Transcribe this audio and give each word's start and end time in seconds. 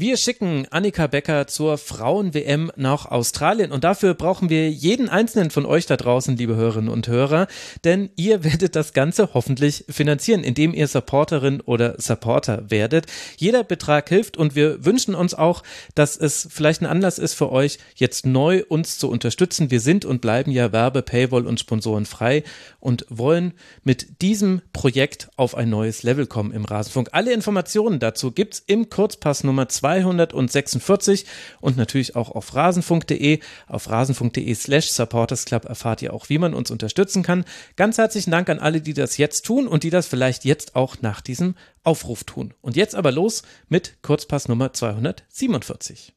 Wir 0.00 0.16
schicken 0.16 0.66
Annika 0.70 1.08
Becker 1.08 1.46
zur 1.46 1.76
Frauen-WM 1.76 2.72
nach 2.74 3.04
Australien 3.04 3.70
und 3.70 3.84
dafür 3.84 4.14
brauchen 4.14 4.48
wir 4.48 4.70
jeden 4.70 5.10
einzelnen 5.10 5.50
von 5.50 5.66
euch 5.66 5.84
da 5.84 5.98
draußen, 5.98 6.38
liebe 6.38 6.56
Hörerinnen 6.56 6.88
und 6.88 7.06
Hörer, 7.06 7.48
denn 7.84 8.08
ihr 8.16 8.42
werdet 8.50 8.76
das 8.76 8.94
Ganze 8.94 9.34
hoffentlich 9.34 9.84
finanzieren, 9.90 10.42
indem 10.42 10.72
ihr 10.72 10.88
Supporterin 10.88 11.60
oder 11.60 12.00
Supporter 12.00 12.70
werdet. 12.70 13.08
Jeder 13.36 13.62
Betrag 13.62 14.08
hilft 14.08 14.38
und 14.38 14.54
wir 14.54 14.86
wünschen 14.86 15.14
uns 15.14 15.34
auch, 15.34 15.62
dass 15.94 16.16
es 16.16 16.48
vielleicht 16.50 16.80
ein 16.80 16.86
Anlass 16.86 17.18
ist 17.18 17.34
für 17.34 17.52
euch, 17.52 17.76
jetzt 17.94 18.24
neu 18.24 18.64
uns 18.66 18.96
zu 18.96 19.10
unterstützen. 19.10 19.70
Wir 19.70 19.80
sind 19.80 20.06
und 20.06 20.22
bleiben 20.22 20.50
ja 20.50 20.72
Werbe, 20.72 21.02
Paywall 21.02 21.46
und 21.46 21.60
Sponsoren 21.60 22.06
frei 22.06 22.42
und 22.78 23.04
wollen 23.10 23.52
mit 23.84 24.22
diesem 24.22 24.62
Projekt 24.72 25.28
auf 25.36 25.54
ein 25.54 25.68
neues 25.68 26.04
Level 26.04 26.26
kommen 26.26 26.52
im 26.52 26.64
Rasenfunk. 26.64 27.10
Alle 27.12 27.34
Informationen 27.34 27.98
dazu 27.98 28.32
gibt's 28.32 28.62
im 28.66 28.88
Kurzpass 28.88 29.44
Nummer 29.44 29.68
2 29.68 29.89
246 29.98 31.26
und 31.60 31.76
natürlich 31.76 32.16
auch 32.16 32.30
auf 32.30 32.54
rasenfunk.de. 32.54 33.40
Auf 33.66 33.90
rasenfunk.de 33.90 34.54
slash 34.54 34.90
supportersclub 34.90 35.64
erfahrt 35.64 36.02
ihr 36.02 36.12
auch, 36.12 36.28
wie 36.28 36.38
man 36.38 36.54
uns 36.54 36.70
unterstützen 36.70 37.22
kann. 37.22 37.44
Ganz 37.76 37.98
herzlichen 37.98 38.30
Dank 38.30 38.48
an 38.48 38.58
alle, 38.58 38.80
die 38.80 38.94
das 38.94 39.16
jetzt 39.16 39.44
tun 39.44 39.66
und 39.66 39.82
die 39.82 39.90
das 39.90 40.06
vielleicht 40.06 40.44
jetzt 40.44 40.76
auch 40.76 40.96
nach 41.00 41.20
diesem 41.20 41.54
Aufruf 41.82 42.24
tun. 42.24 42.54
Und 42.60 42.76
jetzt 42.76 42.94
aber 42.94 43.12
los 43.12 43.42
mit 43.68 43.96
Kurzpass 44.02 44.48
Nummer 44.48 44.72
247. 44.72 46.12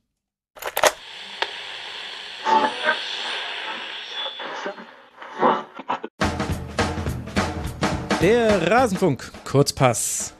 Der 8.21 8.71
Rasenfunk 8.71 9.33
Kurzpass. 9.43 10.33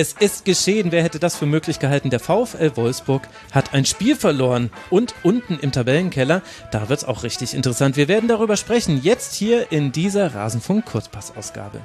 Es 0.00 0.12
ist 0.12 0.44
geschehen. 0.44 0.92
Wer 0.92 1.02
hätte 1.02 1.18
das 1.18 1.34
für 1.34 1.46
möglich 1.46 1.80
gehalten? 1.80 2.08
Der 2.08 2.20
VfL 2.20 2.76
Wolfsburg 2.76 3.22
hat 3.50 3.74
ein 3.74 3.84
Spiel 3.84 4.14
verloren. 4.14 4.70
Und 4.90 5.12
unten 5.24 5.58
im 5.58 5.72
Tabellenkeller, 5.72 6.42
da 6.70 6.88
wird 6.88 7.00
es 7.00 7.04
auch 7.04 7.24
richtig 7.24 7.52
interessant. 7.52 7.96
Wir 7.96 8.06
werden 8.06 8.28
darüber 8.28 8.56
sprechen. 8.56 9.00
Jetzt 9.02 9.34
hier 9.34 9.72
in 9.72 9.90
dieser 9.90 10.36
Rasenfunk-Kurzpassausgabe. 10.36 11.80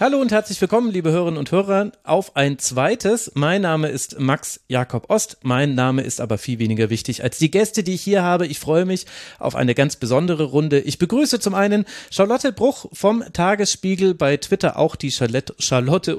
Hallo 0.00 0.20
und 0.20 0.32
herzlich 0.32 0.60
willkommen, 0.60 0.90
liebe 0.90 1.12
Hörerinnen 1.12 1.38
und 1.38 1.52
Hörer, 1.52 1.92
auf 2.02 2.34
ein 2.34 2.58
zweites. 2.58 3.30
Mein 3.36 3.62
Name 3.62 3.90
ist 3.90 4.18
Max 4.18 4.58
Jakob 4.66 5.08
Ost. 5.08 5.38
Mein 5.44 5.76
Name 5.76 6.02
ist 6.02 6.20
aber 6.20 6.36
viel 6.36 6.58
weniger 6.58 6.90
wichtig 6.90 7.22
als 7.22 7.38
die 7.38 7.48
Gäste, 7.48 7.84
die 7.84 7.94
ich 7.94 8.02
hier 8.02 8.24
habe. 8.24 8.48
Ich 8.48 8.58
freue 8.58 8.86
mich 8.86 9.06
auf 9.38 9.54
eine 9.54 9.72
ganz 9.72 9.94
besondere 9.94 10.42
Runde. 10.42 10.80
Ich 10.80 10.98
begrüße 10.98 11.38
zum 11.38 11.54
einen 11.54 11.84
Charlotte 12.10 12.52
Bruch 12.52 12.86
vom 12.92 13.22
Tagesspiegel, 13.32 14.14
bei 14.14 14.36
Twitter 14.36 14.80
auch 14.80 14.96
die 14.96 15.12
Charlotte, 15.12 15.54
Charlotte 15.60 16.16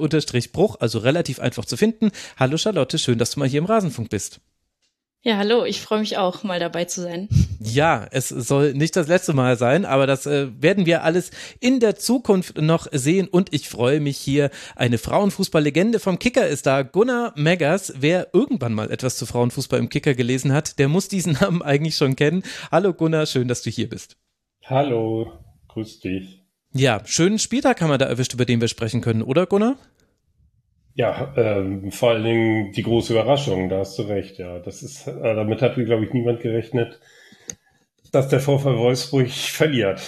Bruch, 0.52 0.76
also 0.80 0.98
relativ 1.00 1.38
einfach 1.38 1.66
zu 1.66 1.76
finden. 1.76 2.12
Hallo 2.38 2.56
Charlotte, 2.56 2.98
schön, 2.98 3.18
dass 3.18 3.32
du 3.32 3.40
mal 3.40 3.48
hier 3.48 3.58
im 3.58 3.66
Rasenfunk 3.66 4.08
bist. 4.08 4.40
Ja, 5.26 5.38
hallo, 5.38 5.64
ich 5.64 5.80
freue 5.80 5.98
mich 5.98 6.18
auch, 6.18 6.44
mal 6.44 6.60
dabei 6.60 6.84
zu 6.84 7.02
sein. 7.02 7.28
Ja, 7.58 8.06
es 8.12 8.28
soll 8.28 8.74
nicht 8.74 8.94
das 8.94 9.08
letzte 9.08 9.32
Mal 9.32 9.58
sein, 9.58 9.84
aber 9.84 10.06
das 10.06 10.24
äh, 10.24 10.46
werden 10.62 10.86
wir 10.86 11.02
alles 11.02 11.32
in 11.58 11.80
der 11.80 11.96
Zukunft 11.96 12.58
noch 12.62 12.86
sehen 12.92 13.26
und 13.26 13.52
ich 13.52 13.68
freue 13.68 13.98
mich 13.98 14.18
hier. 14.18 14.50
Eine 14.76 14.98
Frauenfußballlegende 14.98 15.98
vom 15.98 16.20
Kicker 16.20 16.46
ist 16.46 16.66
da, 16.66 16.82
Gunnar 16.82 17.32
Meggers. 17.34 17.94
Wer 17.98 18.28
irgendwann 18.34 18.72
mal 18.72 18.92
etwas 18.92 19.16
zu 19.16 19.26
Frauenfußball 19.26 19.80
im 19.80 19.88
Kicker 19.88 20.14
gelesen 20.14 20.52
hat, 20.52 20.78
der 20.78 20.86
muss 20.86 21.08
diesen 21.08 21.32
Namen 21.40 21.60
eigentlich 21.60 21.96
schon 21.96 22.14
kennen. 22.14 22.44
Hallo 22.70 22.92
Gunnar, 22.92 23.26
schön, 23.26 23.48
dass 23.48 23.62
du 23.62 23.70
hier 23.70 23.88
bist. 23.88 24.16
Hallo, 24.64 25.32
grüß 25.66 25.98
dich. 25.98 26.44
Ja, 26.72 27.02
schönen 27.04 27.40
Spieltag 27.40 27.80
haben 27.80 27.90
wir 27.90 27.98
da 27.98 28.06
erwischt, 28.06 28.34
über 28.34 28.44
den 28.44 28.60
wir 28.60 28.68
sprechen 28.68 29.00
können, 29.00 29.22
oder 29.22 29.46
Gunnar? 29.46 29.76
Ja, 30.96 31.34
ähm, 31.36 31.92
vor 31.92 32.10
allen 32.10 32.24
Dingen 32.24 32.72
die 32.72 32.82
große 32.82 33.12
Überraschung, 33.12 33.68
da 33.68 33.80
hast 33.80 33.98
du 33.98 34.02
recht, 34.04 34.38
ja. 34.38 34.58
Das 34.60 34.82
ist, 34.82 35.06
äh, 35.06 35.34
damit 35.34 35.60
hat, 35.60 35.74
glaube 35.74 36.06
ich, 36.06 36.12
niemand 36.14 36.40
gerechnet, 36.40 37.00
dass 38.12 38.28
der 38.28 38.40
VfL 38.40 38.78
Wolfsburg 38.78 39.28
verliert. 39.30 40.00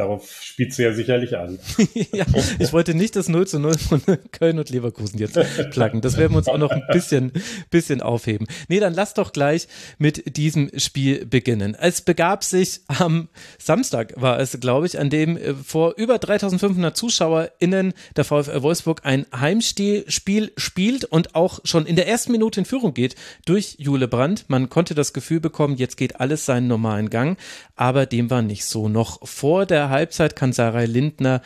Darauf 0.00 0.40
spielt 0.42 0.72
sie 0.72 0.82
ja 0.82 0.94
sicherlich 0.94 1.36
an. 1.36 1.58
ja, 2.12 2.24
ich 2.58 2.72
wollte 2.72 2.94
nicht 2.94 3.16
das 3.16 3.28
0 3.28 3.46
zu 3.46 3.58
0 3.58 3.76
von 3.76 4.00
Köln 4.32 4.58
und 4.58 4.70
Leverkusen 4.70 5.18
jetzt 5.18 5.38
placken. 5.72 6.00
Das 6.00 6.16
werden 6.16 6.32
wir 6.32 6.38
uns 6.38 6.48
auch 6.48 6.56
noch 6.56 6.70
ein 6.70 6.82
bisschen, 6.90 7.32
bisschen 7.68 8.00
aufheben. 8.00 8.46
Nee, 8.68 8.80
dann 8.80 8.94
lass 8.94 9.12
doch 9.12 9.34
gleich 9.34 9.68
mit 9.98 10.38
diesem 10.38 10.70
Spiel 10.78 11.26
beginnen. 11.26 11.76
Es 11.78 12.00
begab 12.00 12.44
sich 12.44 12.80
am 12.86 13.28
Samstag, 13.58 14.14
war 14.16 14.40
es, 14.40 14.58
glaube 14.58 14.86
ich, 14.86 14.98
an 14.98 15.10
dem 15.10 15.36
äh, 15.36 15.52
vor 15.52 15.96
über 15.98 16.18
3500 16.18 16.96
ZuschauerInnen 16.96 17.92
der 18.16 18.24
VfL 18.24 18.62
Wolfsburg 18.62 19.02
ein 19.04 19.26
Heimspiel 19.38 20.06
spielt 20.06 21.04
und 21.04 21.34
auch 21.34 21.60
schon 21.64 21.84
in 21.84 21.96
der 21.96 22.08
ersten 22.08 22.32
Minute 22.32 22.60
in 22.60 22.64
Führung 22.64 22.94
geht 22.94 23.16
durch 23.44 23.76
Jule 23.78 24.08
Brandt. 24.08 24.46
Man 24.48 24.70
konnte 24.70 24.94
das 24.94 25.12
Gefühl 25.12 25.40
bekommen, 25.40 25.76
jetzt 25.76 25.98
geht 25.98 26.20
alles 26.20 26.46
seinen 26.46 26.68
normalen 26.68 27.10
Gang, 27.10 27.38
aber 27.76 28.06
dem 28.06 28.30
war 28.30 28.40
nicht 28.40 28.64
so. 28.64 28.88
Noch 28.88 29.28
vor 29.28 29.66
der 29.66 29.89
Halbzeit 29.90 30.36
kann 30.36 30.52
Sarah 30.52 30.84
Lindner 30.84 31.42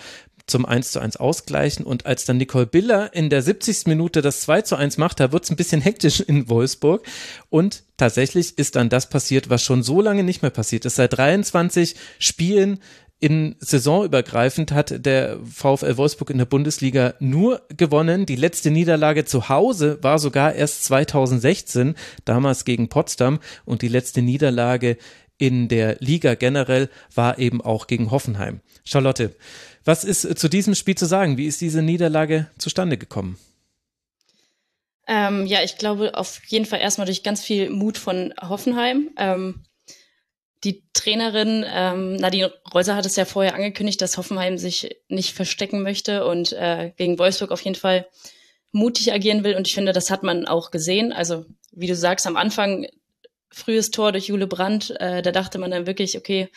zum 0.46 0.66
1 0.66 0.92
zu 0.92 1.00
1 1.00 1.16
ausgleichen 1.16 1.86
und 1.86 2.04
als 2.04 2.26
dann 2.26 2.36
Nicole 2.36 2.66
Biller 2.66 3.14
in 3.14 3.30
der 3.30 3.40
70. 3.40 3.86
Minute 3.86 4.20
das 4.20 4.42
2 4.42 4.62
zu 4.62 4.76
1 4.76 4.98
macht, 4.98 5.18
da 5.20 5.32
wird 5.32 5.44
es 5.44 5.50
ein 5.50 5.56
bisschen 5.56 5.80
hektisch 5.82 6.20
in 6.20 6.48
Wolfsburg 6.48 7.06
und 7.48 7.84
tatsächlich 7.96 8.58
ist 8.58 8.76
dann 8.76 8.90
das 8.90 9.08
passiert, 9.08 9.48
was 9.48 9.62
schon 9.62 9.82
so 9.82 10.00
lange 10.00 10.22
nicht 10.22 10.42
mehr 10.42 10.50
passiert 10.50 10.84
ist. 10.84 10.96
Seit 10.96 11.16
23 11.16 11.94
Spielen 12.18 12.78
in 13.20 13.56
saisonübergreifend 13.58 14.72
hat 14.72 15.06
der 15.06 15.38
VfL 15.44 15.96
Wolfsburg 15.96 16.28
in 16.28 16.36
der 16.36 16.44
Bundesliga 16.44 17.14
nur 17.20 17.62
gewonnen. 17.74 18.26
Die 18.26 18.36
letzte 18.36 18.70
Niederlage 18.70 19.24
zu 19.24 19.48
Hause 19.48 19.98
war 20.02 20.18
sogar 20.18 20.54
erst 20.54 20.84
2016, 20.84 21.94
damals 22.26 22.66
gegen 22.66 22.90
Potsdam 22.90 23.38
und 23.64 23.80
die 23.80 23.88
letzte 23.88 24.20
Niederlage 24.20 24.98
in 25.38 25.68
der 25.68 25.96
Liga 26.00 26.34
generell 26.34 26.88
war 27.14 27.38
eben 27.38 27.60
auch 27.60 27.86
gegen 27.86 28.10
Hoffenheim. 28.10 28.60
Charlotte, 28.84 29.34
was 29.84 30.04
ist 30.04 30.38
zu 30.38 30.48
diesem 30.48 30.74
Spiel 30.74 30.94
zu 30.94 31.06
sagen? 31.06 31.36
Wie 31.36 31.46
ist 31.46 31.60
diese 31.60 31.82
Niederlage 31.82 32.50
zustande 32.58 32.96
gekommen? 32.96 33.38
Ähm, 35.06 35.46
ja, 35.46 35.62
ich 35.62 35.76
glaube 35.76 36.14
auf 36.14 36.42
jeden 36.46 36.64
Fall 36.64 36.80
erstmal 36.80 37.06
durch 37.06 37.22
ganz 37.22 37.42
viel 37.42 37.68
Mut 37.68 37.98
von 37.98 38.32
Hoffenheim. 38.40 39.10
Ähm, 39.18 39.64
die 40.64 40.82
Trainerin 40.94 41.64
ähm, 41.68 42.16
Nadine 42.16 42.52
Reuser 42.72 42.96
hat 42.96 43.04
es 43.04 43.16
ja 43.16 43.26
vorher 43.26 43.54
angekündigt, 43.54 44.00
dass 44.00 44.16
Hoffenheim 44.16 44.56
sich 44.56 44.96
nicht 45.08 45.34
verstecken 45.34 45.82
möchte 45.82 46.26
und 46.26 46.52
äh, 46.54 46.92
gegen 46.96 47.18
Wolfsburg 47.18 47.50
auf 47.50 47.60
jeden 47.60 47.76
Fall 47.76 48.06
mutig 48.72 49.12
agieren 49.12 49.44
will. 49.44 49.56
Und 49.56 49.68
ich 49.68 49.74
finde, 49.74 49.92
das 49.92 50.10
hat 50.10 50.22
man 50.22 50.46
auch 50.46 50.70
gesehen. 50.70 51.12
Also, 51.12 51.44
wie 51.72 51.86
du 51.86 51.94
sagst, 51.94 52.26
am 52.26 52.36
Anfang 52.36 52.86
frühes 53.54 53.90
Tor 53.90 54.12
durch 54.12 54.26
Jule 54.26 54.46
Brandt, 54.46 54.90
äh, 55.00 55.22
da 55.22 55.32
dachte 55.32 55.58
man 55.58 55.70
dann 55.70 55.86
wirklich, 55.86 56.16
okay, 56.18 56.48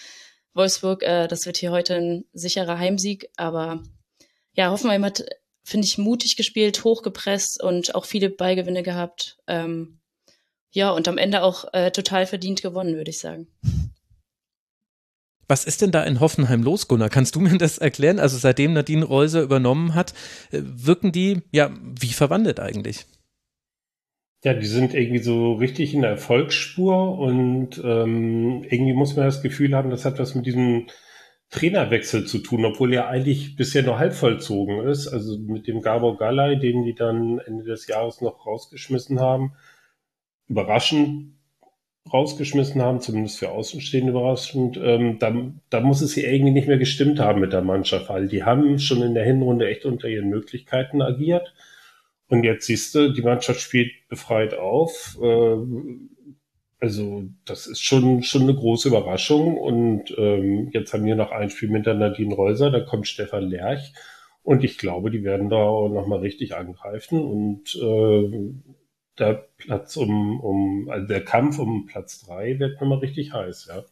Wolfsburg, 0.54 1.04
äh, 1.04 1.28
das 1.28 1.46
wird 1.46 1.58
hier 1.58 1.72
heute 1.72 1.96
ein 1.96 2.26
sicherer 2.34 2.80
Heimsieg. 2.80 3.30
Aber 3.38 3.84
ja, 4.54 4.72
Hoffenheim 4.72 5.06
hat, 5.06 5.24
finde 5.64 5.86
ich, 5.86 5.98
mutig 5.98 6.36
gespielt, 6.36 6.84
hochgepresst 6.84 7.62
und 7.62 7.96
auch 7.96 8.06
viele 8.06 8.30
Ballgewinne 8.30 8.84
gehabt. 8.84 9.38
Ähm, 9.48 10.00
ja, 10.72 10.92
und 10.92 11.08
am 11.08 11.18
Ende 11.18 11.44
auch 11.44 11.66
äh, 11.74 11.92
total 11.92 12.26
verdient 12.26 12.62
gewonnen, 12.62 12.96
würde 12.96 13.12
ich 13.12 13.20
sagen. 13.20 13.48
Was 15.48 15.64
ist 15.64 15.82
denn 15.82 15.92
da 15.92 16.04
in 16.04 16.20
Hoffenheim 16.20 16.62
los, 16.62 16.90
Gunnar? 16.90 17.10
Kannst 17.10 17.36
du 17.36 17.40
mir 17.40 17.58
das 17.58 17.78
erklären? 17.78 18.20
Also 18.20 18.38
seitdem 18.38 18.74
Nadine 18.74 19.06
Reuser 19.06 19.42
übernommen 19.42 19.96
hat, 19.96 20.14
äh, 20.52 20.60
wirken 20.62 21.12
die 21.12 21.42
ja 21.52 21.72
wie 21.82 22.14
verwandelt 22.14 22.60
eigentlich? 22.60 23.06
Ja, 24.44 24.54
die 24.54 24.68
sind 24.68 24.94
irgendwie 24.94 25.20
so 25.20 25.54
richtig 25.54 25.94
in 25.94 26.02
der 26.02 26.12
Erfolgsspur 26.12 27.18
und 27.18 27.82
ähm, 27.84 28.64
irgendwie 28.70 28.94
muss 28.94 29.16
man 29.16 29.26
das 29.26 29.42
Gefühl 29.42 29.76
haben, 29.76 29.90
das 29.90 30.06
hat 30.06 30.20
was 30.20 30.36
mit 30.36 30.46
diesem 30.46 30.88
Trainerwechsel 31.50 32.26
zu 32.26 32.40
tun, 32.40 32.66
obwohl 32.66 32.94
er 32.94 33.08
eigentlich 33.08 33.56
bisher 33.56 33.84
nur 33.84 34.00
halb 34.00 34.14
vollzogen 34.14 34.86
ist. 34.88 35.08
Also 35.08 35.40
mit 35.40 35.68
dem 35.68 35.82
Gabor 35.82 36.18
Gallei, 36.18 36.56
den 36.56 36.84
die 36.84 36.94
dann 36.94 37.40
Ende 37.40 37.64
des 37.64 37.88
Jahres 37.88 38.22
noch 38.22 38.46
rausgeschmissen 38.46 39.20
haben, 39.20 39.54
überraschend 40.48 41.34
rausgeschmissen 42.12 42.82
haben, 42.82 43.02
zumindest 43.02 43.40
für 43.40 43.52
Außenstehende 43.52 44.12
überraschend, 44.12 44.78
ähm, 44.82 45.20
da, 45.20 45.34
da 45.70 45.82
muss 45.82 46.02
es 46.02 46.14
hier 46.14 46.32
irgendwie 46.32 46.54
nicht 46.54 46.68
mehr 46.68 46.78
gestimmt 46.78 47.20
haben 47.20 47.42
mit 47.42 47.54
der 47.54 47.62
Mannschaft, 47.62 48.10
weil 48.10 48.28
die 48.28 48.44
haben 48.44 48.80
schon 48.80 49.02
in 49.02 49.14
der 49.14 49.26
Hinrunde 49.26 49.68
echt 49.68 49.86
unter 49.86 50.08
ihren 50.08 50.30
Möglichkeiten 50.30 51.02
agiert 51.02 51.54
und 52.30 52.44
jetzt 52.44 52.66
siehst 52.66 52.94
du, 52.96 53.14
die 53.14 53.22
Mannschaft 53.22 53.62
spielt 53.62 53.92
befreit 54.10 54.54
auf. 54.54 55.18
Äh, 55.22 55.58
also 56.80 57.24
das 57.46 57.66
ist 57.68 57.82
schon 57.82 58.22
schon 58.24 58.44
eine 58.44 58.56
große 58.56 58.90
Überraschung. 58.90 59.58
Und 59.58 60.14
ähm, 60.18 60.70
jetzt 60.74 60.94
haben 60.94 61.06
wir 61.06 61.16
noch 61.16 61.32
ein 61.32 61.50
Spiel 61.50 61.70
mit 61.70 61.86
der 61.86 61.96
Nadine 61.96 62.36
Reuser, 62.36 62.70
da 62.70 62.82
kommt 62.82 63.08
Stefan 63.08 63.44
Lerch. 63.44 63.94
Und 64.44 64.64
ich 64.64 64.78
glaube, 64.78 65.12
die 65.12 65.24
werden 65.24 65.50
da 65.50 65.58
auch 65.58 65.90
nochmal 65.90 66.20
richtig 66.20 66.56
angreifen. 66.56 67.20
Und 67.20 67.76
äh, 67.76 68.54
der 69.20 69.48
Platz 69.58 69.98
um, 69.98 70.40
um, 70.40 70.90
also 70.90 71.08
der 71.08 71.24
Kampf 71.24 71.60
um 71.60 71.86
Platz 71.86 72.26
drei 72.26 72.60
wird 72.60 72.80
nochmal 72.80 73.00
richtig 73.00 73.34
heiß, 73.34 73.68
ja. 73.70 73.84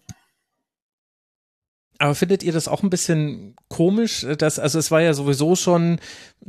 Aber 1.97 2.15
findet 2.15 2.44
ihr 2.44 2.51
das 2.51 2.68
auch 2.68 2.83
ein 2.83 2.89
bisschen 2.89 3.56
komisch, 3.69 4.25
dass, 4.38 4.59
also 4.59 4.80
es 4.80 4.92
war 4.92 5.01
ja 5.01 5.13
sowieso 5.13 5.56
schon 5.56 6.00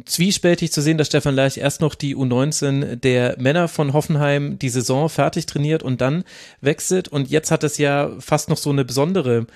zwiespältig 0.05 0.73
zu 0.73 0.83
sehen, 0.83 0.99
dass 0.99 1.07
Stefan 1.07 1.35
Leich 1.35 1.59
erst 1.59 1.81
noch 1.81 1.95
die 1.95 2.17
U19 2.17 2.97
der 2.97 3.37
Männer 3.39 3.69
von 3.69 3.93
Hoffenheim 3.93 4.59
die 4.59 4.69
Saison 4.69 5.09
fertig 5.09 5.47
trainiert 5.47 5.83
und 5.83 6.01
dann 6.01 6.25
wechselt 6.61 7.09
und 7.09 7.31
jetzt 7.31 7.51
hat 7.51 7.63
es 7.63 7.79
ja 7.79 8.11
fast 8.19 8.49
noch 8.49 8.57
so 8.57 8.71
eine 8.71 8.85
besondere 8.85 9.47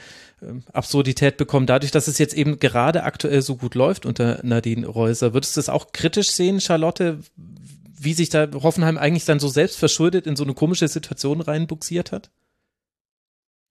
ähm, 0.42 0.62
Absurdität 0.72 1.37
bekommen, 1.37 1.66
dadurch, 1.66 1.90
dass 1.90 2.08
es 2.08 2.19
jetzt 2.19 2.34
eben 2.34 2.60
gerade 2.60 3.02
aktuell 3.02 3.43
so 3.43 3.56
gut 3.56 3.75
läuft 3.75 4.06
unter 4.06 4.40
Nadine 4.43 4.86
Reuser. 4.86 5.34
Würdest 5.34 5.56
du 5.56 5.58
das 5.58 5.69
auch 5.69 5.93
kritisch 5.93 6.31
sehen, 6.31 6.60
Charlotte, 6.60 7.19
wie 7.36 8.14
sich 8.14 8.31
da 8.31 8.48
Hoffenheim 8.54 8.96
eigentlich 8.96 9.25
dann 9.25 9.40
so 9.40 9.48
selbst 9.48 9.78
verschuldet 9.78 10.26
in 10.26 10.36
so 10.36 10.44
eine 10.44 10.54
komische 10.54 10.88
Situation 10.88 11.40
reinbuxiert 11.40 12.12
hat? 12.12 12.31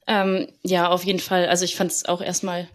Ähm, 0.10 0.48
ja, 0.64 0.90
auf 0.90 1.06
jeden 1.06 1.20
Fall. 1.20 1.48
Also 1.48 1.64
ich 1.66 1.76
fand 1.76 1.92
es 1.92 2.06
auch 2.06 2.20
erstmal 2.20 2.68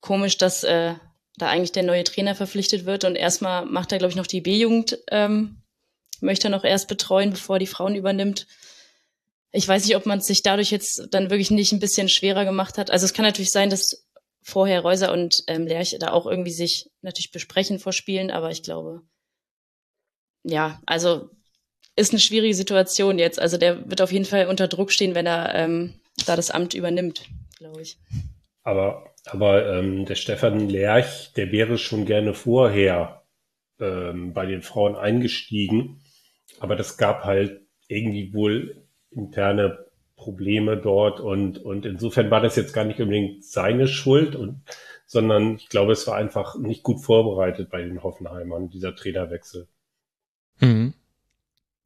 komisch, 0.00 0.36
dass 0.38 0.64
äh, 0.64 0.94
da 1.36 1.48
eigentlich 1.48 1.70
der 1.70 1.84
neue 1.84 2.02
Trainer 2.02 2.34
verpflichtet 2.34 2.84
wird 2.84 3.04
und 3.04 3.14
erstmal 3.14 3.64
macht 3.64 3.92
er, 3.92 3.98
glaube 3.98 4.10
ich, 4.10 4.16
noch 4.16 4.26
die 4.26 4.40
B-Jugend, 4.40 4.98
ähm, 5.10 5.62
möchte 6.20 6.48
er 6.48 6.50
noch 6.50 6.64
erst 6.64 6.88
betreuen, 6.88 7.30
bevor 7.30 7.56
er 7.56 7.60
die 7.60 7.68
Frauen 7.68 7.94
übernimmt. 7.94 8.48
Ich 9.52 9.68
weiß 9.68 9.86
nicht, 9.86 9.94
ob 9.94 10.04
man 10.04 10.20
sich 10.20 10.42
dadurch 10.42 10.72
jetzt 10.72 11.06
dann 11.12 11.30
wirklich 11.30 11.52
nicht 11.52 11.72
ein 11.72 11.78
bisschen 11.78 12.08
schwerer 12.08 12.44
gemacht 12.44 12.76
hat. 12.76 12.90
Also 12.90 13.04
es 13.04 13.14
kann 13.14 13.24
natürlich 13.24 13.52
sein, 13.52 13.70
dass 13.70 14.04
vorher 14.42 14.80
Reuser 14.80 15.12
und 15.12 15.44
ähm, 15.46 15.68
Lerch 15.68 15.96
da 16.00 16.10
auch 16.10 16.26
irgendwie 16.26 16.50
sich 16.50 16.90
natürlich 17.02 17.30
besprechen 17.30 17.78
vor 17.78 17.92
Spielen, 17.92 18.32
aber 18.32 18.50
ich 18.50 18.64
glaube, 18.64 19.02
ja, 20.42 20.82
also 20.86 21.30
ist 21.94 22.10
eine 22.10 22.20
schwierige 22.20 22.54
Situation 22.54 23.20
jetzt. 23.20 23.38
Also 23.38 23.58
der 23.58 23.88
wird 23.88 24.02
auf 24.02 24.10
jeden 24.10 24.24
Fall 24.24 24.48
unter 24.48 24.66
Druck 24.66 24.90
stehen, 24.90 25.14
wenn 25.14 25.26
er 25.26 25.54
ähm, 25.54 26.00
da 26.26 26.36
das 26.36 26.50
Amt 26.50 26.74
übernimmt, 26.74 27.28
glaube 27.58 27.82
ich. 27.82 27.98
Aber, 28.62 29.14
aber 29.26 29.78
ähm, 29.78 30.06
der 30.06 30.14
Stefan 30.14 30.68
Lerch, 30.68 31.32
der 31.34 31.52
wäre 31.52 31.78
schon 31.78 32.06
gerne 32.06 32.34
vorher 32.34 33.22
ähm, 33.78 34.32
bei 34.32 34.46
den 34.46 34.62
Frauen 34.62 34.96
eingestiegen. 34.96 36.00
Aber 36.60 36.76
das 36.76 36.96
gab 36.96 37.24
halt 37.24 37.60
irgendwie 37.88 38.32
wohl 38.32 38.86
interne 39.10 39.84
Probleme 40.16 40.76
dort 40.76 41.20
und, 41.20 41.58
und 41.58 41.84
insofern 41.84 42.30
war 42.30 42.40
das 42.40 42.56
jetzt 42.56 42.72
gar 42.72 42.84
nicht 42.84 43.00
unbedingt 43.00 43.44
seine 43.44 43.88
Schuld 43.88 44.36
und, 44.36 44.62
sondern 45.06 45.56
ich 45.56 45.68
glaube, 45.68 45.92
es 45.92 46.06
war 46.06 46.16
einfach 46.16 46.56
nicht 46.56 46.82
gut 46.82 47.04
vorbereitet 47.04 47.68
bei 47.70 47.82
den 47.82 48.02
Hoffenheimern, 48.02 48.70
dieser 48.70 48.94
Trainerwechsel. 48.94 49.68
Mhm. 50.60 50.94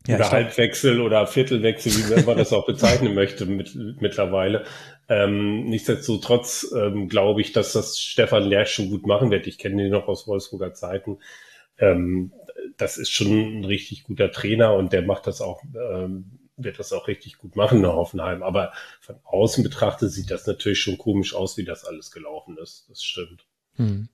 Ja, 0.07 0.17
oder 0.17 0.31
Halbwechsel 0.31 1.01
oder 1.01 1.27
Viertelwechsel, 1.27 1.93
wie 1.93 2.25
man 2.25 2.39
das 2.39 2.53
auch 2.53 2.67
bezeichnen 2.67 3.15
möchte 3.15 3.47
mit, 3.47 3.75
mittlerweile. 4.01 4.65
Ähm, 5.09 5.65
nichtsdestotrotz 5.65 6.73
ähm, 6.75 7.09
glaube 7.09 7.41
ich, 7.41 7.53
dass 7.53 7.73
das 7.73 7.99
Stefan 7.99 8.45
Lerch 8.45 8.73
schon 8.73 8.91
gut 8.91 9.07
machen 9.07 9.31
wird. 9.31 9.47
Ich 9.47 9.59
kenne 9.59 9.85
ihn 9.85 9.91
noch 9.91 10.09
aus 10.09 10.27
Wolfsburger 10.27 10.73
Zeiten. 10.73 11.19
Ähm, 11.79 12.33
das 12.77 12.97
ist 12.97 13.11
schon 13.11 13.61
ein 13.61 13.65
richtig 13.65 14.05
guter 14.05 14.31
Trainer 14.31 14.75
und 14.75 14.93
der 14.93 15.03
macht 15.03 15.27
das 15.27 15.41
auch, 15.41 15.63
ähm, 15.75 16.39
wird 16.57 16.79
das 16.79 16.93
auch 16.93 17.09
richtig 17.09 17.39
gut 17.39 17.57
machen 17.57 17.79
in 17.79 17.87
Hoffenheim. 17.87 18.43
Aber 18.43 18.73
von 19.01 19.17
außen 19.25 19.65
betrachtet 19.65 20.13
sieht 20.13 20.31
das 20.31 20.47
natürlich 20.47 20.81
schon 20.81 20.99
komisch 20.99 21.35
aus, 21.35 21.57
wie 21.57 21.65
das 21.65 21.85
alles 21.85 22.11
gelaufen 22.11 22.57
ist. 22.57 22.87
Das 22.89 23.03
stimmt. 23.03 23.47
Hm. 23.77 24.09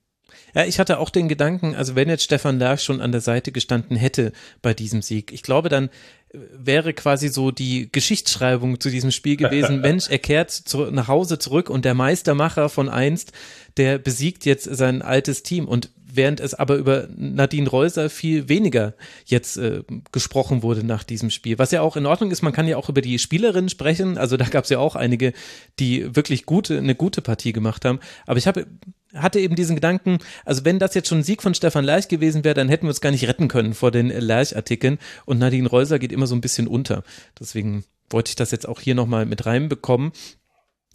Ja, 0.53 0.65
ich 0.65 0.79
hatte 0.79 0.99
auch 0.99 1.09
den 1.09 1.27
Gedanken, 1.27 1.75
also 1.75 1.95
wenn 1.95 2.09
jetzt 2.09 2.23
Stefan 2.23 2.59
Lerch 2.59 2.81
schon 2.81 3.01
an 3.01 3.11
der 3.11 3.21
Seite 3.21 3.51
gestanden 3.51 3.97
hätte 3.97 4.31
bei 4.61 4.73
diesem 4.73 5.01
Sieg, 5.01 5.31
ich 5.31 5.43
glaube, 5.43 5.69
dann 5.69 5.89
äh, 6.33 6.37
wäre 6.57 6.93
quasi 6.93 7.27
so 7.27 7.51
die 7.51 7.89
Geschichtsschreibung 7.91 8.79
zu 8.79 8.89
diesem 8.89 9.11
Spiel 9.11 9.37
gewesen, 9.37 9.81
Mensch, 9.81 10.09
er 10.09 10.19
kehrt 10.19 10.51
zu, 10.51 10.91
nach 10.91 11.07
Hause 11.07 11.39
zurück 11.39 11.69
und 11.69 11.85
der 11.85 11.93
Meistermacher 11.93 12.69
von 12.69 12.89
einst, 12.89 13.31
der 13.77 13.97
besiegt 13.97 14.45
jetzt 14.45 14.63
sein 14.63 15.01
altes 15.01 15.43
Team 15.43 15.67
und 15.67 15.89
während 16.15 16.39
es 16.39 16.53
aber 16.53 16.75
über 16.75 17.07
Nadine 17.15 17.69
Reuser 17.69 18.09
viel 18.09 18.49
weniger 18.49 18.93
jetzt 19.25 19.57
äh, 19.57 19.83
gesprochen 20.11 20.63
wurde 20.63 20.85
nach 20.85 21.03
diesem 21.03 21.29
Spiel. 21.29 21.59
Was 21.59 21.71
ja 21.71 21.81
auch 21.81 21.97
in 21.97 22.05
Ordnung 22.05 22.31
ist, 22.31 22.41
man 22.41 22.53
kann 22.53 22.67
ja 22.67 22.77
auch 22.77 22.89
über 22.89 23.01
die 23.01 23.19
Spielerin 23.19 23.69
sprechen. 23.69 24.17
Also 24.17 24.37
da 24.37 24.45
gab 24.45 24.63
es 24.63 24.69
ja 24.69 24.79
auch 24.79 24.95
einige, 24.95 25.33
die 25.79 26.15
wirklich 26.15 26.45
gute, 26.45 26.77
eine 26.77 26.95
gute 26.95 27.21
Partie 27.21 27.53
gemacht 27.53 27.85
haben. 27.85 27.99
Aber 28.25 28.37
ich 28.37 28.47
habe 28.47 28.65
hatte 29.15 29.39
eben 29.39 29.55
diesen 29.55 29.75
Gedanken, 29.75 30.19
also 30.43 30.65
wenn 30.65 30.79
das 30.79 30.93
jetzt 30.93 31.09
schon 31.09 31.19
ein 31.19 31.23
Sieg 31.23 31.41
von 31.41 31.53
Stefan 31.53 31.85
Lerch 31.85 32.07
gewesen 32.07 32.43
wäre, 32.43 32.55
dann 32.55 32.69
hätten 32.69 32.83
wir 32.83 32.89
uns 32.89 33.01
gar 33.01 33.11
nicht 33.11 33.27
retten 33.27 33.47
können 33.47 33.73
vor 33.73 33.91
den 33.91 34.09
Lerch-Artikeln 34.09 34.99
und 35.25 35.39
Nadine 35.39 35.69
Reuser 35.69 35.99
geht 35.99 36.11
immer 36.11 36.27
so 36.27 36.35
ein 36.35 36.41
bisschen 36.41 36.67
unter. 36.67 37.03
Deswegen 37.39 37.83
wollte 38.09 38.29
ich 38.29 38.35
das 38.35 38.51
jetzt 38.51 38.67
auch 38.67 38.79
hier 38.79 38.95
nochmal 38.95 39.25
mit 39.25 39.45
reinbekommen. 39.45 40.11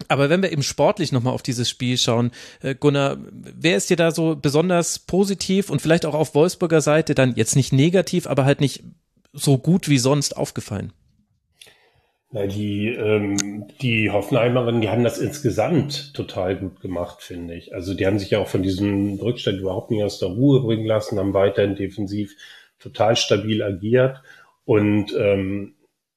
Aber 0.08 0.30
wenn 0.30 0.42
wir 0.42 0.52
eben 0.52 0.62
sportlich 0.62 1.12
nochmal 1.12 1.34
auf 1.34 1.42
dieses 1.42 1.68
Spiel 1.68 1.98
schauen, 1.98 2.30
äh, 2.62 2.74
Gunnar, 2.74 3.18
wer 3.30 3.76
ist 3.76 3.90
dir 3.90 3.96
da 3.96 4.12
so 4.12 4.34
besonders 4.34 4.98
positiv 4.98 5.68
und 5.68 5.82
vielleicht 5.82 6.06
auch 6.06 6.14
auf 6.14 6.34
Wolfsburger 6.34 6.80
Seite 6.80 7.14
dann 7.14 7.34
jetzt 7.36 7.56
nicht 7.56 7.72
negativ, 7.72 8.26
aber 8.26 8.44
halt 8.44 8.60
nicht 8.60 8.82
so 9.32 9.58
gut 9.58 9.88
wie 9.88 9.98
sonst 9.98 10.36
aufgefallen? 10.36 10.92
Na, 12.32 12.46
die, 12.46 12.86
ähm, 12.88 13.66
die 13.80 14.10
Hoffenheimerinnen, 14.10 14.80
die 14.80 14.88
haben 14.88 15.02
das 15.02 15.18
insgesamt 15.18 16.14
total 16.14 16.56
gut 16.56 16.80
gemacht, 16.80 17.22
finde 17.22 17.54
ich. 17.54 17.74
Also 17.74 17.92
die 17.92 18.06
haben 18.06 18.20
sich 18.20 18.30
ja 18.30 18.38
auch 18.38 18.46
von 18.46 18.62
diesem 18.62 19.18
Rückstand 19.18 19.58
überhaupt 19.58 19.90
nicht 19.90 20.04
aus 20.04 20.20
der 20.20 20.28
Ruhe 20.28 20.60
bringen 20.60 20.86
lassen, 20.86 21.18
haben 21.18 21.34
weiterhin 21.34 21.74
defensiv 21.74 22.36
total 22.78 23.16
stabil 23.16 23.62
agiert. 23.64 24.22
Und 24.64 25.12
ähm, 25.18 25.74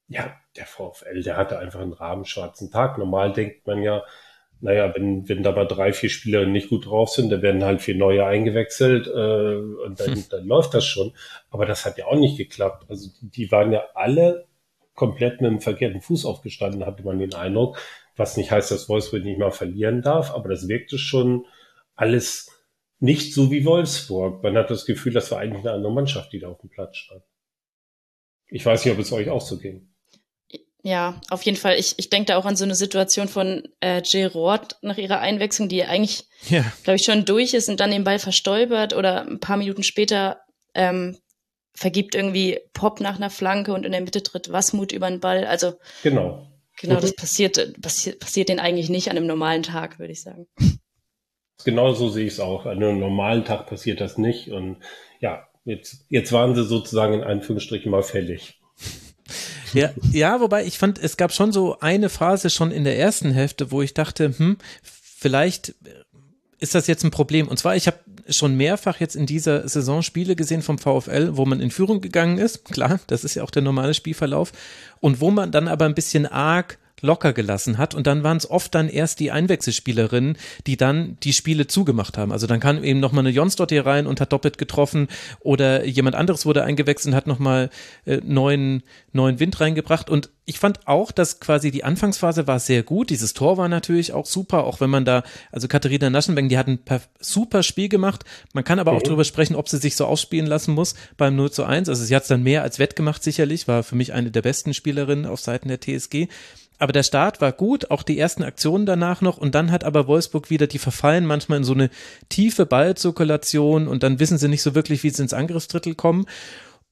ja, 0.08 0.36
der 0.56 0.68
VfL, 0.68 1.24
der 1.24 1.36
hatte 1.36 1.58
einfach 1.58 1.80
einen 1.80 1.94
rabenschwarzen 1.94 2.70
Tag. 2.70 3.00
Normal 3.00 3.34
denkt 3.34 3.66
man 3.66 3.82
ja, 3.82 4.04
naja, 4.62 4.94
wenn, 4.96 5.28
wenn 5.28 5.42
da 5.42 5.52
mal 5.52 5.66
drei, 5.66 5.94
vier 5.94 6.10
Spieler 6.12 6.46
nicht 6.46 6.70
gut 6.70 6.86
drauf 6.86 7.10
sind, 7.10 7.32
dann 7.32 7.42
werden 7.42 7.64
halt 7.64 7.82
vier 7.82 7.96
neue 7.96 8.24
eingewechselt 8.24 9.08
äh, 9.08 9.56
und 9.56 10.00
dann, 10.00 10.24
dann 10.30 10.46
läuft 10.46 10.76
das 10.76 10.86
schon. 10.86 11.14
Aber 11.50 11.66
das 11.66 11.86
hat 11.86 11.98
ja 11.98 12.06
auch 12.06 12.16
nicht 12.16 12.38
geklappt. 12.38 12.86
Also 12.88 13.10
die 13.22 13.52
waren 13.52 13.72
ja 13.72 13.84
alle 13.96 14.46
komplett 14.94 15.42
mit 15.42 15.52
dem 15.52 15.62
verkehrten 15.62 16.02
Fuß 16.02 16.26
aufgestanden, 16.26 16.86
hatte 16.86 17.04
man 17.04 17.20
den 17.20 17.34
Eindruck. 17.34 17.80
Was 18.16 18.38
nicht 18.38 18.52
heißt, 18.52 18.72
dass 18.72 18.90
Wolfsburg 18.90 19.24
nicht 19.24 19.40
mal 19.40 19.52
verlieren 19.52 20.02
darf, 20.02 20.32
aber 20.32 20.50
das 20.50 20.68
wirkte 20.68 20.98
schon 20.98 21.46
alles 21.96 22.52
nicht 23.00 23.34
so 23.34 23.52
wie 23.52 23.66
Wolfsburg. 23.66 24.44
Man 24.44 24.56
hat 24.58 24.70
das 24.70 24.86
Gefühl, 24.86 25.14
das 25.14 25.32
war 25.32 25.40
eigentlich 25.40 25.66
eine 25.66 25.74
andere 25.74 25.92
Mannschaft, 25.92 26.32
die 26.32 26.40
da 26.40 26.50
auf 26.50 26.60
dem 26.60 26.70
Platz 26.70 26.98
stand. 26.98 27.24
Ich 28.48 28.66
weiß 28.66 28.86
nicht, 28.86 28.94
ob 28.94 29.00
es 29.00 29.12
euch 29.12 29.30
auch 29.30 29.42
so 29.42 29.58
ging. 29.58 29.90
Ja, 30.84 31.20
auf 31.30 31.42
jeden 31.44 31.58
Fall. 31.58 31.80
Ich, 31.80 31.96
ich 31.98 32.10
denke 32.10 32.28
da 32.28 32.38
auch 32.38 32.46
an 32.46 32.58
so 32.58 32.66
eine 32.66 32.76
Situation 32.76 33.30
von 33.30 33.64
äh, 33.80 34.02
Gerard 34.02 34.78
nach 34.82 34.98
ihrer 34.98 35.20
Einwechslung, 35.20 35.70
die 35.70 35.84
eigentlich, 35.86 36.28
ja. 36.50 36.64
glaube 36.84 36.98
ich, 36.98 37.06
schon 37.06 37.24
durch 37.24 37.54
ist 37.54 37.70
und 37.70 37.80
dann 37.80 37.92
den 37.92 38.04
Ball 38.04 38.20
verstolpert 38.20 38.94
oder 38.94 39.26
ein 39.26 39.40
paar 39.40 39.58
Minuten 39.58 39.84
später 39.84 40.42
ähm, 40.74 41.18
vergibt 41.74 42.16
irgendwie 42.16 42.60
Pop 42.74 43.00
nach 43.00 43.18
einer 43.18 43.30
Flanke 43.30 43.74
und 43.74 43.86
in 43.86 43.92
der 43.92 44.02
Mitte 44.02 44.24
tritt 44.24 44.52
Wasmut 44.52 44.92
über 44.92 45.10
den 45.10 45.20
Ball. 45.20 45.46
Also 45.46 45.74
genau. 46.04 46.48
Genau, 46.80 47.00
das 47.00 47.16
passiert, 47.16 47.82
passiert, 47.82 48.20
passiert 48.20 48.50
den 48.50 48.60
eigentlich 48.60 48.90
nicht 48.90 49.10
an 49.10 49.18
einem 49.18 49.28
normalen 49.28 49.64
Tag, 49.64 50.00
würde 50.00 50.14
ich 50.14 50.22
sagen. 50.22 50.48
Genau 51.66 51.94
so 51.94 52.10
sehe 52.10 52.26
ich 52.26 52.34
es 52.34 52.40
auch. 52.42 52.66
An 52.66 52.84
einem 52.84 53.00
normalen 53.00 53.46
Tag 53.46 53.68
passiert 53.68 54.02
das 54.02 54.18
nicht. 54.18 54.50
Und 54.50 54.78
ja, 55.22 55.48
jetzt, 55.64 56.04
jetzt 56.10 56.34
waren 56.34 56.56
sie 56.56 56.64
sozusagen 56.66 57.14
in 57.14 57.24
Anführungsstrichen 57.24 57.90
mal 57.92 58.04
fällig. 58.04 58.60
Ja, 59.72 59.90
ja, 60.12 60.40
wobei 60.40 60.66
ich 60.66 60.78
fand, 60.78 61.00
es 61.00 61.18
gab 61.18 61.34
schon 61.34 61.52
so 61.52 61.80
eine 61.80 62.10
Phase 62.10 62.52
schon 62.52 62.70
in 62.70 62.84
der 62.84 63.00
ersten 63.00 63.32
Hälfte, 63.32 63.72
wo 63.72 63.82
ich 63.82 63.96
dachte, 63.96 64.38
hm, 64.38 64.60
vielleicht 64.84 65.74
ist 66.60 66.76
das 66.76 66.86
jetzt 66.86 67.04
ein 67.04 67.10
Problem. 67.10 67.48
Und 67.48 67.58
zwar, 67.58 67.76
ich 67.76 67.88
habe 67.88 67.98
schon 68.30 68.56
mehrfach 68.56 69.00
jetzt 69.00 69.16
in 69.16 69.26
dieser 69.26 69.68
Saison 69.68 70.02
Spiele 70.02 70.36
gesehen 70.36 70.62
vom 70.62 70.78
VfL, 70.78 71.32
wo 71.38 71.46
man 71.46 71.60
in 71.60 71.72
Führung 71.72 72.02
gegangen 72.02 72.38
ist. 72.38 72.66
Klar, 72.66 73.00
das 73.08 73.24
ist 73.24 73.36
ja 73.36 73.44
auch 73.44 73.52
der 73.52 73.62
normale 73.62 73.94
Spielverlauf. 73.94 74.52
Und 75.00 75.22
wo 75.22 75.32
man 75.32 75.52
dann 75.52 75.68
aber 75.68 75.86
ein 75.86 75.96
bisschen 75.96 76.26
arg 76.26 76.78
locker 77.04 77.34
gelassen 77.34 77.78
hat. 77.78 77.94
Und 77.94 78.08
dann 78.08 78.24
waren 78.24 78.38
es 78.38 78.50
oft 78.50 78.74
dann 78.74 78.90
erst 78.90 79.20
die 79.20 79.30
Einwechselspielerinnen, 79.30 80.38
die 80.66 80.78
dann 80.78 81.18
die 81.22 81.34
Spiele 81.34 81.68
zugemacht 81.68 82.18
haben. 82.18 82.32
Also 82.32 82.48
dann 82.48 82.60
kam 82.60 82.84
eben 82.84 83.00
nochmal 83.00 83.24
eine 83.26 83.30
Jonsdott 83.30 83.70
hier 83.70 83.86
rein 83.86 84.08
und 84.08 84.22
hat 84.22 84.34
doppelt 84.34 84.58
getroffen 84.58 85.08
oder 85.42 85.86
jemand 85.86 86.16
anderes 86.16 86.46
wurde 86.46 86.64
eingewechselt 86.64 87.14
und 87.14 87.16
hat 87.16 87.28
nochmal 87.28 87.70
äh, 88.06 88.22
neuen, 88.24 88.84
neuen 89.12 89.40
Wind 89.40 89.60
reingebracht. 89.60 90.10
Und 90.10 90.30
ich 90.46 90.60
fand 90.60 90.88
auch, 90.88 91.12
dass 91.12 91.40
quasi 91.40 91.72
die 91.72 91.84
Anfangsphase 91.84 92.48
war 92.48 92.60
sehr 92.60 92.84
gut. 92.84 93.10
Dieses 93.10 93.34
Tor 93.34 93.58
war 93.58 93.70
natürlich 93.70 94.14
auch 94.14 94.26
super, 94.26 94.66
auch 94.66 94.82
wenn 94.82 94.90
man 94.90 95.06
da, 95.06 95.24
also 95.52 95.68
Katharina 95.68 96.10
Naschenberg, 96.10 96.50
die 96.50 96.58
hat 96.58 96.68
ein 96.68 96.80
super 97.20 97.64
Spiel 97.64 97.90
gemacht. 97.90 98.26
Man 98.54 98.64
kann 98.64 98.80
aber 98.80 98.92
auch 98.92 99.00
mhm. 99.00 99.06
darüber 99.06 99.24
sprechen, 99.24 99.56
ob 99.56 99.70
sie 99.70 99.78
sich 99.78 99.96
so 99.96 100.06
ausspielen 100.06 100.48
lassen 100.48 100.74
muss 100.74 100.96
beim 101.18 101.36
0 101.36 101.52
zu 101.52 101.64
1. 101.64 101.88
Also 101.90 102.04
sie 102.04 102.16
hat 102.16 102.24
es 102.24 102.28
dann 102.30 102.44
mehr 102.44 102.64
als 102.64 102.80
wettgemacht 102.80 103.24
sicherlich, 103.24 103.68
war 103.68 103.84
für 103.84 103.96
mich 103.96 104.14
eine 104.14 104.32
der 104.32 104.42
besten 104.42 104.74
Spielerinnen 104.74 105.26
auf 105.26 105.40
Seiten 105.40 105.68
der 105.68 105.80
TSG. 105.80 106.28
Aber 106.84 106.92
der 106.92 107.04
Start 107.04 107.40
war 107.40 107.54
gut, 107.54 107.92
auch 107.92 108.04
die 108.04 108.20
ersten 108.20 108.44
Aktionen 108.44 108.86
danach 108.86 109.22
noch. 109.22 109.38
Und 109.38 109.56
dann 109.56 109.72
hat 109.72 109.86
aber 109.86 110.06
Wolfsburg 110.06 110.50
wieder, 110.50 110.68
die 110.68 110.80
verfallen 110.80 111.26
manchmal 111.26 111.60
in 111.60 111.64
so 111.64 111.72
eine 111.72 111.90
tiefe 112.28 112.66
Ballzirkulation 112.66 113.88
und 113.88 114.04
dann 114.04 114.20
wissen 114.20 114.38
sie 114.38 114.50
nicht 114.50 114.64
so 114.64 114.76
wirklich, 114.76 115.02
wie 115.02 115.10
sie 115.10 115.22
ins 115.22 115.32
Angriffsdrittel 115.32 115.96
kommen. 115.96 116.26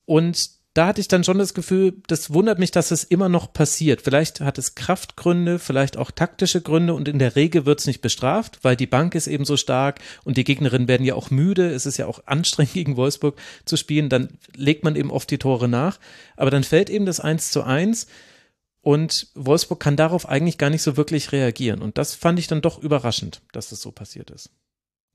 Und 0.06 0.52
da 0.74 0.88
hatte 0.88 1.02
ich 1.02 1.10
dann 1.10 1.26
schon 1.26 1.40
das 1.40 1.54
Gefühl, 1.54 1.96
das 2.08 2.34
wundert 2.34 2.58
mich, 2.58 2.72
dass 2.72 2.92
es 2.92 3.04
immer 3.04 3.28
noch 3.28 3.52
passiert. 3.52 4.02
Vielleicht 4.02 4.40
hat 4.40 4.58
es 4.58 4.76
Kraftgründe, 4.76 5.60
vielleicht 5.60 5.98
auch 5.98 6.10
taktische 6.12 6.62
Gründe 6.62 6.94
und 6.94 7.10
in 7.10 7.20
der 7.20 7.36
Regel 7.36 7.66
wird 7.66 7.82
es 7.82 7.86
nicht 7.86 8.00
bestraft, 8.00 8.60
weil 8.62 8.78
die 8.78 8.88
Bank 8.88 9.14
ist 9.14 9.28
eben 9.28 9.44
so 9.44 9.58
stark 9.58 10.00
und 10.24 10.38
die 10.38 10.46
Gegnerinnen 10.46 10.88
werden 10.88 11.06
ja 11.06 11.16
auch 11.16 11.32
müde. 11.32 11.70
Es 11.70 11.86
ist 11.86 11.98
ja 11.98 12.06
auch 12.06 12.22
anstrengend 12.28 12.74
gegen 12.76 12.96
Wolfsburg 12.96 13.38
zu 13.66 13.76
spielen. 13.76 14.08
Dann 14.08 14.30
legt 14.56 14.86
man 14.86 14.96
eben 14.96 15.12
oft 15.12 15.30
die 15.30 15.38
Tore 15.38 15.68
nach. 15.68 16.00
Aber 16.38 16.50
dann 16.50 16.64
fällt 16.64 16.90
eben 16.90 17.06
das 17.06 17.20
1 17.20 17.52
zu 17.52 17.64
1 17.64 18.08
und 18.82 19.28
Wolfsburg 19.36 19.80
kann 19.80 19.96
darauf 19.96 20.28
eigentlich 20.28 20.58
gar 20.58 20.70
nicht 20.70 20.82
so 20.82 20.98
wirklich 20.98 21.32
reagieren. 21.32 21.82
Und 21.82 21.98
das 21.98 22.16
fand 22.16 22.40
ich 22.40 22.48
dann 22.48 22.62
doch 22.62 22.80
überraschend, 22.80 23.42
dass 23.54 23.70
das 23.70 23.82
so 23.82 23.92
passiert 23.92 24.32
ist. 24.32 24.50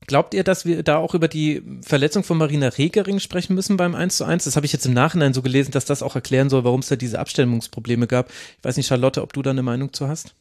Glaubt 0.07 0.35
ihr, 0.35 0.45
dass 0.45 0.67
wir 0.67 0.83
da 0.83 0.99
auch 0.99 1.15
über 1.15 1.27
die 1.27 1.63
Verletzung 1.83 2.23
von 2.23 2.39
Marina 2.39 2.69
Regering 2.69 3.19
sprechen 3.19 3.55
müssen 3.55 3.77
beim 3.77 3.95
1 3.95 4.19
zu 4.19 4.25
1? 4.25 4.45
Das 4.45 4.55
habe 4.55 4.67
ich 4.67 4.73
jetzt 4.73 4.87
im 4.87 4.93
Nachhinein 4.93 5.35
so 5.35 5.43
gelesen, 5.43 5.73
dass 5.73 5.85
das 5.85 6.03
auch 6.03 6.15
erklären 6.15 6.49
soll, 6.49 6.65
warum 6.65 6.81
es 6.81 6.89
da 6.89 6.97
diese 6.97 7.19
Abstimmungsprobleme 7.19 8.07
gab. 8.07 8.31
Ich 8.31 8.65
weiß 8.65 8.77
nicht, 8.77 8.87
Charlotte, 8.87 9.23
ob 9.23 9.33
du 9.33 9.43
da 9.43 9.51
eine 9.51 9.63
Meinung 9.63 9.93
zu 9.93 10.07
hast? 10.07 10.35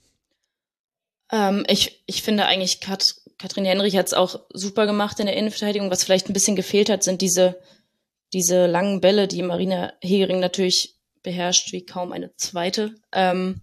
Ähm, 1.31 1.65
ich, 1.67 2.03
ich 2.05 2.21
finde 2.21 2.45
eigentlich, 2.45 2.79
Kat, 2.79 3.15
Katrin 3.39 3.65
Henrich 3.65 3.97
hat 3.97 4.07
es 4.07 4.13
auch 4.13 4.41
super 4.53 4.85
gemacht 4.85 5.19
in 5.19 5.25
der 5.25 5.37
Innenverteidigung. 5.37 5.89
Was 5.89 6.03
vielleicht 6.03 6.29
ein 6.29 6.33
bisschen 6.33 6.55
gefehlt 6.55 6.89
hat, 6.89 7.03
sind 7.03 7.21
diese, 7.21 7.59
diese 8.33 8.67
langen 8.67 9.01
Bälle, 9.01 9.27
die 9.27 9.41
Marina 9.41 9.93
Hegering 10.01 10.41
natürlich 10.41 10.94
beherrscht 11.25 11.73
wie 11.73 11.85
kaum 11.85 12.13
eine 12.13 12.33
zweite. 12.37 12.95
Ähm, 13.11 13.61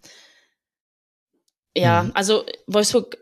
ja, 1.74 2.02
mhm. 2.02 2.10
also 2.14 2.44
Wolfsburg 2.66 3.16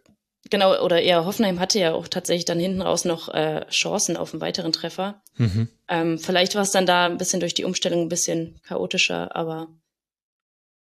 Genau, 0.50 0.82
oder 0.82 1.00
eher 1.00 1.24
Hoffenheim 1.24 1.60
hatte 1.60 1.78
ja 1.78 1.92
auch 1.92 2.08
tatsächlich 2.08 2.44
dann 2.44 2.58
hinten 2.58 2.82
raus 2.82 3.04
noch 3.04 3.28
äh, 3.28 3.64
Chancen 3.68 4.16
auf 4.16 4.32
einen 4.32 4.40
weiteren 4.40 4.72
Treffer. 4.72 5.22
Mhm. 5.36 5.68
Ähm, 5.88 6.18
vielleicht 6.18 6.56
war 6.56 6.62
es 6.62 6.72
dann 6.72 6.86
da 6.86 7.06
ein 7.06 7.18
bisschen 7.18 7.38
durch 7.38 7.54
die 7.54 7.64
Umstellung 7.64 8.02
ein 8.02 8.08
bisschen 8.08 8.60
chaotischer, 8.66 9.34
aber 9.36 9.68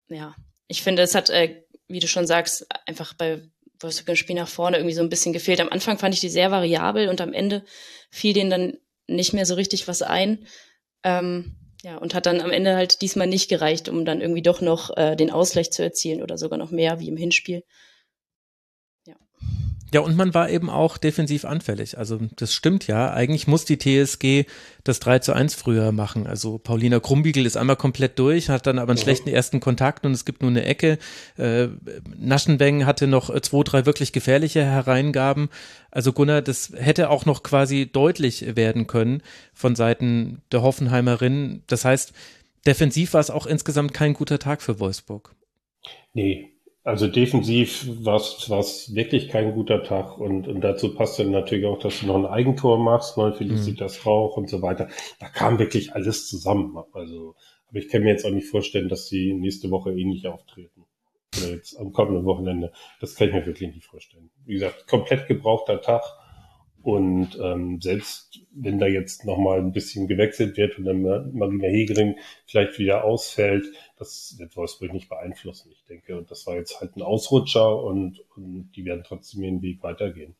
ja, 0.10 0.36
ich 0.68 0.84
finde, 0.84 1.02
es 1.02 1.16
hat, 1.16 1.32
äh, 1.32 1.64
wie 1.88 2.00
du 2.00 2.08
schon 2.08 2.28
sagst, 2.28 2.68
einfach 2.86 3.14
bei 3.14 3.42
Wolfsburg 3.80 4.10
im 4.10 4.16
Spiel 4.16 4.36
nach 4.36 4.48
vorne 4.48 4.78
irgendwie 4.78 4.96
so 4.96 5.02
ein 5.02 5.10
bisschen 5.10 5.34
gefehlt. 5.34 5.60
Am 5.60 5.70
Anfang 5.70 5.98
fand 5.98 6.14
ich 6.14 6.22
die 6.22 6.30
sehr 6.30 6.52
variabel 6.52 7.10
und 7.10 7.20
am 7.20 7.34
Ende 7.34 7.64
fiel 8.12 8.34
denen 8.34 8.50
dann 8.52 8.78
nicht 9.08 9.34
mehr 9.34 9.46
so 9.46 9.56
richtig 9.56 9.88
was 9.88 10.04
ein. 10.04 10.46
Ähm, 11.04 11.56
ja, 11.84 11.98
und 11.98 12.14
hat 12.14 12.26
dann 12.26 12.42
am 12.42 12.52
Ende 12.52 12.76
halt 12.76 13.02
diesmal 13.02 13.28
nicht 13.28 13.50
gereicht, 13.50 13.90
um 13.90 14.06
dann 14.06 14.22
irgendwie 14.22 14.42
doch 14.42 14.62
noch 14.62 14.96
äh, 14.98 15.16
den 15.16 15.32
Ausgleich 15.32 15.72
zu 15.72 15.84
erzielen 15.84 16.22
oder 16.22 16.38
sogar 16.38 16.58
noch 16.58 16.72
mehr 16.72 17.00
wie 17.00 17.08
im 17.08 17.18
Hinspiel. 17.18 17.64
Ja, 19.94 20.02
und 20.02 20.18
man 20.18 20.34
war 20.34 20.50
eben 20.50 20.70
auch 20.70 20.98
defensiv 20.98 21.46
anfällig. 21.46 21.98
Also 21.98 22.20
das 22.36 22.54
stimmt 22.54 22.88
ja. 22.88 23.14
Eigentlich 23.14 23.48
muss 23.48 23.64
die 23.64 23.78
TSG 23.78 24.46
das 24.84 25.00
3 25.00 25.20
zu 25.20 25.34
1 25.34 25.56
früher 25.56 25.94
machen. 25.94 26.28
Also 26.28 26.58
Paulina 26.58 27.00
Krumbiegel 27.00 27.46
ist 27.46 27.56
einmal 27.56 27.78
komplett 27.78 28.20
durch, 28.20 28.50
hat 28.50 28.68
dann 28.68 28.80
aber 28.80 28.92
einen 28.92 29.00
mhm. 29.00 29.04
schlechten 29.04 29.30
ersten 29.30 29.62
Kontakt 29.62 30.06
und 30.06 30.12
es 30.12 30.26
gibt 30.26 30.42
nur 30.42 30.52
eine 30.52 30.66
Ecke. 30.66 30.98
Äh, 31.38 31.68
Naschenweng 32.18 32.86
hatte 32.86 33.08
noch 33.08 33.38
zwei, 33.42 33.64
drei 33.64 33.86
wirklich 33.86 34.12
gefährliche 34.12 34.66
Hereingaben. 34.66 35.50
Also 35.90 36.12
Gunnar, 36.12 36.42
das 36.42 36.74
hätte 36.76 37.10
auch 37.10 37.26
noch 37.26 37.44
quasi 37.44 37.90
deutlich 37.90 38.58
werden 38.58 38.88
können 38.88 39.24
von 39.54 39.76
Seiten 39.76 40.42
der 40.52 40.64
Hoffenheimerin. 40.64 41.64
Das 41.68 41.86
heißt, 41.86 42.12
defensiv 42.66 43.14
war 43.14 43.22
es 43.22 43.30
auch 43.30 43.46
insgesamt 43.46 43.94
kein 43.94 44.14
guter 44.14 44.38
Tag 44.38 44.62
für 44.62 44.82
Wolfsburg. 44.82 45.34
Nee, 46.14 46.57
also 46.88 47.08
defensiv 47.10 47.86
war 48.06 48.16
es 48.16 48.96
wirklich 48.96 49.28
kein 49.28 49.54
guter 49.54 49.84
Tag 49.84 50.18
und, 50.18 50.48
und 50.48 50.62
dazu 50.62 50.96
passt 50.96 51.20
dann 51.20 51.32
natürlich 51.32 51.66
auch, 51.66 51.80
dass 51.80 52.00
du 52.00 52.08
noch 52.08 52.16
ein 52.16 52.26
Eigentor 52.26 52.80
machst, 52.80 53.18
neu 53.18 53.34
Felicitas 53.34 53.98
mhm. 53.98 54.10
Rauch 54.10 54.38
und 54.38 54.50
so 54.50 54.62
weiter. 54.62 54.88
Da 55.20 55.28
kam 55.28 55.60
wirklich 55.60 55.94
alles 55.94 56.30
zusammen. 56.30 56.78
Also, 56.94 57.36
aber 57.68 57.80
ich 57.80 57.90
kann 57.90 58.04
mir 58.04 58.12
jetzt 58.12 58.26
auch 58.26 58.32
nicht 58.32 58.48
vorstellen, 58.48 58.88
dass 58.88 59.08
sie 59.08 59.34
nächste 59.34 59.70
Woche 59.70 59.92
ähnlich 59.92 60.28
auftreten. 60.28 60.86
Oder 61.38 61.56
jetzt 61.56 61.78
am 61.78 61.92
kommenden 61.92 62.24
Wochenende. 62.24 62.72
Das 63.02 63.16
kann 63.16 63.28
ich 63.28 63.34
mir 63.34 63.46
wirklich 63.46 63.76
nicht 63.76 63.86
vorstellen. 63.86 64.30
Wie 64.46 64.54
gesagt, 64.54 64.88
komplett 64.88 65.28
gebrauchter 65.28 65.82
Tag. 65.82 66.04
Und 66.84 67.38
ähm, 67.42 67.82
selbst 67.82 68.42
wenn 68.52 68.80
da 68.80 68.86
jetzt 68.86 69.26
nochmal 69.26 69.60
ein 69.60 69.74
bisschen 69.74 70.08
gewechselt 70.08 70.58
wird 70.58 70.78
und 70.78 70.86
dann 70.86 71.02
Marina 71.34 71.68
Hegering 71.68 72.16
vielleicht 72.46 72.80
wieder 72.80 73.04
ausfällt, 73.04 73.66
das 73.98 74.36
wird 74.38 74.56
Wolfsburg 74.56 74.94
nicht 74.94 75.10
beeinflussen, 75.10 75.72
ich 75.72 75.84
denke. 75.86 76.18
Und 76.18 76.32
das 76.32 76.48
war 76.48 76.56
jetzt 76.56 76.80
halt 76.80 76.96
ein 76.96 77.02
Ausrutscher 77.02 77.84
und, 77.84 78.24
und 78.36 78.72
die 78.76 78.86
werden 78.86 79.04
trotzdem 79.06 79.44
ihren 79.44 79.62
Weg 79.62 79.84
weitergehen. 79.84 80.36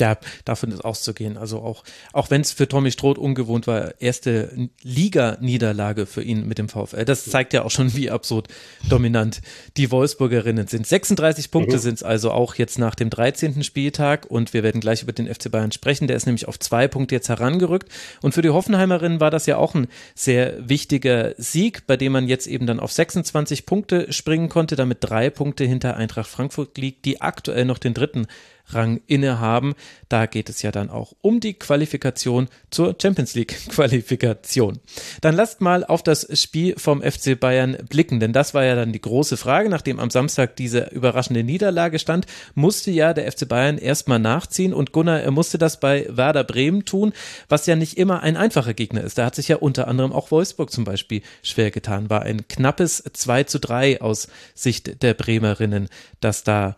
Ja, 0.00 0.18
davon 0.44 0.72
ist 0.72 0.84
auszugehen. 0.84 1.36
Also 1.36 1.60
auch, 1.60 1.84
auch 2.12 2.28
wenn 2.28 2.40
es 2.40 2.50
für 2.50 2.66
Tommy 2.66 2.90
Stroth 2.90 3.16
ungewohnt 3.16 3.68
war, 3.68 4.00
erste 4.00 4.68
Liga-Niederlage 4.82 6.06
für 6.06 6.22
ihn 6.22 6.48
mit 6.48 6.58
dem 6.58 6.68
VfL. 6.68 7.04
Das 7.04 7.26
zeigt 7.26 7.52
ja 7.52 7.62
auch 7.62 7.70
schon, 7.70 7.94
wie 7.94 8.10
absurd 8.10 8.48
dominant 8.88 9.40
die 9.76 9.92
Wolfsburgerinnen 9.92 10.66
sind. 10.66 10.84
36 10.84 11.52
Punkte 11.52 11.76
mhm. 11.76 11.80
sind 11.80 11.94
es 11.94 12.02
also 12.02 12.32
auch 12.32 12.56
jetzt 12.56 12.76
nach 12.76 12.96
dem 12.96 13.08
13. 13.08 13.62
Spieltag 13.62 14.26
und 14.26 14.52
wir 14.52 14.64
werden 14.64 14.80
gleich 14.80 15.04
über 15.04 15.12
den 15.12 15.32
FC 15.32 15.48
Bayern 15.52 15.70
sprechen. 15.70 16.08
Der 16.08 16.16
ist 16.16 16.26
nämlich 16.26 16.48
auf 16.48 16.58
zwei 16.58 16.88
Punkte 16.88 17.14
jetzt 17.14 17.28
herangerückt. 17.28 17.88
Und 18.20 18.34
für 18.34 18.42
die 18.42 18.50
Hoffenheimerinnen 18.50 19.20
war 19.20 19.30
das 19.30 19.46
ja 19.46 19.58
auch 19.58 19.76
ein 19.76 19.86
sehr 20.16 20.68
wichtiger 20.68 21.34
Sieg, 21.38 21.86
bei 21.86 21.96
dem 21.96 22.10
man 22.10 22.26
jetzt 22.26 22.48
eben 22.48 22.66
dann 22.66 22.80
auf 22.80 22.90
26 22.90 23.64
Punkte 23.64 24.12
springen 24.12 24.48
konnte, 24.48 24.74
damit 24.74 24.98
drei 25.02 25.30
Punkte 25.30 25.64
hinter 25.64 25.96
Eintracht 25.96 26.28
Frankfurt 26.28 26.76
liegt, 26.78 27.04
die 27.04 27.20
aktuell 27.20 27.64
noch 27.64 27.78
den 27.78 27.94
dritten 27.94 28.26
Rang 28.68 29.00
innehaben. 29.06 29.74
Da 30.08 30.26
geht 30.26 30.48
es 30.48 30.62
ja 30.62 30.70
dann 30.70 30.90
auch 30.90 31.12
um 31.20 31.40
die 31.40 31.54
Qualifikation 31.54 32.48
zur 32.70 32.96
Champions 33.00 33.34
League 33.34 33.56
Qualifikation. 33.68 34.80
Dann 35.20 35.34
lasst 35.34 35.60
mal 35.60 35.84
auf 35.84 36.02
das 36.02 36.26
Spiel 36.40 36.74
vom 36.78 37.02
FC 37.02 37.38
Bayern 37.38 37.76
blicken, 37.88 38.20
denn 38.20 38.32
das 38.32 38.54
war 38.54 38.64
ja 38.64 38.74
dann 38.74 38.92
die 38.92 39.00
große 39.00 39.36
Frage, 39.36 39.68
nachdem 39.68 39.98
am 39.98 40.10
Samstag 40.10 40.56
diese 40.56 40.90
überraschende 40.90 41.44
Niederlage 41.44 41.98
stand, 41.98 42.26
musste 42.54 42.90
ja 42.90 43.14
der 43.14 43.30
FC 43.30 43.48
Bayern 43.48 43.78
erstmal 43.78 44.18
nachziehen 44.18 44.72
und 44.72 44.92
Gunnar, 44.92 45.20
er 45.20 45.30
musste 45.30 45.58
das 45.58 45.80
bei 45.80 46.06
Werder 46.08 46.44
Bremen 46.44 46.84
tun, 46.84 47.12
was 47.48 47.66
ja 47.66 47.76
nicht 47.76 47.96
immer 47.98 48.22
ein 48.22 48.36
einfacher 48.36 48.74
Gegner 48.74 49.02
ist. 49.02 49.18
Da 49.18 49.26
hat 49.26 49.34
sich 49.34 49.48
ja 49.48 49.56
unter 49.56 49.88
anderem 49.88 50.12
auch 50.12 50.30
Wolfsburg 50.30 50.70
zum 50.70 50.84
Beispiel 50.84 51.22
schwer 51.42 51.70
getan, 51.70 52.10
war 52.10 52.22
ein 52.22 52.48
knappes 52.48 53.02
2 53.12 53.44
zu 53.44 53.60
3 53.60 54.00
aus 54.00 54.28
Sicht 54.54 55.02
der 55.02 55.14
Bremerinnen, 55.14 55.88
dass 56.20 56.44
da 56.44 56.76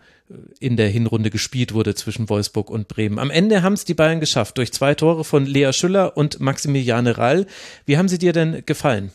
in 0.61 0.77
der 0.77 0.89
Hinrunde 0.89 1.31
gespielt 1.31 1.73
wurde 1.75 1.95
zwischen 1.95 2.29
Wolfsburg 2.29 2.71
und 2.71 2.89
Bremen. 2.89 3.19
Am 3.19 3.31
Ende 3.31 3.63
haben 3.63 3.75
es 3.75 3.85
die 3.85 3.95
Bayern 3.95 4.21
geschafft 4.21 4.59
durch 4.59 4.73
zwei 4.73 4.95
Tore 4.95 5.25
von 5.25 5.47
Lea 5.47 5.73
Schüller 5.73 6.17
und 6.17 6.41
Maximiliane 6.41 7.19
Rall. 7.19 7.47
Wie 7.85 7.97
haben 7.97 8.09
sie 8.09 8.19
dir 8.19 8.33
denn 8.33 8.63
gefallen? 8.67 9.13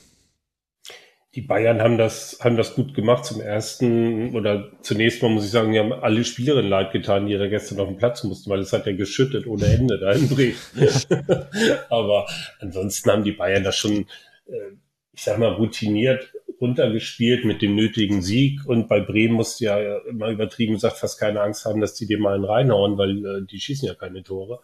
Die 1.33 1.41
Bayern 1.41 1.81
haben 1.81 1.97
das, 1.97 2.39
haben 2.41 2.57
das 2.57 2.75
gut 2.75 2.93
gemacht 2.93 3.23
zum 3.23 3.39
ersten 3.39 4.35
oder 4.35 4.69
zunächst 4.81 5.21
mal 5.21 5.29
muss 5.29 5.45
ich 5.45 5.51
sagen, 5.51 5.71
die 5.71 5.79
haben 5.79 5.93
alle 5.93 6.25
Spielerinnen 6.25 6.69
leid 6.69 6.91
getan, 6.91 7.25
die 7.25 7.37
da 7.37 7.47
gestern 7.47 7.79
auf 7.79 7.87
den 7.87 7.95
Platz 7.95 8.25
mussten, 8.25 8.49
weil 8.49 8.59
es 8.59 8.73
hat 8.73 8.85
ja 8.85 8.91
geschüttet 8.93 9.47
ohne 9.47 9.65
Ende 9.65 9.97
da 9.97 10.11
in 10.11 10.27
Bremen. 10.27 10.57
Aber 11.89 12.27
ansonsten 12.59 13.09
haben 13.09 13.23
die 13.23 13.31
Bayern 13.31 13.63
das 13.63 13.77
schon, 13.77 14.07
äh, 14.47 14.75
ich 15.13 15.23
sag 15.23 15.37
mal, 15.37 15.53
routiniert 15.53 16.33
runtergespielt 16.61 17.43
mit 17.43 17.61
dem 17.61 17.75
nötigen 17.75 18.21
Sieg. 18.21 18.65
Und 18.65 18.87
bei 18.87 19.01
Bremen 19.01 19.33
musst 19.33 19.59
du 19.59 19.65
ja 19.65 19.97
immer 20.07 20.29
übertrieben 20.29 20.75
gesagt 20.75 20.97
fast 20.97 21.19
keine 21.19 21.41
Angst 21.41 21.65
haben, 21.65 21.81
dass 21.81 21.95
die 21.95 22.05
dir 22.05 22.19
mal 22.19 22.35
einen 22.35 22.45
reinhauen, 22.45 22.97
weil 22.97 23.25
äh, 23.25 23.45
die 23.45 23.59
schießen 23.59 23.87
ja 23.87 23.95
keine 23.95 24.23
Tore. 24.23 24.61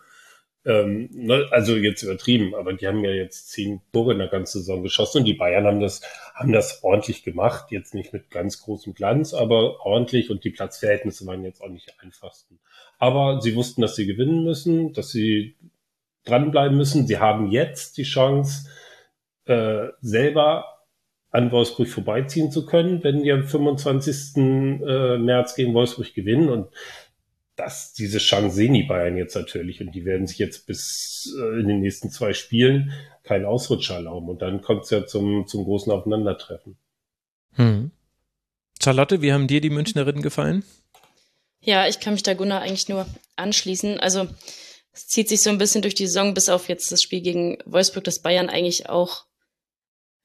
Ähm, 0.63 1.09
ne, 1.11 1.47
also 1.51 1.75
jetzt 1.75 2.03
übertrieben, 2.03 2.53
aber 2.53 2.73
die 2.73 2.87
haben 2.87 3.03
ja 3.03 3.11
jetzt 3.11 3.51
zehn 3.51 3.81
Tore 3.93 4.13
in 4.13 4.19
der 4.19 4.27
ganzen 4.27 4.59
Saison 4.59 4.83
geschossen 4.83 5.19
und 5.19 5.25
die 5.25 5.33
Bayern 5.33 5.65
haben 5.65 5.79
das, 5.79 6.01
haben 6.35 6.51
das 6.51 6.83
ordentlich 6.83 7.23
gemacht. 7.23 7.71
Jetzt 7.71 7.95
nicht 7.95 8.13
mit 8.13 8.29
ganz 8.29 8.61
großem 8.61 8.93
Glanz, 8.93 9.33
aber 9.33 9.85
ordentlich 9.85 10.29
und 10.29 10.43
die 10.43 10.51
Platzverhältnisse 10.51 11.25
waren 11.25 11.43
jetzt 11.43 11.61
auch 11.61 11.69
nicht 11.69 11.87
die 11.87 12.05
einfachsten. 12.05 12.59
Aber 12.99 13.41
sie 13.41 13.55
wussten, 13.55 13.81
dass 13.81 13.95
sie 13.95 14.05
gewinnen 14.05 14.43
müssen, 14.43 14.93
dass 14.93 15.09
sie 15.09 15.55
dranbleiben 16.25 16.77
müssen. 16.77 17.07
Sie 17.07 17.17
haben 17.17 17.49
jetzt 17.49 17.97
die 17.97 18.03
Chance, 18.03 18.67
äh, 19.45 19.87
selber 20.01 20.76
an 21.31 21.51
Wolfsburg 21.51 21.87
vorbeiziehen 21.87 22.51
zu 22.51 22.65
können, 22.65 23.03
wenn 23.03 23.23
die 23.23 23.31
am 23.31 23.43
25. 23.43 24.37
Äh, 24.37 25.17
März 25.17 25.55
gegen 25.55 25.73
Wolfsburg 25.73 26.13
gewinnen. 26.13 26.49
Und 26.49 26.69
das, 27.55 27.93
diese 27.93 28.19
Chance 28.19 28.55
sehen 28.55 28.73
die 28.73 28.83
Bayern 28.83 29.17
jetzt 29.17 29.35
natürlich. 29.35 29.81
Und 29.81 29.93
die 29.93 30.05
werden 30.05 30.27
sich 30.27 30.37
jetzt 30.37 30.67
bis 30.67 31.35
äh, 31.37 31.59
in 31.59 31.67
den 31.67 31.81
nächsten 31.81 32.09
zwei 32.09 32.33
Spielen 32.33 32.93
keinen 33.23 33.45
Ausrutscher 33.45 33.95
erlauben. 33.95 34.29
Und 34.29 34.41
dann 34.41 34.61
kommt 34.61 34.85
es 34.85 34.89
ja 34.89 35.05
zum, 35.05 35.47
zum 35.47 35.65
großen 35.65 35.91
Aufeinandertreffen. 35.91 36.77
Hm. 37.53 37.91
Charlotte, 38.81 39.21
wie 39.21 39.33
haben 39.33 39.47
dir 39.47 39.59
die 39.59 39.69
Münchnerinnen 39.69 40.21
gefallen? 40.21 40.63
Ja, 41.59 41.87
ich 41.87 41.99
kann 41.99 42.13
mich 42.13 42.23
da 42.23 42.33
Gunnar 42.33 42.61
eigentlich 42.61 42.87
nur 42.87 43.05
anschließen. 43.35 43.99
Also 43.99 44.27
es 44.93 45.07
zieht 45.07 45.29
sich 45.29 45.41
so 45.41 45.49
ein 45.49 45.57
bisschen 45.57 45.81
durch 45.81 45.95
die 45.95 46.07
Saison, 46.07 46.33
bis 46.33 46.49
auf 46.49 46.69
jetzt 46.69 46.91
das 46.91 47.01
Spiel 47.01 47.21
gegen 47.21 47.57
Wolfsburg, 47.65 48.03
dass 48.03 48.21
Bayern 48.21 48.49
eigentlich 48.49 48.89
auch 48.89 49.26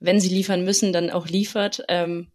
wenn 0.03 0.21
sie 0.21 0.29
liefern 0.29 0.65
müssen, 0.65 0.93
dann 0.93 1.11
auch 1.11 1.29
liefert. 1.29 1.85
Ähm, 1.89 2.29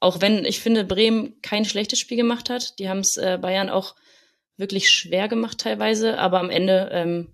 auch 0.00 0.20
wenn 0.20 0.44
ich 0.44 0.60
finde, 0.60 0.84
Bremen 0.84 1.40
kein 1.42 1.64
schlechtes 1.64 1.98
Spiel 1.98 2.16
gemacht 2.16 2.50
hat. 2.50 2.78
Die 2.78 2.88
haben 2.88 3.00
es 3.00 3.16
äh, 3.16 3.38
Bayern 3.40 3.70
auch 3.70 3.94
wirklich 4.56 4.90
schwer 4.90 5.28
gemacht 5.28 5.58
teilweise, 5.58 6.18
aber 6.18 6.40
am 6.40 6.50
Ende 6.50 6.90
ähm, 6.92 7.28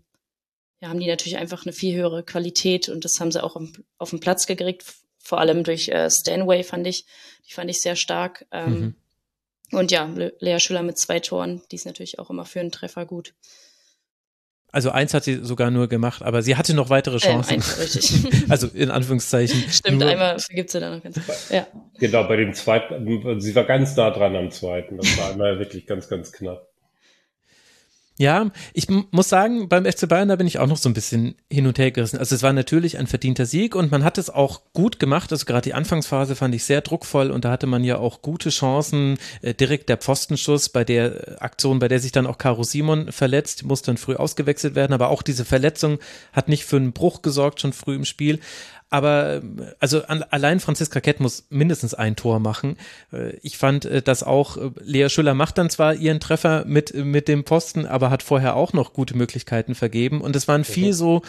ja, 0.80 0.88
haben 0.88 1.00
die 1.00 1.08
natürlich 1.08 1.38
einfach 1.38 1.64
eine 1.64 1.72
viel 1.72 1.96
höhere 1.96 2.22
Qualität 2.22 2.88
und 2.88 3.04
das 3.04 3.18
haben 3.18 3.32
sie 3.32 3.42
auch 3.42 3.60
auf 3.98 4.10
den 4.10 4.20
Platz 4.20 4.46
gekriegt, 4.46 4.84
vor 5.18 5.40
allem 5.40 5.64
durch 5.64 5.88
äh, 5.88 6.08
Stanway 6.10 6.62
fand 6.62 6.86
ich, 6.86 7.04
die 7.48 7.52
fand 7.52 7.70
ich 7.70 7.80
sehr 7.80 7.96
stark. 7.96 8.46
Ähm, 8.52 8.80
mhm. 8.80 8.94
Und 9.72 9.90
ja, 9.90 10.08
Lea 10.38 10.60
Schüller 10.60 10.82
mit 10.82 10.98
zwei 10.98 11.18
Toren, 11.18 11.62
die 11.70 11.76
ist 11.76 11.86
natürlich 11.86 12.20
auch 12.20 12.30
immer 12.30 12.44
für 12.44 12.60
einen 12.60 12.70
Treffer 12.70 13.04
gut. 13.04 13.34
Also 14.76 14.90
eins 14.90 15.14
hat 15.14 15.24
sie 15.24 15.42
sogar 15.42 15.70
nur 15.70 15.88
gemacht, 15.88 16.22
aber 16.22 16.42
sie 16.42 16.54
hatte 16.54 16.74
noch 16.74 16.90
weitere 16.90 17.16
Chancen. 17.16 17.54
Ähm, 17.54 17.60
eins, 17.60 17.80
richtig. 17.80 18.44
also 18.50 18.66
in 18.74 18.90
Anführungszeichen. 18.90 19.64
Stimmt, 19.70 20.00
nur. 20.00 20.10
einmal 20.10 20.38
vergibt 20.38 20.68
sie 20.68 20.80
dann 20.80 20.96
noch 20.96 21.02
ganz. 21.02 21.18
Ja. 21.48 21.66
Genau, 21.98 22.24
bei 22.24 22.36
dem 22.36 22.52
zweiten, 22.52 23.40
sie 23.40 23.54
war 23.54 23.64
ganz 23.64 23.96
nah 23.96 24.10
dran 24.10 24.36
am 24.36 24.50
zweiten. 24.50 24.98
Das 24.98 25.16
war 25.16 25.30
einmal 25.30 25.58
wirklich 25.58 25.86
ganz, 25.86 26.08
ganz 26.08 26.30
knapp. 26.30 26.65
Ja, 28.18 28.50
ich 28.72 28.88
muss 28.88 29.28
sagen, 29.28 29.68
beim 29.68 29.84
FC 29.84 30.08
Bayern, 30.08 30.28
da 30.28 30.36
bin 30.36 30.46
ich 30.46 30.58
auch 30.58 30.66
noch 30.66 30.78
so 30.78 30.88
ein 30.88 30.94
bisschen 30.94 31.34
hin 31.52 31.66
und 31.66 31.78
her 31.78 31.90
gerissen. 31.90 32.16
Also 32.16 32.34
es 32.34 32.42
war 32.42 32.54
natürlich 32.54 32.96
ein 32.96 33.06
verdienter 33.06 33.44
Sieg 33.44 33.74
und 33.74 33.90
man 33.90 34.04
hat 34.04 34.16
es 34.16 34.30
auch 34.30 34.62
gut 34.72 34.98
gemacht. 34.98 35.32
Also 35.32 35.44
gerade 35.44 35.60
die 35.62 35.74
Anfangsphase 35.74 36.34
fand 36.34 36.54
ich 36.54 36.64
sehr 36.64 36.80
druckvoll 36.80 37.30
und 37.30 37.44
da 37.44 37.50
hatte 37.50 37.66
man 37.66 37.84
ja 37.84 37.98
auch 37.98 38.22
gute 38.22 38.48
Chancen. 38.48 39.18
Äh, 39.42 39.52
direkt 39.52 39.90
der 39.90 39.98
Pfostenschuss 39.98 40.70
bei 40.70 40.82
der 40.82 41.42
Aktion, 41.42 41.78
bei 41.78 41.88
der 41.88 42.00
sich 42.00 42.10
dann 42.10 42.26
auch 42.26 42.38
Caro 42.38 42.62
Simon 42.62 43.12
verletzt, 43.12 43.64
muss 43.64 43.82
dann 43.82 43.98
früh 43.98 44.14
ausgewechselt 44.14 44.74
werden. 44.74 44.94
Aber 44.94 45.10
auch 45.10 45.20
diese 45.20 45.44
Verletzung 45.44 45.98
hat 46.32 46.48
nicht 46.48 46.64
für 46.64 46.76
einen 46.76 46.92
Bruch 46.92 47.20
gesorgt, 47.20 47.60
schon 47.60 47.74
früh 47.74 47.96
im 47.96 48.06
Spiel. 48.06 48.40
Aber 48.88 49.42
also 49.80 50.04
an, 50.04 50.22
allein 50.30 50.60
Franziska 50.60 51.00
Kett 51.00 51.18
muss 51.18 51.46
mindestens 51.50 51.94
ein 51.94 52.14
Tor 52.14 52.38
machen. 52.38 52.76
Äh, 53.12 53.36
ich 53.42 53.58
fand 53.58 53.84
äh, 53.84 54.02
dass 54.02 54.22
auch. 54.22 54.56
Äh, 54.56 54.70
Lea 54.80 55.08
Schüller 55.08 55.34
macht 55.34 55.58
dann 55.58 55.70
zwar 55.70 55.94
ihren 55.94 56.20
Treffer 56.20 56.64
mit, 56.66 56.94
mit 56.94 57.28
dem 57.28 57.44
Posten, 57.44 57.86
aber 57.86 58.10
hat 58.10 58.22
vorher 58.22 58.54
auch 58.54 58.72
noch 58.72 58.92
gute 58.92 59.16
Möglichkeiten 59.16 59.74
vergeben. 59.74 60.20
Und 60.20 60.36
es 60.36 60.46
waren 60.46 60.64
viel 60.64 60.92
so 60.92 61.22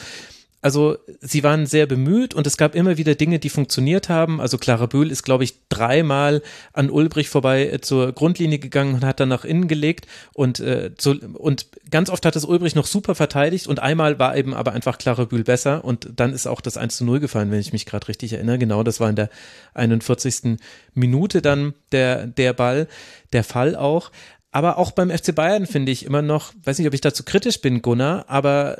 also 0.67 0.97
sie 1.21 1.45
waren 1.45 1.65
sehr 1.65 1.85
bemüht 1.85 2.33
und 2.33 2.45
es 2.45 2.57
gab 2.57 2.75
immer 2.75 2.97
wieder 2.97 3.15
Dinge, 3.15 3.39
die 3.39 3.47
funktioniert 3.47 4.09
haben. 4.09 4.41
Also 4.41 4.57
Clara 4.57 4.85
Bühl 4.85 5.11
ist, 5.11 5.23
glaube 5.23 5.45
ich, 5.45 5.61
dreimal 5.69 6.41
an 6.73 6.89
Ulbrich 6.89 7.29
vorbei 7.29 7.69
äh, 7.69 7.79
zur 7.79 8.11
Grundlinie 8.11 8.59
gegangen 8.59 8.95
und 8.95 9.05
hat 9.05 9.21
dann 9.21 9.29
nach 9.29 9.45
innen 9.45 9.69
gelegt 9.69 10.07
und, 10.33 10.59
äh, 10.59 10.93
zu, 10.97 11.11
und 11.35 11.67
ganz 11.89 12.09
oft 12.09 12.25
hat 12.25 12.35
es 12.35 12.43
Ulbrich 12.43 12.75
noch 12.75 12.85
super 12.85 13.15
verteidigt 13.15 13.67
und 13.67 13.79
einmal 13.79 14.19
war 14.19 14.35
eben 14.35 14.53
aber 14.53 14.73
einfach 14.73 14.97
Clara 14.97 15.23
Bühl 15.23 15.45
besser 15.45 15.85
und 15.85 16.09
dann 16.17 16.33
ist 16.33 16.47
auch 16.47 16.59
das 16.59 16.75
1 16.75 16.97
zu 16.97 17.05
0 17.05 17.21
gefallen, 17.21 17.49
wenn 17.49 17.61
ich 17.61 17.71
mich 17.71 17.85
gerade 17.85 18.09
richtig 18.09 18.33
erinnere. 18.33 18.57
Genau, 18.57 18.83
das 18.83 18.99
war 18.99 19.09
in 19.09 19.15
der 19.15 19.29
41. 19.73 20.57
Minute 20.95 21.41
dann 21.41 21.75
der, 21.93 22.27
der 22.27 22.51
Ball, 22.51 22.89
der 23.31 23.45
Fall 23.45 23.77
auch. 23.77 24.11
Aber 24.51 24.77
auch 24.77 24.91
beim 24.91 25.11
FC 25.11 25.33
Bayern 25.33 25.65
finde 25.65 25.93
ich 25.93 26.05
immer 26.05 26.21
noch, 26.21 26.51
weiß 26.65 26.77
nicht, 26.77 26.89
ob 26.89 26.93
ich 26.93 26.99
dazu 26.99 27.23
kritisch 27.23 27.61
bin, 27.61 27.81
Gunnar, 27.81 28.25
aber 28.27 28.77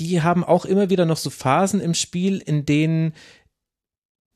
die 0.00 0.22
haben 0.22 0.42
auch 0.42 0.64
immer 0.64 0.90
wieder 0.90 1.04
noch 1.04 1.18
so 1.18 1.30
Phasen 1.30 1.80
im 1.80 1.94
Spiel, 1.94 2.38
in 2.38 2.66
denen 2.66 3.12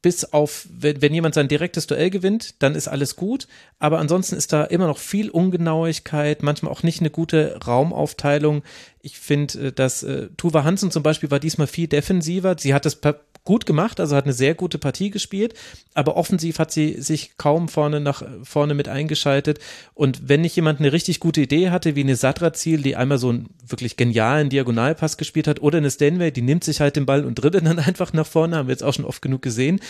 bis 0.02 0.34
auf, 0.34 0.68
wenn, 0.70 1.00
wenn 1.00 1.14
jemand 1.14 1.34
sein 1.34 1.48
direktes 1.48 1.86
Duell 1.86 2.10
gewinnt, 2.10 2.62
dann 2.62 2.74
ist 2.74 2.88
alles 2.88 3.16
gut. 3.16 3.48
Aber 3.78 3.98
ansonsten 3.98 4.36
ist 4.36 4.52
da 4.52 4.64
immer 4.64 4.86
noch 4.86 4.98
viel 4.98 5.30
Ungenauigkeit, 5.30 6.42
manchmal 6.42 6.70
auch 6.70 6.82
nicht 6.82 7.00
eine 7.00 7.08
gute 7.08 7.58
Raumaufteilung. 7.66 8.62
Ich 9.00 9.18
finde, 9.18 9.68
äh, 9.68 9.72
dass 9.72 10.02
äh, 10.02 10.28
Tuva 10.36 10.62
Hansen 10.62 10.90
zum 10.90 11.02
Beispiel 11.02 11.30
war 11.30 11.40
diesmal 11.40 11.66
viel 11.66 11.88
defensiver. 11.88 12.54
Sie 12.58 12.74
hat 12.74 12.84
das 12.84 13.00
gut 13.44 13.66
gemacht, 13.66 14.00
also 14.00 14.16
hat 14.16 14.24
eine 14.24 14.32
sehr 14.32 14.54
gute 14.54 14.78
Partie 14.78 15.10
gespielt, 15.10 15.54
aber 15.92 16.16
offensiv 16.16 16.58
hat 16.58 16.72
sie 16.72 17.00
sich 17.00 17.36
kaum 17.36 17.68
vorne 17.68 18.00
nach 18.00 18.22
vorne 18.42 18.74
mit 18.74 18.88
eingeschaltet. 18.88 19.58
Und 19.92 20.28
wenn 20.28 20.40
nicht 20.40 20.56
jemand 20.56 20.80
eine 20.80 20.92
richtig 20.92 21.20
gute 21.20 21.42
Idee 21.42 21.70
hatte, 21.70 21.94
wie 21.94 22.00
eine 22.00 22.16
Sadra-Ziel, 22.16 22.82
die 22.82 22.96
einmal 22.96 23.18
so 23.18 23.28
einen 23.28 23.50
wirklich 23.66 23.96
genialen 23.96 24.48
Diagonalpass 24.48 25.18
gespielt 25.18 25.46
hat, 25.46 25.60
oder 25.60 25.78
eine 25.78 25.90
Stanway, 25.90 26.30
die 26.30 26.42
nimmt 26.42 26.64
sich 26.64 26.80
halt 26.80 26.96
den 26.96 27.06
Ball 27.06 27.24
und 27.24 27.34
dribbelt 27.34 27.66
dann 27.66 27.78
einfach 27.80 28.12
nach 28.12 28.26
vorne, 28.26 28.56
haben 28.56 28.68
wir 28.68 28.72
jetzt 28.72 28.84
auch 28.84 28.94
schon 28.94 29.04
oft 29.04 29.20
genug 29.20 29.42
gesehen, 29.42 29.80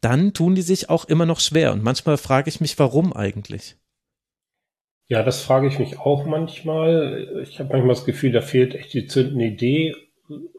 dann 0.00 0.32
tun 0.32 0.54
die 0.54 0.62
sich 0.62 0.90
auch 0.90 1.04
immer 1.04 1.26
noch 1.26 1.40
schwer. 1.40 1.72
Und 1.72 1.82
manchmal 1.82 2.16
frage 2.16 2.48
ich 2.48 2.60
mich, 2.60 2.78
warum 2.78 3.12
eigentlich? 3.12 3.76
Ja, 5.06 5.22
das 5.22 5.42
frage 5.42 5.68
ich 5.68 5.78
mich 5.78 5.98
auch 5.98 6.24
manchmal. 6.24 7.42
Ich 7.42 7.58
habe 7.58 7.70
manchmal 7.70 7.94
das 7.94 8.06
Gefühl, 8.06 8.32
da 8.32 8.40
fehlt 8.40 8.74
echt 8.74 8.94
die 8.94 9.06
zündende 9.06 9.44
Idee 9.44 9.94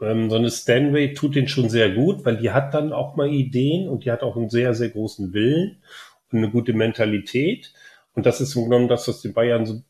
ähm, 0.01 0.29
so 0.29 0.36
eine 0.36 0.50
Stanway 0.50 1.13
tut 1.13 1.36
den 1.36 1.48
schon 1.48 1.69
sehr 1.69 1.91
gut, 1.91 2.25
weil 2.25 2.38
die 2.38 2.51
hat 2.51 2.74
dann 2.74 2.93
auch 2.93 3.15
mal 3.15 3.29
Ideen 3.29 3.89
und 3.89 4.05
die 4.05 4.12
hat 4.12 4.24
auch 4.24 4.36
einen 4.36 4.50
sehr, 4.50 4.74
sehr 4.74 4.89
großen 4.89 5.34
Willen 5.34 5.77
und 6.31 6.39
eine 6.39 6.51
gute 6.51 6.74
Mentalität. 6.74 7.74
Und 8.13 8.25
das 8.25 8.42
ist 8.42 8.55
im 8.55 8.70
Grunde 8.70 8.87
das, 8.87 9.07
was 9.07 9.22
den 9.22 9.33
Bayern 9.33 9.66
so 9.66 9.81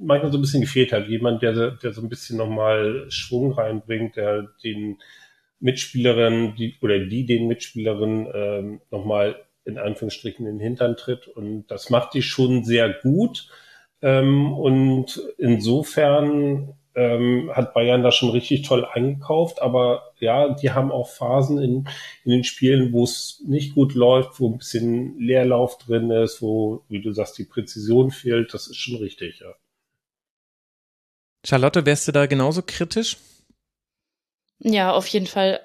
manchmal 0.00 0.30
so 0.30 0.38
ein 0.38 0.42
bisschen 0.42 0.60
gefehlt 0.60 0.92
hat. 0.92 1.08
Jemand, 1.08 1.42
der, 1.42 1.72
der 1.72 1.92
so 1.92 2.00
ein 2.02 2.08
bisschen 2.08 2.38
nochmal 2.38 3.06
Schwung 3.08 3.52
reinbringt, 3.52 4.16
der 4.16 4.48
den 4.62 4.98
Mitspielerinnen, 5.60 6.54
die, 6.54 6.76
oder 6.80 6.98
die 7.00 7.26
den 7.26 7.48
Mitspielerinnen 7.48 8.28
ähm, 8.32 8.80
nochmal 8.90 9.36
in 9.64 9.76
Anführungsstrichen 9.76 10.46
in 10.46 10.58
den 10.58 10.64
Hintern 10.64 10.96
tritt. 10.96 11.26
Und 11.28 11.66
das 11.66 11.90
macht 11.90 12.14
die 12.14 12.22
schon 12.22 12.64
sehr 12.64 12.90
gut. 13.02 13.48
Ähm, 14.00 14.52
und 14.52 15.20
insofern 15.36 16.74
ähm, 16.98 17.50
hat 17.54 17.74
Bayern 17.74 18.02
da 18.02 18.10
schon 18.10 18.30
richtig 18.30 18.62
toll 18.62 18.84
eingekauft, 18.84 19.62
aber 19.62 20.12
ja, 20.18 20.52
die 20.52 20.72
haben 20.72 20.90
auch 20.90 21.08
Phasen 21.08 21.58
in, 21.58 21.88
in 22.24 22.30
den 22.32 22.44
Spielen, 22.44 22.92
wo 22.92 23.04
es 23.04 23.40
nicht 23.46 23.74
gut 23.74 23.94
läuft, 23.94 24.40
wo 24.40 24.50
ein 24.50 24.58
bisschen 24.58 25.16
Leerlauf 25.18 25.78
drin 25.78 26.10
ist, 26.10 26.42
wo, 26.42 26.84
wie 26.88 27.00
du 27.00 27.12
sagst, 27.12 27.38
die 27.38 27.44
Präzision 27.44 28.10
fehlt. 28.10 28.52
Das 28.52 28.66
ist 28.66 28.76
schon 28.76 28.96
richtig, 28.96 29.38
ja. 29.38 29.54
Charlotte, 31.46 31.86
wärst 31.86 32.08
du 32.08 32.12
da 32.12 32.26
genauso 32.26 32.62
kritisch? 32.62 33.16
Ja, 34.58 34.92
auf 34.92 35.06
jeden 35.06 35.28
Fall. 35.28 35.60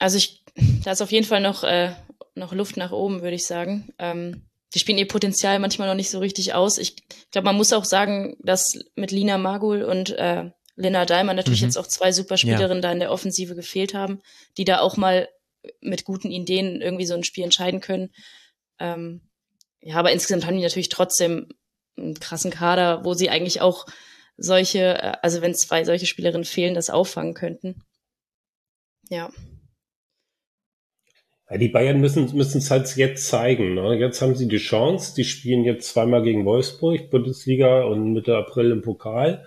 Also 0.00 0.18
ich, 0.18 0.42
da 0.84 0.90
ist 0.90 1.00
auf 1.00 1.12
jeden 1.12 1.26
Fall 1.26 1.40
noch, 1.40 1.62
äh, 1.62 1.94
noch 2.34 2.52
Luft 2.52 2.76
nach 2.76 2.90
oben, 2.90 3.22
würde 3.22 3.36
ich 3.36 3.46
sagen. 3.46 3.94
Ähm, 4.00 4.42
die 4.74 4.80
spielen 4.80 4.98
ihr 4.98 5.06
Potenzial 5.06 5.60
manchmal 5.60 5.86
noch 5.86 5.94
nicht 5.94 6.10
so 6.10 6.18
richtig 6.18 6.54
aus. 6.54 6.78
Ich 6.78 6.96
glaube, 7.30 7.44
man 7.44 7.56
muss 7.56 7.72
auch 7.72 7.84
sagen, 7.84 8.36
dass 8.40 8.72
mit 8.96 9.12
Lina 9.12 9.38
Magul 9.38 9.82
und 9.84 10.10
äh, 10.10 10.50
Lena 10.76 11.04
Daimer 11.04 11.34
natürlich 11.34 11.60
mhm. 11.60 11.68
jetzt 11.68 11.76
auch 11.76 11.86
zwei 11.86 12.12
Superspielerinnen 12.12 12.82
ja. 12.82 12.88
da 12.88 12.92
in 12.92 13.00
der 13.00 13.12
Offensive 13.12 13.54
gefehlt 13.54 13.94
haben, 13.94 14.22
die 14.56 14.64
da 14.64 14.80
auch 14.80 14.96
mal 14.96 15.28
mit 15.80 16.04
guten 16.04 16.30
Ideen 16.30 16.80
irgendwie 16.80 17.06
so 17.06 17.14
ein 17.14 17.24
Spiel 17.24 17.44
entscheiden 17.44 17.80
können. 17.80 18.10
Ähm, 18.78 19.20
ja, 19.80 19.96
aber 19.96 20.12
insgesamt 20.12 20.46
haben 20.46 20.56
die 20.56 20.62
natürlich 20.62 20.88
trotzdem 20.88 21.48
einen 21.96 22.14
krassen 22.14 22.50
Kader, 22.50 23.04
wo 23.04 23.14
sie 23.14 23.30
eigentlich 23.30 23.60
auch 23.60 23.86
solche, 24.36 25.02
äh, 25.02 25.12
also 25.22 25.42
wenn 25.42 25.54
zwei 25.54 25.84
solche 25.84 26.06
Spielerinnen 26.06 26.44
fehlen, 26.44 26.74
das 26.74 26.90
auffangen 26.90 27.34
könnten. 27.34 27.82
Ja. 29.08 29.30
ja 31.50 31.58
die 31.58 31.68
Bayern 31.68 32.00
müssen 32.00 32.34
müssen 32.34 32.58
es 32.58 32.70
halt 32.70 32.96
jetzt 32.96 33.28
zeigen. 33.28 33.74
Ne? 33.74 33.96
Jetzt 33.98 34.22
haben 34.22 34.34
sie 34.34 34.48
die 34.48 34.58
Chance. 34.58 35.14
Die 35.14 35.24
spielen 35.24 35.64
jetzt 35.64 35.90
zweimal 35.90 36.22
gegen 36.22 36.44
Wolfsburg, 36.44 37.10
Bundesliga 37.10 37.84
und 37.84 38.12
Mitte 38.12 38.36
April 38.36 38.70
im 38.70 38.82
Pokal. 38.82 39.46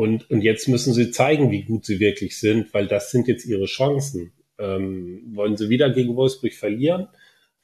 Und, 0.00 0.30
und 0.30 0.40
jetzt 0.40 0.66
müssen 0.66 0.94
sie 0.94 1.10
zeigen, 1.10 1.50
wie 1.50 1.64
gut 1.64 1.84
sie 1.84 2.00
wirklich 2.00 2.38
sind, 2.38 2.72
weil 2.72 2.86
das 2.86 3.10
sind 3.10 3.28
jetzt 3.28 3.44
ihre 3.44 3.66
Chancen. 3.66 4.32
Ähm, 4.58 5.20
wollen 5.34 5.58
sie 5.58 5.68
wieder 5.68 5.90
gegen 5.90 6.16
Wolfsburg 6.16 6.54
verlieren? 6.54 7.08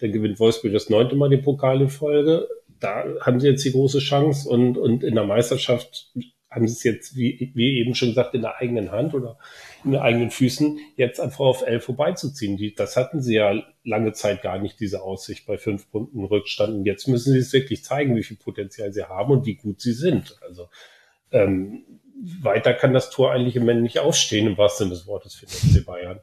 Dann 0.01 0.13
gewinnt 0.13 0.39
Wolfsburg 0.39 0.75
das 0.75 0.91
neunte 0.91 1.17
Mal 1.17 1.31
die 1.31 1.39
Pokal. 1.39 1.89
Da 2.79 3.05
haben 3.23 3.41
sie 3.41 3.49
jetzt 3.49 3.65
die 3.65 3.73
große 3.73 4.01
Chance 4.01 4.51
und, 4.51 4.77
und 4.77 5.03
in 5.03 5.15
der 5.15 5.25
Meisterschaft 5.25 6.13
haben 6.51 6.69
sie 6.69 6.75
es 6.75 6.85
jetzt, 6.85 7.17
wie, 7.17 7.53
wie 7.55 7.79
eben 7.79 7.95
schon 7.95 8.11
gesagt, 8.11 8.35
in 8.35 8.43
der 8.43 8.59
eigenen 8.59 8.93
Hand 8.93 9.15
oder 9.15 9.39
in 9.83 9.93
den 9.93 10.01
eigenen 10.03 10.31
Füßen, 10.31 10.79
jetzt 10.97 11.21
an 11.21 11.31
VfL 11.31 11.81
vorbeizuziehen. 11.81 12.59
Die, 12.59 12.75
das 12.75 12.97
hatten 12.99 13.23
sie 13.23 13.37
ja 13.37 13.63
lange 13.83 14.13
Zeit 14.13 14.43
gar 14.43 14.59
nicht, 14.59 14.79
diese 14.79 15.01
Aussicht 15.01 15.47
bei 15.47 15.57
fünf 15.57 15.91
Punkten 15.91 16.23
Rückstand. 16.23 16.75
Und 16.75 16.85
jetzt 16.85 17.09
müssen 17.09 17.33
sie 17.33 17.39
es 17.39 17.55
wirklich 17.55 17.83
zeigen, 17.83 18.15
wie 18.15 18.25
viel 18.25 18.37
Potenzial 18.37 18.93
sie 18.93 19.05
haben 19.05 19.33
und 19.33 19.47
wie 19.47 19.55
gut 19.55 19.81
sie 19.81 19.95
sind. 19.95 20.37
Also 20.43 20.69
ähm, 21.31 21.83
weiter 22.43 22.75
kann 22.75 22.93
das 22.93 23.11
Tor 23.11 23.33
eigentlich 23.33 23.57
im 23.57 23.63
Moment 23.63 23.83
nicht 23.83 23.99
ausstehen, 23.99 24.47
im 24.47 24.59
wahrsten 24.59 24.87
Sinne 24.87 24.99
des 24.99 25.07
Wortes 25.07 25.35
für 25.35 25.47
den 25.47 25.55
FC 25.55 25.85
Bayern. 25.85 26.21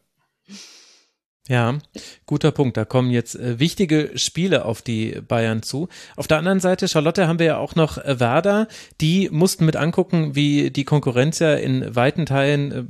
Ja, 1.49 1.77
guter 2.25 2.51
Punkt. 2.51 2.77
Da 2.77 2.85
kommen 2.85 3.11
jetzt 3.11 3.35
äh, 3.35 3.59
wichtige 3.59 4.11
Spiele 4.15 4.63
auf 4.63 4.81
die 4.81 5.19
Bayern 5.27 5.61
zu. 5.61 5.89
Auf 6.15 6.27
der 6.27 6.37
anderen 6.37 6.61
Seite, 6.61 6.87
Charlotte, 6.87 7.27
haben 7.27 7.37
wir 7.37 7.45
ja 7.45 7.57
auch 7.57 7.75
noch 7.75 7.97
äh, 7.97 8.19
Werder. 8.19 8.69
Die 9.01 9.29
mussten 9.29 9.65
mit 9.65 9.75
angucken, 9.75 10.35
wie 10.35 10.71
die 10.71 10.85
Konkurrenz 10.85 11.39
ja 11.39 11.55
in 11.55 11.95
weiten 11.95 12.25
Teilen 12.25 12.71
äh, 12.71 12.83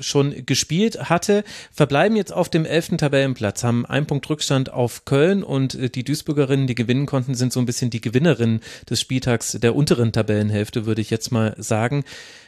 schon 0.00 0.46
gespielt 0.46 1.10
hatte, 1.10 1.44
verbleiben 1.72 2.16
jetzt 2.16 2.32
auf 2.32 2.48
dem 2.48 2.64
elften 2.64 2.98
Tabellenplatz, 2.98 3.64
haben 3.64 3.86
einen 3.86 4.06
Punkt 4.06 4.28
Rückstand 4.28 4.72
auf 4.72 5.04
Köln 5.04 5.42
und 5.42 5.74
äh, 5.74 5.90
die 5.90 6.04
Duisburgerinnen, 6.04 6.66
die 6.66 6.74
gewinnen 6.74 7.06
konnten, 7.06 7.34
sind 7.34 7.52
so 7.52 7.60
ein 7.60 7.66
bisschen 7.66 7.90
die 7.90 8.00
Gewinnerinnen 8.00 8.60
des 8.88 9.00
Spieltags 9.00 9.52
der 9.52 9.74
unteren 9.74 10.12
Tabellenhälfte, 10.12 10.86
würde 10.86 11.00
ich 11.00 11.10
jetzt 11.10 11.32
mal 11.32 11.54
sagen. 11.58 12.04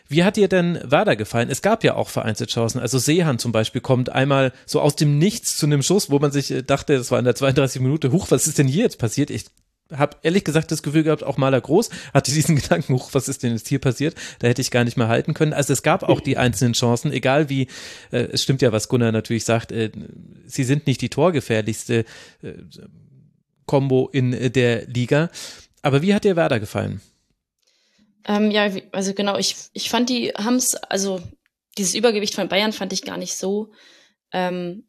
Wie 0.09 0.22
hat 0.22 0.37
dir 0.37 0.48
denn 0.48 0.78
Werder 0.85 1.16
gefallen? 1.16 1.48
Es 1.50 1.62
gab 1.62 1.83
ja 1.83 1.94
auch 1.94 2.11
vereinzelt 2.11 2.50
Chancen. 2.50 2.78
Also 2.78 2.98
Seehan 2.98 3.38
zum 3.38 3.52
Beispiel 3.52 3.80
kommt 3.80 4.11
einmal 4.11 4.52
so 4.66 4.80
aus 4.80 4.96
dem 4.96 5.18
Nichts 5.18 5.57
zu 5.57 5.66
einem 5.66 5.83
Schuss, 5.83 6.11
wo 6.11 6.18
man 6.18 6.30
sich 6.30 6.50
äh, 6.50 6.62
dachte, 6.62 6.96
das 6.96 7.11
war 7.11 7.18
in 7.18 7.24
der 7.24 7.35
32 7.35 7.80
Minute, 7.80 8.12
huch, 8.12 8.30
was 8.30 8.46
ist 8.46 8.59
denn 8.59 8.68
hier 8.68 8.85
jetzt 8.85 8.98
passiert? 8.98 9.30
Ich 9.30 9.46
habe 9.92 10.16
ehrlich 10.23 10.44
gesagt 10.44 10.70
das 10.70 10.83
Gefühl 10.83 11.03
gehabt, 11.03 11.23
auch 11.23 11.37
Maler 11.37 11.61
Groß 11.61 11.90
hatte 12.12 12.33
diesen 12.35 12.57
Gedanken, 12.57 12.94
hoch, 12.94 13.11
was 13.12 13.29
ist 13.29 13.42
denn 13.42 13.53
jetzt 13.53 13.68
hier 13.68 13.79
passiert? 13.79 14.14
Da 14.38 14.49
hätte 14.49 14.62
ich 14.62 14.70
gar 14.70 14.85
nicht 14.85 14.97
mehr 14.97 15.09
halten 15.09 15.35
können. 15.35 15.53
Also 15.53 15.73
es 15.73 15.83
gab 15.83 16.03
auch 16.03 16.20
die 16.20 16.37
einzelnen 16.37 16.75
Chancen, 16.75 17.12
egal 17.12 17.49
wie, 17.49 17.68
äh, 18.11 18.29
es 18.33 18.42
stimmt 18.42 18.62
ja, 18.62 18.73
was 18.73 18.88
Gunnar 18.88 19.12
natürlich 19.12 19.44
sagt, 19.44 19.73
äh, 19.73 19.90
sie 20.47 20.64
sind 20.64 20.87
nicht 20.87 21.01
die 21.01 21.11
torgefährlichste 21.11 22.05
äh, 22.42 22.53
Combo 23.66 24.09
in 24.12 24.33
äh, 24.33 24.51
der 24.51 24.87
Liga. 24.87 25.31
Aber 25.83 26.03
wie 26.03 26.14
hat 26.14 26.25
dir 26.25 26.37
Werder 26.37 26.61
gefallen? 26.61 27.01
Ähm, 28.27 28.51
ja, 28.51 28.70
also 28.92 29.12
genau, 29.12 29.37
ich, 29.37 29.57
ich 29.75 29.90
fand 29.90 30.09
die 30.09 30.31
haben's, 30.31 30.75
also 30.75 31.23
dieses 31.77 31.94
Übergewicht 31.94 32.35
von 32.35 32.49
Bayern 32.49 32.73
fand 32.73 32.92
ich 32.92 33.03
gar 33.03 33.18
nicht 33.18 33.37
so 33.37 33.73
ähm, 34.33 34.85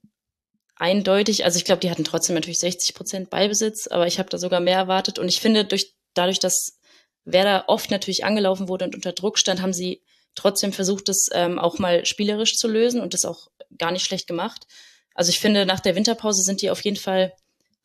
eindeutig. 0.75 1.45
Also 1.45 1.57
ich 1.57 1.65
glaube, 1.65 1.79
die 1.79 1.89
hatten 1.89 2.03
trotzdem 2.03 2.35
natürlich 2.35 2.59
60 2.59 2.93
Prozent 2.95 3.29
Ballbesitz, 3.29 3.87
aber 3.87 4.07
ich 4.07 4.19
habe 4.19 4.29
da 4.29 4.37
sogar 4.37 4.59
mehr 4.59 4.77
erwartet. 4.77 5.19
Und 5.19 5.27
ich 5.29 5.39
finde, 5.39 5.65
durch, 5.65 5.93
dadurch, 6.13 6.39
dass 6.39 6.79
Werder 7.23 7.65
oft 7.67 7.91
natürlich 7.91 8.23
angelaufen 8.23 8.67
wurde 8.67 8.85
und 8.85 8.95
unter 8.95 9.13
Druck 9.13 9.37
stand, 9.37 9.61
haben 9.61 9.73
sie 9.73 10.03
trotzdem 10.35 10.73
versucht, 10.73 11.07
das 11.07 11.27
ähm, 11.33 11.59
auch 11.59 11.79
mal 11.79 12.05
spielerisch 12.05 12.57
zu 12.57 12.67
lösen 12.67 13.01
und 13.01 13.13
das 13.13 13.25
auch 13.25 13.47
gar 13.77 13.91
nicht 13.91 14.05
schlecht 14.05 14.27
gemacht. 14.27 14.67
Also 15.13 15.29
ich 15.29 15.39
finde, 15.39 15.65
nach 15.65 15.79
der 15.79 15.95
Winterpause 15.95 16.43
sind 16.43 16.61
die 16.61 16.69
auf 16.69 16.81
jeden 16.81 16.97
Fall 16.97 17.33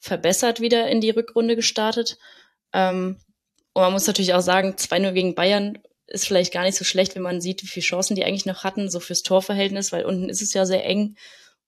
verbessert 0.01 0.61
wieder 0.61 0.89
in 0.89 1.01
die 1.01 1.11
Rückrunde 1.11 1.55
gestartet. 1.57 2.19
Ähm, 2.73 3.21
und 3.73 3.83
man 3.83 3.93
muss 3.93 4.07
natürlich 4.07 4.35
auch 4.35 4.41
sagen, 4.41 4.75
2-0 4.77 5.13
gegen 5.13 5.35
Bayern 5.35 5.79
ist 6.09 6.27
vielleicht 6.27 6.53
gar 6.53 6.65
nicht 6.65 6.77
so 6.77 6.85
schlecht, 6.85 7.15
wenn 7.15 7.23
man 7.23 7.41
sieht, 7.41 7.63
wie 7.63 7.69
viele 7.69 7.87
Chancen 7.87 8.17
die 8.17 8.25
eigentlich 8.25 8.47
noch 8.47 8.65
hatten, 8.65 8.91
so 8.91 8.99
fürs 8.99 9.23
Torverhältnis, 9.23 9.93
weil 9.93 10.05
unten 10.05 10.29
ist 10.29 10.43
es 10.43 10.53
ja 10.53 10.67
sehr 10.67 10.85
eng. 10.85 11.17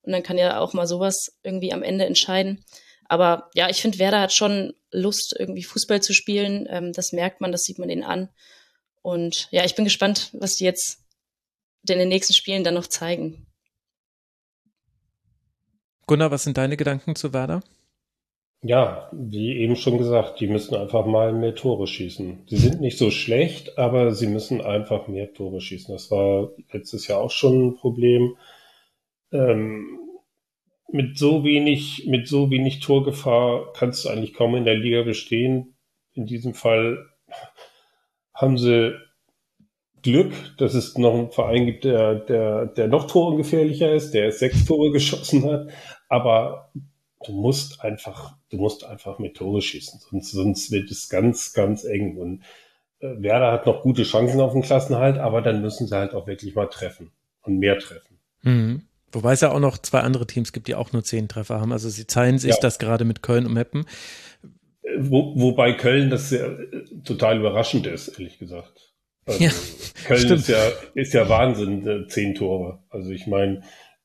Und 0.02 0.12
dann 0.12 0.22
kann 0.22 0.38
ja 0.38 0.58
auch 0.58 0.72
mal 0.72 0.86
sowas 0.86 1.38
irgendwie 1.42 1.72
am 1.72 1.82
Ende 1.82 2.06
entscheiden. 2.06 2.64
Aber 3.08 3.50
ja, 3.54 3.68
ich 3.68 3.82
finde, 3.82 3.98
Werder 3.98 4.20
hat 4.20 4.32
schon 4.32 4.72
Lust, 4.90 5.34
irgendwie 5.38 5.62
Fußball 5.62 6.02
zu 6.02 6.12
spielen. 6.12 6.66
Ähm, 6.70 6.92
das 6.92 7.12
merkt 7.12 7.40
man, 7.40 7.52
das 7.52 7.62
sieht 7.62 7.78
man 7.78 7.88
denen 7.88 8.04
an. 8.04 8.28
Und 9.02 9.48
ja, 9.50 9.64
ich 9.64 9.74
bin 9.74 9.84
gespannt, 9.84 10.30
was 10.32 10.54
die 10.54 10.64
jetzt 10.64 11.04
in 11.88 11.98
den 11.98 12.08
nächsten 12.08 12.32
Spielen 12.32 12.64
dann 12.64 12.74
noch 12.74 12.86
zeigen. 12.86 13.46
Gunnar, 16.06 16.30
was 16.30 16.44
sind 16.44 16.56
deine 16.56 16.76
Gedanken 16.76 17.14
zu 17.16 17.32
Werder? 17.32 17.62
Ja, 18.64 19.08
wie 19.12 19.56
eben 19.58 19.74
schon 19.74 19.98
gesagt, 19.98 20.38
die 20.38 20.46
müssen 20.46 20.76
einfach 20.76 21.04
mal 21.04 21.32
mehr 21.32 21.56
Tore 21.56 21.88
schießen. 21.88 22.44
Sie 22.46 22.56
sind 22.56 22.80
nicht 22.80 22.96
so 22.96 23.10
schlecht, 23.10 23.76
aber 23.76 24.14
sie 24.14 24.28
müssen 24.28 24.60
einfach 24.60 25.08
mehr 25.08 25.32
Tore 25.32 25.60
schießen. 25.60 25.92
Das 25.92 26.12
war 26.12 26.50
letztes 26.72 27.08
Jahr 27.08 27.20
auch 27.20 27.30
schon 27.32 27.66
ein 27.66 27.76
Problem 27.76 28.36
ähm, 29.32 29.98
mit 30.92 31.18
so 31.18 31.44
wenig, 31.44 32.06
mit 32.06 32.28
so 32.28 32.50
wenig 32.50 32.80
Torgefahr 32.80 33.72
kannst 33.72 34.04
du 34.04 34.10
eigentlich 34.10 34.34
kaum 34.34 34.54
in 34.54 34.64
der 34.64 34.76
Liga 34.76 35.02
bestehen. 35.02 35.74
In 36.12 36.26
diesem 36.26 36.54
Fall 36.54 37.06
haben 38.34 38.58
sie 38.58 38.94
Glück, 40.02 40.32
dass 40.58 40.74
es 40.74 40.98
noch 40.98 41.14
einen 41.14 41.30
Verein 41.30 41.64
gibt, 41.64 41.84
der, 41.84 42.16
der, 42.16 42.66
der 42.66 42.88
noch 42.88 43.06
torungefährlicher 43.06 43.92
ist, 43.92 44.12
der 44.12 44.32
sechs 44.32 44.64
Tore 44.64 44.90
geschossen 44.92 45.44
hat. 45.44 45.68
Aber 46.08 46.72
du 47.24 47.32
musst 47.32 47.82
einfach, 47.82 48.36
du 48.50 48.56
musst 48.56 48.84
einfach 48.84 49.18
mit 49.18 49.36
Tore 49.36 49.62
schießen, 49.62 50.00
sonst, 50.10 50.32
sonst 50.32 50.70
wird 50.72 50.90
es 50.90 51.08
ganz, 51.08 51.52
ganz 51.52 51.84
eng. 51.84 52.18
Und 52.18 52.42
äh, 52.98 53.22
Werder 53.22 53.52
hat 53.52 53.66
noch 53.66 53.82
gute 53.82 54.02
Chancen 54.02 54.40
auf 54.40 54.52
den 54.52 54.62
Klassenhalt, 54.62 55.18
aber 55.18 55.40
dann 55.40 55.62
müssen 55.62 55.86
sie 55.86 55.96
halt 55.96 56.14
auch 56.14 56.26
wirklich 56.26 56.54
mal 56.54 56.66
treffen 56.66 57.12
und 57.42 57.58
mehr 57.58 57.78
treffen. 57.78 58.18
Mhm. 58.42 58.82
Wobei 59.12 59.34
es 59.34 59.40
ja 59.40 59.50
auch 59.50 59.60
noch 59.60 59.78
zwei 59.78 60.00
andere 60.00 60.26
Teams 60.26 60.52
gibt, 60.52 60.68
die 60.68 60.74
auch 60.74 60.92
nur 60.92 61.04
zehn 61.04 61.28
Treffer 61.28 61.60
haben. 61.60 61.72
Also 61.72 61.88
sie 61.88 62.06
zeigen 62.06 62.38
sich 62.38 62.52
ja. 62.52 62.56
das 62.60 62.78
gerade 62.78 63.04
mit 63.04 63.22
Köln 63.22 63.46
und 63.46 63.52
Meppen. 63.52 63.86
Wo, 64.98 65.34
wobei 65.36 65.74
Köln 65.74 66.10
das 66.10 66.30
ja 66.30 66.48
total 67.04 67.38
überraschend 67.38 67.86
ist, 67.86 68.08
ehrlich 68.08 68.38
gesagt. 68.38 68.92
Also 69.26 69.44
ja, 69.44 69.50
Köln 70.04 70.20
stimmt. 70.20 70.40
ist 70.40 70.48
ja, 70.48 70.68
ist 70.94 71.14
ja 71.14 71.28
Wahnsinn, 71.28 71.86
äh, 71.86 72.06
zehn 72.08 72.34
Tore. 72.34 72.80
Also 72.90 73.10
ich 73.10 73.26
meine, 73.26 73.62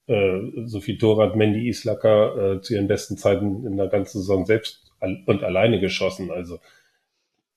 äh, 0.07 0.39
so 0.65 0.79
viel 0.79 0.97
Tore 0.97 1.25
hat 1.25 1.35
Mandy 1.35 1.67
Islacker 1.67 2.55
äh, 2.55 2.61
zu 2.61 2.75
ihren 2.75 2.87
besten 2.87 3.17
Zeiten 3.17 3.65
in 3.65 3.77
der 3.77 3.87
ganzen 3.87 4.19
Saison 4.19 4.45
selbst 4.45 4.91
und 4.99 5.43
alleine 5.43 5.79
geschossen. 5.79 6.31
Also 6.31 6.59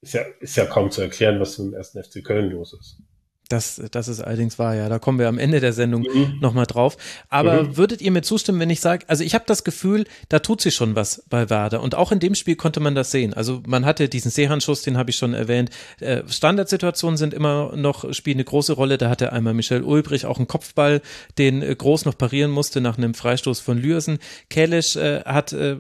ist 0.03 0.15
ja, 0.15 0.23
ist 0.41 0.57
ja 0.57 0.67
kaum 0.67 0.91
zu 0.91 1.03
erklären, 1.03 1.41
was 1.41 1.59
mit 1.59 1.73
dem 1.73 1.75
ersten 1.75 2.03
FC 2.03 2.25
Köln 2.25 2.51
los 2.51 2.73
ist. 2.73 3.03
Das, 3.51 3.83
das 3.91 4.07
ist 4.07 4.21
allerdings 4.21 4.61
wahr, 4.61 4.77
ja. 4.77 4.89
Da 4.89 5.01
kommen 5.01 5.19
wir 5.19 5.27
am 5.27 5.37
Ende 5.37 5.59
der 5.59 5.73
Sendung 5.73 6.03
mhm. 6.03 6.39
nochmal 6.41 6.67
drauf. 6.67 6.97
Aber 7.29 7.65
mhm. 7.65 7.77
würdet 7.77 8.01
ihr 8.01 8.13
mir 8.13 8.23
zustimmen, 8.23 8.61
wenn 8.61 8.71
ich 8.71 8.81
sage, 8.81 9.05
also 9.09 9.25
ich 9.25 9.35
habe 9.35 9.45
das 9.45 9.65
Gefühl, 9.65 10.05
da 10.29 10.39
tut 10.39 10.61
sich 10.61 10.77
schon 10.77 10.95
was 10.95 11.25
bei 11.29 11.51
Werder. 11.51 11.83
Und 11.83 11.97
auch 11.97 12.13
in 12.13 12.21
dem 12.21 12.37
Spiel 12.37 12.55
konnte 12.55 12.79
man 12.79 12.95
das 12.95 13.11
sehen. 13.11 13.35
Also 13.35 13.61
man 13.67 13.85
hatte 13.85 14.09
diesen 14.09 14.31
Seehandschuss, 14.31 14.83
den 14.83 14.97
habe 14.97 15.11
ich 15.11 15.17
schon 15.17 15.35
erwähnt. 15.35 15.71
Äh, 15.99 16.23
Standardsituationen 16.29 17.17
sind 17.17 17.35
immer 17.35 17.73
noch, 17.75 18.15
spielen 18.15 18.37
eine 18.37 18.45
große 18.45 18.73
Rolle. 18.73 18.99
Da 18.99 19.11
hatte 19.11 19.33
einmal 19.33 19.53
Michel 19.53 19.83
Ulbrich 19.83 20.27
auch 20.27 20.39
einen 20.39 20.47
Kopfball, 20.47 21.03
den 21.37 21.61
äh, 21.61 21.75
Groß 21.75 22.05
noch 22.05 22.17
parieren 22.17 22.53
musste 22.53 22.81
nach 22.81 22.99
einem 22.99 23.15
Freistoß 23.15 23.59
von 23.59 23.79
Lürsen. 23.79 24.21
Kellisch 24.49 24.95
äh, 24.95 25.25
hat 25.25 25.53
äh, 25.53 25.75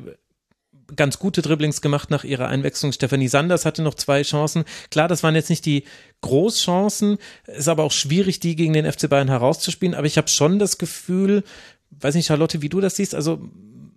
ganz 0.96 1.18
gute 1.18 1.42
Dribblings 1.42 1.80
gemacht 1.80 2.10
nach 2.10 2.24
ihrer 2.24 2.48
Einwechslung. 2.48 2.92
Stefanie 2.92 3.28
Sanders 3.28 3.64
hatte 3.64 3.82
noch 3.82 3.94
zwei 3.94 4.22
Chancen. 4.22 4.64
Klar, 4.90 5.08
das 5.08 5.22
waren 5.22 5.34
jetzt 5.34 5.50
nicht 5.50 5.66
die 5.66 5.84
Großchancen, 6.20 7.18
ist 7.46 7.68
aber 7.68 7.84
auch 7.84 7.92
schwierig, 7.92 8.40
die 8.40 8.56
gegen 8.56 8.72
den 8.72 8.90
FC 8.90 9.08
Bayern 9.08 9.28
herauszuspielen. 9.28 9.94
Aber 9.94 10.06
ich 10.06 10.16
habe 10.16 10.28
schon 10.28 10.58
das 10.58 10.78
Gefühl, 10.78 11.44
weiß 11.90 12.14
nicht, 12.14 12.26
Charlotte, 12.26 12.62
wie 12.62 12.68
du 12.68 12.80
das 12.80 12.96
siehst, 12.96 13.14
also 13.14 13.40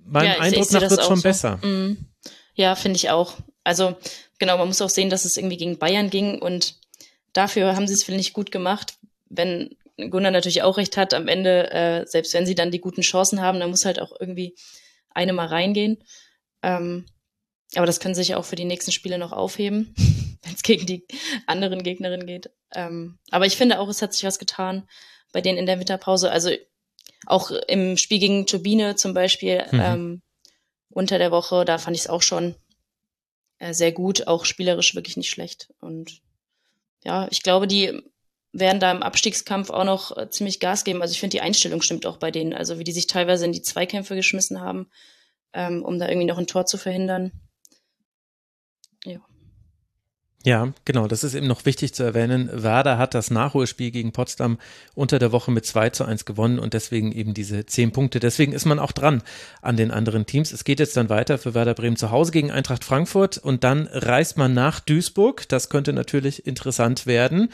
meinem 0.05 0.27
ja, 0.27 0.39
Eindruck 0.39 0.71
nach 0.71 0.89
wird 0.89 1.03
schon 1.03 1.17
so. 1.17 1.23
besser. 1.23 1.57
Mm. 1.57 1.97
Ja, 2.55 2.75
finde 2.75 2.97
ich 2.97 3.09
auch. 3.09 3.37
Also 3.63 3.95
genau, 4.39 4.57
man 4.57 4.67
muss 4.67 4.81
auch 4.81 4.89
sehen, 4.89 5.09
dass 5.09 5.25
es 5.25 5.37
irgendwie 5.37 5.57
gegen 5.57 5.77
Bayern 5.77 6.09
ging 6.09 6.39
und 6.39 6.75
dafür 7.33 7.75
haben 7.75 7.87
sie 7.87 7.93
es, 7.93 8.03
finde 8.03 8.21
ich, 8.21 8.33
gut 8.33 8.51
gemacht. 8.51 8.95
Wenn 9.29 9.75
Gunnar 9.97 10.31
natürlich 10.31 10.61
auch 10.63 10.77
recht 10.77 10.97
hat, 10.97 11.13
am 11.13 11.27
Ende, 11.27 11.71
äh, 11.71 12.05
selbst 12.07 12.33
wenn 12.33 12.45
sie 12.45 12.55
dann 12.55 12.71
die 12.71 12.81
guten 12.81 13.01
Chancen 13.01 13.41
haben, 13.41 13.59
dann 13.59 13.69
muss 13.69 13.85
halt 13.85 13.99
auch 13.99 14.11
irgendwie 14.19 14.55
eine 15.11 15.33
mal 15.33 15.47
reingehen. 15.47 15.97
Ähm, 16.63 17.05
aber 17.75 17.85
das 17.85 17.99
können 17.99 18.15
sie 18.15 18.23
sich 18.23 18.35
auch 18.35 18.45
für 18.45 18.55
die 18.55 18.65
nächsten 18.65 18.91
Spiele 18.91 19.17
noch 19.17 19.31
aufheben, 19.31 19.93
wenn 20.41 20.53
es 20.53 20.63
gegen 20.63 20.85
die 20.85 21.05
anderen 21.45 21.83
Gegnerinnen 21.83 22.25
geht. 22.25 22.49
Ähm, 22.73 23.19
aber 23.29 23.45
ich 23.45 23.55
finde 23.55 23.79
auch, 23.79 23.89
es 23.89 24.01
hat 24.01 24.13
sich 24.13 24.23
was 24.23 24.39
getan 24.39 24.87
bei 25.31 25.41
denen 25.41 25.57
in 25.57 25.65
der 25.65 25.79
Winterpause. 25.79 26.31
Also 26.31 26.51
auch 27.25 27.51
im 27.51 27.97
Spiel 27.97 28.19
gegen 28.19 28.45
Turbine 28.45 28.95
zum 28.95 29.13
Beispiel 29.13 29.65
mhm. 29.71 29.79
ähm, 29.79 30.21
unter 30.89 31.17
der 31.17 31.31
Woche, 31.31 31.65
da 31.65 31.77
fand 31.77 31.95
ich 31.95 32.03
es 32.03 32.09
auch 32.09 32.21
schon 32.21 32.55
äh, 33.59 33.73
sehr 33.73 33.91
gut, 33.91 34.27
auch 34.27 34.45
spielerisch 34.45 34.95
wirklich 34.95 35.17
nicht 35.17 35.29
schlecht. 35.29 35.73
Und 35.79 36.21
ja, 37.03 37.27
ich 37.31 37.43
glaube, 37.43 37.67
die 37.67 38.01
werden 38.51 38.79
da 38.79 38.91
im 38.91 39.01
Abstiegskampf 39.01 39.71
auch 39.71 39.83
noch 39.83 40.15
äh, 40.15 40.29
ziemlich 40.29 40.59
Gas 40.59 40.83
geben. 40.83 41.01
Also 41.01 41.13
ich 41.13 41.19
finde, 41.19 41.37
die 41.37 41.41
Einstellung 41.41 41.81
stimmt 41.81 42.05
auch 42.05 42.17
bei 42.17 42.29
denen. 42.29 42.53
Also 42.53 42.77
wie 42.77 42.83
die 42.83 42.91
sich 42.91 43.07
teilweise 43.07 43.45
in 43.45 43.51
die 43.51 43.63
Zweikämpfe 43.63 44.15
geschmissen 44.15 44.61
haben 44.61 44.91
ähm, 45.53 45.83
um 45.83 45.99
da 45.99 46.07
irgendwie 46.07 46.27
noch 46.27 46.37
ein 46.37 46.47
Tor 46.47 46.65
zu 46.65 46.77
verhindern. 46.77 47.31
Ja. 49.05 49.19
Ja, 50.45 50.73
genau, 50.83 51.07
das 51.07 51.23
ist 51.23 51.35
eben 51.35 51.47
noch 51.47 51.65
wichtig 51.65 51.93
zu 51.93 52.03
erwähnen. 52.03 52.49
Werder 52.51 52.97
hat 52.97 53.13
das 53.13 53.31
Nachholspiel 53.31 53.91
gegen 53.91 54.11
Potsdam 54.11 54.57
unter 54.93 55.17
der 55.17 55.31
Woche 55.31 55.51
mit 55.51 55.65
2 55.65 55.91
zu 55.91 56.03
1 56.03 56.25
gewonnen 56.25 56.59
und 56.59 56.73
deswegen 56.73 57.13
eben 57.13 57.33
diese 57.33 57.65
10 57.65 57.93
Punkte. 57.93 58.19
Deswegen 58.19 58.51
ist 58.51 58.65
man 58.65 58.77
auch 58.77 58.91
dran 58.91 59.23
an 59.61 59.77
den 59.77 59.89
anderen 59.89 60.25
Teams. 60.25 60.51
Es 60.51 60.65
geht 60.65 60.81
jetzt 60.81 60.97
dann 60.97 61.07
weiter 61.07 61.37
für 61.37 61.53
Werder 61.53 61.75
Bremen 61.75 61.95
zu 61.95 62.11
Hause 62.11 62.33
gegen 62.33 62.51
Eintracht 62.51 62.83
Frankfurt 62.83 63.37
und 63.37 63.63
dann 63.63 63.87
reist 63.87 64.37
man 64.37 64.53
nach 64.53 64.81
Duisburg. 64.81 65.47
Das 65.47 65.69
könnte 65.69 65.93
natürlich 65.93 66.45
interessant 66.45 67.05
werden. 67.05 67.49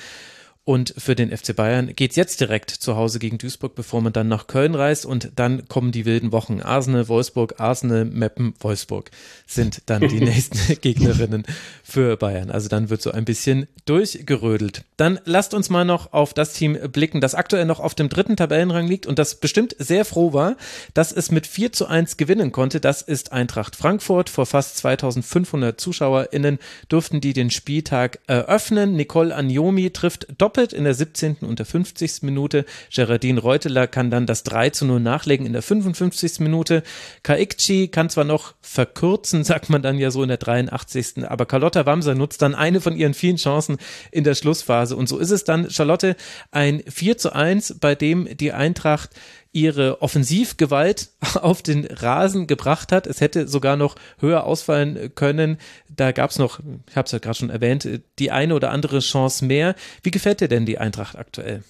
Und 0.69 0.93
für 0.99 1.15
den 1.15 1.36
FC 1.36 1.55
Bayern 1.55 1.95
geht 1.95 2.12
es 2.12 2.15
jetzt 2.15 2.41
direkt 2.41 2.69
zu 2.69 2.95
Hause 2.95 3.17
gegen 3.17 3.39
Duisburg, 3.39 3.73
bevor 3.73 4.01
man 4.01 4.13
dann 4.13 4.27
nach 4.27 4.45
Köln 4.45 4.75
reist. 4.75 5.03
Und 5.03 5.32
dann 5.36 5.67
kommen 5.67 5.91
die 5.91 6.05
wilden 6.05 6.32
Wochen. 6.32 6.62
Arsenal, 6.62 7.08
Wolfsburg, 7.08 7.55
Arsenal, 7.60 8.05
Meppen, 8.05 8.53
Wolfsburg 8.60 9.10
sind 9.47 9.82
dann 9.88 10.08
die 10.08 10.19
nächsten 10.19 10.79
Gegnerinnen 10.82 11.43
für 11.84 12.17
Bayern. 12.17 12.51
Also 12.51 12.69
dann 12.69 12.91
wird 12.91 13.01
so 13.01 13.10
ein 13.10 13.25
bisschen 13.25 13.67
durchgerödelt. 13.86 14.84
Dann 14.95 15.19
lasst 15.25 15.55
uns 15.55 15.71
mal 15.71 15.86
noch 15.86 16.13
auf 16.13 16.36
das 16.36 16.53
Team 16.53 16.77
blicken, 16.91 17.19
das 17.19 17.34
aktuell 17.34 17.65
noch 17.65 17.79
auf 17.79 17.95
dem 17.95 18.08
dritten 18.08 18.38
Tabellenrang 18.38 18.86
liegt 18.86 19.08
und 19.08 19.17
das 19.17 19.39
bestimmt 19.39 19.75
sehr 19.79 20.05
froh 20.05 20.34
war, 20.34 20.55
dass 20.93 21.12
es 21.12 21.32
mit 21.32 21.47
4 21.47 21.73
zu 21.73 21.88
1 21.88 22.17
gewinnen 22.17 22.51
konnte. 22.51 22.79
Das 22.79 23.01
ist 23.01 23.32
Eintracht 23.32 23.75
Frankfurt. 23.75 24.29
Vor 24.29 24.45
fast 24.45 24.77
2500 24.77 25.82
ZuschauerInnen 25.82 26.60
durften 26.89 27.21
die 27.21 27.34
den 27.34 27.49
Spieltag 27.49 28.19
eröffnen. 28.27 28.95
Nicole 28.95 29.34
Anjomi 29.34 29.89
trifft 29.89 30.27
doppelt 30.38 30.59
doppelt 30.60 30.74
in 30.74 30.84
der 30.84 30.93
17. 30.93 31.38
und 31.38 31.60
der 31.60 31.65
50. 31.65 32.24
Minute. 32.24 32.65
Gerardine 32.93 33.39
Reuteler 33.39 33.88
kann 33.88 34.12
dann 34.12 34.26
das 34.26 34.43
3 34.43 34.72
zu 34.72 34.86
0 34.86 35.00
nachlegen 35.00 35.45
in 35.45 35.54
der 35.54 35.62
55. 35.62 36.41
Minute. 36.41 36.84
Kaikchi 37.24 37.88
kann 37.88 38.10
zwar 38.10 38.26
noch 38.26 38.56
verkürzen, 38.62 39.43
sagt 39.45 39.69
man 39.69 39.82
dann 39.82 39.98
ja 39.98 40.12
so 40.12 40.22
in 40.22 40.28
der 40.28 40.38
83. 40.38 41.26
Aber 41.26 41.45
Carlotta 41.45 41.86
Wamser 41.86 42.13
nutzt 42.13 42.41
dann 42.41 42.56
eine 42.56 42.82
von 42.82 42.95
ihren 42.95 43.13
vielen 43.13 43.38
Chancen 43.38 43.78
in 44.12 44.26
der 44.26 44.36
Schlussphase. 44.36 44.98
Und 44.98 45.08
so 45.08 45.17
ist 45.17 45.32
es 45.32 45.45
dann, 45.45 45.69
Charlotte, 45.69 46.17
ein 46.52 46.84
4 46.89 47.17
zu 47.17 47.34
1, 47.34 47.78
bei 47.80 47.95
dem 47.95 48.28
die 48.36 48.52
Eintracht 48.52 49.12
ihre 49.52 50.02
Offensivgewalt 50.02 51.10
auf 51.42 51.62
den 51.62 51.86
Rasen 51.86 52.48
gebracht 52.48 52.92
hat. 52.92 53.08
Es 53.08 53.22
hätte 53.22 53.48
sogar 53.48 53.76
noch 53.76 53.96
höher 54.20 54.44
ausfallen 54.44 55.14
können. 55.16 55.58
Da 55.90 56.12
gab 56.12 56.32
es 56.32 56.38
noch, 56.38 56.60
ich 56.90 56.96
habe 56.96 57.06
es 57.06 57.12
ja 57.12 57.20
gerade 57.20 57.38
schon 57.38 57.50
erwähnt, 57.50 57.88
die 58.20 58.32
eine 58.32 58.56
oder 58.56 58.72
andere 58.72 59.00
Chance 59.00 59.46
mehr. 59.46 59.76
Wie 60.04 60.12
gefällt 60.12 60.42
dir 60.42 60.48
denn 60.48 60.66
die 60.66 60.78
Eintracht 60.78 61.16
aktuell? 61.16 61.64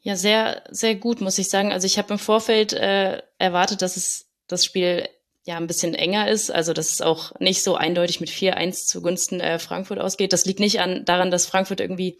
Ja, 0.00 0.16
sehr, 0.16 0.62
sehr 0.70 0.96
gut, 0.96 1.20
muss 1.20 1.38
ich 1.38 1.48
sagen. 1.48 1.72
Also 1.72 1.86
ich 1.86 1.96
habe 1.96 2.14
im 2.14 2.18
Vorfeld 2.18 2.72
äh, 2.72 3.22
erwartet, 3.38 3.82
dass 3.82 3.96
es 3.96 4.26
das 4.48 4.64
Spiel 4.64 5.08
ja 5.44 5.56
ein 5.56 5.66
bisschen 5.66 5.94
enger 5.94 6.28
ist, 6.28 6.50
also 6.50 6.72
dass 6.72 6.92
es 6.92 7.00
auch 7.00 7.38
nicht 7.40 7.62
so 7.62 7.74
eindeutig 7.76 8.20
mit 8.20 8.30
4-1 8.30 8.86
zugunsten 8.86 9.40
äh, 9.40 9.58
Frankfurt 9.58 9.98
ausgeht. 9.98 10.32
Das 10.32 10.44
liegt 10.44 10.60
nicht 10.60 10.80
an 10.80 11.04
daran, 11.04 11.30
dass 11.30 11.46
Frankfurt 11.46 11.80
irgendwie 11.80 12.18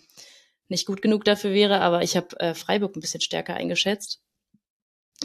nicht 0.68 0.86
gut 0.86 1.02
genug 1.02 1.24
dafür 1.24 1.52
wäre, 1.52 1.80
aber 1.80 2.02
ich 2.02 2.16
habe 2.16 2.38
äh, 2.40 2.54
Freiburg 2.54 2.96
ein 2.96 3.00
bisschen 3.00 3.20
stärker 3.20 3.54
eingeschätzt. 3.54 4.20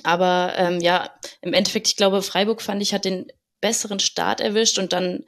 Aber 0.04 0.54
ähm, 0.58 0.80
ja, 0.80 1.12
im 1.42 1.54
Endeffekt, 1.54 1.88
ich 1.88 1.96
glaube, 1.96 2.22
Freiburg 2.22 2.62
fand 2.62 2.82
ich 2.82 2.94
hat 2.94 3.06
den 3.06 3.32
besseren 3.62 4.00
Start 4.00 4.42
erwischt 4.42 4.78
und 4.78 4.94
dann 4.94 5.26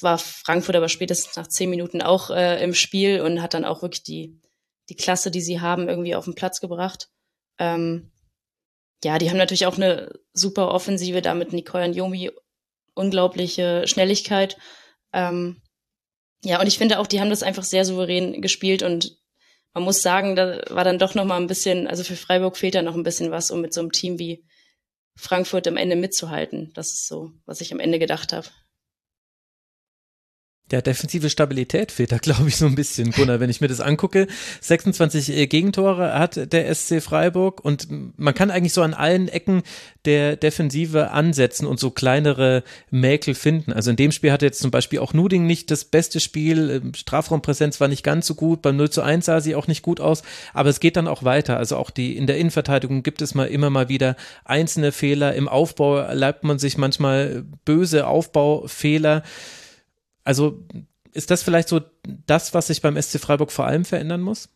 war 0.00 0.18
Frankfurt 0.18 0.76
aber 0.76 0.88
spätestens 0.88 1.36
nach 1.36 1.48
zehn 1.48 1.68
Minuten 1.68 2.00
auch 2.00 2.30
äh, 2.30 2.62
im 2.62 2.74
Spiel 2.74 3.20
und 3.20 3.42
hat 3.42 3.54
dann 3.54 3.66
auch 3.66 3.82
wirklich 3.82 4.02
die, 4.02 4.40
die 4.88 4.96
Klasse, 4.96 5.30
die 5.30 5.42
sie 5.42 5.60
haben, 5.60 5.88
irgendwie 5.88 6.14
auf 6.14 6.24
den 6.24 6.34
Platz 6.34 6.60
gebracht. 6.60 7.10
Ähm, 7.58 8.10
ja, 9.04 9.18
die 9.18 9.28
haben 9.28 9.36
natürlich 9.36 9.66
auch 9.66 9.76
eine 9.76 10.12
super 10.32 10.68
Offensive, 10.70 11.20
da 11.20 11.34
mit 11.34 11.52
Nicole 11.52 11.84
und 11.84 11.94
Yomi 11.94 12.30
unglaubliche 12.94 13.86
Schnelligkeit. 13.86 14.56
Ähm, 15.12 15.60
ja, 16.44 16.60
und 16.60 16.66
ich 16.66 16.78
finde 16.78 16.98
auch, 16.98 17.06
die 17.06 17.20
haben 17.20 17.30
das 17.30 17.42
einfach 17.42 17.64
sehr 17.64 17.84
souverän 17.84 18.42
gespielt 18.42 18.82
und 18.82 19.16
man 19.74 19.84
muss 19.84 20.02
sagen, 20.02 20.36
da 20.36 20.60
war 20.70 20.84
dann 20.84 20.98
doch 20.98 21.14
noch 21.14 21.24
mal 21.24 21.40
ein 21.40 21.46
bisschen, 21.46 21.86
also 21.86 22.04
für 22.04 22.16
Freiburg 22.16 22.56
fehlt 22.56 22.74
da 22.74 22.82
noch 22.82 22.94
ein 22.94 23.04
bisschen 23.04 23.30
was, 23.30 23.50
um 23.50 23.60
mit 23.60 23.72
so 23.72 23.80
einem 23.80 23.92
Team 23.92 24.18
wie 24.18 24.44
Frankfurt 25.16 25.66
am 25.66 25.76
Ende 25.76 25.96
mitzuhalten. 25.96 26.72
Das 26.74 26.88
ist 26.88 27.06
so, 27.06 27.32
was 27.46 27.60
ich 27.60 27.72
am 27.72 27.80
Ende 27.80 27.98
gedacht 27.98 28.32
habe. 28.32 28.48
Ja, 30.72 30.80
defensive 30.80 31.28
Stabilität 31.28 31.92
fehlt 31.92 32.12
da, 32.12 32.18
glaube 32.22 32.48
ich, 32.48 32.56
so 32.56 32.64
ein 32.64 32.74
bisschen, 32.74 33.10
Gunnar. 33.10 33.40
Wenn 33.40 33.50
ich 33.50 33.60
mir 33.60 33.68
das 33.68 33.80
angucke, 33.80 34.26
26 34.62 35.36
äh, 35.36 35.46
Gegentore 35.46 36.18
hat 36.18 36.50
der 36.50 36.74
SC 36.74 37.02
Freiburg 37.02 37.62
und 37.62 37.88
man 38.16 38.32
kann 38.32 38.50
eigentlich 38.50 38.72
so 38.72 38.80
an 38.80 38.94
allen 38.94 39.28
Ecken 39.28 39.62
der 40.06 40.36
Defensive 40.36 41.10
ansetzen 41.10 41.66
und 41.66 41.78
so 41.78 41.90
kleinere 41.90 42.64
Mäkel 42.90 43.34
finden. 43.34 43.74
Also 43.74 43.90
in 43.90 43.96
dem 43.96 44.12
Spiel 44.12 44.32
hatte 44.32 44.46
jetzt 44.46 44.60
zum 44.60 44.70
Beispiel 44.70 45.00
auch 45.00 45.12
Nuding 45.12 45.46
nicht 45.46 45.70
das 45.70 45.84
beste 45.84 46.20
Spiel. 46.20 46.70
Ähm, 46.70 46.94
Strafraumpräsenz 46.94 47.78
war 47.78 47.88
nicht 47.88 48.02
ganz 48.02 48.26
so 48.26 48.34
gut. 48.34 48.62
Beim 48.62 48.76
0 48.76 48.88
zu 48.88 49.02
1 49.02 49.26
sah 49.26 49.42
sie 49.42 49.54
auch 49.54 49.66
nicht 49.66 49.82
gut 49.82 50.00
aus. 50.00 50.22
Aber 50.54 50.70
es 50.70 50.80
geht 50.80 50.96
dann 50.96 51.06
auch 51.06 51.22
weiter. 51.22 51.58
Also 51.58 51.76
auch 51.76 51.90
die, 51.90 52.16
in 52.16 52.26
der 52.26 52.38
Innenverteidigung 52.38 53.02
gibt 53.02 53.20
es 53.20 53.34
mal 53.34 53.44
immer 53.44 53.68
mal 53.68 53.90
wieder 53.90 54.16
einzelne 54.46 54.90
Fehler. 54.90 55.34
Im 55.34 55.48
Aufbau 55.48 55.98
erlaubt 55.98 56.44
man 56.44 56.58
sich 56.58 56.78
manchmal 56.78 57.44
böse 57.66 58.06
Aufbaufehler. 58.06 59.22
Also 60.24 60.64
ist 61.12 61.30
das 61.30 61.42
vielleicht 61.42 61.68
so 61.68 61.80
das, 62.26 62.54
was 62.54 62.68
sich 62.68 62.80
beim 62.80 63.00
SC 63.00 63.18
Freiburg 63.18 63.52
vor 63.52 63.66
allem 63.66 63.84
verändern 63.84 64.22
muss? 64.22 64.48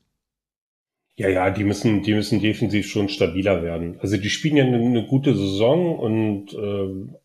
Ja, 1.17 1.29
ja, 1.29 1.51
die 1.51 1.65
müssen, 1.65 2.03
die 2.03 2.13
müssen 2.13 2.41
defensiv 2.41 2.89
schon 2.89 3.09
stabiler 3.09 3.63
werden. 3.63 3.99
Also 4.01 4.19
die 4.19 4.29
spielen 4.29 4.57
ja 4.57 4.65
eine, 4.65 4.77
eine 4.77 5.07
gute 5.07 5.35
Saison 5.35 5.99
und 5.99 6.53
äh, 6.53 7.17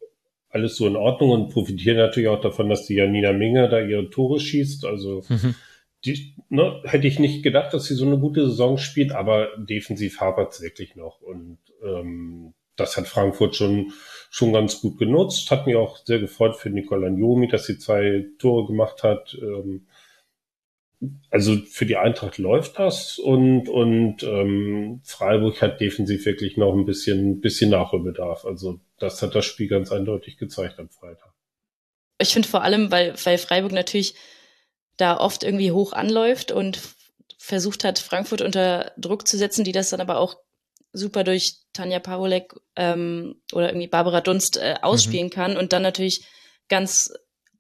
alles 0.49 0.77
so 0.77 0.88
in 0.88 0.95
Ordnung 0.95 1.32
und 1.32 1.49
profitieren 1.49 1.97
natürlich 1.97 2.30
auch 2.30 2.41
davon, 2.41 2.69
dass 2.69 2.86
die 2.86 2.95
Janina 2.95 3.34
Minge 3.34 3.69
da 3.69 3.82
ihre 3.82 4.10
Tore 4.10 4.39
schießt. 4.39 4.86
Also 4.86 5.23
mhm. 5.27 5.56
die, 6.06 6.36
ne, 6.49 6.82
hätte 6.86 7.08
ich 7.08 7.19
nicht 7.19 7.43
gedacht, 7.43 7.73
dass 7.73 7.86
sie 7.86 7.95
so 7.95 8.06
eine 8.06 8.17
gute 8.17 8.47
Saison 8.49 8.77
spielt, 8.77 9.12
aber 9.12 9.49
defensiv 9.58 10.21
hapert 10.21 10.54
es 10.54 10.62
wirklich 10.62 10.95
noch. 10.95 11.21
Und 11.21 11.58
ähm, 11.84 12.54
das 12.77 12.95
hat 12.95 13.08
Frankfurt 13.08 13.56
schon 13.56 13.91
schon 14.32 14.54
ganz 14.54 14.80
gut 14.80 14.98
genutzt. 14.98 15.52
Hat 15.52 15.67
mich 15.67 15.76
auch 15.76 15.98
sehr 15.98 16.20
gefreut 16.20 16.56
für 16.56 16.70
Nicola 16.70 17.10
Njomi, 17.10 17.50
dass 17.50 17.65
sie 17.65 17.78
zwei 17.78 18.26
Tore 18.39 18.65
gemacht 18.65 19.04
hat. 19.04 19.38
Ähm, 19.39 19.86
also 21.30 21.58
für 21.58 21.86
die 21.86 21.98
Eintracht 21.98 22.38
läuft 22.38 22.80
das 22.80 23.20
und, 23.20 23.67
und 23.67 24.24
ähm, 24.24 25.02
Freiburg 25.04 25.62
hat 25.62 25.82
defensiv 25.82 26.26
wirklich 26.26 26.56
noch 26.56 26.74
ein 26.74 26.86
bisschen, 26.86 27.41
bisschen 27.41 27.72
Nachholbedarf. 27.72 28.46
Also 28.46 28.80
das 29.00 29.22
hat 29.22 29.36
das 29.36 29.46
Spiel 29.46 29.67
ganz 29.67 29.91
eindeutig 29.91 30.38
gezeigt 30.38 30.80
am 30.80 30.89
Freitag. 30.89 31.34
Ich 32.20 32.32
finde 32.32 32.48
vor 32.48 32.63
allem, 32.63 32.89
weil, 32.89 33.15
weil 33.26 33.38
Freiburg 33.38 33.74
natürlich 33.74 34.15
da 34.96 35.17
oft 35.17 35.44
irgendwie 35.44 35.72
hoch 35.72 35.91
anläuft 35.91 36.52
und 36.54 36.80
versucht 37.38 37.84
hat, 37.84 38.00
Frankfurt 38.00 38.41
unter 38.41 38.94
Druck 38.98 39.28
zu 39.28 39.38
setzen, 39.38 39.65
die 39.65 39.72
das 39.74 39.89
dann 39.89 40.00
aber 40.00 40.20
auch 40.20 40.38
super 40.93 41.23
durch 41.23 41.56
Tanja 41.73 41.99
Parolek 41.99 42.54
ähm, 42.75 43.41
oder 43.54 43.69
irgendwie 43.69 43.88
Barbara 43.88 44.21
Dunst 44.21 44.58
äh, 44.58 44.75
ausspielen 44.82 45.27
mhm. 45.27 45.32
kann 45.32 45.58
und 45.58 45.73
dann 45.73 45.82
natürlich 45.82 46.25
ganz 46.67 47.13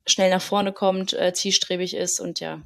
schnell 0.05 0.29
nach 0.29 0.41
vorne 0.41 0.73
kommt, 0.73 1.13
äh, 1.13 1.33
zielstrebig 1.33 1.93
ist 1.95 2.19
und 2.19 2.39
ja, 2.39 2.61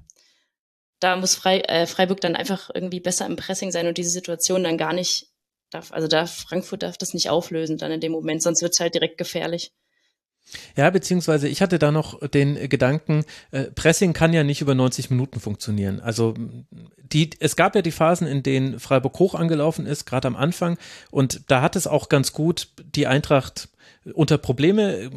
da 0.99 1.15
muss 1.17 1.36
Frei, 1.36 1.60
äh, 1.62 1.86
Freiburg 1.86 2.21
dann 2.21 2.36
einfach 2.36 2.69
irgendwie 2.73 2.99
besser 2.99 3.25
im 3.25 3.36
Pressing 3.36 3.71
sein 3.71 3.88
und 3.88 3.97
diese 3.97 4.10
Situation 4.10 4.63
dann 4.63 4.78
gar 4.78 4.93
nicht 4.93 5.28
darf, 5.69 5.91
also 5.91 6.08
da 6.08 6.25
Frankfurt 6.25 6.84
darf 6.84 6.97
das 6.97 7.13
nicht 7.13 7.30
auflösen 7.30 7.78
dann 7.78 7.91
in 7.91 7.99
dem 7.99 8.12
Moment, 8.12 8.41
sonst 8.41 8.62
wird 8.62 8.73
es 8.73 8.80
halt 8.80 8.93
direkt 8.93 9.17
gefährlich. 9.17 9.71
Ja, 10.76 10.90
beziehungsweise 10.90 11.48
ich 11.48 11.62
hatte 11.62 11.80
da 11.80 11.92
noch 11.92 12.20
den 12.28 12.70
Gedanken, 12.70 13.26
äh, 13.52 13.64
Pressing 13.64 14.14
kann 14.14 14.34
ja 14.34 14.44
nicht 14.44 14.62
über 14.62 14.76
90 14.76 15.10
Minuten 15.10 15.40
funktionieren. 15.40 16.00
Also 16.00 16.36
die, 17.12 17.32
es 17.40 17.56
gab 17.56 17.76
ja 17.76 17.82
die 17.82 17.92
Phasen, 17.92 18.28
in 18.28 18.44
denen 18.44 18.80
Freiburg 18.80 19.18
hoch 19.20 19.36
angelaufen 19.36 19.86
ist, 19.86 20.06
gerade 20.06 20.28
am 20.28 20.36
Anfang, 20.36 20.78
und 21.12 21.42
da 21.48 21.62
hat 21.62 21.76
es 21.76 21.88
auch 21.88 22.10
ganz 22.10 22.32
gut 22.32 22.70
die 22.96 23.08
Eintracht 23.08 23.70
unter 24.14 24.38
Probleme 24.38 24.96
äh, 24.96 25.10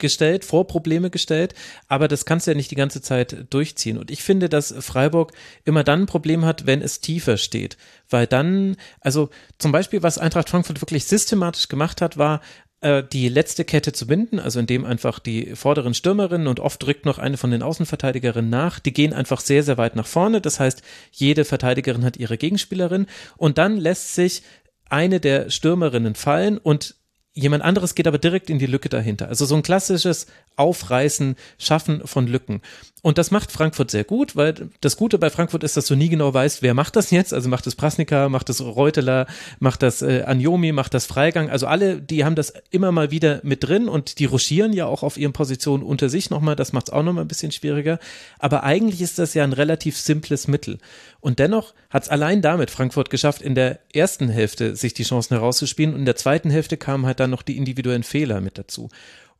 gestellt, 0.00 0.44
vor 0.44 0.66
Probleme 0.66 1.10
gestellt, 1.10 1.54
aber 1.86 2.08
das 2.08 2.24
kannst 2.24 2.46
du 2.46 2.52
ja 2.52 2.56
nicht 2.56 2.70
die 2.70 2.76
ganze 2.76 3.02
Zeit 3.02 3.46
durchziehen. 3.50 3.98
Und 3.98 4.10
ich 4.10 4.22
finde, 4.22 4.48
dass 4.48 4.74
Freiburg 4.78 5.32
immer 5.64 5.84
dann 5.84 6.02
ein 6.02 6.06
Problem 6.06 6.44
hat, 6.44 6.66
wenn 6.66 6.82
es 6.82 7.00
tiefer 7.00 7.36
steht. 7.36 7.76
Weil 8.08 8.26
dann, 8.26 8.76
also 9.00 9.28
zum 9.58 9.70
Beispiel, 9.70 10.02
was 10.02 10.18
Eintracht 10.18 10.48
Frankfurt 10.48 10.80
wirklich 10.80 11.04
systematisch 11.04 11.68
gemacht 11.68 12.00
hat, 12.00 12.16
war 12.16 12.40
äh, 12.80 13.02
die 13.04 13.28
letzte 13.28 13.64
Kette 13.64 13.92
zu 13.92 14.06
binden, 14.06 14.38
also 14.38 14.58
indem 14.58 14.84
einfach 14.84 15.18
die 15.18 15.54
vorderen 15.54 15.94
Stürmerinnen 15.94 16.46
und 16.46 16.60
oft 16.60 16.86
rückt 16.86 17.04
noch 17.04 17.18
eine 17.18 17.36
von 17.36 17.50
den 17.50 17.62
Außenverteidigerinnen 17.62 18.50
nach, 18.50 18.78
die 18.78 18.92
gehen 18.92 19.12
einfach 19.12 19.40
sehr, 19.40 19.62
sehr 19.62 19.78
weit 19.78 19.96
nach 19.96 20.06
vorne. 20.06 20.40
Das 20.40 20.60
heißt, 20.60 20.82
jede 21.12 21.44
Verteidigerin 21.44 22.04
hat 22.04 22.16
ihre 22.16 22.38
Gegenspielerin 22.38 23.06
und 23.36 23.58
dann 23.58 23.76
lässt 23.76 24.14
sich 24.14 24.42
eine 24.88 25.20
der 25.20 25.50
Stürmerinnen 25.50 26.14
fallen 26.14 26.58
und 26.58 26.96
Jemand 27.32 27.62
anderes 27.62 27.94
geht 27.94 28.08
aber 28.08 28.18
direkt 28.18 28.50
in 28.50 28.58
die 28.58 28.66
Lücke 28.66 28.88
dahinter. 28.88 29.28
Also 29.28 29.46
so 29.46 29.54
ein 29.54 29.62
klassisches 29.62 30.26
Aufreißen, 30.56 31.36
Schaffen 31.58 32.06
von 32.06 32.26
Lücken. 32.26 32.60
Und 33.02 33.16
das 33.16 33.30
macht 33.30 33.50
Frankfurt 33.50 33.90
sehr 33.90 34.04
gut, 34.04 34.36
weil 34.36 34.68
das 34.82 34.96
Gute 34.96 35.18
bei 35.18 35.30
Frankfurt 35.30 35.64
ist, 35.64 35.76
dass 35.76 35.86
du 35.86 35.96
nie 35.96 36.10
genau 36.10 36.34
weißt, 36.34 36.60
wer 36.60 36.74
macht 36.74 36.96
das 36.96 37.10
jetzt. 37.10 37.32
Also 37.32 37.48
macht 37.48 37.66
es 37.66 37.74
Prasnika, 37.74 38.28
macht 38.28 38.50
es 38.50 38.60
Reuteler, 38.62 39.26
macht 39.58 39.82
das 39.82 40.02
äh, 40.02 40.22
Anjomi, 40.26 40.72
macht 40.72 40.92
das 40.92 41.06
Freigang. 41.06 41.48
Also 41.48 41.66
alle, 41.66 42.02
die 42.02 42.24
haben 42.24 42.34
das 42.34 42.52
immer 42.70 42.92
mal 42.92 43.10
wieder 43.10 43.40
mit 43.42 43.64
drin 43.64 43.88
und 43.88 44.18
die 44.18 44.26
ruschieren 44.26 44.74
ja 44.74 44.84
auch 44.84 45.02
auf 45.02 45.16
ihren 45.16 45.32
Positionen 45.32 45.82
unter 45.82 46.10
sich 46.10 46.28
nochmal. 46.28 46.56
Das 46.56 46.74
macht 46.74 46.88
es 46.88 46.92
auch 46.92 47.02
nochmal 47.02 47.24
ein 47.24 47.28
bisschen 47.28 47.52
schwieriger. 47.52 47.98
Aber 48.38 48.64
eigentlich 48.64 49.00
ist 49.00 49.18
das 49.18 49.32
ja 49.32 49.44
ein 49.44 49.54
relativ 49.54 49.96
simples 49.96 50.46
Mittel. 50.46 50.78
Und 51.20 51.38
dennoch 51.38 51.72
hat 51.88 52.02
es 52.02 52.08
allein 52.10 52.42
damit 52.42 52.70
Frankfurt 52.70 53.08
geschafft, 53.08 53.40
in 53.40 53.54
der 53.54 53.80
ersten 53.94 54.28
Hälfte 54.28 54.76
sich 54.76 54.92
die 54.92 55.04
Chancen 55.04 55.34
herauszuspielen 55.34 55.94
und 55.94 56.00
in 56.00 56.06
der 56.06 56.16
zweiten 56.16 56.50
Hälfte 56.50 56.76
kamen 56.76 57.06
halt 57.06 57.20
dann 57.20 57.30
noch 57.30 57.42
die 57.42 57.56
individuellen 57.56 58.02
Fehler 58.02 58.42
mit 58.42 58.58
dazu. 58.58 58.90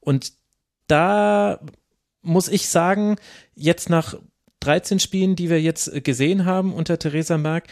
Und 0.01 0.33
da 0.91 1.61
muss 2.23 2.49
ich 2.49 2.69
sagen, 2.69 3.17
jetzt 3.55 3.89
nach 3.89 4.15
13 4.61 5.01
Spielen, 5.01 5.37
die 5.37 5.51
wir 5.51 5.61
jetzt 5.61 5.93
äh, 5.93 6.01
gesehen 6.01 6.45
haben 6.45 6.73
unter 6.73 6.99
Theresa 6.99 7.39
Merck, 7.39 7.69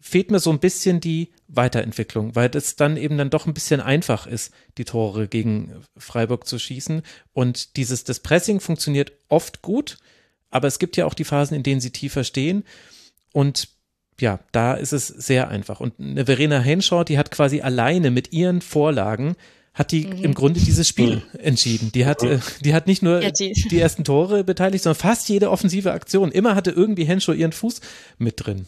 fehlt 0.00 0.30
mir 0.30 0.40
so 0.40 0.50
ein 0.50 0.60
bisschen 0.60 1.00
die 1.00 1.30
Weiterentwicklung, 1.46 2.34
weil 2.34 2.50
es 2.54 2.76
dann 2.76 2.96
eben 2.96 3.18
dann 3.18 3.28
doch 3.28 3.46
ein 3.46 3.52
bisschen 3.52 3.82
einfach 3.82 4.26
ist, 4.26 4.52
die 4.78 4.86
Tore 4.86 5.28
gegen 5.28 5.84
Freiburg 5.96 6.46
zu 6.46 6.58
schießen. 6.58 7.02
Und 7.34 7.76
dieses, 7.76 8.04
das 8.04 8.20
Pressing 8.20 8.60
funktioniert 8.60 9.12
oft 9.28 9.60
gut, 9.60 9.98
aber 10.48 10.68
es 10.68 10.78
gibt 10.78 10.96
ja 10.96 11.04
auch 11.04 11.12
die 11.12 11.24
Phasen, 11.24 11.54
in 11.54 11.62
denen 11.62 11.82
sie 11.82 11.90
tiefer 11.90 12.24
stehen. 12.24 12.64
Und 13.32 13.68
ja, 14.18 14.40
da 14.52 14.72
ist 14.72 14.92
es 14.92 15.06
sehr 15.06 15.48
einfach. 15.48 15.80
Und 15.80 16.00
eine 16.00 16.24
Verena 16.24 16.60
Henshaw, 16.60 17.04
die 17.04 17.18
hat 17.18 17.30
quasi 17.30 17.60
alleine 17.60 18.10
mit 18.10 18.32
ihren 18.32 18.62
Vorlagen 18.62 19.36
hat 19.72 19.92
die 19.92 20.06
mhm. 20.06 20.24
im 20.24 20.34
Grunde 20.34 20.60
dieses 20.60 20.88
Spiel 20.88 21.16
mhm. 21.16 21.40
entschieden. 21.40 21.92
Die 21.92 22.06
hat, 22.06 22.22
äh, 22.22 22.40
die 22.64 22.74
hat 22.74 22.86
nicht 22.86 23.02
nur 23.02 23.22
ja, 23.22 23.30
die. 23.30 23.52
die. 23.70 23.78
ersten 23.80 24.04
Tore 24.04 24.44
beteiligt, 24.44 24.84
sondern 24.84 25.00
fast 25.00 25.28
jede 25.28 25.50
offensive 25.50 25.92
Aktion. 25.92 26.32
Immer 26.32 26.54
hatte 26.54 26.70
irgendwie 26.70 27.04
Henshaw 27.04 27.32
ihren 27.32 27.52
Fuß 27.52 27.80
mit 28.18 28.44
drin. 28.44 28.66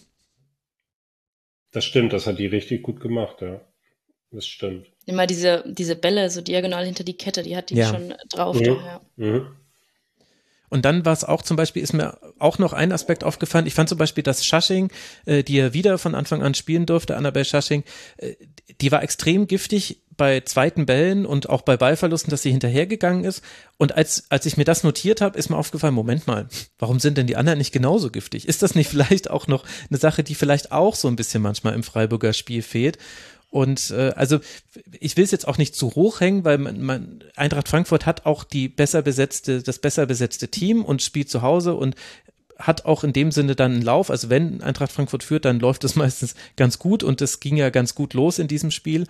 Das 1.72 1.84
stimmt, 1.84 2.12
das 2.12 2.26
hat 2.26 2.38
die 2.38 2.46
richtig 2.46 2.82
gut 2.82 3.00
gemacht, 3.00 3.40
ja. 3.40 3.60
Das 4.30 4.46
stimmt. 4.46 4.86
Immer 5.04 5.26
diese, 5.26 5.64
diese 5.66 5.96
Bälle 5.96 6.30
so 6.30 6.40
diagonal 6.40 6.86
hinter 6.86 7.04
die 7.04 7.16
Kette, 7.16 7.42
die 7.42 7.56
hat 7.56 7.70
die 7.70 7.76
ja. 7.76 7.88
schon 7.88 8.14
drauf. 8.30 8.58
Mhm. 8.58 8.64
Da, 8.64 8.72
ja. 8.72 9.00
Mhm. 9.16 9.46
Und 10.72 10.86
dann 10.86 11.04
war 11.04 11.12
es 11.12 11.22
auch 11.22 11.42
zum 11.42 11.58
Beispiel, 11.58 11.82
ist 11.82 11.92
mir 11.92 12.16
auch 12.38 12.58
noch 12.58 12.72
ein 12.72 12.92
Aspekt 12.92 13.24
aufgefallen. 13.24 13.66
Ich 13.66 13.74
fand 13.74 13.90
zum 13.90 13.98
Beispiel, 13.98 14.24
dass 14.24 14.46
Schasching, 14.46 14.90
äh, 15.26 15.42
die 15.42 15.56
ja 15.56 15.74
wieder 15.74 15.98
von 15.98 16.14
Anfang 16.14 16.42
an 16.42 16.54
spielen 16.54 16.86
durfte, 16.86 17.16
Annabelle 17.16 17.44
Schasching, 17.44 17.84
äh, 18.16 18.36
die 18.80 18.90
war 18.90 19.02
extrem 19.02 19.46
giftig 19.46 20.01
bei 20.22 20.38
zweiten 20.38 20.87
Bällen 20.87 21.26
und 21.26 21.48
auch 21.48 21.62
bei 21.62 21.76
Ballverlusten, 21.76 22.30
dass 22.30 22.42
sie 22.42 22.52
hinterhergegangen 22.52 23.24
ist. 23.24 23.42
Und 23.76 23.96
als, 23.96 24.26
als 24.28 24.46
ich 24.46 24.56
mir 24.56 24.62
das 24.62 24.85
notiert 24.85 25.20
habe, 25.20 25.37
ist 25.37 25.50
mir 25.50 25.56
aufgefallen, 25.56 25.94
Moment 25.94 26.28
mal, 26.28 26.46
warum 26.78 27.00
sind 27.00 27.18
denn 27.18 27.26
die 27.26 27.35
anderen 27.35 27.58
nicht 27.58 27.72
genauso 27.72 28.08
giftig? 28.08 28.46
Ist 28.46 28.62
das 28.62 28.76
nicht 28.76 28.88
vielleicht 28.90 29.30
auch 29.30 29.48
noch 29.48 29.64
eine 29.90 29.98
Sache, 29.98 30.22
die 30.22 30.37
vielleicht 30.37 30.70
auch 30.70 30.94
so 30.94 31.08
ein 31.08 31.16
bisschen 31.16 31.42
manchmal 31.42 31.74
im 31.74 31.82
Freiburger 31.82 32.35
Spiel 32.35 32.62
fehlt? 32.62 32.98
Und 33.50 33.90
äh, 33.90 34.12
also 34.14 34.38
ich 35.00 35.16
will 35.16 35.24
es 35.24 35.32
jetzt 35.32 35.48
auch 35.48 35.58
nicht 35.58 35.74
zu 35.74 35.96
hoch 35.96 36.20
hängen, 36.20 36.44
weil 36.44 36.58
man, 36.58 36.80
man, 36.80 37.24
Eintracht 37.35 37.66
Frankfurt 37.66 38.06
hat 38.06 38.24
auch 38.24 38.44
die 38.44 38.68
besser 38.68 39.02
besetzte, 39.02 39.61
das 39.61 39.80
besser 39.80 40.06
besetzte 40.06 40.52
Team 40.52 40.85
und 40.85 41.02
spielt 41.02 41.30
zu 41.30 41.42
Hause 41.42 41.74
und 41.74 41.96
hat 42.58 42.85
auch 42.85 43.02
in 43.02 43.12
dem 43.12 43.32
Sinne 43.32 43.56
dann 43.56 43.72
einen 43.72 43.82
Lauf. 43.82 44.08
Also 44.08 44.30
wenn 44.30 44.62
Eintracht 44.62 44.92
Frankfurt 44.92 45.24
führt, 45.24 45.46
dann 45.46 45.58
läuft 45.58 45.82
es 45.82 45.96
meistens 45.96 46.37
ganz 46.54 46.78
gut 46.78 47.02
und 47.02 47.20
es 47.20 47.40
ging 47.40 47.56
ja 47.56 47.70
ganz 47.70 47.96
gut 47.96 48.14
los 48.14 48.38
in 48.38 48.46
diesem 48.46 48.70
Spiel. 48.70 49.08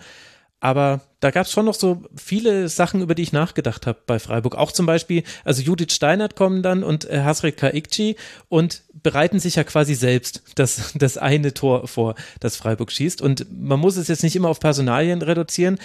Aber 0.63 1.01
da 1.19 1.29
gab 1.29 1.45
es 1.45 1.51
schon 1.51 1.65
noch 1.65 1.73
so 1.73 2.03
viele 2.15 2.69
Sachen, 2.69 3.01
über 3.01 3.15
die 3.15 3.23
ich 3.23 3.33
nachgedacht 3.33 3.85
habe 3.85 3.99
bei 4.05 4.17
Freiburg. 4.17 4.55
Auch 4.55 4.71
zum 4.71 4.85
Beispiel, 4.85 5.23
also 5.43 5.61
Judith 5.61 5.91
Steinert 5.91 6.37
kommen 6.37 6.63
dann 6.63 6.83
und 6.83 7.03
äh, 7.03 7.19
Hasrik 7.19 7.57
Kaikci 7.57 8.15
und 8.47 8.81
bereiten 8.93 9.41
sich 9.41 9.55
ja 9.55 9.65
quasi 9.65 9.93
selbst 9.93 10.41
das, 10.55 10.93
das 10.95 11.17
eine 11.17 11.53
Tor 11.53 11.89
vor, 11.89 12.15
das 12.39 12.55
Freiburg 12.55 12.93
schießt. 12.93 13.21
Und 13.21 13.45
man 13.51 13.77
muss 13.77 13.97
es 13.97 14.07
jetzt 14.07 14.23
nicht 14.23 14.37
immer 14.37 14.47
auf 14.47 14.61
Personalien 14.61 15.21
reduzieren, 15.21 15.79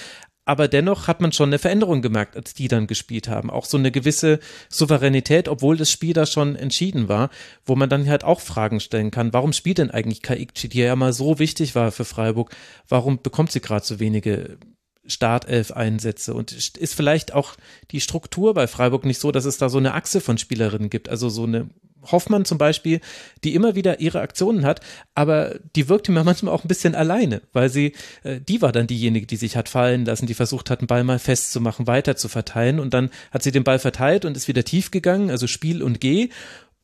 aber 0.49 0.67
dennoch 0.67 1.09
hat 1.09 1.21
man 1.21 1.31
schon 1.31 1.51
eine 1.51 1.59
Veränderung 1.59 2.01
gemerkt, 2.01 2.35
als 2.35 2.55
die 2.55 2.69
dann 2.69 2.87
gespielt 2.87 3.29
haben. 3.29 3.51
Auch 3.51 3.67
so 3.67 3.77
eine 3.77 3.91
gewisse 3.91 4.41
Souveränität, 4.71 5.47
obwohl 5.47 5.77
das 5.77 5.91
Spiel 5.91 6.15
da 6.15 6.25
schon 6.25 6.57
entschieden 6.57 7.07
war, 7.07 7.29
wo 7.67 7.77
man 7.77 7.91
dann 7.91 8.09
halt 8.09 8.25
auch 8.25 8.41
Fragen 8.41 8.81
stellen 8.81 9.11
kann. 9.11 9.35
Warum 9.35 9.53
spielt 9.53 9.77
denn 9.77 9.91
eigentlich 9.91 10.23
Kaikchi, 10.23 10.71
die 10.71 10.79
ja 10.79 10.97
mal 10.97 11.13
so 11.13 11.39
wichtig 11.39 11.75
war 11.75 11.93
für 11.93 12.07
Freiburg? 12.07 12.57
Warum 12.89 13.21
bekommt 13.21 13.53
sie 13.53 13.61
gerade 13.61 13.85
so 13.85 14.01
wenige 14.01 14.57
Startelf-Einsätze 15.05 16.33
und 16.33 16.53
ist 16.53 16.95
vielleicht 16.95 17.35
auch 17.35 17.55
die 17.91 18.01
Struktur 18.01 18.55
bei 18.55 18.67
Freiburg 18.67 19.05
nicht 19.05 19.21
so, 19.21 19.31
dass 19.33 19.45
es 19.45 19.59
da 19.59 19.69
so 19.69 19.77
eine 19.77 19.93
Achse 19.93 20.23
von 20.23 20.39
Spielerinnen 20.39 20.89
gibt, 20.89 21.11
also 21.11 21.29
so 21.29 21.45
eine 21.45 21.69
Hoffmann 22.03 22.45
zum 22.45 22.59
Beispiel, 22.59 23.01
die 23.45 23.55
immer 23.55 23.75
wieder 23.75 24.01
ihre 24.01 24.21
Aktionen 24.21 24.65
hat, 24.65 24.81
aber 25.15 25.59
die 25.77 25.89
wirkte 25.89 26.13
mir 26.13 26.25
manchmal 26.25 26.55
auch 26.55 26.65
ein 26.65 26.69
bisschen 26.69 26.95
alleine, 26.95 27.43
weil 27.53 27.69
sie, 27.69 27.95
äh, 28.23 28.41
die 28.41 28.63
war 28.63 28.73
dann 28.73 28.87
diejenige, 28.87 29.27
die 29.27 29.37
sich 29.37 29.57
hat 29.57 29.69
fallen 29.69 30.05
lassen, 30.05 30.27
die 30.27 30.35
versucht 30.35 30.71
hat, 30.71 30.81
einen 30.81 30.87
Ball 30.87 31.05
mal 31.05 31.19
festzumachen, 31.19 31.87
weiter 31.87 32.17
zu 32.17 32.29
verteilen. 32.29 32.81
Und 32.81 32.95
dann 32.95 33.11
hat 33.31 33.43
sie 33.43 33.53
den 33.53 33.65
Ball 33.65 33.79
verteilt 33.79 34.25
und 34.25 34.37
ist 34.37 34.49
wieder 34.49 34.65
tief 34.65 34.91
gegangen, 34.91 35.31
also 35.31 35.47
Spiel 35.47 35.83
und 35.83 36.01
Geh 36.01 36.31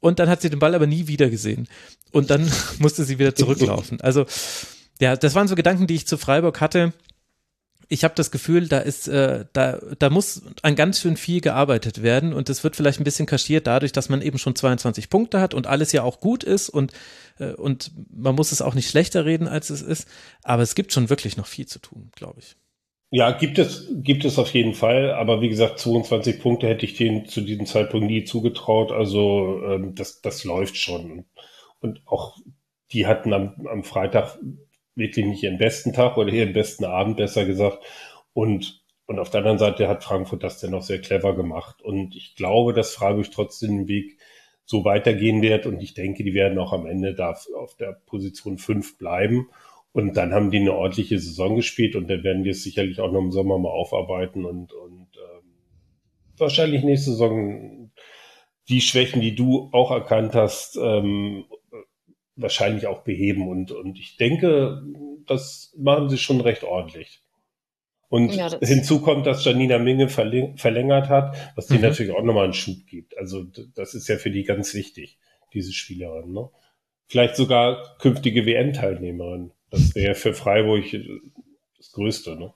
und 0.04 0.18
dann 0.18 0.28
hat 0.28 0.42
sie 0.42 0.50
den 0.50 0.58
Ball 0.58 0.74
aber 0.74 0.86
nie 0.86 1.06
wieder 1.06 1.30
gesehen. 1.30 1.66
Und 2.12 2.28
dann 2.28 2.46
musste 2.78 3.04
sie 3.04 3.18
wieder 3.18 3.34
zurücklaufen. 3.34 4.02
Also 4.02 4.26
ja, 5.00 5.16
das 5.16 5.34
waren 5.34 5.48
so 5.48 5.54
Gedanken, 5.54 5.86
die 5.86 5.94
ich 5.94 6.06
zu 6.06 6.18
Freiburg 6.18 6.60
hatte 6.60 6.92
ich 7.88 8.04
habe 8.04 8.14
das 8.14 8.30
Gefühl, 8.30 8.68
da 8.68 8.78
ist, 8.78 9.08
äh, 9.08 9.44
da, 9.52 9.78
da 9.98 10.10
muss 10.10 10.42
an 10.62 10.74
ganz 10.74 11.00
schön 11.00 11.16
viel 11.16 11.40
gearbeitet 11.40 12.02
werden 12.02 12.32
und 12.32 12.48
es 12.48 12.64
wird 12.64 12.76
vielleicht 12.76 13.00
ein 13.00 13.04
bisschen 13.04 13.26
kaschiert 13.26 13.66
dadurch, 13.66 13.92
dass 13.92 14.08
man 14.08 14.22
eben 14.22 14.38
schon 14.38 14.54
22 14.54 15.10
Punkte 15.10 15.40
hat 15.40 15.54
und 15.54 15.66
alles 15.66 15.92
ja 15.92 16.02
auch 16.02 16.20
gut 16.20 16.44
ist 16.44 16.68
und, 16.68 16.92
äh, 17.38 17.52
und 17.52 17.92
man 18.10 18.34
muss 18.34 18.52
es 18.52 18.62
auch 18.62 18.74
nicht 18.74 18.88
schlechter 18.88 19.24
reden, 19.24 19.48
als 19.48 19.70
es 19.70 19.82
ist. 19.82 20.08
Aber 20.42 20.62
es 20.62 20.74
gibt 20.74 20.92
schon 20.92 21.10
wirklich 21.10 21.36
noch 21.36 21.46
viel 21.46 21.66
zu 21.66 21.78
tun, 21.78 22.10
glaube 22.14 22.40
ich. 22.40 22.56
Ja, 23.10 23.30
gibt 23.30 23.58
es, 23.58 23.88
gibt 23.92 24.24
es 24.24 24.38
auf 24.38 24.52
jeden 24.54 24.74
Fall. 24.74 25.12
Aber 25.12 25.40
wie 25.40 25.48
gesagt, 25.48 25.78
22 25.78 26.40
Punkte 26.40 26.66
hätte 26.66 26.84
ich 26.84 26.96
denen 26.96 27.26
zu 27.26 27.42
diesem 27.42 27.66
Zeitpunkt 27.66 28.06
nie 28.06 28.24
zugetraut. 28.24 28.90
Also 28.90 29.62
ähm, 29.66 29.94
das, 29.94 30.20
das 30.20 30.42
läuft 30.42 30.76
schon. 30.76 31.24
Und 31.80 32.02
auch 32.06 32.36
die 32.92 33.06
hatten 33.06 33.32
am, 33.32 33.66
am 33.70 33.84
Freitag 33.84 34.38
wirklich 34.94 35.26
nicht 35.26 35.42
ihren 35.42 35.58
besten 35.58 35.92
Tag 35.92 36.16
oder 36.16 36.32
ihren 36.32 36.52
besten 36.52 36.84
Abend, 36.84 37.16
besser 37.16 37.44
gesagt. 37.44 37.84
Und, 38.32 38.82
und 39.06 39.18
auf 39.18 39.30
der 39.30 39.40
anderen 39.40 39.58
Seite 39.58 39.88
hat 39.88 40.04
Frankfurt 40.04 40.42
das 40.42 40.60
dennoch 40.60 40.82
sehr 40.82 41.00
clever 41.00 41.34
gemacht. 41.34 41.82
Und 41.82 42.14
ich 42.16 42.34
glaube, 42.34 42.72
dass 42.72 42.94
Freiburg 42.94 43.30
trotzdem 43.30 43.78
den 43.78 43.88
Weg 43.88 44.18
so 44.64 44.84
weitergehen 44.84 45.42
wird. 45.42 45.66
Und 45.66 45.82
ich 45.82 45.94
denke, 45.94 46.24
die 46.24 46.34
werden 46.34 46.58
auch 46.58 46.72
am 46.72 46.86
Ende 46.86 47.14
da 47.14 47.36
auf 47.56 47.76
der 47.76 48.00
Position 48.06 48.58
fünf 48.58 48.98
bleiben. 48.98 49.48
Und 49.92 50.16
dann 50.16 50.32
haben 50.32 50.50
die 50.50 50.58
eine 50.58 50.74
ordentliche 50.74 51.18
Saison 51.18 51.54
gespielt 51.54 51.94
und 51.94 52.10
dann 52.10 52.24
werden 52.24 52.42
die 52.42 52.50
es 52.50 52.64
sicherlich 52.64 53.00
auch 53.00 53.12
noch 53.12 53.20
im 53.20 53.30
Sommer 53.30 53.58
mal 53.58 53.70
aufarbeiten 53.70 54.44
und, 54.44 54.72
und 54.72 55.06
ähm, 55.14 55.52
wahrscheinlich 56.36 56.82
nächste 56.82 57.12
Saison 57.12 57.92
die 58.68 58.80
Schwächen, 58.80 59.20
die 59.20 59.36
du 59.36 59.68
auch 59.70 59.92
erkannt 59.92 60.34
hast, 60.34 60.76
ähm, 60.82 61.44
wahrscheinlich 62.36 62.86
auch 62.86 63.02
beheben. 63.02 63.48
Und, 63.48 63.72
und 63.72 63.98
ich 63.98 64.16
denke, 64.16 64.82
das 65.26 65.72
machen 65.76 66.08
sie 66.08 66.18
schon 66.18 66.40
recht 66.40 66.64
ordentlich. 66.64 67.20
Und 68.08 68.34
ja, 68.34 68.48
hinzu 68.60 69.00
kommt, 69.00 69.26
dass 69.26 69.44
Janina 69.44 69.78
Minge 69.78 70.08
verlängert 70.08 71.08
hat, 71.08 71.36
was 71.56 71.68
mhm. 71.70 71.80
natürlich 71.80 72.12
auch 72.12 72.22
nochmal 72.22 72.44
einen 72.44 72.52
Schub 72.52 72.86
gibt. 72.86 73.18
Also 73.18 73.44
das 73.74 73.94
ist 73.94 74.08
ja 74.08 74.16
für 74.18 74.30
die 74.30 74.44
ganz 74.44 74.74
wichtig, 74.74 75.18
diese 75.52 75.72
Spielerin. 75.72 76.32
Ne? 76.32 76.48
Vielleicht 77.06 77.36
sogar 77.36 77.96
künftige 77.98 78.46
WM-Teilnehmerin. 78.46 79.52
Das 79.70 79.94
wäre 79.94 80.14
für 80.14 80.32
Freiburg 80.32 80.84
das 81.76 81.90
Größte. 81.90 82.36
Ne? 82.36 82.54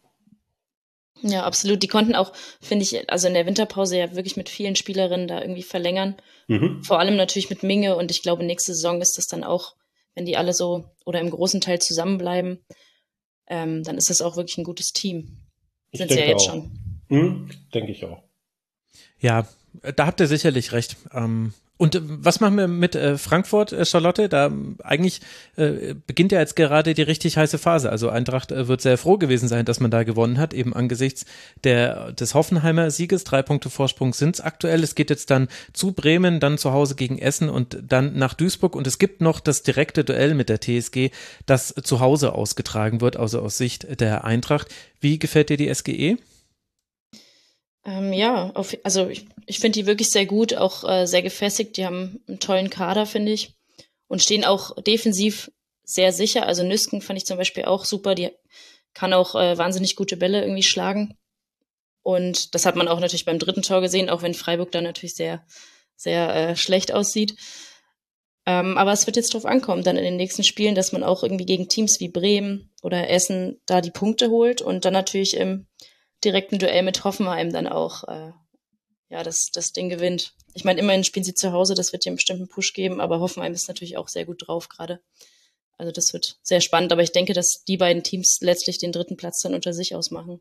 Ja, 1.22 1.44
absolut. 1.44 1.83
Die 1.83 1.88
konnten 1.88 2.14
auch, 2.14 2.33
finde 2.61 2.85
ich, 2.85 3.11
also 3.11 3.28
in 3.28 3.35
der 3.35 3.46
Winterpause 3.46 3.98
ja 3.98 4.14
wirklich 4.14 4.37
mit 4.37 4.48
vielen 4.48 4.76
Spielerinnen 4.76 5.28
da 5.28 5.40
irgendwie 5.40 5.62
verlängern. 5.62 6.16
Mhm. 6.46 6.83
Vor 6.85 6.98
allem 6.98 7.16
natürlich 7.16 7.50
mit 7.50 7.62
Minge 7.62 7.96
und 7.96 8.11
ich 8.11 8.22
glaube, 8.22 8.44
nächste 8.44 8.74
Saison 8.74 9.00
ist 9.00 9.18
das 9.18 9.26
dann 9.26 9.44
auch, 9.44 9.74
wenn 10.14 10.26
die 10.26 10.37
alle 10.37 10.52
so 10.52 10.85
oder 11.04 11.20
im 11.20 11.31
großen 11.31 11.61
Teil 11.61 11.81
zusammenbleiben, 11.81 12.64
ähm, 13.48 13.83
dann 13.83 13.96
ist 13.96 14.11
das 14.11 14.22
auch 14.22 14.37
wirklich 14.37 14.59
ein 14.59 14.64
gutes 14.64 14.92
Team. 14.92 15.38
Ich 15.90 15.98
Sind 15.98 16.11
sie 16.11 16.18
ja 16.18 16.26
jetzt 16.26 16.48
auch. 16.48 16.52
schon. 16.52 17.02
Mhm, 17.09 17.50
denke 17.72 17.92
ich 17.92 18.04
auch. 18.04 18.22
Ja, 19.20 19.46
da 19.96 20.07
habt 20.07 20.20
ihr 20.20 20.26
sicherlich 20.26 20.72
recht. 20.72 20.96
Ähm, 21.12 21.52
und 21.78 21.94
äh, 21.94 22.00
was 22.02 22.40
machen 22.40 22.59
wir 22.59 22.68
mit 22.68 22.94
äh, 22.94 23.16
Frankfurt, 23.16 23.72
äh, 23.72 23.87
Charlotte? 23.87 24.28
Da 24.28 24.50
eigentlich 24.83 25.20
äh, 25.57 25.94
beginnt 26.07 26.33
ja 26.33 26.40
jetzt 26.40 26.57
gerade 26.57 26.92
die 26.92 27.02
richtig 27.02 27.38
heiße 27.38 27.57
Phase. 27.57 27.88
Also 27.88 28.11
Eintracht 28.11 28.52
äh, 28.52 28.68
wird 28.68 28.83
sehr 28.83 28.98
froh 28.98 29.16
gewesen 29.16 29.48
sein, 29.48 29.64
dass 29.64 29.81
man 29.81 29.90
da 29.90 30.02
gewonnen 30.02 30.38
hat, 30.38 30.52
eben 30.52 30.74
angesichts 30.74 31.24
der, 31.64 32.12
des 32.12 32.35
Hoffenheimer 32.35 32.90
Sieges. 32.90 33.24
Drei 33.24 33.42
Punkte 33.42 33.70
Vorsprung 33.70 34.12
sind 34.12 34.35
es 34.35 34.40
aktuell. 34.40 34.83
Es 34.83 34.96
geht 34.96 35.09
jetzt 35.09 35.31
dann 35.31 35.48
zu 35.72 35.92
Bremen, 35.92 36.40
dann 36.40 36.59
zu 36.59 36.72
Hause 36.72 36.96
gegen 36.96 37.18
Essen 37.18 37.48
und 37.48 37.78
dann 37.87 38.18
nach 38.18 38.35
Duisburg. 38.35 38.74
Und 38.74 38.87
es 38.87 38.98
gibt 38.98 39.20
noch 39.20 39.38
das 39.40 39.62
direkte 39.62 40.04
Duell 40.04 40.35
mit 40.35 40.48
der 40.48 40.61
TSG, 40.61 41.11
das 41.46 41.74
zu 41.83 42.00
Hause 42.00 42.33
ausgetragen 42.33 43.00
wird, 43.00 43.16
also 43.16 43.40
aus 43.40 43.57
Sicht 43.57 44.00
der 44.00 44.24
Eintracht. 44.24 44.68
Wie 45.00 45.18
gefällt 45.18 45.48
dir 45.48 45.57
die 45.57 45.72
SGE? 45.72 46.18
Ähm, 47.88 48.12
ja, 48.12 48.51
auf, 48.51 48.77
also 48.85 49.09
ich, 49.09 49.27
ich 49.46 49.61
finde 49.61 49.79
die 49.81 49.87
wirklich 49.87 50.11
sehr 50.11 50.27
gut, 50.27 50.55
auch 50.55 50.87
äh, 50.87 51.07
sehr 51.07 51.22
gefestigt. 51.22 51.79
Die 51.79 51.87
haben 51.87 52.22
einen 52.29 52.38
tollen 52.38 52.68
Kader, 52.68 53.07
finde 53.07 53.33
ich. 53.33 53.55
Und 54.09 54.22
stehen 54.22 54.44
auch 54.44 54.74
defensiv 54.83 55.51
sehr 55.85 56.12
sicher. 56.12 56.46
Also 56.46 56.64
Nüsken 56.64 57.01
fand 57.01 57.18
ich 57.18 57.24
zum 57.24 57.38
Beispiel 57.38 57.64
auch 57.64 57.87
super. 57.87 58.14
Die 58.14 58.31
kann 58.92 59.14
auch 59.14 59.35
äh, 59.35 59.57
wahnsinnig 59.57 59.96
gute 59.96 60.18
Bälle 60.18 60.42
irgendwie 60.42 60.62
schlagen. 60.62 61.16
Und 62.03 62.55
das 62.55 62.66
hat 62.66 62.77
man 62.77 62.88
auch 62.88 63.01
natürlich 63.01 63.24
beim 63.24 63.38
dritten 63.38 63.62
Tor 63.62 63.81
gesehen, 63.81 64.11
auch 64.11 64.20
wenn 64.20 64.35
Freiburg 64.35 64.70
da 64.70 64.83
natürlich 64.83 65.14
sehr, 65.14 65.46
sehr 65.96 66.35
äh, 66.35 66.57
schlecht 66.57 66.92
aussieht. 66.92 67.37
Ähm, 68.44 68.77
aber 68.77 68.92
es 68.92 69.07
wird 69.07 69.16
jetzt 69.16 69.33
darauf 69.33 69.46
ankommen, 69.46 69.83
dann 69.83 69.96
in 69.96 70.05
den 70.05 70.16
nächsten 70.16 70.44
Spielen, 70.44 70.74
dass 70.74 70.92
man 70.92 71.03
auch 71.03 71.22
irgendwie 71.22 71.46
gegen 71.46 71.68
Teams 71.68 72.01
wie 72.01 72.09
Bremen 72.09 72.70
oder 72.83 73.09
Essen 73.09 73.61
da 73.64 73.81
die 73.81 73.90
Punkte 73.90 74.29
holt 74.29 74.61
und 74.61 74.85
dann 74.85 74.92
natürlich 74.92 75.37
im 75.37 75.66
direkten 76.24 76.59
Duell 76.59 76.83
mit 76.83 77.04
Hoffenheim 77.04 77.52
dann 77.52 77.66
auch 77.66 78.04
äh, 78.04 78.33
ja, 79.11 79.22
das, 79.22 79.50
das 79.52 79.72
Ding 79.72 79.88
gewinnt. 79.88 80.35
Ich 80.54 80.64
meine, 80.64 80.81
immerhin 80.81 81.04
spielen 81.04 81.24
sie 81.24 81.35
zu 81.35 81.52
Hause, 81.52 81.74
das 81.74 81.92
wird 81.92 82.04
dir 82.04 82.11
einen 82.11 82.16
bestimmten 82.16 82.48
Push 82.48 82.72
geben, 82.72 83.00
aber 83.00 83.20
Hoffenheim 83.20 83.52
ist 83.52 83.68
natürlich 83.68 83.96
auch 83.96 84.09
sehr 84.09 84.24
gut 84.24 84.46
drauf 84.46 84.68
gerade. 84.68 85.00
Also 85.78 85.92
das 85.92 86.12
wird 86.12 86.38
sehr 86.42 86.61
spannend, 86.61 86.92
aber 86.92 87.02
ich 87.02 87.12
denke, 87.12 87.33
dass 87.33 87.62
die 87.66 87.76
beiden 87.76 88.02
Teams 88.02 88.38
letztlich 88.40 88.78
den 88.78 88.92
dritten 88.92 89.16
Platz 89.16 89.40
dann 89.42 89.54
unter 89.54 89.72
sich 89.72 89.94
ausmachen. 89.94 90.40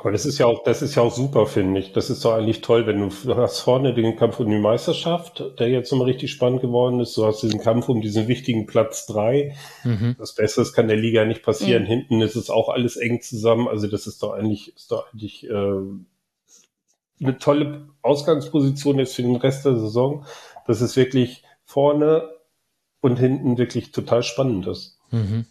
Aber 0.00 0.12
das 0.12 0.24
ist 0.24 0.38
ja 0.38 0.46
auch, 0.46 0.64
das 0.64 0.80
ist 0.80 0.94
ja 0.94 1.02
auch 1.02 1.14
super, 1.14 1.46
finde 1.46 1.78
ich. 1.78 1.92
Das 1.92 2.08
ist 2.08 2.24
doch 2.24 2.32
eigentlich 2.32 2.62
toll, 2.62 2.86
wenn 2.86 3.00
du, 3.00 3.08
du 3.08 3.36
hast 3.36 3.60
vorne 3.60 3.92
den 3.92 4.16
Kampf 4.16 4.40
um 4.40 4.48
die 4.48 4.58
Meisterschaft, 4.58 5.44
der 5.58 5.68
jetzt 5.68 5.92
nochmal 5.92 6.08
richtig 6.08 6.30
spannend 6.30 6.62
geworden 6.62 7.00
ist. 7.00 7.14
Du 7.18 7.26
hast 7.26 7.42
diesen 7.42 7.60
Kampf 7.60 7.90
um 7.90 8.00
diesen 8.00 8.26
wichtigen 8.26 8.64
Platz 8.66 9.04
drei. 9.04 9.54
Mhm. 9.84 10.16
Das 10.18 10.34
Besseres 10.34 10.72
kann 10.72 10.88
der 10.88 10.96
Liga 10.96 11.26
nicht 11.26 11.42
passieren. 11.42 11.82
Mhm. 11.82 11.88
Hinten 11.88 12.22
ist 12.22 12.34
es 12.34 12.48
auch 12.48 12.70
alles 12.70 12.96
eng 12.96 13.20
zusammen. 13.20 13.68
Also 13.68 13.88
das 13.88 14.06
ist 14.06 14.22
doch 14.22 14.32
eigentlich, 14.32 14.74
ist 14.74 14.90
doch 14.90 15.12
eigentlich 15.12 15.44
äh, 15.50 15.52
eine 15.52 17.38
tolle 17.38 17.88
Ausgangsposition 18.00 18.98
jetzt 18.98 19.14
für 19.14 19.22
den 19.22 19.36
Rest 19.36 19.66
der 19.66 19.76
Saison. 19.76 20.24
Das 20.66 20.80
ist 20.80 20.96
wirklich 20.96 21.42
vorne 21.64 22.30
und 23.02 23.18
hinten 23.18 23.58
wirklich 23.58 23.92
total 23.92 24.22
spannend 24.22 24.66
ist. 24.66 24.98
Mhm. 25.10 25.44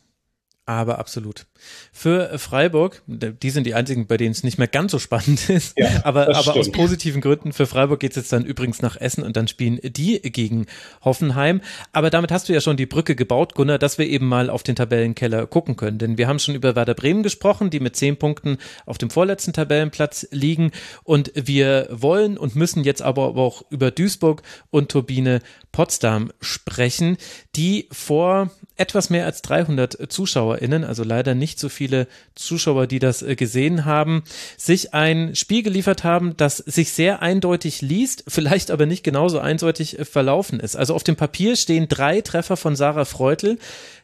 Aber 0.69 0.99
absolut. 0.99 1.47
Für 1.91 2.37
Freiburg, 2.37 3.01
die 3.07 3.49
sind 3.49 3.65
die 3.65 3.73
einzigen, 3.73 4.05
bei 4.05 4.17
denen 4.17 4.33
es 4.33 4.43
nicht 4.43 4.59
mehr 4.59 4.67
ganz 4.67 4.91
so 4.91 4.99
spannend 4.99 5.49
ist, 5.49 5.73
ja, 5.79 5.89
aber, 6.03 6.35
aber 6.35 6.55
aus 6.55 6.71
positiven 6.71 7.21
Gründen. 7.21 7.53
Für 7.53 7.65
Freiburg 7.65 7.99
geht 7.99 8.11
es 8.11 8.17
jetzt 8.17 8.31
dann 8.31 8.45
übrigens 8.45 8.83
nach 8.83 8.95
Essen 8.95 9.23
und 9.23 9.35
dann 9.35 9.47
spielen 9.47 9.79
die 9.81 10.21
gegen 10.21 10.67
Hoffenheim. 11.03 11.61
Aber 11.91 12.11
damit 12.11 12.31
hast 12.31 12.49
du 12.49 12.53
ja 12.53 12.61
schon 12.61 12.77
die 12.77 12.85
Brücke 12.85 13.15
gebaut, 13.15 13.55
Gunnar, 13.55 13.79
dass 13.79 13.97
wir 13.97 14.05
eben 14.05 14.27
mal 14.27 14.51
auf 14.51 14.61
den 14.61 14.75
Tabellenkeller 14.75 15.47
gucken 15.47 15.75
können. 15.75 15.97
Denn 15.97 16.19
wir 16.19 16.27
haben 16.27 16.37
schon 16.37 16.53
über 16.53 16.75
Werder 16.75 16.93
Bremen 16.93 17.23
gesprochen, 17.23 17.71
die 17.71 17.79
mit 17.79 17.95
zehn 17.95 18.17
Punkten 18.17 18.59
auf 18.85 18.99
dem 18.99 19.09
vorletzten 19.09 19.53
Tabellenplatz 19.53 20.27
liegen. 20.29 20.69
Und 21.03 21.31
wir 21.33 21.87
wollen 21.89 22.37
und 22.37 22.55
müssen 22.55 22.83
jetzt 22.83 23.01
aber 23.01 23.35
auch 23.35 23.63
über 23.71 23.89
Duisburg 23.89 24.43
und 24.69 24.91
Turbine 24.91 25.39
Potsdam 25.71 26.31
sprechen, 26.41 27.17
die 27.55 27.89
vor 27.91 28.51
etwas 28.75 29.09
mehr 29.09 29.25
als 29.25 29.41
300 29.41 30.11
ZuschauerInnen, 30.59 30.83
also 30.83 31.03
leider 31.03 31.35
nicht 31.35 31.59
so 31.59 31.69
viele 31.69 32.07
Zuschauer, 32.35 32.87
die 32.87 32.99
das 32.99 33.21
äh, 33.21 33.35
gesehen 33.35 33.85
haben, 33.85 34.23
sich 34.57 34.93
ein 34.93 35.35
Spiel 35.35 35.63
geliefert 35.63 36.03
haben, 36.03 36.35
das 36.37 36.57
sich 36.57 36.91
sehr 36.91 37.21
eindeutig 37.21 37.81
liest, 37.81 38.23
vielleicht 38.27 38.71
aber 38.71 38.85
nicht 38.85 39.03
genauso 39.03 39.39
eindeutig 39.39 39.99
äh, 39.99 40.05
verlaufen 40.05 40.59
ist. 40.59 40.75
Also 40.75 40.93
auf 40.95 41.03
dem 41.03 41.15
Papier 41.15 41.55
stehen 41.55 41.87
drei 41.87 42.21
Treffer 42.21 42.57
von 42.57 42.75
Sarah 42.75 43.05
Freutel 43.05 43.57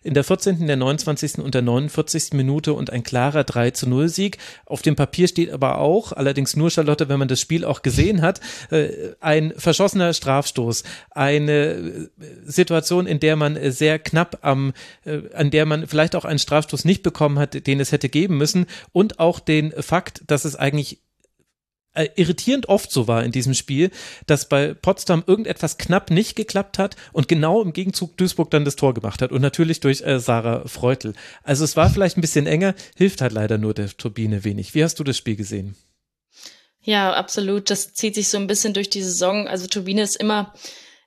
in 0.06 0.14
der 0.14 0.24
14., 0.24 0.68
der 0.68 0.76
29. 0.78 1.39
und 1.39 1.56
der 1.56 1.64
49. 1.64 2.34
Minute 2.34 2.74
und 2.74 2.91
ein 2.91 3.03
klarer 3.03 3.43
3 3.43 3.72
zu 3.72 3.89
0 3.89 4.08
Sieg. 4.08 4.38
Auf 4.66 4.84
dem 4.84 4.95
Papier 4.95 5.28
steht 5.28 5.51
aber 5.51 5.80
auch, 5.80 6.12
allerdings 6.12 6.56
nur 6.56 6.70
Charlotte, 6.70 7.10
wenn 7.10 7.18
man 7.18 7.28
das 7.28 7.41
Spiel 7.41 7.66
auch 7.66 7.82
gesehen 7.82 8.22
hat, 8.22 8.39
äh, 8.70 8.89
ein 9.20 9.53
verschossener 9.58 10.14
Strafstoß, 10.14 10.84
eine 11.10 12.10
Situation, 12.43 13.08
in 13.08 13.20
der 13.20 13.36
man 13.36 13.58
sehr 13.72 13.97
knapp 13.97 14.39
am, 14.41 14.74
an 15.34 15.49
der 15.49 15.66
man 15.66 15.88
vielleicht 15.88 16.16
auch 16.16 16.26
einen 16.26 16.39
Strafstoß 16.39 16.86
nicht 16.86 17.01
bekommen 17.01 17.39
hat, 17.39 17.66
den 17.66 17.80
es 17.80 17.91
hätte 17.91 18.10
geben 18.10 18.38
müssen 18.38 18.68
und 18.91 19.20
auch 19.20 19.39
den 19.39 19.72
Fakt, 19.72 20.24
dass 20.28 20.45
es 20.45 20.56
eigentlich 20.56 20.99
äh, 21.96 22.10
irritierend 22.16 22.70
oft 22.70 22.91
so 22.91 23.08
war 23.08 23.24
in 23.24 23.32
diesem 23.32 23.54
Spiel, 23.54 23.91
dass 24.28 24.48
bei 24.48 24.74
Potsdam 24.74 25.24
irgendetwas 25.26 25.78
knapp 25.78 26.12
nicht 26.12 26.36
geklappt 26.36 26.78
hat 26.78 26.96
und 27.14 27.28
genau 27.28 27.62
im 27.62 27.74
Gegenzug 27.74 28.18
Duisburg 28.18 28.52
dann 28.52 28.66
das 28.66 28.76
Tor 28.76 28.93
gemacht 28.93 29.22
hat 29.22 29.32
und 29.32 29.41
natürlich 29.41 29.80
durch 29.80 30.02
äh, 30.02 30.20
Sarah 30.20 30.68
Freutel. 30.68 31.14
Also 31.43 31.64
es 31.64 31.76
war 31.76 31.89
vielleicht 31.89 32.18
ein 32.18 32.22
bisschen 32.22 32.48
enger, 32.48 32.76
hilft 32.96 33.22
halt 33.22 33.34
leider 33.34 33.58
nur 33.58 33.74
der 33.74 33.89
Turbine 33.89 34.43
wenig. 34.43 34.76
Wie 34.76 34.84
hast 34.84 35.00
du 35.00 35.04
das 35.04 35.18
Spiel 35.18 35.36
gesehen? 35.36 35.76
Ja, 36.82 37.14
absolut. 37.14 37.70
Das 37.72 37.93
zieht 37.93 38.14
sich 38.14 38.28
so 38.28 38.38
ein 38.38 38.48
bisschen 38.48 38.74
durch 38.74 38.89
die 38.89 39.02
Saison. 39.02 39.48
Also 39.48 39.68
Turbine 39.68 40.04
ist 40.04 40.16
immer 40.16 40.54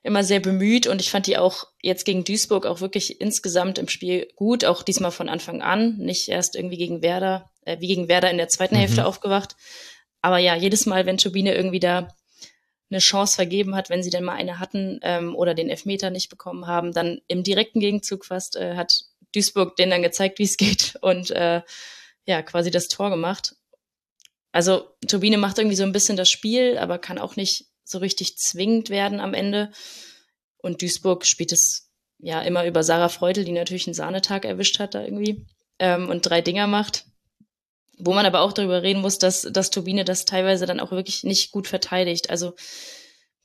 immer 0.03 0.23
sehr 0.23 0.39
bemüht 0.39 0.87
und 0.87 1.01
ich 1.01 1.09
fand 1.09 1.27
die 1.27 1.37
auch 1.37 1.65
jetzt 1.81 2.05
gegen 2.05 2.23
Duisburg 2.23 2.65
auch 2.65 2.81
wirklich 2.81 3.19
insgesamt 3.19 3.77
im 3.77 3.89
Spiel 3.89 4.27
gut, 4.35 4.65
auch 4.65 4.83
diesmal 4.83 5.11
von 5.11 5.29
Anfang 5.29 5.61
an, 5.61 5.97
nicht 5.97 6.29
erst 6.29 6.55
irgendwie 6.55 6.77
gegen 6.77 7.01
Werder, 7.01 7.51
äh, 7.65 7.79
wie 7.79 7.87
gegen 7.87 8.07
Werder 8.07 8.31
in 8.31 8.37
der 8.37 8.47
zweiten 8.47 8.75
mhm. 8.75 8.79
Hälfte 8.79 9.05
aufgewacht. 9.05 9.55
Aber 10.21 10.37
ja, 10.37 10.55
jedes 10.55 10.85
Mal, 10.85 11.05
wenn 11.05 11.17
Turbine 11.17 11.55
irgendwie 11.55 11.79
da 11.79 12.15
eine 12.89 12.99
Chance 12.99 13.35
vergeben 13.35 13.75
hat, 13.75 13.89
wenn 13.89 14.03
sie 14.03 14.09
denn 14.09 14.23
mal 14.23 14.33
eine 14.33 14.59
hatten 14.59 14.99
ähm, 15.03 15.35
oder 15.35 15.53
den 15.53 15.69
Elfmeter 15.69 16.09
nicht 16.09 16.29
bekommen 16.29 16.67
haben, 16.67 16.91
dann 16.91 17.21
im 17.27 17.43
direkten 17.43 17.79
Gegenzug 17.79 18.25
fast 18.25 18.55
äh, 18.55 18.75
hat 18.75 19.05
Duisburg 19.33 19.75
denen 19.75 19.91
dann 19.91 20.01
gezeigt, 20.01 20.39
wie 20.39 20.43
es 20.43 20.57
geht 20.57 20.95
und 21.01 21.31
äh, 21.31 21.61
ja, 22.25 22.41
quasi 22.41 22.71
das 22.71 22.87
Tor 22.87 23.09
gemacht. 23.09 23.55
Also 24.51 24.87
Turbine 25.07 25.37
macht 25.37 25.59
irgendwie 25.59 25.75
so 25.75 25.83
ein 25.83 25.91
bisschen 25.91 26.17
das 26.17 26.29
Spiel, 26.29 26.77
aber 26.77 26.97
kann 26.97 27.19
auch 27.19 27.35
nicht 27.35 27.67
so 27.83 27.99
richtig 27.99 28.37
zwingend 28.37 28.89
werden 28.89 29.19
am 29.19 29.33
Ende. 29.33 29.71
Und 30.57 30.81
Duisburg 30.81 31.25
spielt 31.25 31.51
es 31.51 31.91
ja 32.17 32.41
immer 32.41 32.65
über 32.65 32.83
Sarah 32.83 33.09
Freudel, 33.09 33.45
die 33.45 33.51
natürlich 33.51 33.87
einen 33.87 33.93
Sahnetag 33.93 34.45
erwischt 34.45 34.79
hat 34.79 34.95
da 34.95 35.03
irgendwie 35.03 35.45
ähm, 35.77 36.09
und 36.09 36.21
drei 36.21 36.41
Dinger 36.41 36.67
macht. 36.67 37.05
Wo 37.99 38.13
man 38.13 38.25
aber 38.25 38.41
auch 38.41 38.53
darüber 38.53 38.81
reden 38.81 39.01
muss, 39.01 39.19
dass, 39.19 39.41
dass 39.41 39.69
Turbine 39.69 40.05
das 40.05 40.25
teilweise 40.25 40.65
dann 40.65 40.79
auch 40.79 40.91
wirklich 40.91 41.23
nicht 41.23 41.51
gut 41.51 41.67
verteidigt. 41.67 42.29
Also 42.29 42.53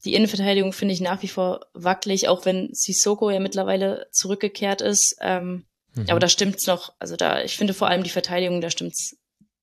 die 0.05 0.15
Innenverteidigung 0.15 0.73
finde 0.73 0.95
ich 0.95 1.01
nach 1.01 1.23
wie 1.23 1.29
vor 1.29 1.67
wackelig, 1.73 2.29
auch 2.29 2.45
wenn 2.45 2.73
Sissoko 2.73 3.31
ja 3.31 3.41
mittlerweile 3.41 4.07
zurückgekehrt 4.13 4.81
ist. 4.81 5.17
Ähm, 5.21 5.65
mhm. 5.95 6.07
Aber 6.09 6.21
da 6.21 6.29
stimmt's 6.29 6.67
noch. 6.67 6.93
Also 6.99 7.17
da, 7.17 7.43
ich 7.43 7.57
finde 7.57 7.75
vor 7.75 7.89
allem 7.89 8.05
die 8.05 8.11
Verteidigung, 8.11 8.61
da 8.61 8.71
stimmt's 8.71 9.17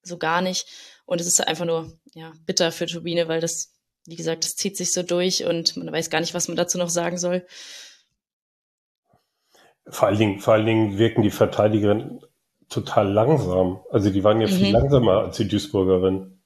so 0.03 0.17
gar 0.17 0.41
nicht. 0.41 0.67
Und 1.05 1.21
es 1.21 1.27
ist 1.27 1.45
einfach 1.47 1.65
nur 1.65 1.93
ja, 2.13 2.33
bitter 2.45 2.71
für 2.71 2.85
Turbine, 2.85 3.27
weil 3.27 3.39
das, 3.39 3.71
wie 4.05 4.15
gesagt, 4.15 4.43
das 4.43 4.55
zieht 4.55 4.77
sich 4.77 4.91
so 4.93 5.03
durch 5.03 5.45
und 5.45 5.77
man 5.77 5.91
weiß 5.91 6.09
gar 6.09 6.19
nicht, 6.19 6.33
was 6.33 6.47
man 6.47 6.57
dazu 6.57 6.77
noch 6.77 6.89
sagen 6.89 7.17
soll. 7.17 7.45
Vor 9.87 10.07
allen 10.07 10.17
Dingen, 10.17 10.39
vor 10.39 10.53
allen 10.53 10.65
Dingen 10.65 10.97
wirken 10.97 11.21
die 11.21 11.31
Verteidigerinnen 11.31 12.21
total 12.71 13.11
langsam. 13.11 13.81
Also 13.91 14.09
die 14.09 14.23
waren 14.23 14.41
ja 14.41 14.47
mhm. 14.47 14.51
viel 14.51 14.73
langsamer 14.73 15.19
als 15.19 15.37
die 15.37 15.47
Duisburgerin. 15.47 16.37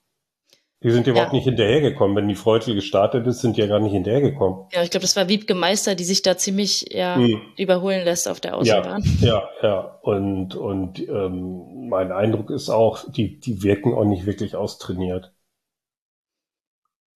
Die 0.84 0.92
sind 0.92 1.08
ja 1.08 1.14
überhaupt 1.14 1.34
nicht 1.34 1.46
hinterhergekommen. 1.46 2.16
Wenn 2.16 2.28
die 2.28 2.36
Freutel 2.36 2.76
gestartet 2.76 3.26
ist, 3.26 3.42
sind 3.42 3.58
die 3.58 3.62
ja 3.62 3.68
gar 3.68 3.80
nicht 3.80 3.94
hinterhergekommen. 3.94 4.68
Ja, 4.72 4.84
ich 4.84 4.92
glaube, 4.92 5.04
das 5.04 5.16
war 5.16 5.30
Wiebke 5.30 5.56
Meister, 5.56 5.96
die 5.96 6.04
sich 6.04 6.22
da 6.22 6.38
ziemlich 6.38 6.94
ja, 6.94 7.18
mhm. 7.18 7.42
überholen 7.58 8.04
lässt 8.04 8.28
auf 8.28 8.40
der 8.40 8.56
Außenbahn. 8.56 9.02
Ja, 9.22 9.28
ja, 9.28 9.50
ja. 9.64 10.00
Und, 10.02 10.56
und 10.56 11.00
ähm, 11.00 11.88
mein 11.90 12.12
Eindruck 12.12 12.52
ist 12.52 12.70
auch, 12.70 13.10
die, 13.10 13.40
die 13.40 13.64
wirken 13.64 13.94
auch 13.94 14.06
nicht 14.06 14.26
wirklich 14.26 14.56
austrainiert. 14.56 15.34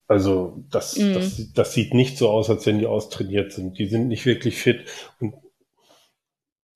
Also 0.08 0.64
das, 0.70 0.96
mhm. 0.96 1.14
das, 1.14 1.52
das 1.52 1.72
sieht 1.72 1.94
nicht 1.94 2.18
so 2.18 2.28
aus, 2.28 2.50
als 2.50 2.66
wenn 2.66 2.80
die 2.80 2.86
austrainiert 2.86 3.52
sind. 3.52 3.78
Die 3.78 3.86
sind 3.86 4.08
nicht 4.08 4.26
wirklich 4.26 4.56
fit. 4.56 4.86
Und 5.20 5.34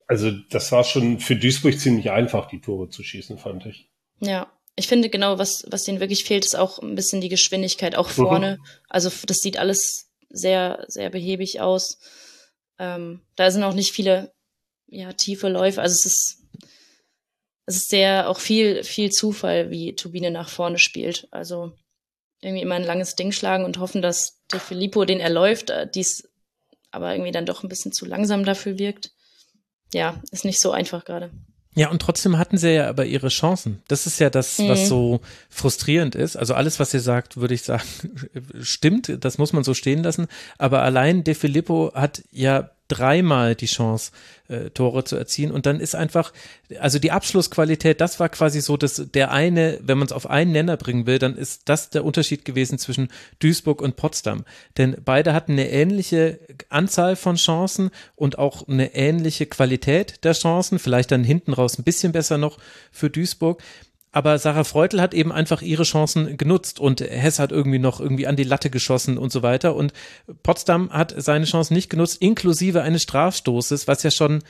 also 0.07 0.31
das 0.31 0.71
war 0.71 0.83
schon 0.83 1.19
für 1.19 1.35
Duisburg 1.35 1.79
ziemlich 1.79 2.11
einfach, 2.11 2.47
die 2.47 2.61
Tore 2.61 2.89
zu 2.89 3.03
schießen, 3.03 3.37
fand 3.37 3.65
ich. 3.65 3.89
Ja, 4.19 4.51
ich 4.75 4.87
finde 4.87 5.09
genau, 5.09 5.39
was, 5.39 5.65
was 5.67 5.83
denen 5.83 5.99
wirklich 5.99 6.25
fehlt, 6.25 6.45
ist 6.45 6.55
auch 6.55 6.79
ein 6.79 6.95
bisschen 6.95 7.21
die 7.21 7.29
Geschwindigkeit, 7.29 7.95
auch 7.95 8.09
vorne. 8.09 8.57
Mhm. 8.57 8.65
Also 8.89 9.09
das 9.25 9.37
sieht 9.37 9.57
alles 9.57 10.11
sehr, 10.29 10.85
sehr 10.87 11.09
behäbig 11.09 11.61
aus. 11.61 11.99
Ähm, 12.77 13.21
da 13.35 13.49
sind 13.49 13.63
auch 13.63 13.73
nicht 13.73 13.93
viele 13.93 14.33
ja, 14.87 15.13
tiefe 15.13 15.49
Läufe. 15.49 15.81
Also 15.81 15.93
es 15.93 16.05
ist, 16.05 16.37
es 17.65 17.77
ist 17.77 17.89
sehr 17.89 18.29
auch 18.29 18.39
viel, 18.39 18.83
viel 18.83 19.11
Zufall, 19.11 19.71
wie 19.71 19.95
Turbine 19.95 20.29
nach 20.29 20.49
vorne 20.49 20.77
spielt. 20.77 21.27
Also 21.31 21.71
irgendwie 22.41 22.61
immer 22.61 22.75
ein 22.75 22.83
langes 22.83 23.15
Ding 23.15 23.31
schlagen 23.31 23.65
und 23.65 23.79
hoffen, 23.79 24.01
dass 24.01 24.41
der 24.51 24.59
Filippo 24.59 25.05
den 25.05 25.19
erläuft, 25.19 25.71
äh, 25.71 25.89
dies 25.89 26.29
aber 26.91 27.13
irgendwie 27.13 27.31
dann 27.31 27.45
doch 27.45 27.63
ein 27.63 27.69
bisschen 27.69 27.91
zu 27.91 28.05
langsam 28.05 28.45
dafür 28.45 28.77
wirkt 28.77 29.14
ja, 29.93 30.21
ist 30.31 30.45
nicht 30.45 30.59
so 30.59 30.71
einfach 30.71 31.05
gerade. 31.05 31.31
Ja, 31.77 31.89
und 31.89 32.01
trotzdem 32.01 32.37
hatten 32.37 32.57
sie 32.57 32.73
ja 32.73 32.87
aber 32.87 33.05
ihre 33.05 33.27
Chancen. 33.27 33.81
Das 33.89 34.07
ist 34.07 34.19
ja 34.19 34.29
das, 34.29 34.59
mhm. 34.59 34.69
was 34.69 34.87
so 34.87 35.19
frustrierend 35.49 36.15
ist. 36.15 36.37
Also 36.37 36.53
alles, 36.53 36.79
was 36.79 36.93
ihr 36.93 37.01
sagt, 37.01 37.35
würde 37.35 37.53
ich 37.53 37.63
sagen, 37.63 37.83
stimmt. 38.61 39.17
Das 39.19 39.37
muss 39.37 39.51
man 39.51 39.65
so 39.65 39.73
stehen 39.73 40.01
lassen. 40.01 40.27
Aber 40.57 40.83
allein 40.83 41.25
De 41.25 41.35
Filippo 41.35 41.91
hat 41.93 42.23
ja 42.31 42.69
dreimal 42.87 43.55
die 43.55 43.65
Chance, 43.65 44.11
äh, 44.47 44.69
Tore 44.69 45.03
zu 45.03 45.15
erzielen. 45.15 45.51
Und 45.51 45.65
dann 45.65 45.79
ist 45.79 45.95
einfach, 45.95 46.33
also 46.79 46.99
die 46.99 47.11
Abschlussqualität, 47.11 47.99
das 48.01 48.19
war 48.19 48.29
quasi 48.29 48.61
so 48.61 48.77
dass 48.77 49.01
der 49.13 49.31
eine, 49.31 49.79
wenn 49.81 49.97
man 49.97 50.05
es 50.07 50.11
auf 50.11 50.29
einen 50.29 50.51
Nenner 50.51 50.77
bringen 50.77 51.05
will, 51.05 51.19
dann 51.19 51.35
ist 51.35 51.63
das 51.65 51.89
der 51.89 52.05
Unterschied 52.05 52.45
gewesen 52.45 52.77
zwischen 52.77 53.09
Duisburg 53.39 53.81
und 53.81 53.95
Potsdam. 53.95 54.45
Denn 54.77 54.97
beide 55.03 55.33
hatten 55.33 55.53
eine 55.53 55.69
ähnliche 55.69 56.39
Anzahl 56.69 57.15
von 57.15 57.37
Chancen 57.37 57.89
und 58.15 58.37
auch 58.37 58.67
eine 58.67 58.93
ähnliche 58.95 59.45
Qualität 59.45 60.23
der 60.23 60.33
Chancen, 60.33 60.79
vielleicht 60.79 61.11
dann 61.11 61.23
hinten 61.23 61.53
raus 61.53 61.77
ein 61.79 61.83
bisschen 61.83 62.11
besser 62.11 62.37
noch 62.37 62.57
für 62.91 63.09
Duisburg 63.09 63.61
aber 64.15 64.39
Sarah 64.39 64.63
Freutel 64.63 65.01
hat 65.01 65.13
eben 65.13 65.33
einfach 65.33 65.61
ihre 65.61 65.83
Chancen 65.83 66.37
genutzt 66.37 66.79
und 66.79 67.01
Hess 67.01 67.37
hat 67.37 67.51
irgendwie 67.51 67.79
noch 67.79 67.99
irgendwie 67.99 68.27
an 68.27 68.37
die 68.37 68.45
Latte 68.45 68.69
geschossen 68.69 69.17
und 69.17 69.29
so 69.29 69.43
weiter. 69.43 69.75
Und 69.75 69.91
Potsdam 70.41 70.89
hat 70.89 71.13
seine 71.17 71.43
Chancen 71.43 71.73
nicht 71.73 71.89
genutzt, 71.89 72.21
inklusive 72.21 72.81
eines 72.81 73.03
Strafstoßes, 73.03 73.89
was 73.89 74.03
ja 74.03 74.11
schon, 74.11 74.41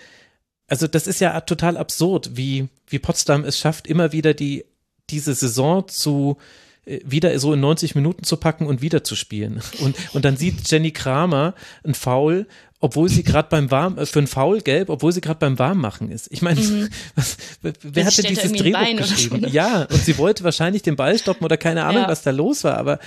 also 0.68 0.86
das 0.86 1.08
ist 1.08 1.20
ja 1.20 1.42
total 1.42 1.78
absurd, 1.78 2.38
wie, 2.38 2.68
wie 2.86 3.00
Potsdam 3.00 3.44
es 3.44 3.58
schafft, 3.58 3.88
immer 3.88 4.12
wieder 4.12 4.36
die, 4.36 4.66
diese 5.10 5.34
Saison 5.34 5.88
zu, 5.88 6.38
äh, 6.40 6.65
wieder 6.86 7.38
so 7.40 7.54
in 7.54 7.60
90 7.60 7.96
Minuten 7.96 8.24
zu 8.24 8.38
packen 8.38 8.68
und 8.68 8.82
wieder 8.82 9.04
zu 9.04 9.16
spielen. 9.16 9.62
Und, 9.80 9.96
und 10.14 10.26
dann 10.26 10.38
sieht 10.38 10.70
Jenny 10.70 10.92
Kramer 10.92 11.54
ein 11.84 11.94
Foul 11.94 12.48
obwohl 12.82 13.10
sie 13.10 13.24
gerade 13.24 13.48
beim 13.50 13.72
Warm, 13.72 13.98
äh, 13.98 14.06
für 14.06 14.20
ein 14.20 14.28
Foul 14.28 14.62
gelb, 14.62 14.90
obwohl 14.90 15.12
sie 15.12 15.22
gerade 15.22 15.40
beim 15.40 15.58
Warmmachen 15.58 16.12
ist. 16.12 16.28
Ich 16.32 16.44
meine, 16.44 16.60
mhm. 16.60 16.90
wer 17.82 18.06
hat 18.06 18.18
denn 18.18 18.26
dieses 18.28 18.52
Drehbuch 18.52 18.98
geschrieben? 18.98 19.36
So, 19.38 19.48
ne? 19.48 19.50
Ja, 19.50 19.84
und 19.84 20.04
sie 20.04 20.18
wollte 20.20 20.44
wahrscheinlich 20.44 20.84
den 20.84 20.96
Ball 20.96 21.18
stoppen 21.18 21.44
oder 21.44 21.58
keine 21.58 21.84
Ahnung, 21.86 22.04
ja. 22.04 22.08
was 22.08 22.22
da 22.22 22.30
los 22.30 22.64
war, 22.64 22.78
aber 22.78 23.00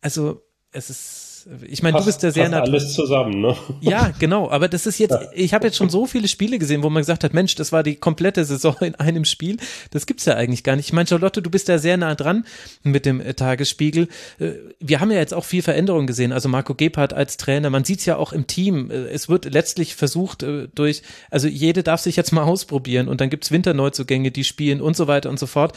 also 0.00 0.42
es 0.72 0.90
ist 0.90 1.29
ich 1.68 1.82
meine, 1.82 1.98
du 1.98 2.04
bist 2.04 2.22
ja 2.22 2.30
sehr 2.30 2.48
nah 2.48 2.60
alles 2.60 2.92
zusammen, 2.92 3.40
ne? 3.40 3.56
Ja, 3.80 4.12
genau. 4.18 4.50
Aber 4.50 4.68
das 4.68 4.86
ist 4.86 4.98
jetzt, 4.98 5.16
ich 5.32 5.54
habe 5.54 5.66
jetzt 5.66 5.76
schon 5.76 5.90
so 5.90 6.06
viele 6.06 6.28
Spiele 6.28 6.58
gesehen, 6.58 6.82
wo 6.82 6.90
man 6.90 7.00
gesagt 7.00 7.24
hat, 7.24 7.34
Mensch, 7.34 7.54
das 7.54 7.72
war 7.72 7.82
die 7.82 7.96
komplette 7.96 8.44
Saison 8.44 8.76
in 8.80 8.94
einem 8.96 9.24
Spiel. 9.24 9.56
Das 9.90 10.06
gibt's 10.06 10.24
ja 10.24 10.34
eigentlich 10.34 10.64
gar 10.64 10.76
nicht. 10.76 10.86
Ich 10.86 10.92
meine, 10.92 11.06
Charlotte, 11.06 11.42
du 11.42 11.50
bist 11.50 11.68
ja 11.68 11.78
sehr 11.78 11.96
nah 11.96 12.14
dran 12.14 12.44
mit 12.82 13.06
dem 13.06 13.20
äh, 13.20 13.34
Tagesspiegel. 13.34 14.08
Äh, 14.38 14.52
wir 14.80 15.00
haben 15.00 15.10
ja 15.10 15.18
jetzt 15.18 15.34
auch 15.34 15.44
viel 15.44 15.62
Veränderung 15.62 16.06
gesehen. 16.06 16.32
Also 16.32 16.48
Marco 16.48 16.74
Gebhardt 16.74 17.12
als 17.12 17.36
Trainer. 17.36 17.70
Man 17.70 17.84
sieht's 17.84 18.06
ja 18.06 18.16
auch 18.16 18.32
im 18.32 18.46
Team. 18.46 18.90
Äh, 18.90 19.08
es 19.08 19.28
wird 19.28 19.44
letztlich 19.52 19.94
versucht 19.94 20.44
durch, 20.74 21.02
also 21.30 21.48
jede 21.48 21.82
darf 21.82 22.00
sich 22.00 22.16
jetzt 22.16 22.32
mal 22.32 22.44
ausprobieren 22.44 23.08
und 23.08 23.20
dann 23.20 23.30
gibt's 23.30 23.50
Winterneuzugänge, 23.50 24.30
die 24.30 24.44
spielen 24.44 24.80
und 24.80 24.96
so 24.96 25.06
weiter 25.06 25.30
und 25.30 25.38
so 25.38 25.46
fort. 25.46 25.76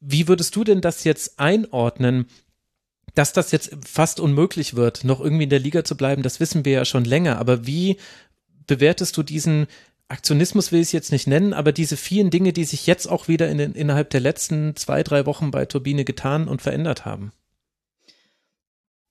Wie 0.00 0.28
würdest 0.28 0.54
du 0.54 0.64
denn 0.64 0.80
das 0.80 1.04
jetzt 1.04 1.40
einordnen? 1.40 2.26
Dass 3.18 3.32
das 3.32 3.50
jetzt 3.50 3.72
fast 3.84 4.20
unmöglich 4.20 4.76
wird, 4.76 5.02
noch 5.02 5.18
irgendwie 5.18 5.42
in 5.42 5.50
der 5.50 5.58
Liga 5.58 5.82
zu 5.82 5.96
bleiben, 5.96 6.22
das 6.22 6.38
wissen 6.38 6.64
wir 6.64 6.70
ja 6.70 6.84
schon 6.84 7.04
länger. 7.04 7.40
Aber 7.40 7.66
wie 7.66 7.96
bewertest 8.68 9.16
du 9.16 9.24
diesen 9.24 9.66
Aktionismus 10.06 10.70
will 10.70 10.78
ich 10.78 10.86
es 10.86 10.92
jetzt 10.92 11.10
nicht 11.10 11.26
nennen, 11.26 11.52
aber 11.52 11.72
diese 11.72 11.96
vielen 11.96 12.30
Dinge, 12.30 12.52
die 12.52 12.62
sich 12.62 12.86
jetzt 12.86 13.06
auch 13.06 13.26
wieder 13.26 13.48
in 13.48 13.58
den, 13.58 13.72
innerhalb 13.72 14.10
der 14.10 14.20
letzten 14.20 14.76
zwei, 14.76 15.02
drei 15.02 15.26
Wochen 15.26 15.50
bei 15.50 15.64
Turbine 15.64 16.04
getan 16.04 16.46
und 16.46 16.62
verändert 16.62 17.06
haben? 17.06 17.32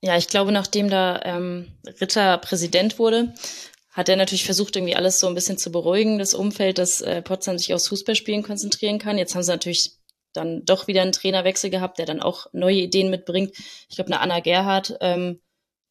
Ja, 0.02 0.16
ich 0.16 0.30
glaube, 0.30 0.54
nachdem 0.54 0.90
da 0.90 1.20
ähm, 1.26 1.68
Ritter 2.00 2.38
Präsident 2.38 3.00
wurde, 3.00 3.34
hat 3.92 4.08
er 4.08 4.16
natürlich 4.16 4.46
versucht, 4.46 4.78
irgendwie 4.78 4.96
alles 4.96 5.20
so 5.20 5.28
ein 5.28 5.36
bisschen 5.36 5.58
zu 5.58 5.70
beruhigen, 5.70 6.18
das 6.18 6.34
Umfeld, 6.34 6.78
dass 6.78 7.02
äh, 7.02 7.22
Potsdam 7.22 7.58
sich 7.58 7.74
aufs 7.74 7.90
Fußballspielen 7.90 8.44
konzentrieren 8.44 9.00
kann. 9.00 9.18
Jetzt 9.18 9.36
haben 9.36 9.44
sie 9.44 9.52
natürlich 9.52 9.97
dann 10.38 10.64
doch 10.66 10.88
wieder 10.88 11.02
einen 11.02 11.12
Trainerwechsel 11.12 11.70
gehabt, 11.70 12.00
der 12.00 12.06
dann 12.06 12.22
auch 12.22 12.48
neue 12.54 12.78
Ideen 12.78 13.10
mitbringt. 13.10 13.52
Ich 13.90 13.96
glaube, 13.96 14.12
eine 14.12 14.22
Anna 14.22 14.40
Gerhardt, 14.40 14.98
ähm, 15.02 15.42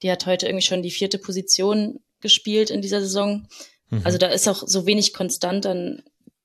die 0.02 0.10
hat 0.10 0.26
heute 0.26 0.46
irgendwie 0.46 0.66
schon 0.66 0.82
die 0.82 0.90
vierte 0.90 1.18
Position 1.18 2.00
gespielt 2.20 2.70
in 2.70 2.82
dieser 2.82 3.00
Saison. 3.00 3.46
Mhm. 3.90 4.02
Also 4.04 4.18
da 4.18 4.28
ist 4.28 4.48
auch 4.48 4.62
so 4.66 4.86
wenig 4.86 5.12
konstant 5.12 5.66
an 5.66 6.02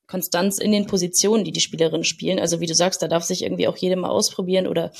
Konstanz 0.07 0.57
in 0.57 0.71
den 0.71 0.87
Positionen, 0.87 1.45
die 1.45 1.53
die 1.53 1.61
Spielerinnen 1.61 2.03
spielen. 2.03 2.39
Also 2.39 2.59
wie 2.59 2.67
du 2.67 2.75
sagst, 2.75 3.01
da 3.01 3.07
darf 3.07 3.23
sich 3.23 3.43
irgendwie 3.43 3.67
auch 3.67 3.77
jeder 3.77 3.95
mal 3.95 4.09
ausprobieren 4.09 4.67
oder 4.67 4.91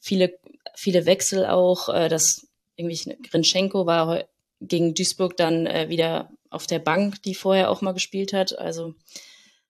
viele, 0.00 0.38
viele 0.74 1.04
Wechsel 1.04 1.44
auch. 1.46 1.88
Äh, 1.90 2.08
das 2.08 2.46
irgendwie 2.76 3.16
Grinschenko 3.30 3.86
war 3.86 4.24
gegen 4.60 4.94
Duisburg 4.94 5.36
dann 5.36 5.66
äh, 5.66 5.88
wieder 5.88 6.30
auf 6.48 6.66
der 6.66 6.78
Bank, 6.78 7.22
die 7.22 7.34
vorher 7.34 7.70
auch 7.70 7.82
mal 7.82 7.92
gespielt 7.92 8.32
hat. 8.32 8.58
Also 8.58 8.94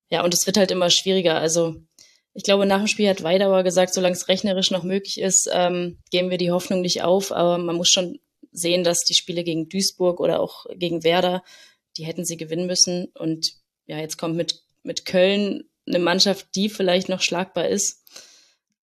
ja, 0.08 0.24
und 0.24 0.34
es 0.34 0.46
wird 0.46 0.56
halt 0.56 0.70
immer 0.70 0.90
schwieriger. 0.90 1.38
Also 1.38 1.76
ich 2.40 2.44
glaube, 2.44 2.64
nach 2.64 2.78
dem 2.78 2.86
Spiel 2.86 3.06
hat 3.06 3.22
Weidauer 3.22 3.64
gesagt, 3.64 3.92
solange 3.92 4.14
es 4.14 4.28
rechnerisch 4.28 4.70
noch 4.70 4.82
möglich 4.82 5.20
ist, 5.20 5.46
ähm, 5.52 5.98
geben 6.10 6.30
wir 6.30 6.38
die 6.38 6.50
Hoffnung 6.50 6.80
nicht 6.80 7.02
auf. 7.02 7.32
Aber 7.32 7.58
man 7.58 7.76
muss 7.76 7.90
schon 7.90 8.18
sehen, 8.50 8.82
dass 8.82 9.00
die 9.00 9.12
Spiele 9.12 9.44
gegen 9.44 9.68
Duisburg 9.68 10.20
oder 10.20 10.40
auch 10.40 10.64
gegen 10.74 11.04
Werder, 11.04 11.44
die 11.98 12.06
hätten 12.06 12.24
sie 12.24 12.38
gewinnen 12.38 12.66
müssen. 12.66 13.08
Und 13.14 13.52
ja, 13.84 13.98
jetzt 13.98 14.16
kommt 14.16 14.36
mit, 14.36 14.62
mit 14.82 15.04
Köln 15.04 15.64
eine 15.86 15.98
Mannschaft, 15.98 16.46
die 16.54 16.70
vielleicht 16.70 17.10
noch 17.10 17.20
schlagbar 17.20 17.68
ist. 17.68 18.06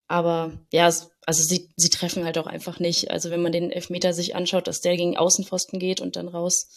Aber 0.07 0.63
ja, 0.71 0.85
also 0.85 1.43
sie, 1.43 1.71
sie 1.77 1.89
treffen 1.89 2.25
halt 2.25 2.37
auch 2.37 2.45
einfach 2.45 2.79
nicht. 2.79 3.09
Also 3.09 3.31
wenn 3.31 3.41
man 3.41 3.53
den 3.53 3.71
Elfmeter 3.71 4.13
sich 4.13 4.35
anschaut, 4.35 4.67
dass 4.67 4.81
der 4.81 4.97
gegen 4.97 5.17
Außenpfosten 5.17 5.79
geht 5.79 5.99
und 5.99 6.15
dann 6.15 6.27
raus, 6.27 6.69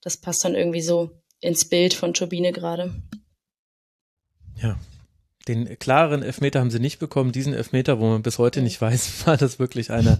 das 0.00 0.16
passt 0.16 0.44
dann 0.44 0.56
irgendwie 0.56 0.82
so 0.82 1.12
ins 1.38 1.68
Bild 1.68 1.94
von 1.94 2.12
Turbine 2.12 2.50
gerade. 2.50 2.92
Ja, 4.60 4.80
den 5.48 5.78
klareren 5.78 6.22
Elfmeter 6.22 6.60
haben 6.60 6.70
sie 6.70 6.80
nicht 6.80 6.98
bekommen. 6.98 7.32
Diesen 7.32 7.54
Elfmeter, 7.54 7.98
wo 7.98 8.08
man 8.08 8.22
bis 8.22 8.38
heute 8.38 8.62
nicht 8.62 8.80
weiß, 8.80 9.12
war 9.26 9.36
das 9.36 9.58
wirklich 9.58 9.90
einer 9.90 10.18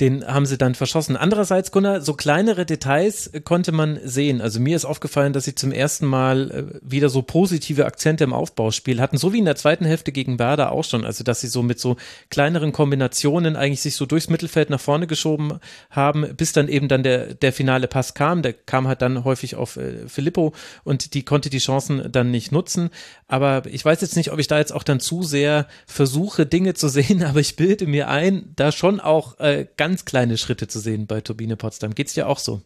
den 0.00 0.24
haben 0.24 0.46
sie 0.46 0.58
dann 0.58 0.76
verschossen. 0.76 1.16
Andererseits, 1.16 1.72
Gunnar, 1.72 2.00
so 2.02 2.14
kleinere 2.14 2.64
Details 2.64 3.32
konnte 3.42 3.72
man 3.72 3.98
sehen. 4.04 4.40
Also 4.40 4.60
mir 4.60 4.76
ist 4.76 4.84
aufgefallen, 4.84 5.32
dass 5.32 5.44
sie 5.44 5.56
zum 5.56 5.72
ersten 5.72 6.06
Mal 6.06 6.50
äh, 6.50 6.78
wieder 6.82 7.08
so 7.08 7.22
positive 7.22 7.84
Akzente 7.84 8.22
im 8.22 8.32
Aufbauspiel 8.32 9.00
hatten, 9.00 9.18
so 9.18 9.32
wie 9.32 9.38
in 9.38 9.44
der 9.44 9.56
zweiten 9.56 9.84
Hälfte 9.84 10.12
gegen 10.12 10.38
Werder 10.38 10.70
auch 10.70 10.84
schon. 10.84 11.04
Also 11.04 11.24
dass 11.24 11.40
sie 11.40 11.48
so 11.48 11.64
mit 11.64 11.80
so 11.80 11.96
kleineren 12.30 12.70
Kombinationen 12.70 13.56
eigentlich 13.56 13.82
sich 13.82 13.96
so 13.96 14.06
durchs 14.06 14.28
Mittelfeld 14.28 14.70
nach 14.70 14.80
vorne 14.80 15.08
geschoben 15.08 15.58
haben, 15.90 16.26
bis 16.36 16.52
dann 16.52 16.68
eben 16.68 16.86
dann 16.86 17.02
der, 17.02 17.34
der 17.34 17.52
finale 17.52 17.88
Pass 17.88 18.14
kam. 18.14 18.42
Der 18.42 18.52
kam 18.52 18.86
halt 18.86 19.02
dann 19.02 19.24
häufig 19.24 19.56
auf 19.56 19.76
äh, 19.76 20.06
Filippo 20.06 20.52
und 20.84 21.14
die 21.14 21.24
konnte 21.24 21.50
die 21.50 21.58
Chancen 21.58 22.12
dann 22.12 22.30
nicht 22.30 22.52
nutzen. 22.52 22.90
Aber 23.26 23.62
ich 23.66 23.84
weiß 23.84 24.00
jetzt 24.00 24.16
nicht, 24.16 24.30
ob 24.30 24.38
ich 24.38 24.46
da 24.46 24.58
jetzt 24.58 24.72
auch 24.72 24.84
dann 24.84 25.00
zu 25.00 25.24
sehr 25.24 25.66
versuche, 25.86 26.46
Dinge 26.46 26.74
zu 26.74 26.88
sehen, 26.98 27.24
aber 27.24 27.40
ich 27.40 27.56
bilde 27.56 27.88
mir 27.88 28.08
ein, 28.08 28.52
da 28.54 28.70
schon 28.70 29.00
auch 29.00 29.40
äh, 29.40 29.66
ganz 29.76 29.87
ganz 29.88 30.04
kleine 30.04 30.36
Schritte 30.36 30.68
zu 30.68 30.80
sehen 30.80 31.06
bei 31.06 31.22
Turbine 31.22 31.56
Potsdam. 31.56 31.94
Geht 31.94 32.08
es 32.08 32.12
dir 32.12 32.28
auch 32.28 32.36
so? 32.36 32.60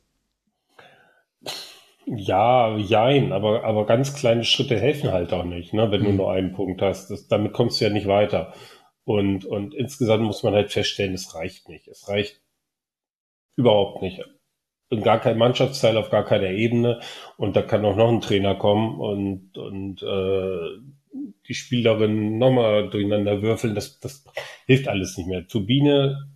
Ja, 2.04 2.76
jein, 2.76 3.32
aber, 3.32 3.62
aber 3.62 3.86
ganz 3.86 4.12
kleine 4.16 4.42
Schritte 4.42 4.76
helfen 4.76 5.12
halt 5.12 5.32
auch 5.32 5.44
nicht, 5.44 5.72
ne, 5.72 5.92
wenn 5.92 6.00
mhm. 6.00 6.06
du 6.06 6.12
nur 6.14 6.32
einen 6.32 6.52
Punkt 6.52 6.82
hast. 6.82 7.10
Das, 7.10 7.28
damit 7.28 7.52
kommst 7.52 7.80
du 7.80 7.84
ja 7.84 7.92
nicht 7.92 8.08
weiter. 8.08 8.54
Und, 9.04 9.44
und 9.44 9.72
insgesamt 9.72 10.24
muss 10.24 10.42
man 10.42 10.52
halt 10.52 10.72
feststellen, 10.72 11.14
es 11.14 11.32
reicht 11.36 11.68
nicht. 11.68 11.86
Es 11.86 12.08
reicht 12.08 12.40
überhaupt 13.54 14.02
nicht. 14.02 14.20
In 14.90 15.04
gar 15.04 15.20
kein 15.20 15.38
Mannschaftsteil, 15.38 15.96
auf 15.96 16.10
gar 16.10 16.24
keiner 16.24 16.50
Ebene. 16.50 16.98
Und 17.36 17.54
da 17.54 17.62
kann 17.62 17.84
auch 17.84 17.96
noch 17.96 18.08
ein 18.08 18.20
Trainer 18.20 18.56
kommen 18.56 18.98
und, 18.98 19.56
und 19.56 20.02
äh, 20.02 20.82
die 21.46 21.54
Spielerinnen 21.54 22.38
nochmal 22.38 22.90
durcheinander 22.90 23.42
würfeln. 23.42 23.76
Das, 23.76 24.00
das 24.00 24.24
hilft 24.66 24.88
alles 24.88 25.16
nicht 25.16 25.28
mehr. 25.28 25.46
Turbine 25.46 26.31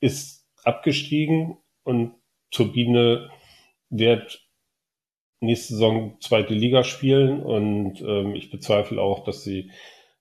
ist 0.00 0.46
abgestiegen 0.64 1.58
und 1.82 2.14
Turbine 2.50 3.30
wird 3.90 4.46
nächste 5.40 5.74
Saison 5.74 6.16
zweite 6.20 6.54
Liga 6.54 6.84
spielen 6.84 7.42
und 7.42 8.00
ähm, 8.00 8.34
ich 8.34 8.50
bezweifle 8.50 9.00
auch, 9.00 9.24
dass 9.24 9.44
sie, 9.44 9.70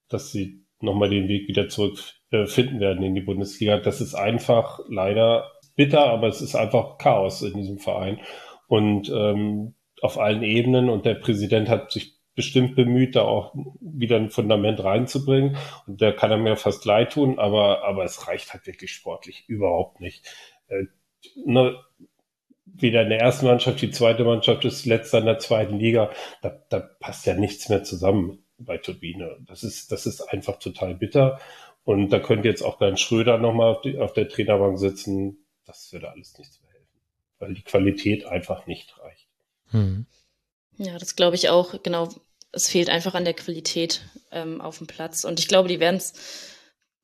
dass 0.10 0.32
sie 0.32 0.66
nochmal 0.80 1.10
den 1.10 1.28
Weg 1.28 1.48
wieder 1.48 1.70
zurück 1.70 2.00
äh, 2.32 2.46
finden 2.46 2.80
werden 2.80 3.04
in 3.04 3.16
die 3.16 3.22
Bundesliga. 3.22 3.78
Das 3.78 4.00
ist 4.00 4.14
einfach 4.14 4.80
leider 4.90 5.52
bitter, 5.76 6.06
aber 6.06 6.28
es 6.28 6.42
ist 6.42 6.56
einfach 6.56 6.98
Chaos 6.98 7.42
in 7.42 7.56
diesem 7.56 7.80
Verein 7.80 8.20
und 8.68 9.10
ähm, 9.10 9.76
auf 10.02 10.20
allen 10.20 10.44
Ebenen 10.44 10.90
und 10.90 11.06
der 11.06 11.16
Präsident 11.16 11.70
hat 11.70 11.92
sich 11.92 12.17
bestimmt 12.38 12.76
bemüht, 12.76 13.16
da 13.16 13.24
auch 13.24 13.54
wieder 13.82 14.16
ein 14.16 14.30
Fundament 14.30 14.82
reinzubringen. 14.82 15.58
Und 15.88 16.00
der 16.00 16.16
kann 16.16 16.30
er 16.30 16.38
mir 16.38 16.56
fast 16.56 16.86
leid 16.86 17.14
tun, 17.14 17.40
aber, 17.40 17.84
aber 17.84 18.06
es 18.06 18.28
reicht 18.28 18.54
halt 18.54 18.68
wirklich 18.68 18.94
sportlich 18.94 19.44
überhaupt 19.48 20.00
nicht. 20.00 20.24
Äh, 20.68 20.84
ne, 21.36 21.80
weder 22.66 23.02
in 23.02 23.10
der 23.10 23.20
ersten 23.20 23.48
Mannschaft, 23.48 23.82
die 23.82 23.90
zweite 23.90 24.24
Mannschaft 24.24 24.64
ist 24.66 24.86
letzter 24.86 25.18
in 25.18 25.26
der 25.26 25.40
zweiten 25.40 25.80
Liga. 25.80 26.12
Da, 26.44 26.64
da 26.70 26.80
passt 26.80 27.26
ja 27.26 27.34
nichts 27.34 27.70
mehr 27.70 27.84
zusammen 27.84 28.44
bei 28.60 28.78
Turbine. 28.78 29.38
Das 29.48 29.64
ist, 29.64 29.92
das 29.92 30.06
ist 30.06 30.22
einfach 30.22 30.60
total 30.60 30.94
bitter. 30.94 31.40
Und 31.86 32.10
da 32.10 32.20
könnte 32.20 32.48
jetzt 32.48 32.62
auch 32.62 32.78
Bernd 32.78 33.00
Schröder 33.00 33.40
nochmal 33.40 33.74
auf, 33.74 33.86
auf 34.00 34.14
der 34.14 34.30
Trainerbank 34.30 34.78
sitzen. 34.78 35.40
Das 35.66 35.92
würde 35.92 36.12
alles 36.12 36.38
nichts 36.38 36.62
mehr 36.62 36.72
helfen, 36.72 37.00
weil 37.40 37.54
die 37.56 37.64
Qualität 37.64 38.28
einfach 38.28 38.68
nicht 38.68 38.96
reicht. 39.00 39.28
Hm. 39.72 40.06
Ja, 40.78 41.00
das 41.00 41.16
glaube 41.16 41.36
ich 41.36 41.50
auch. 41.50 41.82
Genau, 41.82 42.10
es 42.52 42.68
fehlt 42.70 42.90
einfach 42.90 43.14
an 43.14 43.26
der 43.26 43.34
Qualität 43.34 44.02
ähm, 44.32 44.62
auf 44.62 44.78
dem 44.78 44.88
Platz. 44.88 45.24
Und 45.24 45.40
ich 45.40 45.48
glaube, 45.48 45.70
die 45.70 45.80
werden 45.80 45.98
es, 45.98 46.14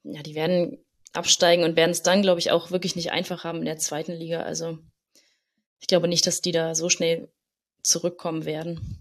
ja, 0.03 0.21
die 0.23 0.35
werden 0.35 0.83
absteigen 1.13 1.63
und 1.63 1.75
werden 1.75 1.91
es 1.91 2.01
dann, 2.01 2.21
glaube 2.21 2.39
ich, 2.39 2.51
auch 2.51 2.71
wirklich 2.71 2.95
nicht 2.95 3.11
einfach 3.11 3.43
haben 3.43 3.59
in 3.59 3.65
der 3.65 3.77
zweiten 3.77 4.13
Liga. 4.13 4.41
Also 4.41 4.79
ich 5.79 5.87
glaube 5.87 6.07
nicht, 6.07 6.25
dass 6.25 6.41
die 6.41 6.51
da 6.51 6.75
so 6.75 6.89
schnell 6.89 7.29
zurückkommen 7.81 8.45
werden. 8.45 8.99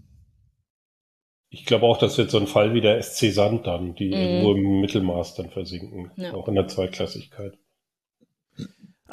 Ich 1.48 1.66
glaube 1.66 1.86
auch, 1.86 1.98
das 1.98 2.16
wird 2.18 2.30
so 2.30 2.38
ein 2.38 2.46
Fall 2.46 2.74
wie 2.74 2.80
der 2.80 3.00
SC 3.02 3.30
Sand 3.32 3.66
dann, 3.66 3.94
die 3.94 4.08
mm. 4.08 4.12
irgendwo 4.12 4.52
im 4.52 4.80
Mittelmaß 4.80 5.34
dann 5.34 5.50
versinken, 5.50 6.10
ja. 6.16 6.32
auch 6.32 6.48
in 6.48 6.54
der 6.54 6.66
Zweitklassigkeit. 6.66 7.58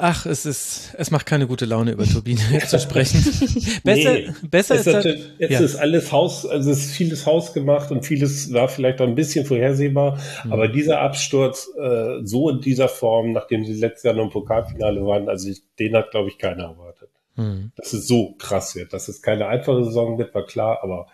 Ach, 0.02 0.24
es 0.24 0.46
ist, 0.46 0.94
es 0.96 1.10
macht 1.10 1.26
keine 1.26 1.46
gute 1.46 1.66
Laune, 1.66 1.92
über 1.92 2.06
Turbine 2.06 2.40
zu 2.66 2.80
sprechen. 2.80 3.22
besser, 3.84 4.14
nee, 4.14 4.30
besser 4.48 4.76
ist 4.76 4.86
das. 4.86 5.04
Jetzt 5.04 5.50
ja. 5.50 5.60
ist 5.60 5.76
alles 5.76 6.10
Haus, 6.10 6.46
also 6.46 6.70
es 6.70 6.86
ist 6.86 6.92
vieles 6.92 7.26
Haus 7.26 7.52
gemacht 7.52 7.90
und 7.90 8.06
vieles 8.06 8.50
war 8.54 8.68
vielleicht 8.68 9.02
auch 9.02 9.06
ein 9.06 9.14
bisschen 9.14 9.44
vorhersehbar. 9.44 10.18
Mhm. 10.44 10.52
Aber 10.54 10.68
dieser 10.68 11.00
Absturz, 11.00 11.70
äh, 11.78 12.24
so 12.24 12.48
in 12.48 12.62
dieser 12.62 12.88
Form, 12.88 13.32
nachdem 13.32 13.66
sie 13.66 13.74
letztes 13.74 14.04
Jahr 14.04 14.14
noch 14.14 14.24
im 14.24 14.30
Pokalfinale 14.30 15.04
waren, 15.04 15.28
also 15.28 15.50
ich, 15.50 15.62
den 15.78 15.94
hat, 15.94 16.12
glaube 16.12 16.30
ich, 16.30 16.38
keiner 16.38 16.64
erwartet. 16.64 17.10
Mhm. 17.36 17.72
Dass 17.76 17.92
es 17.92 18.08
so 18.08 18.34
krass 18.38 18.74
wird. 18.74 18.94
Dass 18.94 19.08
es 19.08 19.20
keine 19.20 19.48
einfache 19.48 19.84
Saison 19.84 20.16
wird, 20.16 20.34
war 20.34 20.46
klar, 20.46 20.78
aber 20.82 21.08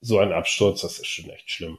so 0.00 0.20
ein 0.20 0.32
Absturz, 0.32 0.82
das 0.82 1.00
ist 1.00 1.08
schon 1.08 1.30
echt 1.30 1.50
schlimm. 1.50 1.78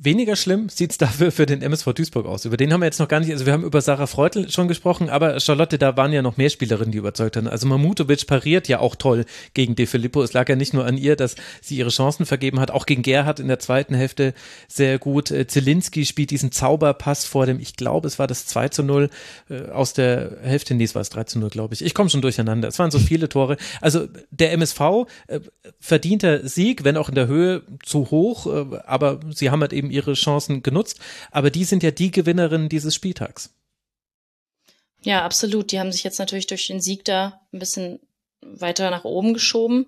Weniger 0.00 0.36
schlimm 0.36 0.68
sieht 0.68 0.92
es 0.92 0.98
dafür 0.98 1.32
für 1.32 1.44
den 1.44 1.60
MSV 1.60 1.92
Duisburg 1.92 2.24
aus. 2.24 2.44
Über 2.44 2.56
den 2.56 2.72
haben 2.72 2.80
wir 2.80 2.86
jetzt 2.86 3.00
noch 3.00 3.08
gar 3.08 3.18
nicht, 3.18 3.32
also 3.32 3.46
wir 3.46 3.52
haben 3.52 3.64
über 3.64 3.80
Sarah 3.80 4.06
Freutel 4.06 4.48
schon 4.48 4.68
gesprochen, 4.68 5.10
aber 5.10 5.40
Charlotte, 5.40 5.76
da 5.76 5.96
waren 5.96 6.12
ja 6.12 6.22
noch 6.22 6.36
mehr 6.36 6.50
Spielerinnen, 6.50 6.92
die 6.92 6.98
überzeugt 6.98 7.36
haben. 7.36 7.48
Also 7.48 7.66
Mamutovic 7.66 8.28
pariert 8.28 8.68
ja 8.68 8.78
auch 8.78 8.94
toll 8.94 9.24
gegen 9.54 9.74
De 9.74 9.86
Filippo. 9.86 10.22
Es 10.22 10.34
lag 10.34 10.48
ja 10.48 10.54
nicht 10.54 10.72
nur 10.72 10.86
an 10.86 10.96
ihr, 10.96 11.16
dass 11.16 11.34
sie 11.60 11.76
ihre 11.76 11.88
Chancen 11.88 12.26
vergeben 12.26 12.60
hat, 12.60 12.70
auch 12.70 12.86
gegen 12.86 13.02
Gerhard 13.02 13.40
in 13.40 13.48
der 13.48 13.58
zweiten 13.58 13.92
Hälfte 13.92 14.34
sehr 14.68 15.00
gut. 15.00 15.32
Äh, 15.32 15.48
Zielinski 15.48 16.06
spielt 16.06 16.30
diesen 16.30 16.52
Zauberpass 16.52 17.24
vor 17.24 17.46
dem, 17.46 17.58
ich 17.58 17.74
glaube, 17.74 18.06
es 18.06 18.20
war 18.20 18.28
das 18.28 18.46
2 18.46 18.68
zu 18.68 18.84
0 18.84 19.10
äh, 19.50 19.62
aus 19.70 19.94
der 19.94 20.38
Hälfte, 20.42 20.74
nee, 20.74 20.84
es 20.84 20.94
war 20.94 21.00
das 21.00 21.10
3 21.10 21.24
zu 21.24 21.40
0, 21.40 21.50
glaube 21.50 21.74
ich. 21.74 21.84
Ich 21.84 21.94
komme 21.94 22.08
schon 22.08 22.22
durcheinander. 22.22 22.68
Es 22.68 22.78
waren 22.78 22.92
so 22.92 23.00
viele 23.00 23.28
Tore. 23.28 23.56
Also 23.80 24.06
der 24.30 24.52
MSV 24.52 24.80
äh, 25.26 25.40
verdienter 25.80 26.46
Sieg, 26.46 26.84
wenn 26.84 26.96
auch 26.96 27.08
in 27.08 27.16
der 27.16 27.26
Höhe 27.26 27.62
zu 27.82 28.12
hoch, 28.12 28.46
aber 28.86 29.20
sie 29.34 29.50
haben 29.50 29.60
halt 29.60 29.72
eben 29.72 29.87
ihre 29.90 30.14
Chancen 30.14 30.62
genutzt. 30.62 31.00
Aber 31.30 31.50
die 31.50 31.64
sind 31.64 31.82
ja 31.82 31.90
die 31.90 32.10
Gewinnerinnen 32.10 32.68
dieses 32.68 32.94
Spieltags. 32.94 33.54
Ja, 35.02 35.24
absolut. 35.24 35.72
Die 35.72 35.78
haben 35.78 35.92
sich 35.92 36.04
jetzt 36.04 36.18
natürlich 36.18 36.46
durch 36.46 36.66
den 36.66 36.80
Sieg 36.80 37.04
da 37.04 37.40
ein 37.52 37.58
bisschen 37.58 38.00
weiter 38.40 38.90
nach 38.90 39.04
oben 39.04 39.34
geschoben. 39.34 39.86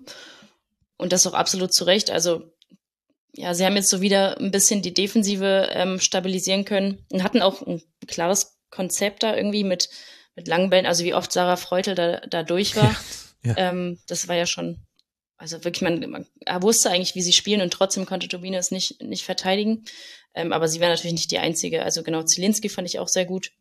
Und 0.97 1.13
das 1.13 1.25
auch 1.27 1.33
absolut 1.33 1.73
zu 1.73 1.83
Recht. 1.83 2.11
Also, 2.11 2.43
ja, 3.33 3.53
sie 3.53 3.65
haben 3.65 3.75
jetzt 3.75 3.89
so 3.89 4.01
wieder 4.01 4.37
ein 4.39 4.51
bisschen 4.51 4.81
die 4.81 4.93
Defensive 4.93 5.69
ähm, 5.71 5.99
stabilisieren 5.99 6.65
können 6.65 7.05
und 7.11 7.23
hatten 7.23 7.41
auch 7.41 7.61
ein 7.61 7.81
klares 8.07 8.59
Konzept 8.69 9.23
da 9.23 9.35
irgendwie 9.35 9.63
mit, 9.63 9.89
mit 10.35 10.47
langen 10.47 10.69
Bällen. 10.69 10.85
Also, 10.85 11.03
wie 11.03 11.13
oft 11.13 11.31
Sarah 11.31 11.57
Freutel 11.57 11.95
da, 11.95 12.19
da 12.21 12.43
durch 12.43 12.75
war. 12.75 12.95
Ja, 13.43 13.53
ja. 13.57 13.57
Ähm, 13.57 13.99
das 14.07 14.27
war 14.27 14.35
ja 14.35 14.45
schon 14.45 14.85
also 15.41 15.63
wirklich, 15.63 15.81
man, 15.81 16.07
man 16.07 16.27
wusste 16.61 16.91
eigentlich, 16.91 17.15
wie 17.15 17.23
sie 17.23 17.33
spielen 17.33 17.61
und 17.61 17.73
trotzdem 17.73 18.05
konnte 18.05 18.27
Turbine 18.27 18.57
es 18.57 18.69
nicht, 18.69 19.01
nicht 19.01 19.25
verteidigen. 19.25 19.85
Ähm, 20.35 20.53
aber 20.53 20.67
sie 20.67 20.79
war 20.79 20.89
natürlich 20.89 21.13
nicht 21.13 21.31
die 21.31 21.39
einzige. 21.39 21.81
Also 21.81 22.03
genau, 22.03 22.21
Zielinski 22.21 22.69
fand 22.69 22.87
ich 22.87 22.99
auch 22.99 23.07
sehr 23.07 23.25
gut. 23.25 23.51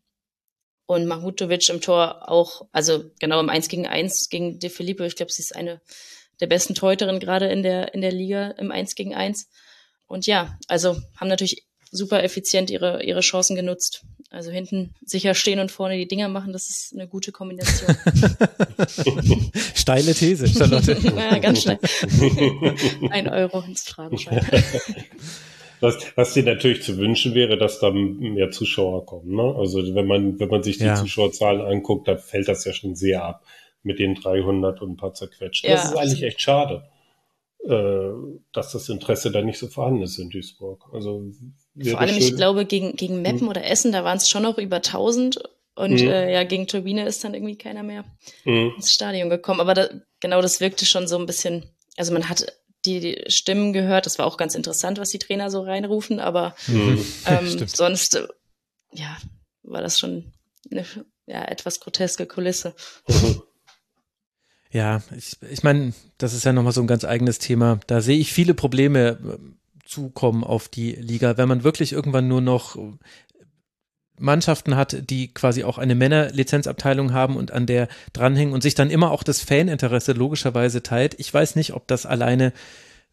Und 0.84 1.06
Mahmutovic 1.06 1.70
im 1.70 1.80
Tor 1.80 2.28
auch, 2.28 2.68
also 2.72 3.10
genau 3.18 3.40
im 3.40 3.48
1 3.48 3.68
gegen 3.68 3.86
1 3.86 4.28
gegen 4.28 4.58
De 4.58 4.68
Filippo. 4.68 5.04
Ich 5.04 5.16
glaube, 5.16 5.32
sie 5.32 5.40
ist 5.40 5.56
eine 5.56 5.80
der 6.40 6.48
besten 6.48 6.74
Teuterinnen 6.74 7.18
gerade 7.18 7.46
in 7.46 7.62
der, 7.62 7.94
in 7.94 8.02
der 8.02 8.12
Liga 8.12 8.50
im 8.58 8.70
1 8.70 8.94
gegen 8.94 9.14
1. 9.14 9.48
Und 10.06 10.26
ja, 10.26 10.58
also 10.68 11.00
haben 11.16 11.28
natürlich 11.28 11.64
super 11.90 12.22
effizient 12.22 12.68
ihre, 12.68 13.02
ihre 13.02 13.20
Chancen 13.20 13.56
genutzt. 13.56 14.04
Also 14.32 14.52
hinten 14.52 14.94
sicher 15.04 15.34
stehen 15.34 15.58
und 15.58 15.72
vorne 15.72 15.96
die 15.96 16.06
Dinger 16.06 16.28
machen, 16.28 16.52
das 16.52 16.70
ist 16.70 16.92
eine 16.94 17.08
gute 17.08 17.32
Kombination. 17.32 17.96
Steile 19.74 20.14
These, 20.14 20.46
Charlotte. 20.46 20.92
ja, 21.16 21.38
ganz 21.38 21.62
schnell. 21.62 21.80
Ein 23.10 23.28
Euro 23.28 23.60
ins 23.66 23.88
Fragenschein. 23.88 24.40
Was, 25.80 25.96
was 26.14 26.34
dir 26.34 26.44
natürlich 26.44 26.82
zu 26.82 26.96
wünschen 26.96 27.34
wäre, 27.34 27.58
dass 27.58 27.80
da 27.80 27.90
mehr 27.90 28.52
Zuschauer 28.52 29.04
kommen. 29.04 29.34
Ne? 29.34 29.54
Also 29.56 29.94
wenn 29.96 30.06
man, 30.06 30.38
wenn 30.38 30.48
man 30.48 30.62
sich 30.62 30.78
die 30.78 30.84
ja. 30.84 30.94
Zuschauerzahlen 30.94 31.62
anguckt, 31.62 32.06
da 32.06 32.16
fällt 32.16 32.46
das 32.46 32.64
ja 32.64 32.72
schon 32.72 32.94
sehr 32.94 33.24
ab 33.24 33.44
mit 33.82 33.98
den 33.98 34.14
300 34.14 34.80
und 34.80 34.92
ein 34.92 34.96
paar 34.96 35.14
zerquetscht. 35.14 35.64
Ja, 35.64 35.72
das 35.72 35.86
ist 35.86 35.96
eigentlich 35.96 36.22
echt 36.22 36.40
schade, 36.40 36.84
äh, 37.64 38.10
dass 38.52 38.70
das 38.70 38.88
Interesse 38.90 39.32
da 39.32 39.42
nicht 39.42 39.58
so 39.58 39.66
vorhanden 39.66 40.02
ist 40.02 40.18
in 40.18 40.30
Duisburg. 40.30 40.84
Also 40.92 41.24
vor 41.82 42.00
allem, 42.00 42.16
ich 42.16 42.36
glaube, 42.36 42.64
gegen, 42.64 42.96
gegen 42.96 43.22
Meppen 43.22 43.42
hm. 43.42 43.48
oder 43.48 43.64
Essen, 43.64 43.92
da 43.92 44.04
waren 44.04 44.16
es 44.16 44.28
schon 44.28 44.42
noch 44.42 44.58
über 44.58 44.76
1000 44.76 45.40
und 45.80 45.92
mhm. 45.92 46.08
äh, 46.08 46.32
ja, 46.32 46.44
gegen 46.44 46.66
Turbine 46.66 47.06
ist 47.06 47.24
dann 47.24 47.32
irgendwie 47.32 47.56
keiner 47.56 47.82
mehr 47.82 48.04
mhm. 48.44 48.72
ins 48.76 48.92
Stadion 48.92 49.30
gekommen. 49.30 49.60
Aber 49.60 49.72
da, 49.72 49.88
genau 50.20 50.42
das 50.42 50.60
wirkte 50.60 50.84
schon 50.84 51.08
so 51.08 51.16
ein 51.18 51.24
bisschen, 51.24 51.64
also 51.96 52.12
man 52.12 52.28
hat 52.28 52.54
die, 52.84 53.00
die, 53.00 53.24
Stimmen 53.28 53.72
gehört, 53.72 54.04
das 54.04 54.18
war 54.18 54.26
auch 54.26 54.36
ganz 54.36 54.54
interessant, 54.54 54.98
was 54.98 55.08
die 55.08 55.18
Trainer 55.18 55.50
so 55.50 55.62
reinrufen, 55.62 56.20
aber 56.20 56.54
mhm. 56.66 57.02
ähm, 57.26 57.58
sonst, 57.66 58.16
äh, 58.16 58.26
ja, 58.92 59.16
war 59.62 59.80
das 59.80 59.98
schon 59.98 60.32
eine 60.70 60.84
ja, 61.26 61.44
etwas 61.44 61.80
groteske 61.80 62.26
Kulisse. 62.26 62.74
Mhm. 63.08 63.42
Ja, 64.72 65.02
ich, 65.16 65.36
ich 65.50 65.62
meine, 65.62 65.94
das 66.18 66.34
ist 66.34 66.44
ja 66.44 66.52
nochmal 66.52 66.72
so 66.72 66.80
ein 66.80 66.86
ganz 66.86 67.04
eigenes 67.04 67.38
Thema. 67.38 67.80
Da 67.86 68.00
sehe 68.00 68.18
ich 68.18 68.32
viele 68.32 68.54
Probleme 68.54 69.18
zukommen 69.90 70.44
auf 70.44 70.68
die 70.68 70.92
Liga, 70.92 71.36
wenn 71.36 71.48
man 71.48 71.64
wirklich 71.64 71.92
irgendwann 71.92 72.28
nur 72.28 72.40
noch 72.40 72.78
Mannschaften 74.18 74.76
hat, 74.76 75.10
die 75.10 75.32
quasi 75.32 75.64
auch 75.64 75.78
eine 75.78 75.94
Männerlizenzabteilung 75.94 77.12
haben 77.12 77.36
und 77.36 77.50
an 77.50 77.66
der 77.66 77.88
dranhängen 78.12 78.54
und 78.54 78.62
sich 78.62 78.74
dann 78.74 78.90
immer 78.90 79.10
auch 79.10 79.22
das 79.22 79.40
Faninteresse 79.40 80.12
logischerweise 80.12 80.82
teilt. 80.82 81.18
Ich 81.18 81.32
weiß 81.32 81.56
nicht, 81.56 81.72
ob 81.72 81.88
das 81.88 82.06
alleine 82.06 82.52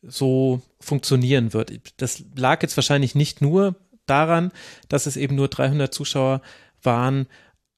so 0.04 0.62
funktionieren 0.80 1.54
wird. 1.54 1.72
Das 1.98 2.24
lag 2.36 2.62
jetzt 2.62 2.78
wahrscheinlich 2.78 3.16
nicht 3.16 3.42
nur 3.42 3.76
daran, 4.06 4.52
dass 4.90 5.06
es 5.06 5.18
eben 5.18 5.36
nur 5.36 5.48
300 5.48 5.94
Zuschauer 5.94 6.42
waren, 6.84 7.28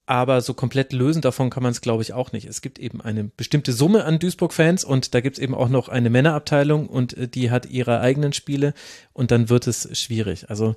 aber 0.10 0.42
so 0.42 0.56
komplett 0.56 0.92
lösen 0.92 1.22
davon 1.22 1.52
kann 1.52 1.62
man 1.62 1.72
es, 1.72 1.82
glaube 1.82 2.02
ich, 2.02 2.14
auch 2.14 2.32
nicht. 2.32 2.48
Es 2.48 2.62
gibt 2.62 2.80
eben 2.80 3.00
eine 3.00 3.26
bestimmte 3.26 3.74
Summe 3.74 4.06
an 4.06 4.18
Duisburg-Fans 4.18 4.84
und 4.84 5.14
da 5.14 5.22
gibt 5.22 5.38
es 5.38 5.44
eben 5.44 5.54
auch 5.54 5.70
noch 5.70 5.88
eine 5.88 6.10
Männerabteilung 6.10 6.88
und 6.88 7.16
äh, 7.16 7.28
die 7.28 7.52
hat 7.52 7.68
ihre 7.68 8.00
eigenen 8.02 8.34
Spiele 8.34 8.74
und 9.14 9.30
dann 9.30 9.50
wird 9.50 9.68
es 9.68 9.88
schwierig. 10.00 10.50
Also 10.50 10.76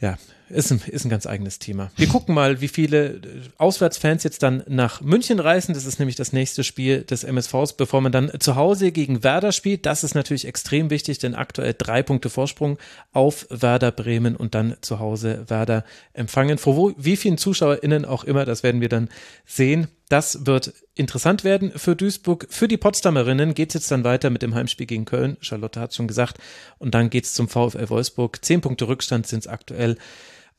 ja, 0.00 0.18
ist 0.48 0.70
ein, 0.70 0.80
ist 0.86 1.04
ein 1.04 1.08
ganz 1.08 1.26
eigenes 1.26 1.58
Thema. 1.58 1.90
Wir 1.96 2.06
gucken 2.06 2.34
mal, 2.34 2.60
wie 2.60 2.68
viele 2.68 3.14
äh, 3.14 3.20
Auswärtsfans 3.56 4.22
jetzt 4.24 4.42
dann 4.42 4.62
nach 4.68 5.00
München 5.00 5.40
reisen. 5.40 5.74
Das 5.74 5.86
ist 5.86 5.98
nämlich 5.98 6.16
das 6.16 6.32
nächste 6.32 6.64
Spiel 6.64 7.02
des 7.02 7.24
MSVs, 7.24 7.72
bevor 7.72 8.00
man 8.00 8.12
dann 8.12 8.30
zu 8.38 8.56
Hause 8.56 8.92
gegen 8.92 9.24
Werder 9.24 9.52
spielt. 9.52 9.86
Das 9.86 10.04
ist 10.04 10.14
natürlich 10.14 10.46
extrem 10.46 10.90
wichtig, 10.90 11.18
denn 11.18 11.34
aktuell 11.34 11.74
drei 11.76 12.02
Punkte 12.02 12.30
Vorsprung 12.30 12.78
auf 13.12 13.46
Werder 13.48 13.90
Bremen 13.90 14.36
und 14.36 14.54
dann 14.54 14.76
zu 14.82 15.00
Hause 15.00 15.44
Werder 15.48 15.84
empfangen. 16.12 16.58
Vor 16.58 16.76
wo, 16.76 16.92
wie 16.96 17.16
vielen 17.16 17.38
ZuschauerInnen 17.38 18.04
auch 18.04 18.24
immer, 18.24 18.44
das 18.44 18.62
werden 18.62 18.80
wir 18.80 18.90
dann 18.90 19.08
sehen. 19.46 19.88
Das 20.08 20.46
wird 20.46 20.72
interessant 20.94 21.42
werden 21.42 21.72
für 21.76 21.96
Duisburg. 21.96 22.46
Für 22.48 22.68
die 22.68 22.76
Potsdamerinnen 22.76 23.54
geht 23.54 23.70
es 23.70 23.74
jetzt 23.74 23.90
dann 23.90 24.04
weiter 24.04 24.30
mit 24.30 24.42
dem 24.42 24.54
Heimspiel 24.54 24.86
gegen 24.86 25.04
Köln. 25.04 25.36
Charlotte 25.40 25.80
hat 25.80 25.94
schon 25.94 26.06
gesagt. 26.06 26.38
Und 26.78 26.94
dann 26.94 27.10
geht 27.10 27.24
es 27.24 27.34
zum 27.34 27.48
VfL 27.48 27.88
Wolfsburg. 27.88 28.44
Zehn 28.44 28.60
Punkte 28.60 28.86
Rückstand 28.86 29.26
sind 29.26 29.40
es 29.40 29.48
aktuell. 29.48 29.98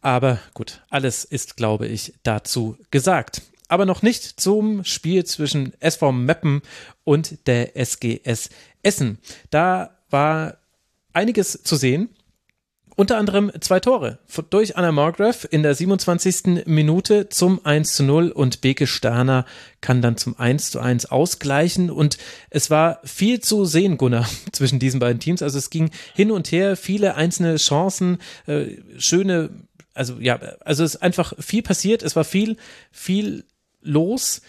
Aber 0.01 0.39
gut, 0.53 0.83
alles 0.89 1.23
ist, 1.23 1.55
glaube 1.55 1.87
ich, 1.87 2.13
dazu 2.23 2.77
gesagt. 2.91 3.41
Aber 3.69 3.85
noch 3.85 4.01
nicht 4.01 4.39
zum 4.39 4.83
Spiel 4.83 5.25
zwischen 5.25 5.73
SV 5.79 6.11
Meppen 6.11 6.61
und 7.03 7.47
der 7.47 7.77
SGS 7.77 8.49
Essen. 8.83 9.19
Da 9.49 9.97
war 10.09 10.57
einiges 11.13 11.63
zu 11.63 11.75
sehen. 11.75 12.09
Unter 12.99 13.17
anderem 13.19 13.51
zwei 13.59 13.79
Tore 13.79 14.17
durch 14.49 14.75
Anna 14.75 14.91
Margraf 14.91 15.47
in 15.51 15.61
der 15.61 15.75
27. 15.75 16.65
Minute 16.65 17.29
zum 17.29 17.63
1 17.63 17.93
zu 17.93 18.03
0 18.03 18.31
und 18.31 18.61
Beke 18.61 18.87
Sterner 18.87 19.45
kann 19.81 20.01
dann 20.01 20.17
zum 20.17 20.39
1 20.39 20.71
zu 20.71 20.79
1 20.79 21.05
ausgleichen 21.05 21.91
und 21.91 22.17
es 22.49 22.71
war 22.71 22.99
viel 23.03 23.39
zu 23.39 23.65
sehen, 23.65 23.99
Gunnar, 23.99 24.27
zwischen 24.51 24.79
diesen 24.79 24.99
beiden 24.99 25.19
Teams. 25.19 25.43
Also 25.43 25.59
es 25.59 25.69
ging 25.69 25.91
hin 26.15 26.31
und 26.31 26.51
her, 26.51 26.75
viele 26.75 27.13
einzelne 27.13 27.57
Chancen, 27.57 28.17
äh, 28.47 28.77
schöne, 28.97 29.51
also 29.93 30.15
ja, 30.19 30.37
also 30.61 30.83
es 30.83 30.95
ist 30.95 31.01
einfach 31.03 31.35
viel 31.37 31.61
passiert, 31.61 32.01
es 32.01 32.15
war 32.15 32.23
viel, 32.23 32.57
viel 32.91 33.45
los. 33.79 34.41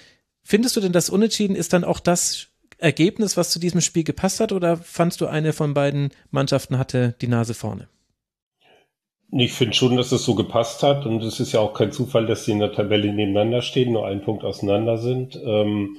Findest 0.42 0.74
du 0.74 0.80
denn, 0.80 0.92
das 0.92 1.10
Unentschieden 1.10 1.54
ist 1.54 1.74
dann 1.74 1.84
auch 1.84 2.00
das 2.00 2.46
Ergebnis, 2.78 3.36
was 3.36 3.50
zu 3.50 3.58
diesem 3.58 3.82
Spiel 3.82 4.04
gepasst 4.04 4.40
hat 4.40 4.52
oder 4.52 4.78
fandst 4.78 5.20
du 5.20 5.26
eine 5.26 5.52
von 5.52 5.74
beiden 5.74 6.12
Mannschaften 6.30 6.78
hatte 6.78 7.14
die 7.20 7.28
Nase 7.28 7.52
vorne? 7.52 7.88
Ich 9.30 9.52
finde 9.52 9.74
schon, 9.74 9.96
dass 9.96 10.12
es 10.12 10.24
so 10.24 10.34
gepasst 10.34 10.82
hat 10.82 11.04
und 11.04 11.22
es 11.22 11.38
ist 11.38 11.52
ja 11.52 11.60
auch 11.60 11.74
kein 11.74 11.92
Zufall, 11.92 12.26
dass 12.26 12.44
sie 12.44 12.52
in 12.52 12.60
der 12.60 12.72
Tabelle 12.72 13.12
nebeneinander 13.12 13.60
stehen, 13.60 13.92
nur 13.92 14.06
einen 14.06 14.22
Punkt 14.22 14.42
auseinander 14.42 14.96
sind. 14.96 15.38
Ähm, 15.44 15.98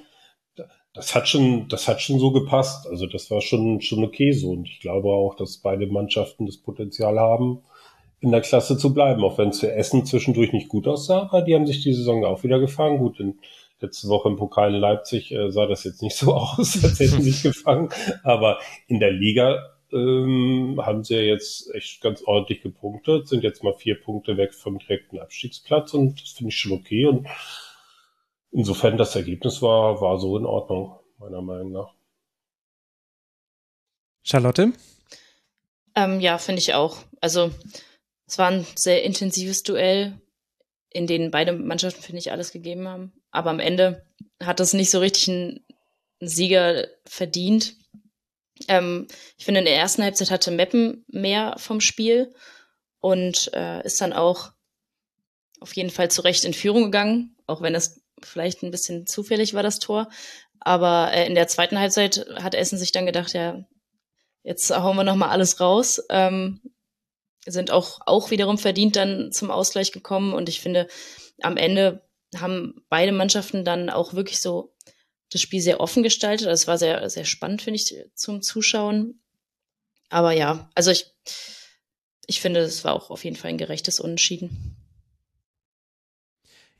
das 0.93 1.13
hat 1.13 1.27
schon, 1.27 1.67
das 1.69 1.87
hat 1.87 2.01
schon 2.01 2.19
so 2.19 2.31
gepasst. 2.31 2.87
Also 2.87 3.05
das 3.05 3.29
war 3.29 3.41
schon, 3.41 3.81
schon 3.81 4.03
okay 4.03 4.31
so 4.31 4.51
und 4.51 4.67
ich 4.67 4.79
glaube 4.79 5.09
auch, 5.09 5.35
dass 5.35 5.57
beide 5.57 5.87
Mannschaften 5.87 6.47
das 6.47 6.57
Potenzial 6.57 7.19
haben, 7.19 7.61
in 8.19 8.31
der 8.31 8.41
Klasse 8.41 8.77
zu 8.77 8.93
bleiben, 8.93 9.23
auch 9.23 9.37
wenn 9.37 9.49
es 9.49 9.59
für 9.59 9.71
Essen 9.71 10.05
zwischendurch 10.05 10.51
nicht 10.51 10.67
gut 10.67 10.87
aussah, 10.87 11.23
aber 11.23 11.41
die 11.41 11.55
haben 11.55 11.67
sich 11.67 11.81
die 11.83 11.93
Saison 11.93 12.25
auch 12.25 12.43
wieder 12.43 12.59
gefangen. 12.59 12.97
Gut, 12.97 13.19
in, 13.19 13.39
letzte 13.79 14.09
Woche 14.09 14.29
im 14.29 14.35
Pokal 14.35 14.73
in 14.73 14.81
Leipzig 14.81 15.31
äh, 15.31 15.51
sah 15.51 15.67
das 15.67 15.83
jetzt 15.83 16.01
nicht 16.01 16.17
so 16.17 16.33
aus, 16.35 16.83
als 16.83 16.99
hätten 16.99 17.21
sie 17.21 17.31
sich 17.31 17.43
gefangen, 17.43 17.89
aber 18.23 18.59
in 18.87 18.99
der 18.99 19.11
Liga 19.11 19.75
ähm, 19.91 20.79
haben 20.83 21.03
sie 21.03 21.15
ja 21.15 21.21
jetzt 21.21 21.73
echt 21.73 22.01
ganz 22.01 22.21
ordentlich 22.23 22.61
gepunktet, 22.61 23.27
sind 23.27 23.43
jetzt 23.43 23.63
mal 23.63 23.73
vier 23.73 23.99
Punkte 23.99 24.37
weg 24.37 24.53
vom 24.53 24.79
direkten 24.79 25.19
Abstiegsplatz 25.19 25.93
und 25.93 26.21
das 26.21 26.31
finde 26.31 26.49
ich 26.49 26.57
schon 26.57 26.73
okay. 26.73 27.05
Und 27.05 27.27
insofern 28.51 28.97
das 28.97 29.15
Ergebnis 29.15 29.61
war, 29.61 30.01
war 30.01 30.19
so 30.19 30.37
in 30.37 30.45
Ordnung, 30.45 30.99
meiner 31.17 31.41
Meinung 31.41 31.71
nach. 31.71 31.93
Charlotte? 34.23 34.73
Ähm, 35.95 36.19
ja, 36.19 36.37
finde 36.37 36.59
ich 36.59 36.73
auch. 36.73 36.97
Also 37.21 37.51
es 38.27 38.37
war 38.37 38.51
ein 38.51 38.65
sehr 38.75 39.03
intensives 39.03 39.63
Duell, 39.63 40.19
in 40.91 41.07
dem 41.07 41.31
beide 41.31 41.53
Mannschaften, 41.53 42.01
finde 42.01 42.19
ich, 42.19 42.31
alles 42.31 42.51
gegeben 42.51 42.87
haben. 42.87 43.11
Aber 43.31 43.49
am 43.49 43.59
Ende 43.59 44.05
hat 44.41 44.59
das 44.59 44.73
nicht 44.73 44.91
so 44.91 44.99
richtig 44.99 45.29
einen 45.29 45.65
Sieger 46.19 46.87
verdient. 47.05 47.75
Ähm, 48.67 49.07
ich 49.37 49.45
finde, 49.45 49.59
in 49.59 49.65
der 49.65 49.75
ersten 49.75 50.03
Halbzeit 50.03 50.31
hatte 50.31 50.51
Meppen 50.51 51.05
mehr 51.07 51.55
vom 51.57 51.81
Spiel 51.81 52.33
und 52.99 53.51
äh, 53.53 53.83
ist 53.85 54.01
dann 54.01 54.13
auch 54.13 54.51
auf 55.59 55.75
jeden 55.75 55.89
Fall 55.89 56.09
zu 56.11 56.21
Recht 56.21 56.45
in 56.45 56.53
Führung 56.53 56.83
gegangen, 56.85 57.35
auch 57.47 57.61
wenn 57.61 57.75
es 57.75 58.01
vielleicht 58.21 58.63
ein 58.63 58.71
bisschen 58.71 59.07
zufällig 59.07 59.53
war, 59.53 59.63
das 59.63 59.79
Tor. 59.79 60.09
Aber 60.59 61.11
äh, 61.13 61.25
in 61.25 61.35
der 61.35 61.47
zweiten 61.47 61.79
Halbzeit 61.79 62.25
hat 62.35 62.55
Essen 62.55 62.77
sich 62.77 62.91
dann 62.91 63.05
gedacht, 63.05 63.33
ja, 63.33 63.63
jetzt 64.43 64.69
hauen 64.75 64.97
wir 64.97 65.03
nochmal 65.03 65.29
alles 65.29 65.59
raus. 65.59 66.01
Ähm, 66.09 66.61
sind 67.45 67.71
auch, 67.71 68.01
auch 68.05 68.31
wiederum 68.31 68.57
verdient 68.57 68.95
dann 68.95 69.31
zum 69.31 69.51
Ausgleich 69.51 69.91
gekommen. 69.91 70.33
Und 70.33 70.49
ich 70.49 70.61
finde, 70.61 70.87
am 71.41 71.57
Ende 71.57 72.03
haben 72.37 72.85
beide 72.89 73.11
Mannschaften 73.11 73.65
dann 73.65 73.89
auch 73.89 74.13
wirklich 74.13 74.39
so 74.39 74.73
das 75.31 75.41
Spiel 75.41 75.61
sehr 75.61 75.79
offen 75.79 76.03
gestaltet. 76.03 76.47
Also 76.47 76.61
es 76.61 76.67
war 76.67 76.77
sehr, 76.77 77.09
sehr 77.09 77.25
spannend, 77.25 77.61
finde 77.61 77.79
ich, 77.79 77.95
zum 78.15 78.41
Zuschauen. 78.41 79.19
Aber 80.09 80.31
ja, 80.31 80.69
also 80.75 80.91
ich, 80.91 81.11
ich 82.25 82.41
finde, 82.41 82.61
es 82.61 82.83
war 82.83 82.93
auch 82.93 83.09
auf 83.09 83.23
jeden 83.23 83.35
Fall 83.35 83.49
ein 83.49 83.57
gerechtes 83.57 83.99
Unentschieden. 83.99 84.75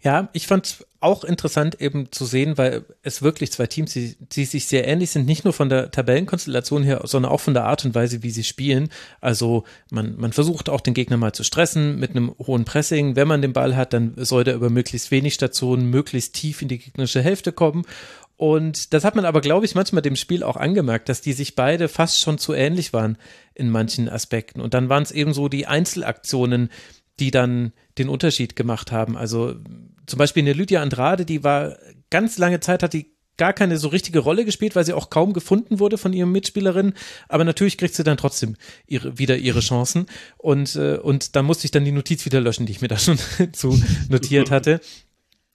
Ja, 0.01 0.29
ich 0.31 0.47
fand 0.47 0.65
es 0.65 0.85
auch 1.01 1.25
interessant 1.25 1.81
eben 1.81 2.09
zu 2.11 2.25
sehen, 2.25 2.57
weil 2.57 2.85
es 3.03 3.21
wirklich 3.21 3.51
zwei 3.51 3.67
Teams, 3.67 3.91
die, 3.91 4.15
die 4.31 4.45
sich 4.45 4.65
sehr 4.65 4.87
ähnlich 4.87 5.11
sind, 5.11 5.25
nicht 5.25 5.43
nur 5.43 5.53
von 5.53 5.67
der 5.67 5.91
Tabellenkonstellation 5.91 6.83
her, 6.83 7.01
sondern 7.03 7.31
auch 7.31 7.41
von 7.41 7.53
der 7.53 7.65
Art 7.65 7.83
und 7.83 7.95
Weise, 7.95 8.23
wie 8.23 8.31
sie 8.31 8.45
spielen. 8.45 8.89
Also 9.19 9.65
man, 9.91 10.15
man 10.17 10.31
versucht 10.31 10.69
auch 10.69 10.79
den 10.79 10.93
Gegner 10.93 11.17
mal 11.17 11.33
zu 11.33 11.43
stressen 11.43 11.99
mit 11.99 12.11
einem 12.11 12.33
hohen 12.37 12.63
Pressing. 12.63 13.17
Wenn 13.17 13.27
man 13.27 13.41
den 13.41 13.53
Ball 13.53 13.75
hat, 13.75 13.91
dann 13.91 14.13
soll 14.17 14.45
der 14.45 14.55
über 14.55 14.69
möglichst 14.69 15.11
wenig 15.11 15.33
Stationen 15.33 15.89
möglichst 15.89 16.33
tief 16.33 16.61
in 16.61 16.69
die 16.69 16.79
gegnerische 16.79 17.21
Hälfte 17.21 17.51
kommen. 17.51 17.85
Und 18.39 18.93
das 18.93 19.03
hat 19.03 19.17
man 19.17 19.25
aber, 19.25 19.41
glaube 19.41 19.65
ich, 19.65 19.75
manchmal 19.75 20.01
dem 20.01 20.15
Spiel 20.15 20.43
auch 20.43 20.55
angemerkt, 20.55 21.09
dass 21.09 21.19
die 21.19 21.33
sich 21.33 21.55
beide 21.55 21.89
fast 21.89 22.21
schon 22.21 22.37
zu 22.37 22.53
ähnlich 22.53 22.93
waren 22.93 23.17
in 23.53 23.69
manchen 23.69 24.07
Aspekten. 24.07 24.61
Und 24.61 24.73
dann 24.73 24.87
waren 24.87 25.03
es 25.03 25.11
eben 25.11 25.33
so 25.33 25.49
die 25.49 25.67
Einzelaktionen, 25.67 26.69
die 27.19 27.31
dann 27.31 27.73
den 27.97 28.07
Unterschied 28.07 28.55
gemacht 28.55 28.93
haben. 28.93 29.17
Also 29.17 29.55
zum 30.05 30.19
Beispiel 30.19 30.43
eine 30.43 30.53
Lydia 30.53 30.81
Andrade, 30.81 31.25
die 31.25 31.43
war 31.43 31.75
ganz 32.09 32.37
lange 32.37 32.61
Zeit, 32.61 32.81
hat 32.81 32.93
die 32.93 33.11
gar 33.35 33.51
keine 33.51 33.77
so 33.77 33.89
richtige 33.89 34.19
Rolle 34.19 34.45
gespielt, 34.45 34.73
weil 34.73 34.85
sie 34.85 34.93
auch 34.93 35.09
kaum 35.09 35.33
gefunden 35.33 35.79
wurde 35.79 35.97
von 35.97 36.13
ihren 36.13 36.31
Mitspielerinnen. 36.31 36.93
Aber 37.27 37.43
natürlich 37.43 37.77
kriegt 37.77 37.93
sie 37.93 38.05
dann 38.05 38.15
trotzdem 38.15 38.55
ihre, 38.87 39.17
wieder 39.17 39.35
ihre 39.35 39.59
Chancen. 39.59 40.05
Und, 40.37 40.77
äh, 40.77 40.95
und 40.95 41.35
da 41.35 41.43
musste 41.43 41.65
ich 41.65 41.71
dann 41.71 41.83
die 41.83 41.91
Notiz 41.91 42.23
wieder 42.23 42.39
löschen, 42.39 42.65
die 42.65 42.71
ich 42.71 42.79
mir 42.79 42.87
da 42.87 42.97
schon 42.97 43.19
zu 43.51 43.77
notiert 44.07 44.49
hatte. 44.49 44.79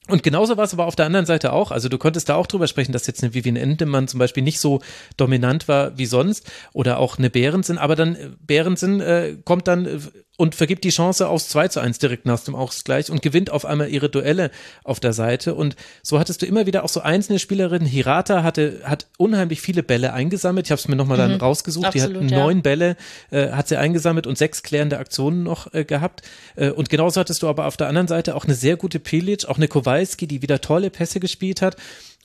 Und 0.07 0.21
genauso 0.21 0.55
war 0.55 0.65
es 0.65 0.73
aber 0.73 0.85
auf 0.85 0.95
der 0.95 1.07
anderen 1.07 1.25
Seite 1.25 1.51
auch. 1.51 1.71
Also 1.71 1.89
du 1.89 1.97
konntest 1.97 2.29
da 2.29 2.35
auch 2.35 2.45
drüber 2.45 2.67
sprechen, 2.67 2.91
dass 2.91 3.07
jetzt 3.07 3.23
eine 3.23 3.33
Vivian 3.33 3.55
Endemann 3.55 4.07
zum 4.07 4.19
Beispiel 4.19 4.43
nicht 4.43 4.59
so 4.59 4.81
dominant 5.17 5.67
war 5.67 5.97
wie 5.97 6.05
sonst 6.05 6.49
oder 6.73 6.99
auch 6.99 7.17
eine 7.17 7.31
Behrensen, 7.31 7.79
aber 7.79 7.95
dann 7.95 8.15
äh, 8.15 8.29
Behrensen 8.45 9.01
äh, 9.01 9.37
kommt 9.43 9.67
dann 9.67 9.85
äh, 9.85 9.99
und 10.37 10.55
vergibt 10.55 10.83
die 10.83 10.89
Chance 10.89 11.27
aufs 11.27 11.49
2 11.49 11.69
zu 11.69 11.79
1 11.79 11.99
direkt 11.99 12.25
nach 12.25 12.39
dem 12.41 12.55
Ausgleich 12.55 13.09
und 13.09 13.21
gewinnt 13.21 13.49
auf 13.49 13.65
einmal 13.65 13.89
ihre 13.89 14.09
Duelle 14.09 14.51
auf 14.83 14.99
der 14.99 15.13
Seite. 15.13 15.55
Und 15.55 15.75
so 16.03 16.19
hattest 16.19 16.41
du 16.41 16.45
immer 16.45 16.65
wieder 16.65 16.83
auch 16.83 16.89
so 16.89 17.01
einzelne 17.01 17.39
Spielerinnen. 17.39 17.87
Hirata 17.87 18.43
hatte, 18.43 18.81
hat 18.83 19.07
unheimlich 19.17 19.61
viele 19.61 19.83
Bälle 19.83 20.13
eingesammelt. 20.13 20.67
Ich 20.67 20.71
habe 20.71 20.79
es 20.79 20.87
mir 20.87 20.95
nochmal 20.95 21.17
mhm. 21.17 21.31
dann 21.31 21.39
rausgesucht. 21.39 21.85
Absolut, 21.85 22.23
die 22.23 22.35
hat 22.35 22.39
neun 22.39 22.57
ja. 22.57 22.61
Bälle, 22.61 22.97
äh, 23.31 23.51
hat 23.51 23.67
sie 23.67 23.77
eingesammelt 23.77 24.27
und 24.27 24.37
sechs 24.37 24.63
klärende 24.63 24.97
Aktionen 24.97 25.43
noch 25.43 25.73
äh, 25.73 25.85
gehabt. 25.85 26.21
Äh, 26.55 26.71
und 26.71 26.89
genauso 26.89 27.19
hattest 27.19 27.41
du 27.41 27.47
aber 27.47 27.65
auf 27.65 27.77
der 27.77 27.87
anderen 27.87 28.07
Seite 28.07 28.35
auch 28.35 28.45
eine 28.45 28.55
sehr 28.55 28.75
gute 28.75 28.99
Pilic, 28.99 29.45
auch 29.45 29.57
eine 29.57 29.67
Kowalski, 29.67 30.27
die 30.27 30.41
wieder 30.41 30.59
tolle 30.59 30.89
Pässe 30.89 31.19
gespielt 31.19 31.61
hat. 31.61 31.77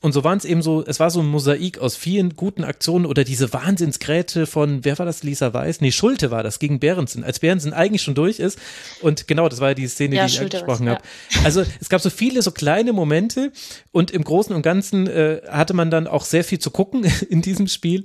Und 0.02 0.12
so 0.12 0.24
waren 0.24 0.38
es 0.38 0.46
eben 0.46 0.62
so, 0.62 0.82
es 0.86 0.98
war 0.98 1.10
so 1.10 1.20
ein 1.20 1.26
Mosaik 1.26 1.78
aus 1.78 1.94
vielen 1.94 2.34
guten 2.34 2.64
Aktionen 2.64 3.04
oder 3.04 3.22
diese 3.22 3.52
Wahnsinnsgräte 3.52 4.46
von, 4.46 4.82
wer 4.82 4.98
war 4.98 5.04
das, 5.04 5.22
Lisa 5.22 5.52
Weiß? 5.52 5.82
Nee, 5.82 5.92
Schulte 5.92 6.30
war 6.30 6.42
das 6.42 6.58
gegen 6.58 6.80
Behrensen, 6.80 7.22
als 7.22 7.40
Behrensen 7.40 7.74
eigentlich 7.74 8.02
schon 8.02 8.14
durch 8.14 8.40
ist. 8.40 8.58
Und 9.02 9.28
genau, 9.28 9.48
das 9.50 9.60
war 9.60 9.68
ja 9.68 9.74
die 9.74 9.86
Szene, 9.88 10.16
ja, 10.16 10.24
die 10.24 10.32
ich 10.32 10.40
angesprochen 10.40 10.88
habe. 10.88 11.02
Ja. 11.30 11.40
Also 11.44 11.62
es 11.80 11.90
gab 11.90 12.00
so 12.00 12.08
viele 12.08 12.40
so 12.40 12.50
kleine 12.50 12.94
Momente 12.94 13.52
und 13.92 14.10
im 14.10 14.24
Großen 14.24 14.54
und 14.54 14.62
Ganzen 14.62 15.06
äh, 15.06 15.42
hatte 15.46 15.74
man 15.74 15.90
dann 15.90 16.06
auch 16.06 16.24
sehr 16.24 16.44
viel 16.44 16.58
zu 16.58 16.70
gucken 16.70 17.04
in 17.28 17.42
diesem 17.42 17.66
Spiel. 17.66 18.04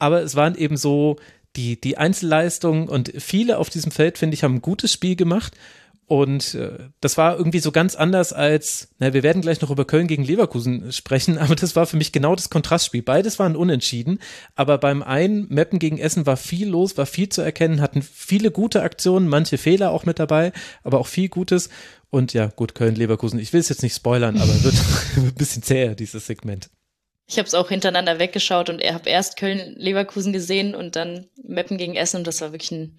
Aber 0.00 0.22
es 0.22 0.34
waren 0.34 0.56
eben 0.56 0.76
so 0.76 1.16
die, 1.54 1.80
die 1.80 1.96
Einzelleistungen 1.96 2.88
und 2.88 3.12
viele 3.18 3.58
auf 3.58 3.70
diesem 3.70 3.92
Feld, 3.92 4.18
finde 4.18 4.34
ich, 4.34 4.42
haben 4.42 4.56
ein 4.56 4.62
gutes 4.62 4.92
Spiel 4.92 5.14
gemacht. 5.14 5.54
Und 6.08 6.54
äh, 6.54 6.88
das 7.00 7.18
war 7.18 7.36
irgendwie 7.36 7.58
so 7.58 7.72
ganz 7.72 7.96
anders 7.96 8.32
als, 8.32 8.94
na, 8.98 9.12
wir 9.12 9.24
werden 9.24 9.42
gleich 9.42 9.60
noch 9.60 9.70
über 9.70 9.84
Köln 9.84 10.06
gegen 10.06 10.22
Leverkusen 10.22 10.92
sprechen, 10.92 11.36
aber 11.38 11.56
das 11.56 11.74
war 11.74 11.86
für 11.86 11.96
mich 11.96 12.12
genau 12.12 12.36
das 12.36 12.48
Kontrastspiel. 12.48 13.02
Beides 13.02 13.40
waren 13.40 13.56
unentschieden, 13.56 14.20
aber 14.54 14.78
beim 14.78 15.02
einen 15.02 15.48
Meppen 15.48 15.80
gegen 15.80 15.98
Essen 15.98 16.24
war 16.24 16.36
viel 16.36 16.68
los, 16.68 16.96
war 16.96 17.06
viel 17.06 17.28
zu 17.28 17.42
erkennen, 17.42 17.80
hatten 17.80 18.02
viele 18.02 18.52
gute 18.52 18.82
Aktionen, 18.82 19.26
manche 19.26 19.58
Fehler 19.58 19.90
auch 19.90 20.04
mit 20.04 20.20
dabei, 20.20 20.52
aber 20.84 21.00
auch 21.00 21.08
viel 21.08 21.28
Gutes. 21.28 21.70
Und 22.08 22.32
ja, 22.34 22.46
gut, 22.46 22.76
Köln, 22.76 22.94
Leverkusen. 22.94 23.40
Ich 23.40 23.52
will 23.52 23.60
es 23.60 23.68
jetzt 23.68 23.82
nicht 23.82 23.96
spoilern, 23.96 24.36
aber 24.36 24.52
wird 24.62 24.74
ein 25.16 25.34
bisschen 25.34 25.64
zäher, 25.64 25.96
dieses 25.96 26.26
Segment. 26.26 26.70
Ich 27.28 27.38
habe 27.38 27.48
es 27.48 27.54
auch 27.54 27.68
hintereinander 27.68 28.20
weggeschaut 28.20 28.70
und 28.70 28.80
er 28.80 28.94
habe 28.94 29.10
erst 29.10 29.36
Köln, 29.36 29.74
Leverkusen 29.76 30.32
gesehen 30.32 30.76
und 30.76 30.94
dann 30.94 31.26
Meppen 31.42 31.78
gegen 31.78 31.96
Essen 31.96 32.18
und 32.18 32.28
das 32.28 32.40
war 32.40 32.52
wirklich 32.52 32.70
ein 32.70 32.96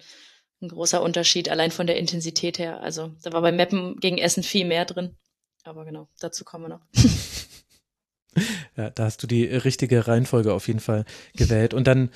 ein 0.60 0.68
großer 0.68 1.02
Unterschied, 1.02 1.48
allein 1.48 1.70
von 1.70 1.86
der 1.86 1.96
Intensität 1.96 2.58
her. 2.58 2.80
Also 2.80 3.12
da 3.22 3.32
war 3.32 3.42
bei 3.42 3.52
Mappen 3.52 3.96
gegen 4.00 4.18
Essen 4.18 4.42
viel 4.42 4.64
mehr 4.64 4.84
drin. 4.84 5.16
Aber 5.64 5.84
genau, 5.84 6.08
dazu 6.18 6.44
kommen 6.44 6.64
wir 6.64 6.68
noch. 6.68 6.80
ja, 8.76 8.90
da 8.90 9.04
hast 9.04 9.22
du 9.22 9.26
die 9.26 9.44
richtige 9.44 10.06
Reihenfolge 10.08 10.52
auf 10.52 10.66
jeden 10.66 10.80
Fall 10.80 11.04
gewählt. 11.36 11.74
Und 11.74 11.86
dann, 11.86 12.10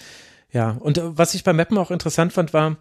ja, 0.50 0.70
und 0.70 1.00
was 1.02 1.34
ich 1.34 1.44
bei 1.44 1.52
Mappen 1.52 1.78
auch 1.78 1.90
interessant 1.90 2.32
fand, 2.32 2.52
war, 2.52 2.78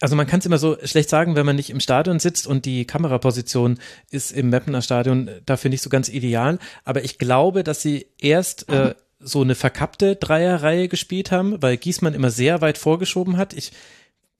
also 0.00 0.16
man 0.16 0.26
kann 0.26 0.40
es 0.40 0.46
immer 0.46 0.58
so 0.58 0.76
schlecht 0.82 1.08
sagen, 1.08 1.36
wenn 1.36 1.46
man 1.46 1.54
nicht 1.54 1.70
im 1.70 1.78
Stadion 1.78 2.18
sitzt 2.18 2.48
und 2.48 2.64
die 2.66 2.86
Kameraposition 2.86 3.78
ist 4.10 4.32
im 4.32 4.50
Mappener 4.50 4.82
Stadion 4.82 5.30
dafür 5.46 5.70
nicht 5.70 5.82
so 5.82 5.90
ganz 5.90 6.08
ideal. 6.08 6.58
Aber 6.84 7.04
ich 7.04 7.18
glaube, 7.18 7.62
dass 7.62 7.82
sie 7.82 8.06
erst 8.18 8.68
äh, 8.68 8.96
so 9.20 9.42
eine 9.42 9.54
verkappte 9.54 10.16
Dreierreihe 10.16 10.88
gespielt 10.88 11.30
haben, 11.30 11.62
weil 11.62 11.76
Giesmann 11.76 12.14
immer 12.14 12.32
sehr 12.32 12.60
weit 12.60 12.78
vorgeschoben 12.78 13.36
hat. 13.36 13.52
Ich 13.52 13.70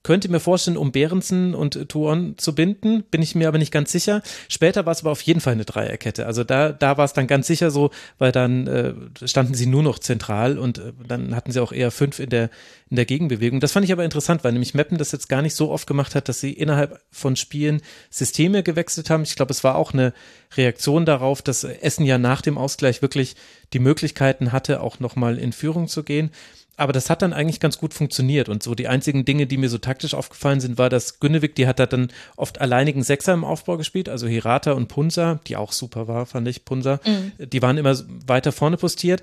könnte 0.03 0.29
mir 0.29 0.41
vorstellen, 0.41 0.75
um 0.75 0.91
Behrensen 0.91 1.55
und 1.55 1.89
Tuon 1.89 2.35
zu 2.37 2.53
binden, 2.53 3.03
bin 3.09 3.21
ich 3.21 3.35
mir 3.35 3.47
aber 3.47 3.57
nicht 3.57 3.71
ganz 3.71 3.91
sicher. 3.91 4.21
Später 4.49 4.85
war 4.85 4.91
es 4.91 5.01
aber 5.01 5.11
auf 5.11 5.21
jeden 5.21 5.39
Fall 5.39 5.53
eine 5.53 5.63
Dreierkette. 5.63 6.25
Also 6.25 6.43
da, 6.43 6.73
da 6.73 6.97
war 6.97 7.05
es 7.05 7.13
dann 7.13 7.25
ganz 7.25 7.47
sicher 7.47 7.71
so, 7.71 7.89
weil 8.17 8.33
dann 8.33 8.67
äh, 8.67 8.93
standen 9.25 9.53
sie 9.53 9.65
nur 9.65 9.81
noch 9.81 9.99
zentral 9.99 10.59
und 10.59 10.79
äh, 10.79 10.91
dann 11.07 11.33
hatten 11.35 11.51
sie 11.51 11.61
auch 11.61 11.71
eher 11.71 11.89
fünf 11.89 12.19
in 12.19 12.29
der, 12.29 12.49
in 12.89 12.97
der 12.97 13.05
Gegenbewegung. 13.05 13.61
Das 13.61 13.71
fand 13.71 13.85
ich 13.85 13.93
aber 13.93 14.03
interessant, 14.03 14.43
weil 14.43 14.51
nämlich 14.51 14.73
Meppen 14.73 14.97
das 14.97 15.13
jetzt 15.13 15.29
gar 15.29 15.41
nicht 15.41 15.55
so 15.55 15.71
oft 15.71 15.87
gemacht 15.87 16.15
hat, 16.15 16.27
dass 16.27 16.41
sie 16.41 16.51
innerhalb 16.51 16.99
von 17.09 17.37
Spielen 17.37 17.81
Systeme 18.09 18.61
gewechselt 18.61 19.09
haben. 19.09 19.23
Ich 19.23 19.37
glaube, 19.37 19.51
es 19.51 19.63
war 19.63 19.75
auch 19.75 19.93
eine 19.93 20.13
Reaktion 20.57 21.05
darauf, 21.05 21.41
dass 21.41 21.63
Essen 21.63 22.05
ja 22.05 22.17
nach 22.17 22.41
dem 22.41 22.57
Ausgleich 22.57 23.01
wirklich 23.01 23.35
die 23.71 23.79
Möglichkeiten 23.79 24.51
hatte, 24.51 24.81
auch 24.81 24.99
nochmal 24.99 25.39
in 25.39 25.53
Führung 25.53 25.87
zu 25.87 26.03
gehen 26.03 26.29
aber 26.75 26.93
das 26.93 27.09
hat 27.09 27.21
dann 27.21 27.33
eigentlich 27.33 27.59
ganz 27.59 27.77
gut 27.77 27.93
funktioniert. 27.93 28.49
Und 28.49 28.63
so 28.63 28.75
die 28.75 28.87
einzigen 28.87 29.25
Dinge, 29.25 29.45
die 29.45 29.57
mir 29.57 29.69
so 29.69 29.77
taktisch 29.77 30.13
aufgefallen 30.13 30.59
sind, 30.59 30.77
war, 30.77 30.89
dass 30.89 31.19
Günnewig, 31.19 31.55
die 31.55 31.67
hat 31.67 31.79
da 31.79 31.85
dann 31.85 32.09
oft 32.35 32.61
alleinigen 32.61 33.03
Sechser 33.03 33.33
im 33.33 33.43
Aufbau 33.43 33.77
gespielt, 33.77 34.09
also 34.09 34.27
Hirata 34.27 34.71
und 34.71 34.87
Punsa, 34.87 35.39
die 35.47 35.55
auch 35.55 35.71
super 35.71 36.07
war, 36.07 36.25
fand 36.25 36.47
ich, 36.47 36.65
Punsa. 36.65 36.99
Mhm. 37.05 37.31
Die 37.49 37.61
waren 37.61 37.77
immer 37.77 37.95
weiter 38.25 38.51
vorne 38.51 38.77
postiert. 38.77 39.21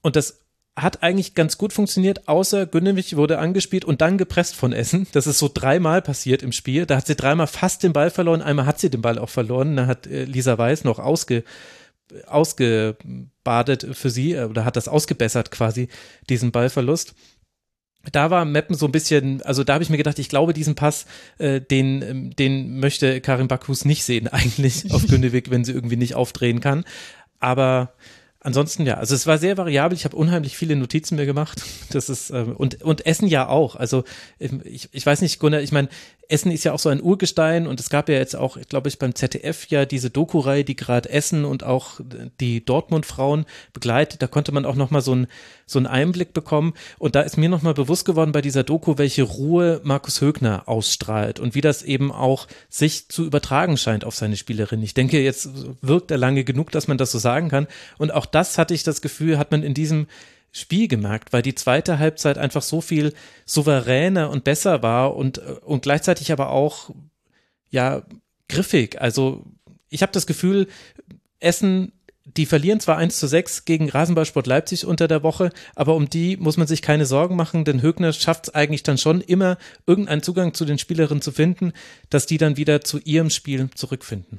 Und 0.00 0.16
das 0.16 0.40
hat 0.74 1.02
eigentlich 1.02 1.34
ganz 1.34 1.58
gut 1.58 1.72
funktioniert, 1.72 2.28
außer 2.28 2.64
Günnewig 2.66 3.16
wurde 3.16 3.38
angespielt 3.38 3.84
und 3.84 4.00
dann 4.00 4.16
gepresst 4.16 4.56
von 4.56 4.72
Essen. 4.72 5.06
Das 5.12 5.26
ist 5.26 5.38
so 5.38 5.50
dreimal 5.52 6.00
passiert 6.00 6.42
im 6.42 6.52
Spiel. 6.52 6.86
Da 6.86 6.96
hat 6.96 7.06
sie 7.06 7.14
dreimal 7.14 7.46
fast 7.46 7.82
den 7.82 7.92
Ball 7.92 8.10
verloren, 8.10 8.40
einmal 8.40 8.64
hat 8.64 8.78
sie 8.78 8.88
den 8.88 9.02
Ball 9.02 9.18
auch 9.18 9.28
verloren. 9.28 9.76
Da 9.76 9.86
hat 9.86 10.06
äh, 10.06 10.24
Lisa 10.24 10.56
Weiß 10.56 10.84
noch 10.84 10.98
ausge 10.98 11.44
ausgebadet 12.26 13.86
für 13.92 14.10
sie 14.10 14.32
äh, 14.32 14.44
oder 14.44 14.64
hat 14.64 14.76
das 14.76 14.88
ausgebessert 14.88 15.50
quasi, 15.50 15.88
diesen 16.28 16.52
Ballverlust 16.52 17.14
da 18.10 18.30
war 18.30 18.44
Meppen 18.44 18.74
so 18.74 18.86
ein 18.86 18.92
bisschen, 18.92 19.42
also 19.42 19.62
da 19.62 19.74
habe 19.74 19.84
ich 19.84 19.90
mir 19.90 19.96
gedacht, 19.96 20.18
ich 20.18 20.28
glaube, 20.28 20.52
diesen 20.52 20.74
Pass, 20.74 21.06
äh, 21.38 21.60
den, 21.60 22.02
ähm, 22.02 22.36
den 22.36 22.80
möchte 22.80 23.20
Karin 23.20 23.48
Bakus 23.48 23.84
nicht 23.84 24.04
sehen, 24.04 24.28
eigentlich 24.32 24.92
auf 24.92 25.06
Günnewig, 25.06 25.50
wenn 25.50 25.64
sie 25.64 25.72
irgendwie 25.72 25.96
nicht 25.96 26.14
aufdrehen 26.14 26.60
kann. 26.60 26.84
Aber 27.38 27.92
ansonsten 28.40 28.86
ja, 28.86 28.94
also 28.94 29.14
es 29.14 29.26
war 29.26 29.38
sehr 29.38 29.56
variabel. 29.56 29.96
Ich 29.96 30.04
habe 30.04 30.16
unheimlich 30.16 30.56
viele 30.56 30.74
Notizen 30.74 31.16
mir 31.16 31.26
gemacht. 31.26 31.62
Das 31.90 32.08
ist 32.08 32.30
äh, 32.30 32.46
und 32.56 32.82
und 32.82 33.04
Essen 33.04 33.28
ja 33.28 33.48
auch. 33.48 33.76
Also 33.76 34.04
ähm, 34.40 34.62
ich, 34.64 34.88
ich 34.92 35.04
weiß 35.04 35.20
nicht, 35.20 35.38
Gunnar. 35.38 35.60
Ich 35.60 35.72
meine, 35.72 35.88
Essen 36.32 36.50
ist 36.50 36.64
ja 36.64 36.72
auch 36.72 36.78
so 36.78 36.88
ein 36.88 37.02
Urgestein 37.02 37.66
und 37.66 37.78
es 37.78 37.90
gab 37.90 38.08
ja 38.08 38.14
jetzt 38.14 38.34
auch, 38.34 38.58
glaube 38.68 38.88
ich, 38.88 38.98
beim 38.98 39.14
ZDF 39.14 39.66
ja 39.68 39.84
diese 39.84 40.08
Doku-Reihe, 40.08 40.64
die 40.64 40.76
gerade 40.76 41.10
Essen 41.10 41.44
und 41.44 41.62
auch 41.62 42.00
die 42.40 42.64
Dortmund-Frauen 42.64 43.44
begleitet. 43.74 44.22
Da 44.22 44.26
konnte 44.26 44.50
man 44.50 44.64
auch 44.64 44.74
nochmal 44.74 45.02
so, 45.02 45.14
ein, 45.14 45.26
so 45.66 45.78
einen 45.78 45.86
Einblick 45.86 46.32
bekommen. 46.32 46.72
Und 46.98 47.14
da 47.16 47.20
ist 47.20 47.36
mir 47.36 47.50
nochmal 47.50 47.74
bewusst 47.74 48.06
geworden 48.06 48.32
bei 48.32 48.40
dieser 48.40 48.62
Doku, 48.64 48.96
welche 48.96 49.24
Ruhe 49.24 49.82
Markus 49.84 50.22
Högner 50.22 50.68
ausstrahlt 50.68 51.38
und 51.38 51.54
wie 51.54 51.60
das 51.60 51.82
eben 51.82 52.10
auch 52.10 52.48
sich 52.70 53.08
zu 53.08 53.26
übertragen 53.26 53.76
scheint 53.76 54.06
auf 54.06 54.14
seine 54.14 54.38
Spielerin. 54.38 54.82
Ich 54.82 54.94
denke, 54.94 55.20
jetzt 55.20 55.50
wirkt 55.82 56.10
er 56.10 56.18
lange 56.18 56.44
genug, 56.44 56.70
dass 56.70 56.88
man 56.88 56.96
das 56.96 57.12
so 57.12 57.18
sagen 57.18 57.50
kann. 57.50 57.66
Und 57.98 58.10
auch 58.10 58.24
das 58.24 58.56
hatte 58.56 58.72
ich 58.72 58.84
das 58.84 59.02
Gefühl, 59.02 59.38
hat 59.38 59.50
man 59.50 59.62
in 59.62 59.74
diesem 59.74 60.06
Spiel 60.52 60.86
gemerkt, 60.86 61.32
weil 61.32 61.42
die 61.42 61.54
zweite 61.54 61.98
Halbzeit 61.98 62.38
einfach 62.38 62.62
so 62.62 62.80
viel 62.80 63.14
souveräner 63.46 64.30
und 64.30 64.44
besser 64.44 64.82
war 64.82 65.16
und, 65.16 65.38
und 65.38 65.82
gleichzeitig 65.82 66.30
aber 66.30 66.50
auch, 66.50 66.90
ja, 67.70 68.02
griffig. 68.48 69.00
Also 69.00 69.44
ich 69.88 70.02
habe 70.02 70.12
das 70.12 70.26
Gefühl, 70.26 70.68
Essen 71.40 71.92
die 72.24 72.46
verlieren 72.46 72.80
zwar 72.80 72.98
1 72.98 73.18
zu 73.18 73.26
6 73.26 73.64
gegen 73.64 73.90
Rasenballsport 73.90 74.46
Leipzig 74.46 74.86
unter 74.86 75.08
der 75.08 75.22
Woche, 75.22 75.50
aber 75.74 75.96
um 75.96 76.08
die 76.08 76.36
muss 76.36 76.56
man 76.56 76.66
sich 76.66 76.80
keine 76.80 77.06
Sorgen 77.06 77.36
machen, 77.36 77.64
denn 77.64 77.82
Högner 77.82 78.12
schafft 78.12 78.48
es 78.48 78.54
eigentlich 78.54 78.82
dann 78.82 78.98
schon 78.98 79.20
immer, 79.20 79.58
irgendeinen 79.86 80.22
Zugang 80.22 80.54
zu 80.54 80.64
den 80.64 80.78
Spielerinnen 80.78 81.22
zu 81.22 81.32
finden, 81.32 81.72
dass 82.10 82.26
die 82.26 82.38
dann 82.38 82.56
wieder 82.56 82.82
zu 82.82 82.98
ihrem 83.00 83.30
Spiel 83.30 83.70
zurückfinden. 83.74 84.38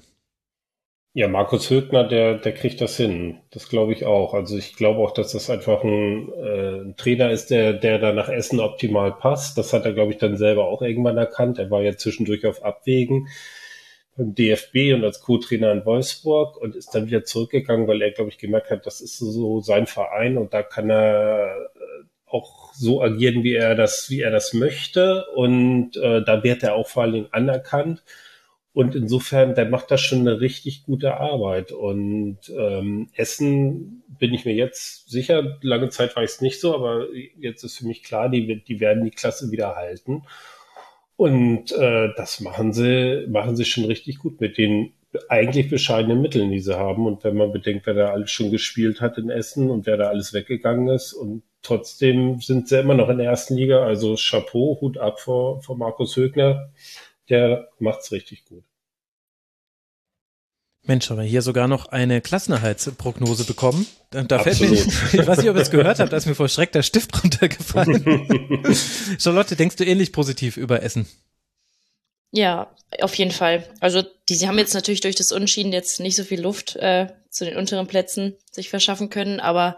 Ja, 1.15 1.27
Markus 1.27 1.69
Högner, 1.69 2.03
der, 2.07 2.39
der 2.39 2.53
kriegt 2.55 2.81
das 2.81 2.97
hin. 2.97 3.37
Das 3.51 3.69
glaube 3.69 3.93
ich 3.93 4.03
auch. 4.03 4.33
Also 4.33 4.57
ich 4.57 4.75
glaube 4.75 4.99
auch, 5.01 5.11
dass 5.11 5.33
das 5.33 5.51
einfach 5.51 5.83
ein, 5.83 6.33
äh, 6.33 6.81
ein 6.81 6.95
Trainer 6.97 7.29
ist, 7.29 7.51
der, 7.51 7.73
der 7.73 7.99
da 7.99 8.13
nach 8.13 8.29
Essen 8.29 8.59
optimal 8.59 9.13
passt. 9.13 9.55
Das 9.59 9.73
hat 9.73 9.85
er, 9.85 9.93
glaube 9.93 10.11
ich, 10.11 10.17
dann 10.17 10.37
selber 10.37 10.65
auch 10.65 10.81
irgendwann 10.81 11.17
erkannt. 11.17 11.59
Er 11.59 11.69
war 11.69 11.81
ja 11.83 11.95
zwischendurch 11.95 12.47
auf 12.47 12.63
Abwägen 12.63 13.27
beim 14.17 14.33
DFB 14.33 14.95
und 14.95 15.03
als 15.03 15.21
Co-Trainer 15.21 15.71
in 15.71 15.85
Wolfsburg 15.85 16.57
und 16.57 16.75
ist 16.75 16.95
dann 16.95 17.05
wieder 17.05 17.23
zurückgegangen, 17.23 17.87
weil 17.87 18.01
er, 18.01 18.11
glaube 18.11 18.31
ich, 18.31 18.39
gemerkt 18.39 18.71
hat, 18.71 18.85
das 18.87 18.99
ist 18.99 19.19
so 19.19 19.61
sein 19.61 19.85
Verein 19.85 20.37
und 20.37 20.53
da 20.55 20.63
kann 20.63 20.89
er 20.89 21.55
äh, 21.75 22.05
auch 22.25 22.73
so 22.73 23.03
agieren, 23.03 23.43
wie 23.43 23.53
er 23.53 23.75
das, 23.75 24.09
wie 24.09 24.21
er 24.21 24.31
das 24.31 24.53
möchte. 24.55 25.25
Und 25.35 25.95
äh, 25.95 26.23
da 26.23 26.43
wird 26.43 26.63
er 26.63 26.73
auch 26.73 26.87
vor 26.87 27.03
allen 27.03 27.13
Dingen 27.13 27.29
anerkannt. 27.31 28.03
Und 28.73 28.95
insofern, 28.95 29.53
der 29.53 29.69
macht 29.69 29.91
da 29.91 29.97
schon 29.97 30.21
eine 30.21 30.41
richtig 30.41 30.83
gute 30.83 31.17
Arbeit. 31.17 31.71
Und 31.71 32.39
ähm, 32.57 33.09
Essen 33.13 34.03
bin 34.19 34.33
ich 34.33 34.45
mir 34.45 34.55
jetzt 34.55 35.09
sicher, 35.09 35.57
lange 35.61 35.89
Zeit 35.89 36.15
war 36.15 36.23
ich 36.23 36.31
es 36.31 36.41
nicht 36.41 36.59
so, 36.59 36.73
aber 36.73 37.07
jetzt 37.39 37.63
ist 37.63 37.77
für 37.77 37.85
mich 37.85 38.01
klar, 38.01 38.29
die, 38.29 38.63
die 38.63 38.79
werden 38.79 39.03
die 39.03 39.11
Klasse 39.11 39.51
wieder 39.51 39.75
halten. 39.75 40.23
Und 41.15 41.71
äh, 41.71 42.09
das 42.17 42.39
machen 42.39 42.73
sie, 42.73 43.27
machen 43.29 43.55
sie 43.55 43.65
schon 43.65 43.85
richtig 43.85 44.17
gut 44.17 44.41
mit 44.41 44.57
den 44.57 44.93
eigentlich 45.29 45.69
bescheidenen 45.69 46.21
Mitteln, 46.21 46.51
die 46.51 46.59
sie 46.59 46.77
haben. 46.77 47.05
Und 47.05 47.23
wenn 47.23 47.37
man 47.37 47.51
bedenkt, 47.51 47.85
wer 47.85 47.93
da 47.93 48.11
alles 48.11 48.31
schon 48.31 48.49
gespielt 48.49 49.01
hat 49.01 49.19
in 49.19 49.29
Essen 49.29 49.69
und 49.69 49.85
wer 49.85 49.97
da 49.97 50.07
alles 50.07 50.33
weggegangen 50.33 50.87
ist 50.87 51.13
und 51.13 51.43
trotzdem 51.61 52.39
sind 52.41 52.67
sie 52.67 52.79
immer 52.79 52.95
noch 52.95 53.09
in 53.09 53.19
der 53.19 53.27
ersten 53.27 53.55
Liga. 53.55 53.85
Also 53.85 54.15
Chapeau, 54.15 54.79
Hut 54.81 54.97
ab 54.97 55.19
vor, 55.19 55.61
vor 55.61 55.77
Markus 55.77 56.15
Högner. 56.15 56.71
Der 57.29 57.69
macht's 57.79 58.11
richtig 58.11 58.45
gut. 58.45 58.63
Mensch, 60.85 61.09
haben 61.09 61.17
wir 61.17 61.23
hier 61.23 61.41
sogar 61.41 61.69
noch 61.69 61.85
eine 61.87 62.19
Klassenerhaltsprognose 62.19 63.45
bekommen. 63.45 63.87
Da, 64.09 64.23
da 64.23 64.39
fällt 64.39 64.59
mir, 64.59 64.73
ich 64.73 65.27
weiß 65.27 65.37
nicht, 65.37 65.49
ob 65.49 65.55
ihr 65.55 65.61
es 65.61 65.71
gehört 65.71 65.99
habt, 65.99 66.11
da 66.11 66.17
ist 66.17 66.25
mir 66.25 66.35
vor 66.35 66.49
Schreck 66.49 66.73
der 66.73 66.83
Stift 66.83 67.23
runtergefallen. 67.23 68.75
Charlotte, 69.19 69.55
denkst 69.55 69.77
du 69.77 69.85
ähnlich 69.85 70.11
positiv 70.11 70.57
über 70.57 70.83
Essen? 70.83 71.07
Ja, 72.31 72.75
auf 72.99 73.15
jeden 73.15 73.31
Fall. 73.31 73.63
Also 73.79 74.03
die, 74.27 74.35
sie 74.35 74.47
haben 74.47 74.57
jetzt 74.57 74.73
natürlich 74.73 75.01
durch 75.01 75.15
das 75.15 75.31
Unschieden 75.31 75.71
jetzt 75.71 76.01
nicht 76.01 76.17
so 76.17 76.23
viel 76.25 76.41
Luft 76.41 76.75
äh, 76.75 77.07
zu 77.29 77.45
den 77.45 77.55
unteren 77.55 77.87
Plätzen 77.87 78.35
sich 78.51 78.69
verschaffen 78.69 79.09
können, 79.09 79.39
aber 79.39 79.77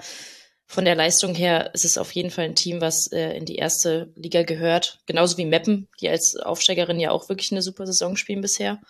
von 0.68 0.86
der 0.86 0.96
Leistung 0.96 1.36
her 1.36 1.72
ist 1.74 1.86
es 1.86 1.98
auf 1.98 2.12
jeden 2.14 2.32
Fall 2.32 2.46
ein 2.46 2.56
Team, 2.56 2.82
was 2.82 3.12
äh, 3.12 3.38
in 3.38 3.46
die 3.46 3.56
erste 3.56 4.12
Liga 4.16 4.44
gehört. 4.44 5.00
Genauso 5.06 5.38
wie 5.38 5.46
Meppen, 5.46 5.88
die 6.02 6.10
als 6.10 6.36
Aufsteigerin 6.36 7.00
ja 7.00 7.12
auch 7.12 7.30
wirklich 7.30 7.52
eine 7.52 7.62
super 7.62 7.86
Saison 7.86 8.18
spielen 8.18 8.42
bisher. 8.42 8.82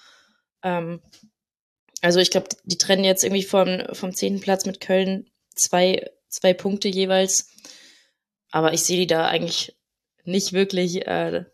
Ähm, 0.63 1.01
also 2.01 2.19
ich 2.19 2.31
glaube, 2.31 2.49
die 2.63 2.77
trennen 2.77 3.03
jetzt 3.03 3.23
irgendwie 3.23 3.43
vom, 3.43 3.83
vom 3.93 4.13
zehnten 4.13 4.39
Platz 4.39 4.65
mit 4.65 4.79
Köln 4.79 5.29
zwei, 5.53 6.09
zwei 6.29 6.53
Punkte 6.53 6.87
jeweils. 6.87 7.51
Aber 8.51 8.73
ich 8.73 8.81
sehe 8.81 8.97
die 8.97 9.07
da 9.07 9.27
eigentlich 9.27 9.75
nicht 10.23 10.53
wirklich, 10.53 11.05
äh, 11.07 11.45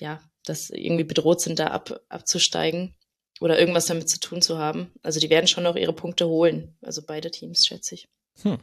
ja, 0.00 0.22
dass 0.44 0.70
irgendwie 0.70 1.04
bedroht 1.04 1.40
sind, 1.40 1.58
da 1.58 1.68
ab, 1.68 2.00
abzusteigen 2.08 2.94
oder 3.40 3.58
irgendwas 3.58 3.86
damit 3.86 4.08
zu 4.08 4.20
tun 4.20 4.40
zu 4.40 4.58
haben. 4.58 4.92
Also 5.02 5.18
die 5.18 5.30
werden 5.30 5.48
schon 5.48 5.64
noch 5.64 5.74
ihre 5.74 5.92
Punkte 5.92 6.28
holen. 6.28 6.76
Also 6.80 7.02
beide 7.04 7.30
Teams, 7.30 7.66
schätze 7.66 7.96
ich. 7.96 8.08
Hm. 8.42 8.58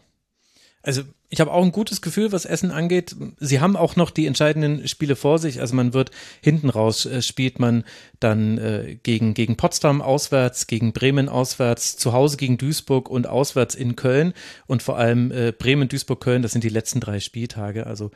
Also 0.85 1.03
ich 1.29 1.39
habe 1.39 1.51
auch 1.51 1.63
ein 1.63 1.71
gutes 1.71 2.01
Gefühl, 2.01 2.33
was 2.33 2.43
Essen 2.43 2.69
angeht. 2.69 3.15
Sie 3.39 3.61
haben 3.61 3.77
auch 3.77 3.95
noch 3.95 4.11
die 4.11 4.27
entscheidenden 4.27 4.85
Spiele 4.89 5.15
vor 5.15 5.39
sich. 5.39 5.61
Also 5.61 5.75
man 5.75 5.93
wird 5.93 6.11
hinten 6.41 6.69
raus 6.69 7.05
äh, 7.05 7.21
spielt 7.21 7.57
man 7.57 7.85
dann 8.19 8.57
äh, 8.57 8.97
gegen 9.01 9.33
gegen 9.33 9.55
Potsdam 9.55 10.01
auswärts, 10.01 10.67
gegen 10.67 10.91
Bremen 10.91 11.29
auswärts, 11.29 11.95
zu 11.95 12.11
Hause 12.11 12.35
gegen 12.35 12.57
Duisburg 12.57 13.09
und 13.09 13.27
auswärts 13.27 13.75
in 13.75 13.95
Köln 13.95 14.33
und 14.67 14.83
vor 14.83 14.97
allem 14.97 15.31
äh, 15.31 15.53
Bremen, 15.53 15.87
Duisburg, 15.87 16.19
Köln. 16.19 16.41
Das 16.41 16.51
sind 16.51 16.65
die 16.65 16.69
letzten 16.69 16.99
drei 16.99 17.21
Spieltage. 17.21 17.87
Also 17.87 18.11